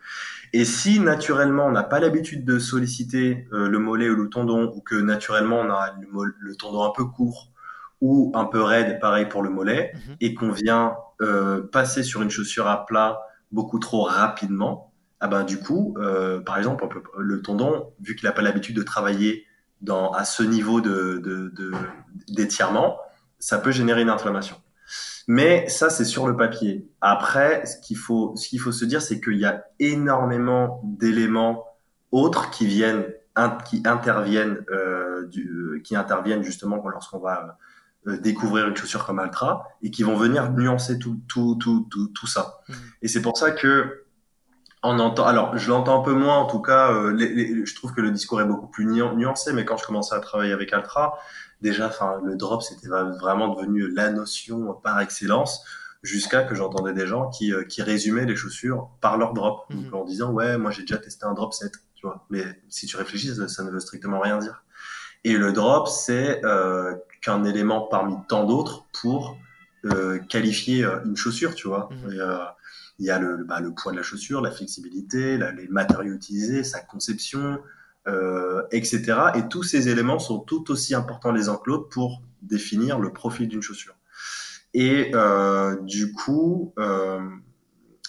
Et 0.53 0.65
si 0.65 0.99
naturellement 0.99 1.67
on 1.67 1.71
n'a 1.71 1.83
pas 1.83 1.99
l'habitude 1.99 2.45
de 2.45 2.59
solliciter 2.59 3.47
euh, 3.53 3.67
le 3.67 3.79
mollet 3.79 4.09
ou 4.09 4.15
le 4.15 4.29
tendon, 4.29 4.71
ou 4.75 4.81
que 4.81 4.95
naturellement 4.95 5.59
on 5.59 5.69
a 5.69 5.95
le, 6.39 6.55
tendon 6.55 6.83
un 6.83 6.91
peu 6.95 7.05
court 7.05 7.49
ou 8.01 8.31
un 8.33 8.45
peu 8.45 8.61
raide, 8.61 8.99
pareil 8.99 9.27
pour 9.27 9.43
le 9.43 9.49
mollet, 9.49 9.91
mhm. 9.93 10.15
et 10.21 10.33
qu'on 10.33 10.51
vient 10.51 10.95
euh, 11.21 11.61
passer 11.61 12.03
sur 12.03 12.21
une 12.21 12.29
chaussure 12.29 12.67
à 12.67 12.85
plat 12.85 13.19
beaucoup 13.51 13.79
trop 13.79 14.03
rapidement, 14.03 14.93
ah 15.19 15.27
ben 15.27 15.43
du 15.43 15.59
coup, 15.59 15.95
euh, 15.97 16.39
par 16.39 16.57
exemple, 16.57 16.87
le 17.17 17.41
tendon, 17.41 17.91
vu 17.99 18.15
qu'il 18.15 18.25
n'a 18.25 18.31
pas 18.31 18.41
l'habitude 18.41 18.75
de 18.75 18.83
travailler 18.83 19.45
dans, 19.81 20.11
à 20.11 20.23
ce 20.23 20.43
niveau 20.43 20.79
de 20.79 21.21
d'étirement, 22.29 22.97
ça 23.37 23.57
peut 23.57 23.71
générer 23.71 24.01
une 24.01 24.09
inflammation. 24.09 24.55
Mais 25.29 25.69
ça, 25.69 25.91
c'est 25.91 26.05
sur 26.05 26.25
le 26.25 26.35
papier. 26.35 26.89
Après, 27.01 27.63
ce 27.67 27.77
qu'il 27.77 27.97
faut, 27.97 28.35
ce 28.35 28.49
qu'il 28.49 28.59
faut 28.59 28.71
se 28.71 28.83
dire, 28.83 28.99
c'est 28.99 29.21
qu'il 29.21 29.37
y 29.37 29.45
a 29.45 29.63
énormément 29.77 30.81
d'éléments 30.83 31.67
autres 32.11 32.49
qui 32.49 32.65
viennent, 32.65 33.05
qui 33.63 33.83
interviennent, 33.85 34.65
euh, 34.71 35.27
du, 35.27 35.83
qui 35.83 35.95
interviennent 35.95 36.41
justement 36.41 36.83
lorsqu'on 36.83 37.19
va 37.19 37.59
euh, 38.07 38.17
découvrir 38.17 38.67
une 38.67 38.75
chaussure 38.75 39.05
comme 39.05 39.19
Altra 39.19 39.67
et 39.83 39.91
qui 39.91 40.01
vont 40.01 40.15
venir 40.15 40.51
nuancer 40.51 40.97
tout, 40.97 41.21
tout, 41.27 41.55
tout, 41.59 41.85
tout, 41.91 42.07
tout 42.07 42.27
ça. 42.27 42.61
Mmh. 42.67 42.73
Et 43.03 43.07
c'est 43.07 43.21
pour 43.21 43.37
ça 43.37 43.51
que 43.51 44.05
on 44.81 44.97
entend. 44.97 45.27
Alors, 45.27 45.55
je 45.55 45.69
l'entends 45.69 46.01
un 46.01 46.03
peu 46.03 46.13
moins. 46.13 46.37
En 46.37 46.47
tout 46.47 46.61
cas, 46.61 46.91
euh, 46.91 47.15
je 47.65 47.75
trouve 47.75 47.93
que 47.93 48.01
le 48.01 48.09
discours 48.09 48.41
est 48.41 48.45
beaucoup 48.45 48.67
plus 48.67 48.87
nuancé. 48.87 49.53
Mais 49.53 49.63
quand 49.63 49.77
je 49.77 49.85
commençais 49.85 50.15
à 50.15 50.19
travailler 50.21 50.53
avec 50.53 50.73
Altra, 50.73 51.19
déjà, 51.61 51.87
enfin, 51.87 52.19
le 52.23 52.35
drop, 52.35 52.61
c'était 52.61 52.87
vraiment 52.87 53.53
devenu 53.53 53.89
la 53.89 54.11
notion 54.11 54.73
par 54.73 54.99
excellence 54.99 55.63
jusqu'à 56.01 56.43
que 56.43 56.55
j'entendais 56.55 56.93
des 56.93 57.07
gens 57.07 57.29
qui, 57.29 57.53
euh, 57.53 57.63
qui 57.63 57.81
résumaient 57.81 58.25
les 58.25 58.35
chaussures 58.35 58.89
par 59.01 59.17
leur 59.17 59.33
drop. 59.33 59.65
Mhm. 59.69 59.93
en 59.93 60.05
disant, 60.05 60.31
ouais, 60.31 60.57
moi, 60.57 60.71
j'ai 60.71 60.81
déjà 60.81 60.97
testé 60.97 61.25
un 61.25 61.33
drop 61.33 61.53
set, 61.53 61.73
tu 61.95 62.05
vois. 62.05 62.25
Mais 62.29 62.43
si 62.69 62.85
tu 62.85 62.95
réfléchis, 62.97 63.33
ça, 63.47 63.63
ne 63.63 63.69
veut 63.69 63.79
strictement 63.79 64.19
rien 64.19 64.37
dire. 64.37 64.63
Et 65.25 65.33
le 65.33 65.51
drop, 65.51 65.87
c'est 65.87 66.43
euh, 66.45 66.95
qu'un 67.21 67.43
élément 67.43 67.81
parmi 67.81 68.15
tant 68.29 68.45
d'autres 68.45 68.85
pour 69.01 69.37
euh, 69.85 70.19
qualifier 70.19 70.85
euh, 70.85 71.03
une 71.05 71.17
chaussure, 71.17 71.55
tu 71.55 71.67
vois. 71.67 71.89
Mhm. 71.91 72.55
il 72.99 73.05
y 73.05 73.11
a 73.11 73.19
le, 73.19 73.43
bah, 73.43 73.59
le 73.59 73.73
poids 73.73 73.91
de 73.91 73.97
la 73.97 74.03
chaussure, 74.03 74.41
la 74.41 74.51
flexibilité, 74.51 75.37
les 75.37 75.67
matériaux 75.69 76.13
utilisés, 76.13 76.63
sa 76.63 76.81
conception, 76.81 77.59
euh, 78.07 78.63
etc. 78.71 79.13
Et 79.35 79.47
tous 79.49 79.63
ces 79.63 79.89
éléments 79.89 80.19
sont 80.19 80.39
tout 80.39 80.71
aussi 80.71 80.95
importants 80.95 81.31
les 81.31 81.49
uns 81.49 81.55
que 81.55 81.69
l'autre 81.69 81.89
pour 81.89 82.21
définir 82.41 82.99
le 82.99 83.11
profil 83.11 83.47
d'une 83.47 83.61
chaussure. 83.61 83.95
Et 84.73 85.11
euh, 85.13 85.75
du 85.81 86.13
coup, 86.13 86.73
euh, 86.79 87.19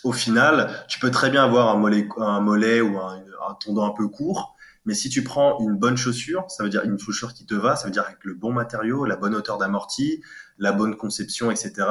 au 0.04 0.12
final, 0.12 0.84
tu 0.88 1.00
peux 1.00 1.10
très 1.10 1.30
bien 1.30 1.44
avoir 1.44 1.68
un 1.68 1.76
mollet, 1.76 2.08
un 2.18 2.40
mollet 2.40 2.80
ou 2.80 2.98
un, 2.98 3.24
tendon 3.64 3.84
un 3.84 3.90
peu 3.90 4.08
court, 4.08 4.54
mais 4.86 4.94
si 4.94 5.08
tu 5.08 5.24
prends 5.24 5.58
une 5.60 5.76
bonne 5.76 5.96
chaussure, 5.96 6.44
ça 6.48 6.62
veut 6.62 6.70
dire 6.70 6.84
une 6.84 6.98
chaussure 6.98 7.34
qui 7.34 7.44
te 7.44 7.54
va, 7.54 7.76
ça 7.76 7.86
veut 7.86 7.90
dire 7.90 8.04
avec 8.04 8.24
le 8.24 8.34
bon 8.34 8.52
matériau, 8.52 9.04
la 9.04 9.16
bonne 9.16 9.34
hauteur 9.34 9.58
d'amorti, 9.58 10.22
la 10.58 10.72
bonne 10.72 10.96
conception, 10.96 11.50
etc. 11.50 11.86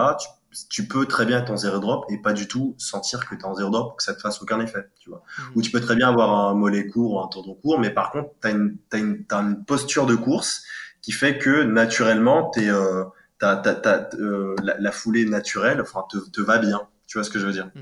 tu 0.69 0.87
peux 0.87 1.05
très 1.05 1.25
bien 1.25 1.39
être 1.39 1.51
en 1.51 1.57
zéro 1.57 1.79
drop 1.79 2.05
et 2.09 2.17
pas 2.17 2.33
du 2.33 2.47
tout 2.47 2.75
sentir 2.77 3.27
que 3.27 3.35
tu 3.35 3.41
es 3.41 3.45
en 3.45 3.55
zéro 3.55 3.69
drop, 3.69 3.97
que 3.97 4.03
ça 4.03 4.13
te 4.13 4.21
fasse 4.21 4.41
aucun 4.41 4.59
effet, 4.59 4.89
tu 4.99 5.09
vois. 5.09 5.23
Mmh. 5.37 5.41
Ou 5.55 5.61
tu 5.61 5.71
peux 5.71 5.79
très 5.79 5.95
bien 5.95 6.09
avoir 6.09 6.33
un 6.33 6.53
mollet 6.55 6.87
court 6.87 7.13
ou 7.13 7.19
un 7.19 7.27
tendon 7.27 7.53
court, 7.55 7.79
mais 7.79 7.91
par 7.91 8.11
contre, 8.11 8.29
tu 8.41 8.47
as 8.47 8.51
une, 8.51 8.77
une, 8.93 9.25
une 9.29 9.65
posture 9.65 10.05
de 10.05 10.15
course 10.15 10.63
qui 11.01 11.11
fait 11.11 11.37
que 11.37 11.63
naturellement, 11.63 12.49
t'es, 12.49 12.69
euh, 12.69 13.03
euh, 13.43 14.55
la, 14.61 14.91
foulée 14.91 15.25
naturelle 15.25 15.81
enfin, 15.81 16.03
te, 16.09 16.17
te, 16.17 16.41
va 16.41 16.57
bien. 16.57 16.81
Tu 17.07 17.17
vois 17.17 17.23
ce 17.23 17.29
que 17.29 17.39
je 17.39 17.45
veux 17.45 17.53
dire? 17.53 17.71
Mmh. 17.75 17.81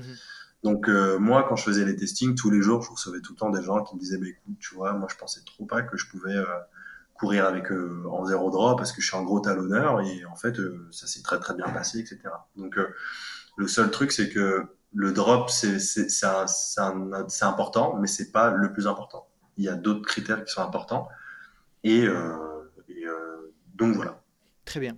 Donc 0.64 0.88
euh, 0.88 1.18
moi, 1.18 1.46
quand 1.48 1.56
je 1.56 1.64
faisais 1.64 1.84
les 1.84 1.96
testings, 1.96 2.34
tous 2.34 2.50
les 2.50 2.62
jours, 2.62 2.82
je 2.82 2.90
recevais 2.90 3.20
tout 3.20 3.32
le 3.32 3.38
temps 3.38 3.50
des 3.50 3.62
gens 3.62 3.82
qui 3.82 3.94
me 3.94 4.00
disaient, 4.00 4.18
bah, 4.18 4.26
écoute, 4.28 4.56
tu 4.60 4.74
vois, 4.74 4.92
moi 4.92 5.08
je 5.10 5.16
pensais 5.16 5.40
trop 5.46 5.64
pas 5.64 5.82
que 5.82 5.96
je 5.96 6.06
pouvais... 6.08 6.36
Euh, 7.18 7.26
courir 7.26 7.46
avec 7.46 7.72
eux 7.72 8.04
en 8.10 8.24
zéro 8.24 8.50
drop 8.50 8.78
parce 8.78 8.92
que 8.92 9.00
je 9.00 9.08
suis 9.08 9.16
un 9.16 9.22
gros 9.22 9.40
talonneur 9.40 10.00
et 10.00 10.24
en 10.24 10.36
fait 10.36 10.58
euh, 10.58 10.86
ça 10.92 11.06
s'est 11.06 11.22
très 11.22 11.40
très 11.40 11.54
bien 11.54 11.68
passé 11.68 11.98
etc 11.98 12.20
donc 12.56 12.78
euh, 12.78 12.94
le 13.56 13.66
seul 13.66 13.90
truc 13.90 14.12
c'est 14.12 14.28
que 14.28 14.66
le 14.94 15.12
drop 15.12 15.50
c'est 15.50 15.78
important 17.42 17.96
mais 17.96 18.06
c'est 18.06 18.30
pas 18.30 18.50
le 18.50 18.72
plus 18.72 18.86
important 18.86 19.26
il 19.56 19.64
y 19.64 19.68
a 19.68 19.74
d'autres 19.74 20.06
critères 20.06 20.44
qui 20.44 20.52
sont 20.52 20.62
importants. 20.62 21.08
Et, 21.84 22.06
donc 23.74 23.94
voilà. 23.94 24.20
Très 24.64 24.80
bien. 24.80 24.96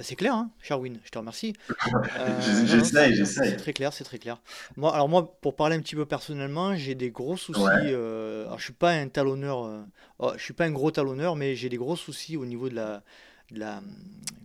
Bah, 0.00 0.06
c'est 0.08 0.16
clair, 0.16 0.32
hein, 0.32 0.50
Charwin, 0.62 0.98
je 1.04 1.10
te 1.10 1.18
remercie. 1.18 1.52
Euh, 2.18 2.40
j'essaye, 2.66 3.14
j'essaye. 3.14 3.50
C'est 3.50 3.56
très 3.56 3.72
clair, 3.72 3.92
c'est 3.92 4.04
très 4.04 4.18
clair. 4.18 4.40
Moi, 4.76 4.94
alors 4.94 5.08
moi, 5.08 5.36
pour 5.40 5.54
parler 5.54 5.76
un 5.76 5.80
petit 5.80 5.94
peu 5.94 6.06
personnellement, 6.06 6.74
j'ai 6.74 6.94
des 6.94 7.10
gros 7.10 7.36
soucis. 7.36 7.60
Euh, 7.62 8.46
alors, 8.46 8.58
je 8.58 8.64
suis 8.64 8.72
pas 8.72 8.92
un 8.92 9.08
talonneur, 9.08 9.64
euh, 9.64 9.82
oh, 10.18 10.32
je 10.36 10.42
suis 10.42 10.54
pas 10.54 10.64
un 10.64 10.70
gros 10.70 10.90
talonneur, 10.90 11.36
mais 11.36 11.54
j'ai 11.54 11.68
des 11.68 11.76
gros 11.76 11.96
soucis 11.96 12.36
au 12.36 12.46
niveau 12.46 12.68
de 12.68 12.74
la, 12.74 13.02
la, 13.50 13.82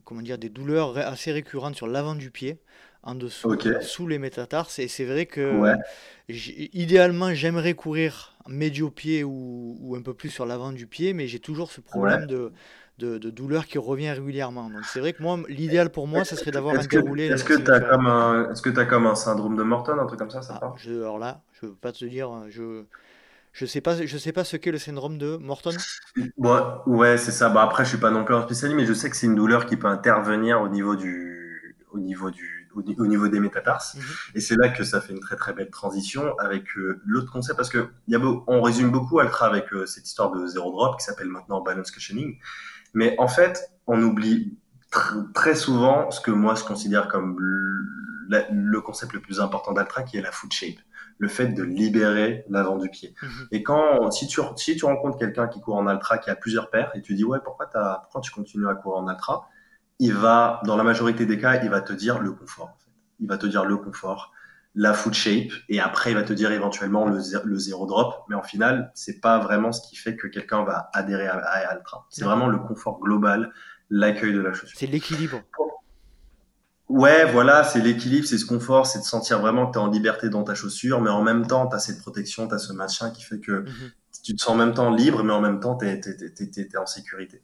comment 0.04 0.22
dire, 0.22 0.38
des 0.38 0.50
douleurs 0.50 0.98
assez 0.98 1.32
récurrentes 1.32 1.76
sur 1.76 1.88
l'avant 1.88 2.16
du 2.16 2.32
pied, 2.32 2.60
en 3.04 3.16
dessous, 3.16 3.58
sous 3.82 4.08
les 4.08 4.20
métatarses. 4.20 4.80
Et 4.80 4.90
c'est 4.90 5.06
vrai 5.06 5.26
que, 5.26 5.76
idéalement, 6.28 7.34
j'aimerais 7.34 7.74
courir 7.74 8.36
médio-pied 8.48 9.24
ou, 9.24 9.78
ou, 9.80 9.96
un 9.96 10.02
peu 10.02 10.14
plus 10.14 10.30
sur 10.30 10.46
l'avant 10.46 10.72
du 10.72 10.88
pied, 10.88 11.14
mais 11.14 11.28
j'ai 11.28 11.40
toujours 11.40 11.72
ce 11.72 11.82
problème 11.82 12.26
de 12.28 12.52
de, 12.98 13.18
douleur 13.18 13.66
qui 13.66 13.78
revient 13.78 14.12
régulièrement. 14.12 14.70
Donc 14.70 14.86
c'est 14.86 15.00
vrai 15.00 15.14
que 15.14 15.22
moi, 15.22 15.40
l'idéal 15.50 15.90
pour 15.90 16.08
moi, 16.08 16.24
ce 16.24 16.36
serait 16.36 16.52
d'avoir 16.52 16.76
un 16.76 16.86
déroulé. 16.86 17.26
Est-ce 17.26 17.44
que 17.44 17.54
tu 17.54 17.72
as, 17.72 17.80
comme 17.80 18.08
un, 18.08 18.52
est-ce 18.52 18.62
que 18.62 18.78
as 18.80 18.86
comme 18.86 19.08
un 19.08 19.16
syndrome 19.16 19.56
de 19.56 19.64
Morton, 19.64 20.00
un 20.00 20.06
truc 20.06 20.20
comme 20.20 20.32
ça, 20.32 20.42
ça 20.42 20.60
ah, 20.62 20.74
je, 20.78 20.94
Alors 20.94 21.20
là, 21.20 21.42
je 21.54 21.66
ne 21.66 21.72
peux 21.72 21.78
pas 21.78 21.92
te 21.92 22.06
dire, 22.06 22.30
je 22.50 22.86
je 23.56 23.66
sais 23.66 23.80
pas, 23.80 24.06
je 24.06 24.18
sais 24.18 24.34
pas 24.34 24.44
ce 24.44 24.58
qu'est 24.58 24.72
le 24.72 24.78
syndrome 24.78 25.18
de 25.18 25.38
Morton. 25.38 25.72
Ouais, 26.38 26.60
ouais, 26.88 27.18
c'est 27.18 27.32
ça. 27.32 27.48
Bah 27.48 27.64
après, 27.64 27.86
je 27.86 27.90
suis 27.90 27.98
pas 27.98 28.12
non 28.12 28.26
plus 28.26 28.36
un 28.36 28.42
spécialiste, 28.42 28.78
mais 28.78 28.86
je 28.86 28.92
sais 28.94 29.10
que 29.10 29.16
c'est 29.16 29.28
une 29.28 29.36
douleur 29.36 29.66
qui 29.66 29.78
peut 29.78 29.88
intervenir 29.88 30.62
au 30.62 30.68
niveau 30.68 30.98
du, 30.98 31.74
au 31.94 32.00
niveau 32.00 32.32
du, 32.32 32.70
au, 32.76 33.06
niveau 33.06 33.30
des 33.30 33.40
métatarses. 33.40 33.96
Mhm. 33.96 34.04
Et 34.36 34.42
c'est 34.42 34.56
là 34.58 34.68
que 34.68 34.84
ça 34.84 35.00
fait 35.00 35.14
une 35.14 35.22
très 35.22 35.38
très 35.38 35.54
belle 35.54 35.70
transition 35.70 36.38
avec 36.38 36.66
euh, 36.78 37.00
l'autre 37.06 37.32
concept, 37.32 37.56
parce 37.56 37.70
que 37.70 37.88
y 38.10 38.16
a 38.16 38.20
on 38.20 38.62
résume 38.62 38.92
beaucoup 38.92 39.20
Altra 39.20 39.48
avec 39.48 39.72
euh, 39.74 39.86
cette 39.86 40.06
histoire 40.06 40.32
de 40.32 40.46
zéro 40.48 40.72
drop 40.72 41.00
qui 41.00 41.06
s'appelle 41.06 41.30
maintenant 41.30 41.62
balance 41.62 41.92
cushioning. 41.92 42.38
Mais 42.96 43.16
en 43.20 43.28
fait, 43.28 43.72
on 43.86 44.02
oublie 44.02 44.58
très 45.34 45.56
souvent 45.56 46.10
ce 46.10 46.22
que 46.22 46.32
moi 46.32 46.56
je 46.56 46.64
considère 46.64 47.10
comme 47.10 47.38
le, 47.40 48.82
concept 48.82 49.14
le 49.14 49.20
plus 49.20 49.42
important 49.42 49.74
d'Altra, 49.74 50.04
qui 50.04 50.18
est 50.18 50.22
la 50.22 50.32
foot 50.32 50.52
shape, 50.52 50.80
le 51.18 51.28
fait 51.28 51.50
de 51.50 51.62
libérer 51.62 52.46
l'avant 52.50 52.78
du 52.78 52.90
pied. 52.90 53.14
Mhm. 53.22 53.48
Et 53.52 53.62
quand 53.62 54.10
si 54.12 54.28
tu 54.28 54.42
si 54.56 54.76
tu 54.76 54.86
rencontres 54.86 55.18
quelqu'un 55.18 55.48
qui 55.48 55.60
court 55.62 55.76
en 55.76 55.88
Altra, 55.88 56.18
qui 56.18 56.30
a 56.30 56.36
plusieurs 56.36 56.70
paires, 56.72 56.92
et 56.96 57.02
tu 57.02 57.14
dis 57.14 57.26
ouais 57.26 57.40
pourquoi 57.44 57.70
as, 57.76 58.00
pourquoi 58.04 58.22
tu 58.22 58.32
continues 58.32 58.68
à 58.68 58.76
courir 58.76 59.04
en 59.04 59.08
Altra, 59.08 59.50
il 60.00 60.14
va 60.14 60.62
dans 60.66 60.78
la 60.78 60.84
majorité 60.84 61.26
des 61.26 61.38
cas 61.38 61.62
il 61.62 61.70
va 61.70 61.82
te 61.82 61.94
dire 61.94 62.20
le 62.20 62.32
confort. 62.32 62.70
En 62.74 62.78
fait. 62.78 62.92
Il 63.20 63.28
va 63.28 63.38
te 63.38 63.46
dire 63.46 63.66
le 63.66 63.78
confort 63.78 64.32
la 64.76 64.94
foot 64.94 65.14
shape 65.14 65.52
et 65.70 65.80
après 65.80 66.12
il 66.12 66.16
va 66.16 66.24
te 66.24 66.34
dire 66.34 66.52
éventuellement 66.52 67.06
le, 67.06 67.20
le 67.44 67.58
zéro 67.58 67.86
drop. 67.86 68.26
Mais 68.30 68.36
en 68.36 68.44
final 68.44 68.92
c'est 68.94 69.22
pas 69.22 69.40
vraiment 69.40 69.72
ce 69.72 69.88
qui 69.88 69.96
fait 69.96 70.16
que 70.16 70.28
quelqu'un 70.28 70.64
va 70.64 70.90
adhérer 70.94 71.28
à, 71.28 71.38
à 71.38 71.72
Altra. 71.72 72.06
C'est 72.10 72.26
vraiment 72.26 72.48
le 72.48 72.60
confort 72.60 73.00
global 73.00 73.52
l'accueil 73.90 74.34
de 74.34 74.40
la 74.40 74.54
chaussure 74.54 74.78
c'est 74.78 74.88
l'équilibre. 74.88 75.42
Ouais 76.90 77.32
voilà 77.32 77.64
c'est 77.64 77.80
l'équilibre 77.80 78.28
c'est 78.28 78.38
ce 78.38 78.46
confort 78.46 78.86
c'est 78.86 79.00
de 79.00 79.04
sentir 79.04 79.40
vraiment 79.40 79.68
que 79.68 79.74
tu 79.74 79.80
es 79.80 79.82
en 79.82 79.90
liberté 79.90 80.30
dans 80.30 80.44
ta 80.44 80.56
chaussure 80.56 81.02
mais 81.02 81.10
en 81.10 81.24
même 81.24 81.48
temps 81.48 81.68
tu 81.68 81.76
as 81.76 81.80
cette 81.80 82.00
protection 82.00 82.48
tu 82.48 82.54
as 82.54 82.60
ce 82.60 82.74
machin 82.74 83.12
qui 83.12 83.24
fait 83.24 83.40
que 83.40 83.62
mhm. 83.64 83.92
tu 84.24 84.36
te 84.36 84.42
sens 84.42 84.52
en 84.52 84.56
même 84.56 84.74
temps 84.74 84.92
libre 84.92 85.24
mais 85.24 85.34
en 85.34 85.42
même 85.42 85.60
temps 85.60 85.78
tu 85.78 85.88
es, 85.88 86.78
en 86.78 86.86
sécurité 86.86 87.42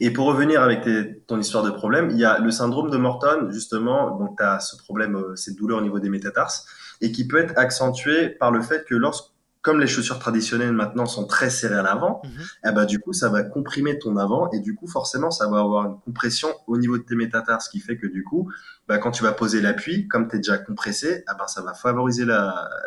et 0.00 0.10
pour 0.10 0.26
revenir 0.26 0.62
avec 0.62 0.88
ton 1.26 1.38
histoire 1.38 1.64
de 1.64 1.70
problème, 1.70 2.10
il 2.10 2.18
y 2.18 2.24
a 2.24 2.38
le 2.38 2.50
syndrome 2.50 2.90
de 2.90 2.96
Morton, 2.96 3.48
justement, 3.50 4.16
donc 4.18 4.36
tu 4.38 4.42
as 4.42 4.60
ce 4.60 4.76
problème, 4.76 5.16
euh, 5.16 5.36
cette 5.36 5.56
douleur 5.56 5.78
au 5.78 5.82
niveau 5.82 6.00
des 6.00 6.08
métatarses, 6.08 6.66
et 7.00 7.12
qui 7.12 7.26
peut 7.26 7.38
être 7.38 7.54
accentué 7.56 8.28
par 8.28 8.50
le 8.50 8.62
fait 8.62 8.84
que 8.84 8.94
lorsque 8.94 9.32
comme 9.62 9.78
les 9.78 9.86
chaussures 9.86 10.18
traditionnelles 10.18 10.72
maintenant 10.72 11.06
sont 11.06 11.24
très 11.24 11.48
serrées 11.48 11.78
à 11.78 11.82
l'avant, 11.82 12.20
mhm. 12.24 12.30
eh 12.68 12.72
ben, 12.72 12.84
du 12.84 12.98
coup, 12.98 13.12
ça 13.12 13.28
va 13.28 13.44
comprimer 13.44 13.96
ton 13.96 14.16
avant 14.16 14.50
et 14.50 14.58
du 14.58 14.74
coup, 14.74 14.88
forcément, 14.88 15.30
ça 15.30 15.48
va 15.48 15.60
avoir 15.60 15.86
une 15.86 16.00
compression 16.00 16.48
au 16.66 16.76
niveau 16.76 16.98
de 16.98 17.04
tes 17.04 17.14
métatarses, 17.14 17.66
ce 17.66 17.70
qui 17.70 17.78
fait 17.78 17.96
que 17.96 18.08
du 18.08 18.24
coup, 18.24 18.50
bah, 18.88 18.98
quand 18.98 19.12
tu 19.12 19.22
vas 19.22 19.30
poser 19.30 19.60
l'appui, 19.60 20.08
comme 20.08 20.28
tu 20.28 20.34
es 20.34 20.38
déjà 20.40 20.58
compressé, 20.58 21.24
eh 21.30 21.38
ben, 21.38 21.46
ça 21.46 21.62
va 21.62 21.74
favoriser 21.74 22.24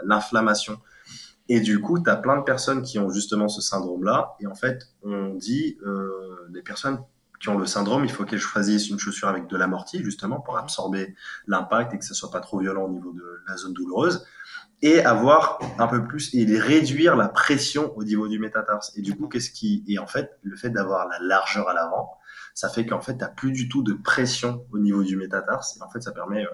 l'inflammation. 0.04 0.78
Et 1.48 1.60
du 1.60 1.80
coup, 1.80 2.00
tu 2.00 2.10
as 2.10 2.16
plein 2.16 2.38
de 2.38 2.44
personnes 2.44 2.82
qui 2.82 2.98
ont 2.98 3.10
justement 3.10 3.48
ce 3.48 3.62
syndrome-là. 3.62 4.36
Et 4.40 4.48
en 4.48 4.56
fait, 4.56 4.90
on 5.04 5.36
dit, 5.36 5.78
euh, 5.86 6.48
les 6.52 6.62
personnes 6.62 7.00
qui 7.40 7.50
ont 7.50 7.58
le 7.58 7.66
syndrome, 7.66 8.04
il 8.04 8.12
faut 8.12 8.26
qu'elles 8.26 8.40
choisissent 8.40 8.90
une 8.90 8.98
chaussure 8.98 9.28
avec 9.28 9.48
de 9.48 9.58
l'amorti, 9.58 10.04
justement, 10.04 10.40
pour 10.40 10.58
absorber 10.58 11.16
l'impact 11.48 11.94
et 11.94 12.00
que 12.00 12.06
ce 12.06 12.14
soit 12.14 12.32
pas 12.32 12.40
trop 12.40 12.60
violent 12.60 12.84
au 12.84 12.90
niveau 12.90 13.12
de 13.12 13.42
la 13.48 13.58
zone 13.58 13.74
douloureuse. 13.74 14.26
Et 14.82 15.04
avoir 15.06 15.60
un 15.78 15.88
peu 15.88 16.06
plus, 16.06 16.34
et 16.34 16.46
réduire 16.60 17.16
la 17.16 17.30
pression 17.30 17.96
au 17.96 18.04
niveau 18.04 18.28
du 18.28 18.40
métatarse. 18.40 18.92
Et 18.98 19.02
du 19.02 19.16
coup, 19.16 19.28
qu'est-ce 19.28 19.52
qui, 19.52 19.84
et 19.88 20.00
en 20.00 20.08
fait, 20.08 20.38
le 20.44 20.56
fait 20.56 20.70
d'avoir 20.70 21.08
la 21.08 21.20
largeur 21.20 21.70
à 21.70 21.74
l'avant, 21.74 22.12
ça 22.54 22.70
fait 22.70 22.86
qu'en 22.86 23.02
fait, 23.02 23.18
tu 23.18 23.26
plus 23.36 23.52
du 23.52 23.70
tout 23.70 23.84
de 23.84 23.94
pression 23.94 24.66
au 24.72 24.80
niveau 24.80 25.04
du 25.04 25.16
métatarse. 25.16 25.78
Et 25.78 25.82
en 25.84 25.90
fait, 25.90 26.02
ça 26.02 26.12
permet, 26.12 26.44
euh, 26.44 26.50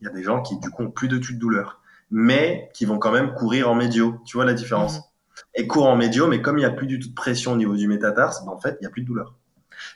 il 0.00 0.04
y 0.04 0.10
a 0.10 0.12
des 0.12 0.22
gens 0.22 0.42
qui, 0.42 0.58
du 0.58 0.70
coup, 0.70 0.82
ont 0.82 0.90
plus 0.90 1.08
de, 1.08 1.18
de 1.18 1.38
douleur 1.38 1.80
mais 2.10 2.70
qui 2.74 2.84
vont 2.84 2.98
quand 2.98 3.12
même 3.12 3.34
courir 3.34 3.70
en 3.70 3.74
médio. 3.74 4.20
Tu 4.26 4.36
vois 4.36 4.44
la 4.44 4.54
différence 4.54 4.96
mhm. 4.96 5.02
Et 5.56 5.66
courent 5.66 5.88
en 5.88 5.96
médio, 5.96 6.26
mais 6.26 6.40
comme 6.40 6.58
il 6.58 6.60
n'y 6.60 6.66
a 6.66 6.70
plus 6.70 6.86
du 6.86 6.98
tout 6.98 7.08
de 7.08 7.14
pression 7.14 7.52
au 7.52 7.56
niveau 7.56 7.76
du 7.76 7.88
métatarse, 7.88 8.44
ben 8.44 8.52
en 8.52 8.58
fait, 8.58 8.76
il 8.80 8.82
n'y 8.82 8.86
a 8.86 8.90
plus 8.90 9.02
de 9.02 9.06
douleur. 9.06 9.34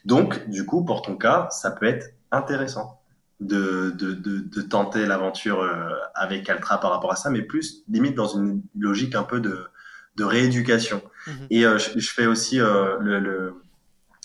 Donc, 0.05 0.49
du 0.49 0.67
coup, 0.67 0.85
pour 0.85 1.03
ton 1.03 1.17
cas, 1.17 1.49
ça 1.51 1.71
peut 1.71 1.87
être 1.87 2.13
intéressant 2.33 3.01
de, 3.41 3.91
de, 3.91 4.15
de, 4.15 4.63
tenter 4.63 5.07
l'aventure 5.07 5.61
euh, 5.63 5.91
avec 6.15 6.49
Altra 6.51 6.81
par 6.81 6.91
rapport 6.91 7.13
à 7.13 7.17
ça, 7.17 7.31
mais 7.31 7.43
plus 7.43 7.85
limite 7.89 8.17
dans 8.17 8.27
une 8.27 8.63
logique 8.77 9.15
un 9.15 9.23
peu 9.23 9.41
de, 9.41 9.67
de 10.17 10.25
rééducation. 10.25 11.03
Mhm. 11.27 11.47
Et 11.51 11.65
euh, 11.65 11.79
je, 11.79 12.11
fais 12.11 12.27
aussi 12.27 12.61
euh, 12.61 12.99
le 13.01 13.55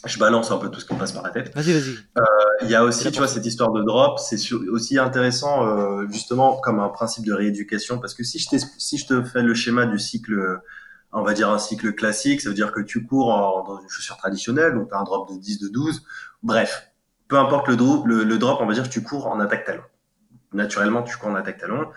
je 0.06 0.20
balance 0.20 0.52
un 0.52 0.58
peu 0.58 0.70
tout 0.70 0.80
ce 0.80 0.86
qui 0.86 0.94
me 0.94 1.00
passe 1.00 1.14
par 1.14 1.24
la 1.24 1.30
tête. 1.30 1.54
Vas-y, 1.56 1.74
vas-y. 1.74 1.98
Euh, 2.18 2.24
il 2.62 2.70
y 2.70 2.76
a 2.76 2.84
aussi, 2.84 3.10
tu 3.12 3.20
vois, 3.20 3.28
cette 3.28 3.46
histoire 3.46 3.72
de 3.72 3.82
drop, 3.84 4.20
c'est 4.20 4.38
aussi 4.54 4.98
intéressant, 5.00 5.66
euh, 5.66 6.06
justement, 6.10 6.58
comme 6.58 6.80
un 6.80 6.90
principe 6.90 7.26
de 7.26 7.34
rééducation, 7.34 8.00
parce 8.00 8.14
que 8.14 8.24
si 8.24 8.40
je, 8.40 8.48
si 8.78 8.98
je 8.98 9.08
te 9.08 9.24
fais 9.24 9.42
le 9.42 9.54
schéma 9.54 9.86
du 9.86 10.00
cycle, 10.00 10.60
on 11.14 11.22
va 11.22 11.34
dire 11.34 11.50
un 11.50 11.60
cycle 11.60 11.94
classique, 11.94 12.42
ça 12.42 12.50
veut 12.50 12.56
dire 12.56 12.72
que 12.72 12.82
tu 12.82 13.06
cours 13.06 13.28
dans 13.66 13.80
une 13.80 13.90
chaussure 13.90 14.18
traditionnelle, 14.18 14.74
donc 14.74 14.90
tu 14.90 14.96
as 14.96 15.00
un 15.00 15.04
drop 15.04 15.32
de 15.32 15.38
10, 15.38 15.60
de 15.60 15.70
12, 15.70 16.04
bref, 16.42 16.92
peu 17.30 17.38
importe 17.38 17.70
le, 17.70 17.78
drop, 17.78 18.06
le, 18.06 18.38
drop, 18.38 18.60
on 18.62 18.66
va 18.66 18.74
dire 18.74 18.84
que 18.84 18.94
tu 18.94 19.04
cours 19.04 19.28
en 19.28 19.40
attaque 19.40 19.64
talon. 19.64 19.84
Naturellement, 20.52 21.04
tu 21.04 21.16
cours 21.18 21.30
en 21.30 21.36
attaque 21.36 21.60
talon. 21.60 21.88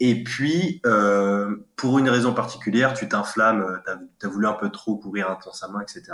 Et 0.00 0.22
puis, 0.22 0.80
euh, 0.86 1.56
pour 1.74 1.98
une 1.98 2.08
raison 2.08 2.32
particulière, 2.32 2.94
tu 2.94 3.08
t'inflammes, 3.08 3.82
tu 4.20 4.26
as, 4.26 4.28
voulu 4.28 4.46
un 4.46 4.52
peu 4.52 4.70
trop 4.70 4.96
courir 4.96 5.28
intensément, 5.28 5.80
etc 5.80 6.12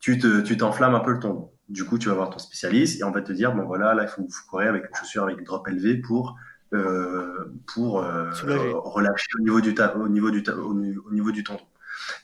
tu 0.00 0.18
te, 0.18 0.40
tu 0.40 0.56
t'enflammes 0.56 0.94
un 0.94 1.00
peu 1.00 1.12
le 1.12 1.20
tendon. 1.20 1.50
Du 1.68 1.84
coup, 1.84 1.98
tu 1.98 2.08
vas 2.08 2.14
voir 2.14 2.30
ton 2.30 2.38
spécialiste 2.38 3.00
et 3.00 3.04
on 3.04 3.10
va 3.10 3.20
te 3.20 3.32
dire, 3.32 3.54
bon 3.54 3.64
voilà, 3.64 3.94
là, 3.94 4.04
il 4.04 4.08
faut, 4.08 4.22
faut 4.22 4.48
courir 4.48 4.70
avec 4.70 4.84
une 4.88 4.94
chaussure 4.94 5.24
avec 5.24 5.44
drop 5.44 5.68
élevé 5.68 5.96
pour 5.96 6.36
euh, 6.74 7.50
pour 7.66 8.00
euh, 8.00 8.30
relâcher 8.34 9.28
au 9.38 9.42
niveau 9.42 9.60
du 9.60 9.74
au 9.96 10.08
niveau 10.08 10.30
du 10.30 10.42
au, 10.50 10.74
niveau 11.12 11.30
du 11.30 11.42
tendon. 11.42 11.64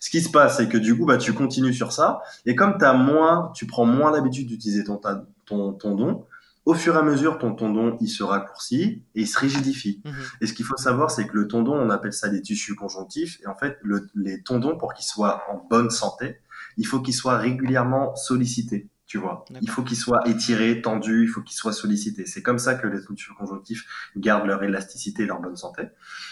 Ce 0.01 0.11
qui 0.11 0.21
se 0.21 0.31
passe, 0.31 0.59
c'est 0.59 0.69
que 0.69 0.79
du 0.79 0.97
coup, 0.97 1.07
bah, 1.07 1.19
tu 1.19 1.33
continues 1.33 1.75
sur 1.75 1.93
ça 1.93 2.23
et 2.47 2.55
comme 2.55 2.77
as 2.81 2.93
moins, 2.93 3.53
tu 3.55 3.67
prends 3.67 3.87
moins 3.87 4.11
l'habitude 4.11 4.47
d'utiliser 4.47 4.85
ton, 4.85 5.01
ton 5.47 5.73
tendon, 5.73 6.27
au 6.67 6.75
fur 6.75 6.95
et 6.95 6.99
à 6.99 7.03
mesure, 7.03 7.39
ton 7.39 7.55
tendon, 7.55 7.99
il 8.01 8.09
se 8.09 8.23
raccourcit 8.23 9.03
et 9.15 9.21
il 9.21 9.27
se 9.27 9.39
rigidifie. 9.39 10.01
Mhm. 10.05 10.15
Et 10.41 10.47
ce 10.47 10.55
qu'il 10.55 10.65
faut 10.65 10.77
savoir, 10.77 11.11
c'est 11.11 11.27
que 11.27 11.37
le 11.37 11.47
tendon, 11.47 11.75
on 11.75 11.91
appelle 11.91 12.13
ça 12.13 12.29
des 12.29 12.41
tissus 12.41 12.75
conjonctifs. 12.75 13.39
Et 13.43 13.47
en 13.47 13.55
fait, 13.55 13.79
le, 13.83 14.09
les 14.15 14.43
tendons, 14.43 14.77
pour 14.77 14.95
qu'ils 14.95 15.05
soient 15.05 15.43
en 15.51 15.67
bonne 15.69 15.91
santé, 15.91 16.41
il 16.77 16.87
faut 16.87 17.01
qu'il 17.01 17.15
soit 17.15 17.39
régulièrement 17.39 18.15
sollicité. 18.17 18.89
Tu 19.07 19.19
vois, 19.19 19.45
il 19.61 19.69
faut 19.69 19.83
qu'il 19.83 19.99
soit 19.99 20.27
étiré, 20.27 20.81
tendu, 20.81 21.25
il 21.25 21.29
faut 21.29 21.43
qu'il 21.43 21.55
soit 21.55 21.75
sollicité. 21.75 22.25
C'est 22.25 22.43
comme 22.43 22.59
ça 22.59 22.75
que 22.75 22.87
les 22.87 23.03
structures 23.03 23.37
conjonctifs 23.37 23.85
gardent 24.17 24.47
leur 24.47 24.63
élasticité 24.63 25.25
et 25.25 25.27
leur 25.27 25.41
bonne 25.41 25.57
santé. 25.57 25.83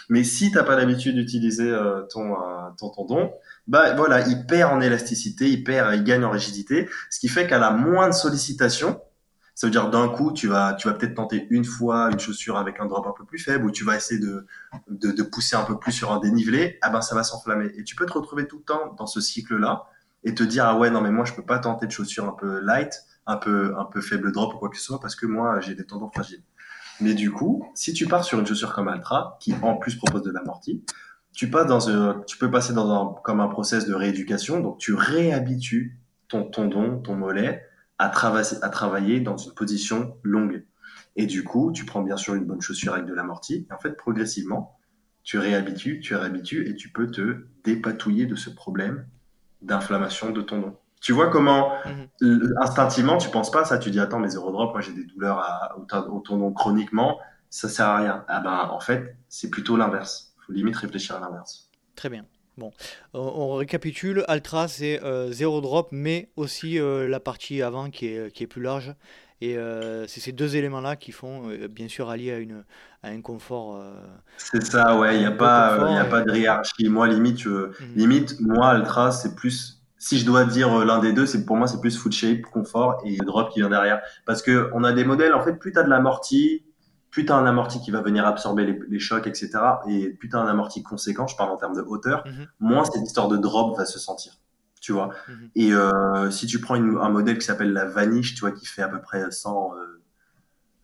Mais 0.09 0.23
si 0.23 0.51
t'as 0.51 0.63
pas 0.63 0.75
l'habitude 0.75 1.15
d'utiliser 1.15 1.69
euh, 1.69 2.01
ton, 2.11 2.33
euh, 2.33 2.69
ton 2.79 2.89
tendon, 2.89 3.31
bah 3.67 3.93
voilà, 3.93 4.27
il 4.27 4.47
perd 4.47 4.73
en 4.73 4.81
élasticité, 4.81 5.49
il 5.49 5.63
perd, 5.63 5.93
il 5.93 6.03
gagne 6.03 6.25
en 6.25 6.31
rigidité, 6.31 6.89
ce 7.11 7.19
qui 7.19 7.27
fait 7.27 7.47
qu'à 7.47 7.59
la 7.59 7.69
moindre 7.69 8.15
sollicitation, 8.15 8.99
ça 9.53 9.67
veut 9.67 9.71
dire 9.71 9.91
d'un 9.91 10.09
coup, 10.09 10.33
tu 10.33 10.47
vas, 10.47 10.73
tu 10.73 10.87
vas 10.87 10.95
peut-être 10.95 11.13
tenter 11.13 11.45
une 11.51 11.65
fois 11.65 12.09
une 12.11 12.19
chaussure 12.19 12.57
avec 12.57 12.79
un 12.79 12.87
drop 12.87 13.05
un 13.05 13.13
peu 13.15 13.23
plus 13.23 13.37
faible, 13.37 13.65
ou 13.65 13.71
tu 13.71 13.83
vas 13.83 13.95
essayer 13.95 14.19
de, 14.19 14.47
de, 14.89 15.11
de 15.11 15.23
pousser 15.23 15.55
un 15.55 15.63
peu 15.63 15.77
plus 15.77 15.91
sur 15.91 16.11
un 16.11 16.19
dénivelé, 16.19 16.79
ah 16.81 16.89
ben 16.89 17.01
ça 17.01 17.13
va 17.13 17.23
s'enflammer. 17.23 17.71
Et 17.77 17.83
tu 17.83 17.95
peux 17.95 18.07
te 18.07 18.13
retrouver 18.13 18.47
tout 18.47 18.57
le 18.57 18.63
temps 18.63 18.95
dans 18.97 19.05
ce 19.05 19.21
cycle-là 19.21 19.85
et 20.23 20.33
te 20.33 20.43
dire 20.43 20.65
ah 20.65 20.77
ouais 20.77 20.89
non 20.89 21.01
mais 21.01 21.11
moi 21.11 21.25
je 21.25 21.33
peux 21.33 21.45
pas 21.45 21.59
tenter 21.59 21.87
de 21.87 21.91
chaussures 21.91 22.25
un 22.25 22.33
peu 22.33 22.59
light, 22.59 22.93
un 23.25 23.37
peu 23.37 23.75
un 23.77 23.85
peu 23.85 24.01
faible 24.01 24.31
drop 24.31 24.53
ou 24.53 24.57
quoi 24.57 24.69
que 24.69 24.77
ce 24.77 24.83
soit 24.83 24.99
parce 24.99 25.15
que 25.15 25.25
moi 25.25 25.59
j'ai 25.59 25.75
des 25.75 25.85
tendons 25.85 26.09
fragiles. 26.09 26.43
Mais 27.01 27.13
du 27.15 27.31
coup, 27.31 27.65
si 27.73 27.93
tu 27.93 28.07
pars 28.07 28.23
sur 28.23 28.39
une 28.39 28.45
chaussure 28.45 28.73
comme 28.73 28.87
Altra 28.87 29.37
qui 29.39 29.53
en 29.61 29.75
plus 29.77 29.95
propose 29.95 30.21
de 30.21 30.31
l'amorti, 30.31 30.85
tu 31.33 31.49
passes 31.49 31.65
dans 31.65 31.89
un, 31.89 32.21
tu 32.27 32.37
peux 32.37 32.51
passer 32.51 32.73
dans 32.73 32.91
un 32.91 33.15
comme 33.23 33.41
un 33.41 33.47
process 33.47 33.85
de 33.87 33.93
rééducation 33.93 34.59
donc 34.59 34.77
tu 34.77 34.93
réhabitues 34.93 35.99
ton 36.27 36.43
tendon, 36.43 36.99
ton 36.99 37.15
mollet 37.15 37.63
à 37.97 38.09
travailler 38.09 38.57
à 38.61 38.69
travailler 38.69 39.19
dans 39.19 39.37
une 39.37 39.53
position 39.53 40.17
longue. 40.23 40.65
Et 41.15 41.25
du 41.25 41.43
coup, 41.43 41.71
tu 41.71 41.85
prends 41.85 42.01
bien 42.01 42.17
sûr 42.17 42.35
une 42.35 42.45
bonne 42.45 42.61
chaussure 42.61 42.93
avec 42.93 43.05
de 43.05 43.13
l'amorti 43.13 43.67
et 43.69 43.73
en 43.73 43.79
fait 43.79 43.95
progressivement, 43.95 44.79
tu 45.23 45.37
réhabitues, 45.37 45.99
tu 45.99 46.15
réhabitues 46.15 46.67
et 46.67 46.75
tu 46.75 46.89
peux 46.89 47.09
te 47.09 47.45
dépatouiller 47.63 48.25
de 48.25 48.35
ce 48.35 48.49
problème 48.49 49.07
d'inflammation 49.63 50.29
de 50.31 50.41
ton 50.41 50.59
don. 50.59 50.75
Tu 51.01 51.11
vois 51.11 51.29
comment 51.29 51.73
Mhm. 52.21 52.53
instinctivement 52.61 53.17
tu 53.17 53.29
penses 53.29 53.51
pas 53.51 53.61
à 53.61 53.65
ça, 53.65 53.77
tu 53.77 53.91
dis 53.91 53.99
attends 53.99 54.19
mes 54.19 54.29
zéro 54.29 54.51
drop, 54.51 54.71
moi 54.71 54.81
j'ai 54.81 54.93
des 54.93 55.03
douleurs 55.05 55.39
à, 55.39 55.75
au, 55.77 56.19
tendon 56.19 56.51
chroniquement, 56.53 57.19
ça 57.49 57.67
sert 57.67 57.87
à 57.87 57.97
rien. 57.97 58.25
Ah 58.27 58.39
ben 58.39 58.69
en 58.71 58.79
fait 58.79 59.15
c'est 59.27 59.49
plutôt 59.49 59.75
l'inverse. 59.75 60.33
Faut 60.45 60.53
limite 60.53 60.75
réfléchir 60.77 61.15
à 61.17 61.19
l'inverse. 61.19 61.69
Très 61.95 62.09
bien. 62.09 62.25
Bon, 62.57 62.71
on, 63.13 63.19
on 63.19 63.55
récapitule. 63.55 64.23
Altra, 64.27 64.67
c'est 64.67 65.01
euh, 65.03 65.31
zéro 65.31 65.59
drop, 65.59 65.87
mais 65.91 66.29
aussi 66.35 66.79
euh, 66.79 67.07
la 67.07 67.19
partie 67.19 67.61
avant 67.63 67.89
qui 67.89 68.07
est, 68.07 68.31
qui 68.31 68.43
est 68.43 68.47
plus 68.47 68.61
large. 68.61 68.93
Et 69.43 69.57
euh, 69.57 70.07
c'est 70.07 70.21
ces 70.21 70.31
deux 70.31 70.55
éléments-là 70.55 70.95
qui 70.95 71.11
font, 71.11 71.49
euh, 71.49 71.67
bien 71.67 71.89
sûr, 71.89 72.09
allier 72.09 72.31
à, 72.31 72.37
une, 72.37 72.63
à 73.03 73.09
un 73.09 73.21
confort. 73.21 73.75
euh, 73.75 73.93
C'est 74.37 74.63
ça, 74.63 74.97
ouais, 74.97 75.15
il 75.15 75.19
n'y 75.19 75.25
a 75.25 75.31
pas, 75.31 75.71
il 75.71 75.79
y 75.79 75.79
confort. 75.79 75.97
a 75.97 76.05
Et... 76.05 76.09
pas 76.09 76.21
de 76.21 76.35
hiérarchie. 76.37 76.87
Moi, 76.89 77.07
limite, 77.07 77.39
je- 77.39 77.67
Mhm. 77.83 77.95
limite, 77.95 78.39
moi, 78.39 78.67
Altra, 78.69 79.11
c'est 79.11 79.35
plus, 79.35 79.83
si 79.97 80.17
je 80.19 80.25
dois 80.25 80.45
dire 80.45 80.69
l'un 80.85 80.99
des 80.99 81.11
deux, 81.11 81.25
c'est 81.25 81.45
pour 81.45 81.57
moi, 81.57 81.67
c'est 81.67 81.81
plus 81.81 81.97
foot 81.97 82.13
shape, 82.13 82.41
confort 82.53 83.01
et 83.05 83.17
drop 83.17 83.51
qui 83.51 83.59
vient 83.59 83.69
derrière. 83.69 84.01
Parce 84.25 84.41
que 84.41 84.69
on 84.73 84.83
a 84.85 84.93
des 84.93 85.03
modèles, 85.03 85.33
en 85.33 85.41
fait, 85.41 85.55
plus 85.55 85.73
tu 85.73 85.79
as 85.79 85.83
de 85.83 85.89
l'amorti, 85.89 86.63
plus 87.11 87.25
tu 87.25 87.31
as 87.31 87.35
un 87.35 87.45
amorti 87.45 87.81
qui 87.81 87.91
va 87.91 88.01
venir 88.01 88.25
absorber 88.25 88.65
les, 88.65 88.79
les 88.89 88.99
chocs, 88.99 89.27
etc. 89.27 89.81
Et 89.89 90.09
plus 90.09 90.29
tu 90.29 90.35
as 90.37 90.39
un 90.39 90.47
amorti 90.47 90.83
conséquent, 90.83 91.27
je 91.27 91.35
parle 91.35 91.51
en 91.51 91.57
termes 91.57 91.75
de 91.75 91.81
hauteur, 91.81 92.23
Mhm. 92.25 92.47
moins 92.61 92.85
cette 92.85 93.03
histoire 93.03 93.27
de 93.27 93.37
drop 93.37 93.77
va 93.77 93.85
se 93.85 93.99
sentir. 93.99 94.33
Tu 94.83 94.91
vois. 94.91 95.11
Mhm. 95.29 95.49
Et 95.55 95.73
euh, 95.73 96.29
si 96.29 96.45
tu 96.45 96.59
prends 96.59 96.75
une- 96.75 96.97
un 96.97 97.07
modèle 97.09 97.37
qui 97.37 97.45
s'appelle 97.45 97.71
la 97.71 97.85
Vanish, 97.85 98.35
tu 98.35 98.41
vois, 98.41 98.51
qui 98.51 98.65
fait 98.65 98.81
à 98.81 98.89
peu 98.89 98.99
près 98.99 99.31
100, 99.31 99.73
euh, 99.75 100.01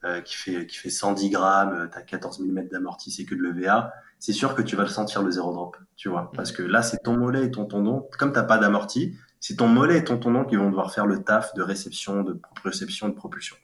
euh, 0.05 0.21
qui 0.21 0.37
fait 0.37 0.65
qui 0.67 0.77
fait 0.77 0.89
110 0.89 1.29
grammes, 1.29 1.89
tu 1.91 1.97
as 1.97 2.01
14 2.03 2.39
mm 2.39 2.69
d'amorti, 2.69 3.11
c'est 3.11 3.25
que 3.25 3.35
de 3.35 3.41
l'EVA, 3.43 3.91
c'est 4.17 4.31
sûr 4.31 4.55
que 4.55 4.61
tu 4.61 4.77
vas 4.77 4.83
le 4.83 4.89
sentir 4.89 5.21
le 5.21 5.31
zéro 5.31 5.51
drop, 5.51 5.75
tu 5.97 6.07
vois, 6.07 6.31
parce 6.33 6.51
Mhm. 6.51 6.57
que 6.57 6.63
là 6.63 6.81
c'est 6.81 6.99
ton 7.03 7.17
mollet 7.17 7.45
et 7.47 7.51
ton 7.51 7.65
tendon, 7.65 8.07
comme 8.17 8.31
t'as 8.31 8.43
pas 8.43 8.57
d'amorti, 8.57 9.17
c'est 9.41 9.57
ton 9.57 9.67
mollet 9.67 9.97
et 9.97 10.03
ton 10.05 10.17
tendon 10.17 10.45
qui 10.45 10.55
vont 10.55 10.69
devoir 10.69 10.93
faire 10.93 11.05
le 11.05 11.21
taf 11.21 11.53
de 11.55 11.61
réception, 11.61 12.23
de 12.23 12.31
proprioception, 12.33 13.09
de 13.09 13.13
propulsion. 13.13 13.57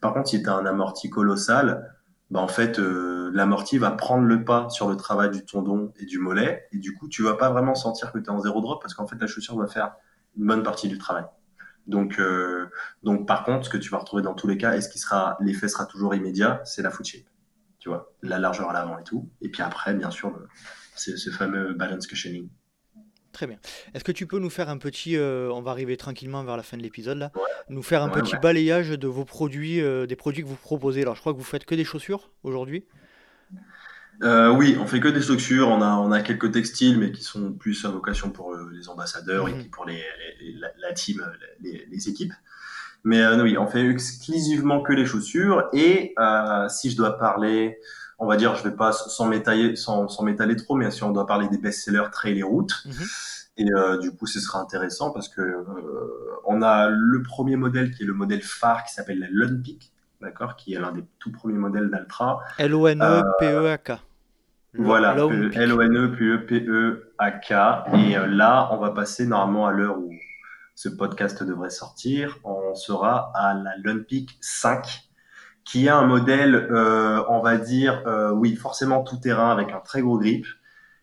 Par 0.00 0.14
contre, 0.14 0.28
si 0.28 0.40
tu 0.42 0.48
as 0.48 0.54
un 0.54 0.66
amorti 0.66 1.10
colossal, 1.10 1.92
bah 2.30 2.40
en 2.40 2.48
fait 2.48 2.78
euh, 2.78 3.30
l'amorti 3.34 3.78
va 3.78 3.90
prendre 3.92 4.24
le 4.24 4.44
pas 4.44 4.68
sur 4.70 4.88
le 4.88 4.96
travail 4.96 5.30
du 5.30 5.44
tendon 5.44 5.92
et 5.98 6.04
du 6.06 6.18
mollet, 6.18 6.66
et 6.72 6.78
du 6.78 6.94
coup 6.94 7.08
tu 7.08 7.22
vas 7.22 7.34
pas 7.34 7.50
vraiment 7.50 7.74
sentir 7.74 8.12
que 8.12 8.18
tu 8.18 8.24
es 8.26 8.30
en 8.30 8.40
zéro 8.40 8.60
drop 8.60 8.80
parce 8.82 8.94
qu'en 8.94 9.06
fait 9.06 9.16
la 9.20 9.26
chaussure 9.26 9.56
va 9.58 9.66
faire 9.66 9.92
une 10.36 10.46
bonne 10.46 10.62
partie 10.62 10.88
du 10.88 10.98
travail. 10.98 11.24
Donc, 11.86 12.18
euh, 12.20 12.68
donc 13.02 13.26
par 13.26 13.44
contre, 13.44 13.64
ce 13.66 13.70
que 13.70 13.76
tu 13.78 13.90
vas 13.90 13.98
retrouver 13.98 14.22
dans 14.22 14.34
tous 14.34 14.46
les 14.46 14.58
cas, 14.58 14.76
et 14.76 14.80
ce 14.80 14.88
qui 14.88 14.98
sera, 14.98 15.36
l'effet 15.40 15.68
sera 15.68 15.86
toujours 15.86 16.14
immédiat, 16.14 16.60
c'est 16.64 16.82
la 16.82 16.90
foot 16.90 17.06
shape. 17.06 17.24
Tu 17.78 17.88
vois, 17.88 18.12
la 18.22 18.38
largeur 18.38 18.70
à 18.70 18.72
l'avant 18.74 18.98
et 18.98 19.04
tout. 19.04 19.30
Et 19.40 19.48
puis 19.50 19.62
après, 19.62 19.94
bien 19.94 20.10
sûr, 20.10 20.30
le- 20.30 20.48
c'est 20.94 21.16
ce 21.16 21.30
fameux 21.30 21.74
balance 21.74 22.06
cushioning. 22.06 22.48
Très 23.32 23.46
bien. 23.46 23.58
Est-ce 23.94 24.02
que 24.04 24.12
tu 24.12 24.26
peux 24.26 24.38
nous 24.40 24.50
faire 24.50 24.68
un 24.68 24.78
petit, 24.78 25.16
euh, 25.16 25.50
on 25.52 25.62
va 25.62 25.70
arriver 25.70 25.96
tranquillement 25.96 26.42
vers 26.42 26.56
la 26.56 26.62
fin 26.64 26.76
de 26.76 26.82
l'épisode 26.82 27.18
là, 27.18 27.30
Ouais, 27.36 27.42
nous 27.68 27.82
faire 27.82 28.02
un 28.02 28.10
ouais, 28.10 28.20
petit 28.20 28.34
ouais. 28.34 28.40
balayage 28.40 28.90
de 28.90 29.06
vos 29.06 29.24
produits, 29.24 29.80
euh, 29.80 30.06
des 30.06 30.16
produits 30.16 30.42
que 30.42 30.48
vous 30.48 30.56
proposez? 30.56 31.02
Alors, 31.02 31.14
je 31.14 31.20
crois 31.20 31.32
que 31.32 31.38
vous 31.38 31.44
faites 31.44 31.64
que 31.64 31.74
des 31.76 31.84
chaussures 31.84 32.30
aujourd'hui. 32.42 32.84
Euh, 34.22 34.50
oui, 34.50 34.76
on 34.78 34.86
fait 34.86 35.00
que 35.00 35.08
des 35.08 35.22
chaussures. 35.22 35.68
On 35.68 35.80
a, 35.80 35.94
on 35.94 36.12
a 36.12 36.20
quelques 36.20 36.52
textiles, 36.52 36.98
mais 36.98 37.10
qui 37.12 37.22
sont 37.22 37.52
plus 37.52 37.84
à 37.84 37.88
vocation 37.90 38.30
pour 38.30 38.54
les 38.54 38.88
ambassadeurs 38.88 39.48
et 39.48 39.54
Mhm. 39.54 39.70
pour 39.70 39.86
les, 39.86 40.02
les- 40.40 40.52
la, 40.58 40.68
la 40.78 40.92
team, 40.92 41.24
les, 41.62 41.86
les 41.90 42.08
équipes. 42.08 42.32
Mais 43.04 43.22
euh, 43.22 43.42
oui, 43.42 43.56
on 43.56 43.66
fait 43.66 43.86
exclusivement 43.86 44.82
que 44.82 44.92
les 44.92 45.06
chaussures. 45.06 45.68
Et 45.72 46.14
si 46.68 46.90
je 46.90 46.96
dois 46.96 47.16
parler, 47.16 47.78
on 48.20 48.26
va 48.26 48.36
dire, 48.36 48.54
je 48.54 48.62
vais 48.62 48.74
pas 48.76 48.92
sans 48.92 49.26
m'étaler, 49.26 49.74
sans, 49.76 50.06
sans 50.08 50.22
m'étaler 50.22 50.54
trop, 50.56 50.76
mais 50.76 50.90
si 50.90 51.02
on 51.02 51.10
doit 51.10 51.26
parler 51.26 51.48
des 51.48 51.58
best-sellers 51.58 52.10
trail 52.12 52.38
et 52.38 52.42
route, 52.42 52.72
Mhm. 52.86 52.92
et 53.56 53.66
euh, 53.74 53.98
du 53.98 54.12
coup, 54.12 54.26
ce 54.26 54.38
sera 54.40 54.60
intéressant 54.60 55.10
parce 55.10 55.28
que 55.28 55.40
euh, 55.40 55.64
on 56.44 56.62
a 56.62 56.88
le 56.88 57.22
premier 57.22 57.56
modèle 57.56 57.90
qui 57.90 58.02
est 58.02 58.06
le 58.06 58.12
modèle 58.14 58.42
phare 58.42 58.84
qui 58.84 58.92
s'appelle 58.94 59.18
la 59.18 59.26
Lunpeak, 59.30 59.90
d'accord, 60.20 60.54
qui 60.56 60.74
est 60.74 60.78
l'un 60.80 60.92
des 60.92 61.04
tout 61.18 61.32
premiers 61.32 61.58
modèles 61.58 61.90
d'Altra. 61.90 62.40
Euh, 62.60 62.64
L-O-N-E-P-E-A-K. 62.64 63.88
Lo- 64.74 64.84
voilà, 64.84 65.14
Lone 65.14 65.48
P- 65.48 65.48
Peak. 65.48 65.56
L-O-N-E, 65.58 66.08
P-E-P-E-A-K. 66.16 67.52
Et 67.96 68.16
euh, 68.16 68.26
là, 68.26 68.68
on 68.72 68.76
va 68.78 68.90
passer 68.90 69.26
normalement 69.26 69.66
à 69.66 69.72
l'heure 69.72 69.98
où 69.98 70.10
ce 70.74 70.88
podcast 70.88 71.42
devrait 71.42 71.70
sortir. 71.70 72.38
On 72.44 72.74
sera 72.74 73.32
à 73.34 73.54
la 73.54 73.72
Lunpeak 73.82 74.36
5, 74.40 75.09
qui 75.64 75.86
est 75.86 75.90
un 75.90 76.02
modèle, 76.02 76.54
euh, 76.54 77.22
on 77.28 77.40
va 77.40 77.56
dire, 77.56 78.02
euh, 78.06 78.30
oui, 78.32 78.56
forcément 78.56 79.02
tout 79.02 79.16
terrain 79.16 79.50
avec 79.50 79.72
un 79.72 79.80
très 79.80 80.00
gros 80.02 80.18
grip, 80.18 80.46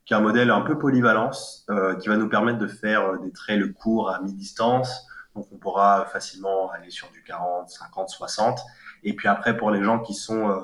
qui 0.05 0.13
est 0.13 0.17
un 0.17 0.21
modèle 0.21 0.51
un 0.51 0.61
peu 0.61 0.77
polyvalence, 0.79 1.65
euh, 1.69 1.95
qui 1.95 2.07
va 2.07 2.15
nous 2.15 2.29
permettre 2.29 2.59
de 2.59 2.67
faire 2.67 3.01
euh, 3.01 3.17
des 3.17 3.31
trails 3.31 3.73
courts 3.73 4.09
à 4.09 4.21
mi-distance. 4.21 5.05
Donc 5.35 5.47
on 5.51 5.57
pourra 5.57 6.05
facilement 6.05 6.71
aller 6.71 6.89
sur 6.89 7.11
du 7.11 7.21
40, 7.23 7.69
50, 7.69 8.09
60. 8.09 8.59
Et 9.03 9.13
puis 9.13 9.27
après, 9.27 9.57
pour 9.57 9.69
les 9.69 9.83
gens 9.83 9.99
qui 9.99 10.13
sont 10.13 10.49
euh, 10.49 10.61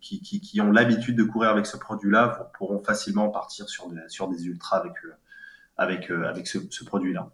qui, 0.00 0.20
qui, 0.20 0.40
qui 0.40 0.60
ont 0.60 0.70
l'habitude 0.70 1.16
de 1.16 1.24
courir 1.24 1.50
avec 1.50 1.66
ce 1.66 1.78
produit-là, 1.78 2.50
pourront 2.58 2.82
facilement 2.82 3.30
partir 3.30 3.68
sur 3.68 3.88
des, 3.88 4.00
sur 4.08 4.28
des 4.28 4.46
ultras 4.46 4.76
avec, 4.76 4.94
avec, 5.78 6.10
avec 6.10 6.46
ce, 6.46 6.58
ce 6.70 6.84
produit-là. 6.84 7.30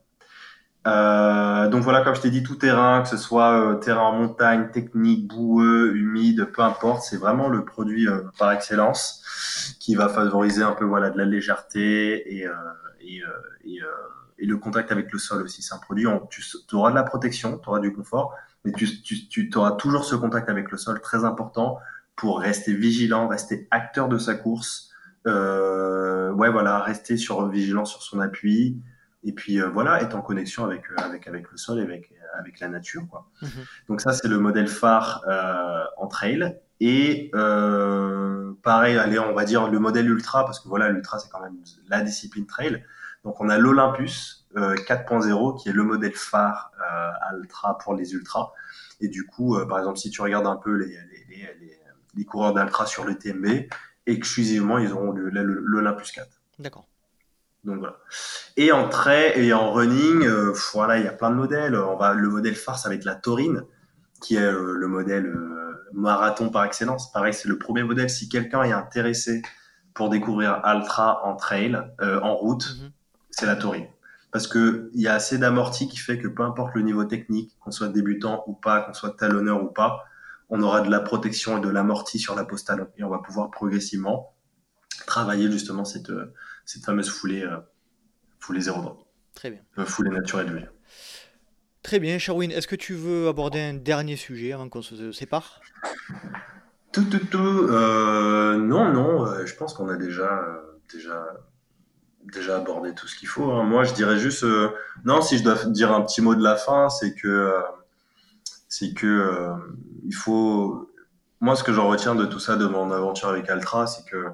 Euh, 0.87 1.69
donc 1.69 1.83
voilà, 1.83 2.01
comme 2.03 2.15
je 2.15 2.23
t'ai 2.23 2.31
dit, 2.31 2.43
tout 2.43 2.55
terrain, 2.55 3.03
que 3.03 3.09
ce 3.09 3.19
soit 3.19 3.53
euh, 3.61 3.75
terrain 3.75 4.03
en 4.03 4.13
montagne, 4.13 4.71
technique, 4.71 5.29
boueux, 5.29 5.95
humide, 5.95 6.49
peu 6.55 6.63
importe, 6.63 7.03
c'est 7.03 7.19
vraiment 7.19 7.49
le 7.49 7.65
produit 7.65 8.09
euh, 8.09 8.23
par 8.39 8.51
excellence 8.53 9.77
qui 9.79 9.95
va 9.95 10.09
favoriser 10.09 10.63
un 10.63 10.73
peu 10.73 10.87
voilà 10.87 11.11
de 11.11 11.19
la 11.19 11.27
légèreté 11.27 12.35
et, 12.35 12.47
euh, 12.47 12.53
et, 13.01 13.23
euh, 13.23 13.29
et, 13.65 13.81
et 14.39 14.47
le 14.47 14.57
contact 14.57 14.91
avec 14.91 15.13
le 15.13 15.19
sol 15.19 15.43
aussi. 15.43 15.61
C'est 15.63 15.75
un 15.75 15.79
produit, 15.79 16.07
on, 16.07 16.27
tu 16.27 16.75
auras 16.75 16.91
de 16.91 16.97
la 16.97 17.03
protection, 17.03 17.59
tu 17.59 17.69
auras 17.69 17.81
du 17.81 17.93
confort, 17.93 18.35
mais 18.65 18.73
tu, 18.73 19.03
tu, 19.03 19.29
tu 19.29 19.51
auras 19.57 19.73
toujours 19.73 20.05
ce 20.05 20.15
contact 20.15 20.49
avec 20.49 20.71
le 20.71 20.79
sol 20.79 21.01
très 21.03 21.27
important 21.27 21.79
pour 22.17 22.41
rester 22.41 22.73
vigilant, 22.73 23.29
rester 23.29 23.69
acteur 23.71 24.09
de 24.09 24.17
sa 24.17 24.35
course. 24.35 24.91
Ouais, 25.27 26.49
voilà, 26.51 26.81
rester 26.81 27.19
sur 27.19 27.47
vigilant 27.49 27.85
sur 27.85 28.03
son 28.03 28.21
appui 28.21 28.81
et 29.23 29.33
puis 29.33 29.61
euh, 29.61 29.69
voilà, 29.69 30.03
être 30.03 30.17
en 30.17 30.23
connexion 30.23 30.65
avec 30.65 30.91
euh, 30.91 30.95
avec 30.99 31.27
avec 31.29 31.51
le 31.51 31.57
sol 31.57 31.79
et 31.79 31.83
avec 31.83 32.13
avec 32.39 32.61
la 32.61 32.69
nature, 32.69 33.07
quoi. 33.09 33.29
Mhm. 33.43 33.51
Donc 33.89 34.01
ça, 34.01 34.13
c'est 34.13 34.29
le 34.29 34.39
modèle 34.39 34.69
phare 34.69 35.25
euh, 35.29 35.85
en 35.97 36.07
trail. 36.07 36.59
Et 36.81 37.31
euh, 37.35 38.53
pareil, 38.63 38.97
allez, 38.97 39.19
on 39.19 39.35
va 39.35 39.45
dire 39.45 39.69
le 39.69 39.79
modèle 39.79 40.09
ultra, 40.09 40.45
parce 40.45 40.61
que 40.61 40.69
voilà, 40.69 40.89
l'ultra, 40.89 41.19
c'est 41.19 41.29
quand 41.29 41.41
même 41.41 41.57
la 41.89 42.01
discipline 42.01 42.47
trail. 42.47 42.83
Donc 43.25 43.41
on 43.41 43.51
a 43.51 43.59
l'Olympus 43.59 44.49
euh, 44.57 44.75
4.0, 44.75 45.63
qui 45.63 45.69
est 45.69 45.73
le 45.73 45.83
modèle 45.83 46.15
phare 46.15 46.73
euh, 46.81 47.39
ultra 47.39 47.77
pour 47.79 47.95
les 47.95 48.15
ultras. 48.15 48.53
Et 49.01 49.09
du 49.09 49.27
coup, 49.27 49.57
euh, 49.57 49.67
par 49.67 49.79
exemple, 49.79 49.99
si 49.99 50.11
tu 50.11 50.23
regardes 50.23 50.47
un 50.47 50.57
peu 50.57 50.73
les, 50.75 50.87
les, 50.87 51.25
les, 51.29 51.37
les, 51.61 51.81
les 52.15 52.25
coureurs 52.25 52.55
d'ultra 52.55 52.87
sur 52.87 53.05
le 53.05 53.17
TMB, 53.17 53.69
exclusivement, 54.07 54.79
ils 54.79 54.93
auront 54.93 55.13
l'Olympus 55.13 56.13
4. 56.13 56.29
D'accord. 56.59 56.90
Donc 57.65 57.79
voilà. 57.79 57.97
Et 58.57 58.73
en 58.73 58.89
trait 58.89 59.39
et 59.39 59.53
en 59.53 59.73
running, 59.73 60.25
euh, 60.25 60.53
voilà, 60.73 60.99
il 60.99 61.05
y 61.05 61.09
a 61.09 61.13
plein 61.13 61.31
de 61.31 61.37
modèles. 61.37 61.77
On 61.77 61.97
va 61.97 62.15
le 62.15 62.29
modèle 62.29 62.55
phare, 62.55 62.79
ça 62.79 62.89
va 62.89 62.95
être 62.95 63.05
la 63.05 63.15
Taurine, 63.15 63.65
qui 64.23 64.37
est 64.37 64.43
euh, 64.43 64.75
le 64.75 64.87
modèle 64.89 65.27
euh, 65.27 65.87
marathon 65.93 66.49
par 66.49 66.65
excellence. 66.65 67.13
Pareil, 67.13 67.35
c'est 67.35 67.49
le 67.49 67.59
premier 67.59 67.83
modèle. 67.83 68.09
Si 68.09 68.29
quelqu'un 68.29 68.63
est 68.63 68.73
intéressé 68.73 69.43
pour 69.93 70.09
découvrir 70.09 70.63
ultra 70.65 71.25
en 71.25 71.37
trail, 71.37 71.79
en 72.01 72.35
route, 72.37 72.77
Mhm. 72.81 72.91
c'est 73.31 73.47
la 73.47 73.57
Taurine. 73.57 73.89
Parce 74.31 74.47
que 74.47 74.91
il 74.95 75.03
y 75.03 75.09
a 75.09 75.15
assez 75.15 75.37
d'amorti 75.37 75.89
qui 75.89 75.97
fait 75.97 76.17
que 76.17 76.29
peu 76.29 76.45
importe 76.45 76.75
le 76.77 76.83
niveau 76.83 77.05
technique, 77.05 77.57
qu'on 77.61 77.73
soit 77.73 77.89
débutant 77.89 78.45
ou 78.47 78.55
pas, 78.55 78.83
qu'on 78.83 78.95
soit 78.95 79.17
talonneur 79.19 79.63
ou 79.63 79.67
pas, 79.67 80.05
on 80.49 80.63
aura 80.63 80.81
de 80.81 80.91
la 80.91 81.01
protection 81.01 81.59
et 81.59 81.61
de 81.61 81.69
l'amorti 81.69 82.19
sur 82.19 82.37
la 82.37 82.45
pose 82.45 82.65
talon. 82.65 82.87
Et 82.97 83.05
on 83.05 83.11
va 83.11 83.19
pouvoir 83.19 83.51
progressivement 83.51 84.33
travailler 85.07 85.51
justement 85.51 85.85
cette, 85.85 86.13
cette 86.73 86.85
fameuse 86.85 87.11
foulée, 87.11 87.43
euh, 87.43 87.57
foulée 88.39 88.61
zéro 88.61 88.81
drop, 88.81 89.05
Très 89.35 89.51
bien. 89.51 89.61
euh, 89.79 89.85
foulée 89.85 90.11
naturelle, 90.11 90.53
dire. 90.57 90.71
Très 91.83 91.99
bien, 91.99 92.19
Sherwin. 92.19 92.51
Est-ce 92.51 92.69
que 92.69 92.77
tu 92.77 92.95
veux 92.95 93.29
aborder 93.29 93.61
un 93.61 93.75
dernier 93.75 94.17
sujet 94.17 94.53
avant 94.53 94.69
qu'on 94.69 94.83
se 94.83 95.13
sépare? 95.13 95.61
Tout, 96.93 97.05
tout, 97.05 97.25
tout. 97.27 97.39
Euh, 97.39 98.57
non, 98.57 98.93
non, 98.93 99.27
euh, 99.27 99.47
je 99.47 99.55
pense 99.55 99.75
qu'on 99.75 99.89
a 99.89 99.97
déjà, 99.97 100.31
euh, 100.43 100.79
déjà, 100.93 101.27
déjà 102.33 102.59
abordé 102.59 102.95
tout 102.95 103.07
ce 103.09 103.17
qu'il 103.17 103.29
faut. 103.29 103.51
hein. 103.53 103.65
Moi, 103.65 103.85
je 103.85 103.95
dirais 103.95 104.19
juste, 104.19 104.45
euh, 104.45 104.69
non, 105.05 105.23
si 105.23 105.39
je 105.39 105.45
dois 105.45 105.57
dire 105.67 105.93
un 105.93 106.03
petit 106.03 106.21
mot 106.21 106.35
de 106.35 106.43
la 106.43 106.57
fin, 106.57 106.89
c'est 106.91 107.15
que, 107.15 107.29
euh, 107.29 107.61
c'est 108.69 108.93
que 108.93 109.07
euh, 109.07 109.55
il 110.05 110.15
faut. 110.15 110.91
Moi, 111.41 111.57
ce 111.57 111.65
que 111.65 111.73
j'en 111.73 111.89
retiens 111.89 112.15
de 112.15 112.27
tout 112.27 112.39
ça, 112.41 112.57
de 112.57 112.67
mon 112.67 112.91
aventure 112.93 113.29
avec 113.29 113.49
Altra, 113.49 113.87
c'est 113.87 114.05
que 114.05 114.27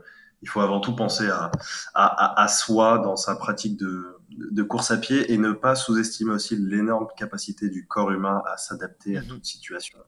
il 0.43 0.49
faut 0.49 0.61
avant 0.61 0.81
tout 0.81 0.95
penser 0.95 1.29
à, 1.29 1.51
à, 1.95 2.07
à, 2.41 2.43
à 2.45 2.49
soi 2.49 2.99
dans 2.99 3.17
sa 3.17 3.37
pratique 3.37 3.77
de, 3.79 4.17
de 4.31 4.63
course 4.63 4.91
à 4.91 4.99
pied 4.99 5.33
et 5.33 5.39
ne 5.39 5.53
pas 5.53 5.75
sous-estimer 5.75 6.33
aussi 6.33 6.57
l'énorme 6.57 7.07
capacité 7.17 7.69
du 7.71 7.87
corps 7.87 8.13
humain 8.13 8.43
à 8.47 8.57
s'adapter 8.57 9.17
à 9.17 9.23
Mhm. 9.23 9.29
toute 9.29 9.45
situation. 9.47 9.99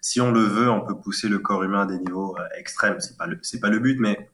Si 0.00 0.20
on 0.20 0.32
le 0.32 0.40
veut, 0.42 0.70
on 0.70 0.80
peut 0.80 0.96
pousser 0.98 1.28
le 1.28 1.38
corps 1.38 1.62
humain 1.64 1.82
à 1.82 1.86
des 1.86 1.98
niveaux 1.98 2.36
euh, 2.38 2.42
extrêmes. 2.58 3.00
C'est 3.00 3.16
pas 3.16 3.26
le, 3.26 3.38
c'est 3.42 3.60
pas 3.60 3.70
le 3.70 3.78
but, 3.78 3.98
mais 4.00 4.30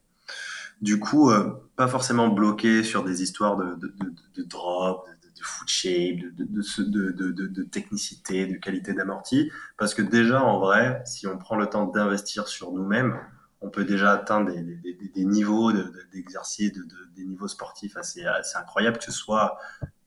du 0.81 0.99
coup, 0.99 1.31
euh, 1.31 1.51
pas 1.77 1.89
forcément 1.89 2.29
bloqué 2.29 2.83
sur 2.83 3.05
des 3.05 3.23
histoires 3.23 3.57
de, 3.57 3.75
de, 3.75 3.89
de, 4.01 4.15
de 4.37 4.43
drop, 4.45 5.07
de, 5.23 5.43
foot 5.43 5.69
shape, 5.69 6.19
de, 6.21 6.31
de, 6.45 7.11
de, 7.33 7.47
de, 7.47 7.63
technicité, 7.65 8.47
de 8.47 8.57
qualité 8.57 8.93
d'amorti. 8.95 9.51
Parce 9.79 9.95
que 9.95 10.03
déjà, 10.03 10.43
en 10.43 10.59
vrai, 10.61 11.03
si 11.07 11.27
on 11.27 11.39
prend 11.39 11.57
le 11.57 11.67
temps 11.67 11.87
d'investir 11.87 12.49
sur 12.49 12.73
nous-mêmes, 12.73 13.19
on 13.61 13.69
peut 13.69 13.85
déjà 13.85 14.13
atteindre 14.13 14.51
des, 14.53 14.63
des, 14.63 14.95
des 15.15 15.25
niveaux 15.25 15.73
d'exercice, 16.13 16.73
de, 16.73 16.83
des 17.15 17.25
niveaux 17.25 17.49
sportifs 17.49 17.97
assez, 17.97 18.25
assez 18.25 18.57
incroyables, 18.57 18.99
que 18.99 19.05
ce 19.05 19.13
soit 19.13 19.59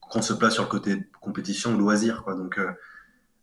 qu'on 0.01 0.21
se 0.21 0.33
place 0.33 0.53
sur 0.53 0.63
le 0.63 0.69
côté 0.69 1.09
compétition 1.21 1.73
ou 1.73 1.77
loisir. 1.77 2.23
Quoi. 2.23 2.35
Donc, 2.35 2.57
euh, 2.57 2.71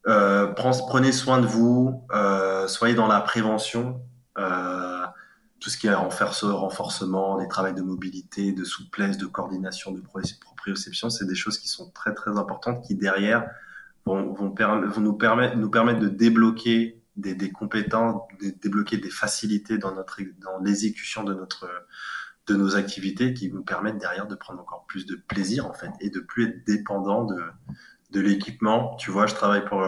euh 0.06 0.46
prenez 0.48 1.12
soin 1.12 1.40
de 1.40 1.46
vous, 1.46 2.04
euh, 2.12 2.66
soyez 2.66 2.94
dans 2.94 3.06
la 3.06 3.20
prévention. 3.20 4.00
Euh, 4.38 5.06
tout 5.60 5.68
ce 5.68 5.76
qui 5.76 5.88
est 5.88 5.94
renforcement, 5.94 7.36
les 7.38 7.46
travaux 7.46 7.72
de 7.72 7.82
mobilité, 7.82 8.52
de 8.52 8.64
souplesse, 8.64 9.18
de 9.18 9.26
coordination, 9.26 9.92
de 9.92 10.00
proprioception, 10.00 11.10
c'est 11.10 11.26
des 11.26 11.34
choses 11.34 11.58
qui 11.58 11.68
sont 11.68 11.90
très 11.90 12.14
très 12.14 12.38
importantes 12.38 12.82
qui 12.86 12.94
derrière 12.94 13.46
vont, 14.06 14.32
vont, 14.32 14.54
vont 14.54 15.00
nous, 15.00 15.12
permettre, 15.12 15.56
nous 15.58 15.70
permettre 15.70 16.00
de 16.00 16.08
débloquer 16.08 16.99
des, 17.20 17.34
des, 17.34 17.50
compétences, 17.50 18.22
débloquer 18.62 18.98
des 18.98 19.10
facilités 19.10 19.78
dans 19.78 19.94
notre 19.94 20.20
dans 20.40 20.58
l'exécution 20.58 21.24
de 21.24 21.34
notre 21.34 21.68
de 22.46 22.54
nos 22.54 22.76
activités 22.76 23.34
qui 23.34 23.50
nous 23.52 23.62
permettent 23.62 23.98
derrière 23.98 24.26
de 24.26 24.34
prendre 24.34 24.60
encore 24.60 24.84
plus 24.86 25.06
de 25.06 25.14
plaisir 25.16 25.66
en 25.66 25.74
fait 25.74 25.90
et 26.00 26.10
de 26.10 26.20
plus 26.20 26.48
être 26.48 26.64
dépendant 26.66 27.24
de 27.24 27.40
de 28.10 28.20
l'équipement. 28.20 28.96
Tu 28.96 29.10
vois, 29.10 29.26
je 29.26 29.34
travaille 29.34 29.64
pour 29.64 29.82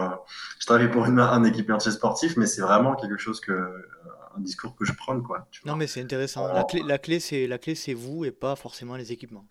je 0.59 0.65
travaille 0.65 0.89
pour 0.89 1.05
une, 1.05 1.19
un 1.19 1.43
équipementier 1.43 1.91
sportif, 1.91 2.37
mais 2.37 2.45
c'est 2.45 2.61
vraiment 2.61 2.95
quelque 2.95 3.17
chose 3.17 3.39
que 3.39 3.87
un 4.35 4.39
discours 4.41 4.75
que 4.75 4.85
je 4.85 4.93
prends 4.93 5.19
quoi. 5.21 5.47
non 5.65 5.75
mais 5.75 5.87
c'est 5.87 6.01
intéressant. 6.01 6.51
La 6.51 6.63
clé, 6.63 6.81
la 6.85 6.97
clé 6.97 7.19
c'est 7.19 7.47
la 7.47 7.57
clé 7.57 7.75
c'est 7.75 7.93
vous 7.93 8.25
et 8.25 8.31
pas 8.31 8.55
forcément 8.55 8.95
les 8.95 9.11
équipements. 9.11 9.45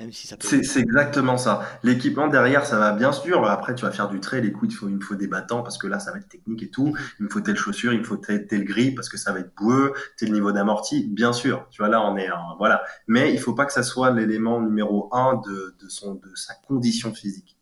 Même 0.00 0.12
si 0.12 0.26
ça 0.26 0.36
peut... 0.36 0.62
C'est 0.62 0.80
exactement 0.80 1.36
ça. 1.36 1.62
L'équipement 1.82 2.28
derrière, 2.28 2.64
ça 2.64 2.78
va 2.78 2.92
bien 2.92 3.12
sûr. 3.12 3.44
Après, 3.48 3.74
tu 3.74 3.84
vas 3.84 3.90
faire 3.90 4.08
du 4.08 4.18
trail. 4.18 4.42
Les 4.42 4.52
coups, 4.52 4.72
il, 4.72 4.76
faut, 4.76 4.88
il 4.88 4.96
me 4.96 5.00
faut 5.00 5.14
des 5.14 5.26
battants 5.26 5.62
parce 5.62 5.78
que 5.78 5.86
là, 5.86 5.98
ça 5.98 6.10
va 6.12 6.18
être 6.18 6.28
technique 6.28 6.62
et 6.62 6.70
tout. 6.70 6.86
Mhm. 6.86 6.98
Il 7.18 7.24
me 7.26 7.30
faut 7.30 7.40
telle 7.40 7.56
chaussure, 7.56 7.92
il 7.92 8.00
me 8.00 8.04
faut 8.04 8.16
tel, 8.16 8.46
tel 8.46 8.64
gris 8.64 8.92
parce 8.92 9.08
que 9.08 9.18
ça 9.18 9.32
va 9.32 9.40
être 9.40 9.54
boueux, 9.54 9.92
tel 10.16 10.32
niveau 10.32 10.52
d'amorti. 10.52 11.06
Bien 11.06 11.32
sûr. 11.32 11.66
Tu 11.70 11.82
vois, 11.82 11.88
là, 11.88 12.02
on 12.02 12.16
est, 12.16 12.28
voilà. 12.58 12.82
Mais 13.06 13.32
il 13.32 13.38
faut 13.38 13.54
pas 13.54 13.66
que 13.66 13.72
ça 13.72 13.82
soit 13.82 14.10
l'élément 14.10 14.60
numéro 14.60 15.08
un 15.14 15.36
de, 15.36 15.76
de 15.78 15.88
son, 15.88 16.14
de 16.14 16.34
sa 16.34 16.54
condition 16.54 17.12
physique. 17.12 17.58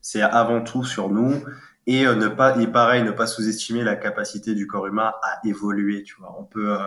C'est 0.00 0.22
avant 0.22 0.62
tout 0.62 0.84
sur 0.84 1.10
nous 1.10 1.42
et 1.86 2.06
euh, 2.06 2.14
ne 2.14 2.28
pas 2.28 2.56
et 2.58 2.66
pareil 2.66 3.02
ne 3.02 3.10
pas 3.10 3.26
sous-estimer 3.26 3.82
la 3.82 3.96
capacité 3.96 4.54
du 4.54 4.66
corps 4.66 4.86
humain 4.86 5.12
à 5.22 5.40
évoluer 5.44 6.02
tu 6.02 6.16
vois 6.18 6.36
on 6.38 6.44
peut 6.44 6.72
euh, 6.72 6.86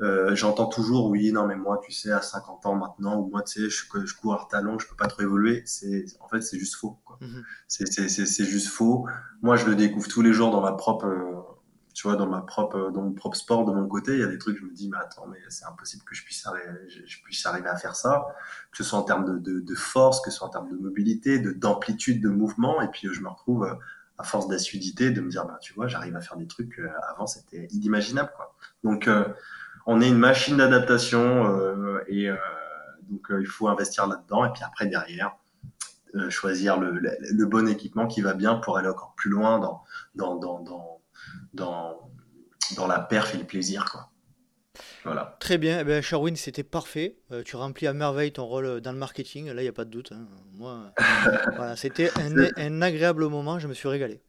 euh, 0.00 0.34
j'entends 0.34 0.66
toujours 0.66 1.06
oui 1.10 1.30
non 1.30 1.46
mais 1.46 1.56
moi 1.56 1.78
tu 1.84 1.92
sais 1.92 2.10
à 2.10 2.22
50 2.22 2.64
ans 2.66 2.74
maintenant 2.74 3.20
ou 3.20 3.28
moi 3.28 3.42
tu 3.42 3.62
sais 3.62 3.70
je, 3.70 4.06
je 4.06 4.14
cours 4.14 4.34
à 4.34 4.48
talon 4.50 4.78
je 4.78 4.88
peux 4.88 4.96
pas 4.96 5.08
trop 5.08 5.22
évoluer. 5.22 5.62
C'est 5.66 6.04
en 6.20 6.28
fait 6.28 6.40
c'est 6.40 6.58
juste 6.58 6.76
faux 6.76 6.98
quoi. 7.04 7.18
Mm-hmm. 7.20 7.42
c'est 7.68 8.08
c'est 8.08 8.26
c'est 8.26 8.44
juste 8.44 8.68
faux. 8.68 9.06
Moi 9.42 9.56
je 9.56 9.66
le 9.66 9.76
découvre 9.76 10.08
tous 10.08 10.22
les 10.22 10.32
jours 10.32 10.50
dans 10.50 10.62
ma 10.62 10.72
propre 10.72 11.06
tu 11.92 12.06
vois 12.06 12.16
dans 12.16 12.28
ma 12.28 12.40
propre 12.40 12.90
dans 12.90 13.02
mon 13.02 13.12
propre 13.12 13.36
sport 13.36 13.64
de 13.66 13.72
mon 13.72 13.86
côté. 13.88 14.14
Il 14.14 14.20
y 14.20 14.24
a 14.24 14.28
des 14.28 14.38
trucs 14.38 14.58
je 14.58 14.64
me 14.64 14.72
dis 14.72 14.88
mais 14.88 14.98
attends 14.98 15.26
mais 15.26 15.38
c'est 15.48 15.66
impossible 15.66 16.02
que 16.04 16.14
je 16.14 16.24
puisse 16.24 16.46
arriver 16.46 16.64
je, 16.88 17.22
puisse 17.22 17.44
arriver 17.44 17.68
à 17.68 17.76
faire 17.76 17.94
ça. 17.94 18.26
Que 18.70 18.78
ce 18.78 18.84
soit 18.84 18.98
en 18.98 19.02
termes 19.02 19.26
de, 19.26 19.38
de, 19.38 19.60
de 19.60 19.74
force 19.74 20.22
que 20.22 20.30
ce 20.30 20.38
soit 20.38 20.46
en 20.46 20.50
termes 20.50 20.70
de 20.70 20.76
mobilité 20.76 21.38
de 21.38 21.52
d'amplitude 21.52 22.22
de 22.22 22.30
mouvement. 22.30 22.80
Et 22.80 22.88
puis 22.88 23.08
je 23.12 23.20
me 23.20 23.28
retrouve 23.28 23.66
à 24.20 24.22
force 24.22 24.48
d'assiduité, 24.48 25.10
de 25.10 25.20
me 25.20 25.30
dire, 25.30 25.46
bah, 25.46 25.58
tu 25.62 25.72
vois, 25.72 25.88
j'arrive 25.88 26.14
à 26.14 26.20
faire 26.20 26.36
des 26.36 26.46
trucs 26.46 26.78
euh, 26.78 26.90
avant, 27.08 27.26
c'était 27.26 27.66
inimaginable, 27.70 28.30
quoi. 28.36 28.54
Donc, 28.84 29.08
euh, 29.08 29.24
on 29.86 30.00
est 30.00 30.08
une 30.08 30.18
machine 30.18 30.56
d'adaptation 30.56 31.46
euh, 31.46 32.04
et 32.08 32.28
donc 33.08 33.26
il 33.30 33.46
faut 33.46 33.68
investir 33.68 34.06
là-dedans. 34.06 34.44
Et 34.44 34.52
puis 34.52 34.62
après, 34.64 34.86
derrière, 34.86 35.36
choisir 36.28 36.78
le, 36.78 36.92
le, 36.92 37.46
bon 37.46 37.68
équipement 37.68 38.06
qui 38.06 38.20
va 38.20 38.34
bien 38.34 38.56
pour 38.56 38.78
aller 38.78 38.88
encore 38.88 39.14
plus 39.16 39.30
loin 39.30 39.58
dans, 39.58 39.82
dans, 40.14 40.36
dans, 40.36 40.60
dans, 40.60 41.00
dans, 41.54 42.10
dans 42.76 42.86
la 42.86 42.98
perf 42.98 43.34
et 43.34 43.38
le 43.38 43.44
plaisir, 43.44 43.84
quoi. 43.90 44.10
Voilà. 45.04 45.36
Très 45.40 45.58
bien, 45.58 45.80
eh 45.80 45.84
ben, 45.84 46.02
Sherwin, 46.02 46.36
c'était 46.36 46.62
parfait. 46.62 47.16
Euh, 47.32 47.42
tu 47.42 47.56
remplis 47.56 47.86
à 47.86 47.92
merveille 47.92 48.32
ton 48.32 48.44
rôle 48.44 48.80
dans 48.80 48.92
le 48.92 48.98
marketing, 48.98 49.46
là, 49.46 49.60
il 49.60 49.62
n'y 49.62 49.68
a 49.68 49.72
pas 49.72 49.84
de 49.84 49.90
doute. 49.90 50.12
Hein. 50.12 50.26
Moi, 50.54 50.92
voilà, 51.56 51.76
c'était 51.76 52.10
un, 52.56 52.82
agréable 52.82 53.26
moment, 53.28 53.58
je 53.58 53.66
me 53.66 53.74
suis 53.74 53.88
régalé. 53.88 54.20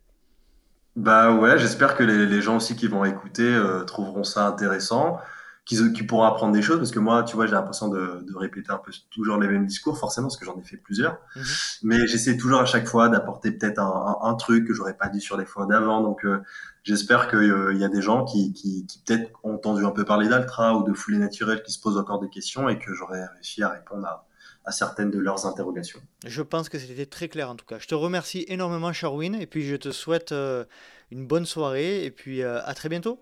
Bah 0.95 1.34
ouais, 1.34 1.57
j'espère 1.57 1.95
que 1.95 2.03
les, 2.03 2.41
gens 2.41 2.57
aussi 2.57 2.76
qui 2.76 2.88
vont 2.88 3.06
écouter 3.06 3.44
euh, 3.44 3.84
trouveront 3.84 4.23
ça 4.23 4.48
intéressant 4.48 5.19
qui, 5.66 6.04
pourront 6.04 6.24
apprendre 6.24 6.54
des 6.54 6.62
choses 6.62 6.78
parce 6.78 6.92
que 6.92 7.00
moi, 7.00 7.24
tu 7.24 7.36
vois, 7.36 7.46
j'ai 7.46 7.54
l'impression 7.54 7.88
de, 7.88 8.26
de, 8.28 8.36
répéter 8.36 8.72
un 8.72 8.78
peu 8.78 8.92
toujours 9.12 9.38
les 9.38 9.48
mêmes 9.48 9.66
discours, 9.66 9.98
forcément, 9.98 10.28
parce 10.28 10.38
que 10.38 10.46
j'en 10.46 10.58
ai 10.58 10.64
fait 10.64 10.78
plusieurs. 10.78 11.18
Mhm. 11.36 11.44
Mais 11.84 12.08
j'essaie 12.08 12.36
toujours 12.36 12.62
à 12.62 12.66
chaque 12.66 12.88
fois 12.88 13.10
d'apporter 13.10 13.52
peut-être 13.52 13.80
un, 13.80 14.18
un, 14.22 14.34
truc 14.36 14.68
que 14.68 14.74
j'aurais 14.74 14.98
pas 14.98 15.08
dit 15.08 15.22
sur 15.22 15.38
les 15.38 15.46
fois 15.46 15.68
d'avant. 15.68 16.02
Donc, 16.02 16.26
euh, 16.26 16.40
j'espère 16.84 17.30
qu'il 17.30 17.40
euh, 17.40 17.74
y 17.74 17.84
a 17.84 17.90
des 17.90 18.02
gens 18.02 18.26
qui, 18.26 18.54
qui, 18.54 18.86
qui 18.88 19.04
peut-être 19.06 19.32
ont 19.44 19.54
entendu 19.54 19.86
un 19.86 19.92
peu 19.92 20.04
parler 20.04 20.28
d'Altra 20.28 20.76
ou 20.76 20.84
de 20.84 20.94
foulée 20.94 21.20
naturelle 21.20 21.62
qui 21.62 21.72
se 21.72 21.80
posent 21.80 21.98
encore 21.98 22.20
des 22.20 22.30
questions 22.30 22.68
et 22.68 22.80
que 22.80 22.94
j'aurais 22.94 23.26
réussi 23.36 23.62
à 23.62 23.70
répondre 23.70 24.08
à, 24.08 24.28
à 24.66 24.72
certaines 24.72 25.12
de 25.12 25.20
leurs 25.20 25.46
interrogations. 25.46 26.02
Je 26.26 26.42
pense 26.42 26.70
que 26.70 26.80
c'était 26.80 27.06
très 27.06 27.30
clair 27.30 27.50
en 27.52 27.56
tout 27.56 27.66
cas. 27.66 27.78
Je 27.78 27.88
te 27.88 27.96
remercie 27.96 28.46
énormément, 28.48 28.92
Sherwin, 28.92 29.36
et 29.36 29.46
puis 29.46 29.64
je 29.64 29.76
te 29.76 29.92
souhaite 29.92 30.32
euh, 30.32 30.66
une 31.12 31.28
bonne 31.28 31.46
soirée 31.46 32.04
et 32.04 32.12
puis 32.12 32.42
à 32.44 32.74
très 32.74 32.90
bientôt. 32.90 33.20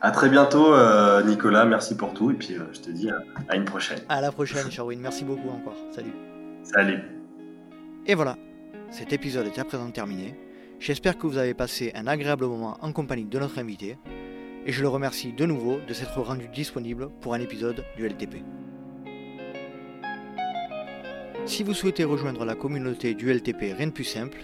À 0.00 0.10
très 0.10 0.28
bientôt, 0.28 0.72
euh, 0.74 1.22
Nicolas. 1.22 1.64
Merci 1.64 1.96
pour 1.96 2.14
tout. 2.14 2.30
Et 2.30 2.34
puis, 2.34 2.54
euh, 2.54 2.64
je 2.72 2.80
te 2.80 2.90
dis 2.90 3.10
à, 3.10 3.56
une 3.56 3.64
prochaine. 3.64 3.98
À 4.08 4.20
la 4.20 4.30
prochaine, 4.30 4.70
Sherwin. 4.70 4.98
Merci 5.00 5.24
beaucoup 5.24 5.48
encore. 5.48 5.76
Salut. 5.90 6.12
Salut. 6.62 7.00
Et 8.06 8.14
voilà, 8.14 8.36
cet 8.90 9.12
épisode 9.12 9.46
est 9.46 9.58
à 9.58 9.64
présent 9.64 9.90
terminé. 9.90 10.38
J'espère 10.78 11.16
que 11.16 11.26
vous 11.26 11.38
avez 11.38 11.54
passé 11.54 11.92
un 11.94 12.06
agréable 12.06 12.46
moment 12.46 12.76
en 12.80 12.92
compagnie 12.92 13.24
de 13.24 13.38
notre 13.38 13.58
invité. 13.58 13.98
Et 14.66 14.72
je 14.72 14.82
le 14.82 14.88
remercie 14.88 15.32
de 15.32 15.46
nouveau 15.46 15.78
de 15.86 15.94
s'être 15.94 16.20
rendu 16.20 16.48
disponible 16.48 17.08
pour 17.20 17.34
un 17.34 17.40
épisode 17.40 17.84
du 17.96 18.06
LTP. 18.06 18.42
Si 21.46 21.62
vous 21.62 21.74
souhaitez 21.74 22.02
rejoindre 22.02 22.44
la 22.44 22.56
communauté 22.56 23.14
du 23.14 23.32
LTP, 23.32 23.74
rien 23.76 23.86
de 23.86 23.92
plus 23.92 24.04
simple, 24.04 24.38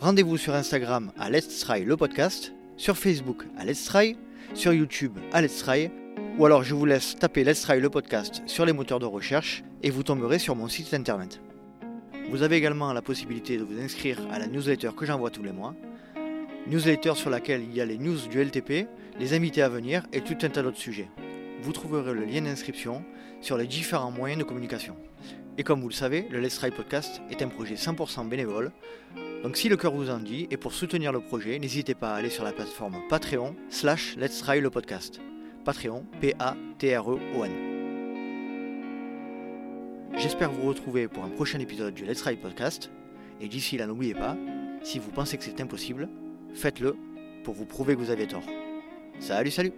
rendez-vous 0.00 0.36
sur 0.36 0.54
Instagram 0.54 1.12
à 1.16 1.30
Let's 1.30 1.60
Try 1.60 1.84
le 1.84 1.96
podcast, 1.96 2.52
sur 2.76 2.96
Facebook 2.96 3.44
à 3.56 3.64
Let's 3.64 3.84
Try 3.84 4.16
sur 4.54 4.72
YouTube 4.72 5.18
à 5.32 5.42
Let's 5.42 5.58
Try, 5.58 5.90
ou 6.38 6.46
alors 6.46 6.62
je 6.62 6.74
vous 6.74 6.84
laisse 6.84 7.16
taper 7.16 7.44
Let's 7.44 7.62
Try 7.62 7.80
le 7.80 7.90
podcast 7.90 8.42
sur 8.46 8.64
les 8.64 8.72
moteurs 8.72 8.98
de 8.98 9.06
recherche 9.06 9.62
et 9.82 9.90
vous 9.90 10.02
tomberez 10.02 10.38
sur 10.38 10.56
mon 10.56 10.68
site 10.68 10.94
internet. 10.94 11.40
Vous 12.30 12.42
avez 12.42 12.56
également 12.56 12.92
la 12.92 13.02
possibilité 13.02 13.56
de 13.56 13.64
vous 13.64 13.80
inscrire 13.80 14.18
à 14.30 14.38
la 14.38 14.46
newsletter 14.46 14.90
que 14.96 15.06
j'envoie 15.06 15.30
tous 15.30 15.42
les 15.42 15.52
mois, 15.52 15.74
newsletter 16.66 17.14
sur 17.14 17.30
laquelle 17.30 17.62
il 17.62 17.74
y 17.74 17.80
a 17.80 17.84
les 17.84 17.98
news 17.98 18.18
du 18.30 18.42
LTP, 18.42 18.86
les 19.18 19.34
invités 19.34 19.62
à 19.62 19.68
venir 19.68 20.04
et 20.12 20.20
tout 20.20 20.36
un 20.42 20.48
tas 20.48 20.62
d'autres 20.62 20.76
sujets. 20.76 21.08
Vous 21.62 21.72
trouverez 21.72 22.14
le 22.14 22.24
lien 22.24 22.42
d'inscription 22.42 23.04
sur 23.40 23.56
les 23.56 23.66
différents 23.66 24.10
moyens 24.10 24.38
de 24.38 24.44
communication. 24.44 24.96
Et 25.56 25.64
comme 25.64 25.80
vous 25.80 25.88
le 25.88 25.94
savez, 25.94 26.26
le 26.30 26.40
Let's 26.40 26.56
Try 26.56 26.70
Podcast 26.70 27.20
est 27.30 27.42
un 27.42 27.48
projet 27.48 27.74
100% 27.74 28.28
bénévole. 28.28 28.70
Donc 29.42 29.56
si 29.56 29.68
le 29.68 29.76
cœur 29.76 29.92
vous 29.92 30.10
en 30.10 30.18
dit, 30.18 30.48
et 30.50 30.56
pour 30.56 30.72
soutenir 30.72 31.12
le 31.12 31.20
projet, 31.20 31.58
n'hésitez 31.58 31.94
pas 31.94 32.10
à 32.10 32.16
aller 32.16 32.30
sur 32.30 32.42
la 32.42 32.52
plateforme 32.52 32.96
Patreon 33.08 33.54
slash 33.68 34.16
Let's 34.16 34.38
Try 34.38 34.60
le 34.60 34.68
podcast. 34.68 35.20
Patreon, 35.64 36.04
P-A-T-R-E-O-N. 36.20 37.52
J'espère 40.16 40.50
vous 40.50 40.66
retrouver 40.66 41.06
pour 41.06 41.22
un 41.22 41.28
prochain 41.28 41.60
épisode 41.60 41.94
du 41.94 42.04
Let's 42.04 42.18
Try 42.18 42.36
Podcast. 42.36 42.90
Et 43.40 43.46
d'ici 43.46 43.78
là, 43.78 43.86
n'oubliez 43.86 44.14
pas, 44.14 44.36
si 44.82 44.98
vous 44.98 45.12
pensez 45.12 45.38
que 45.38 45.44
c'est 45.44 45.60
impossible, 45.60 46.08
faites-le 46.54 46.96
pour 47.44 47.54
vous 47.54 47.66
prouver 47.66 47.94
que 47.94 48.00
vous 48.00 48.10
avez 48.10 48.26
tort. 48.26 48.42
Salut, 49.20 49.52
salut 49.52 49.72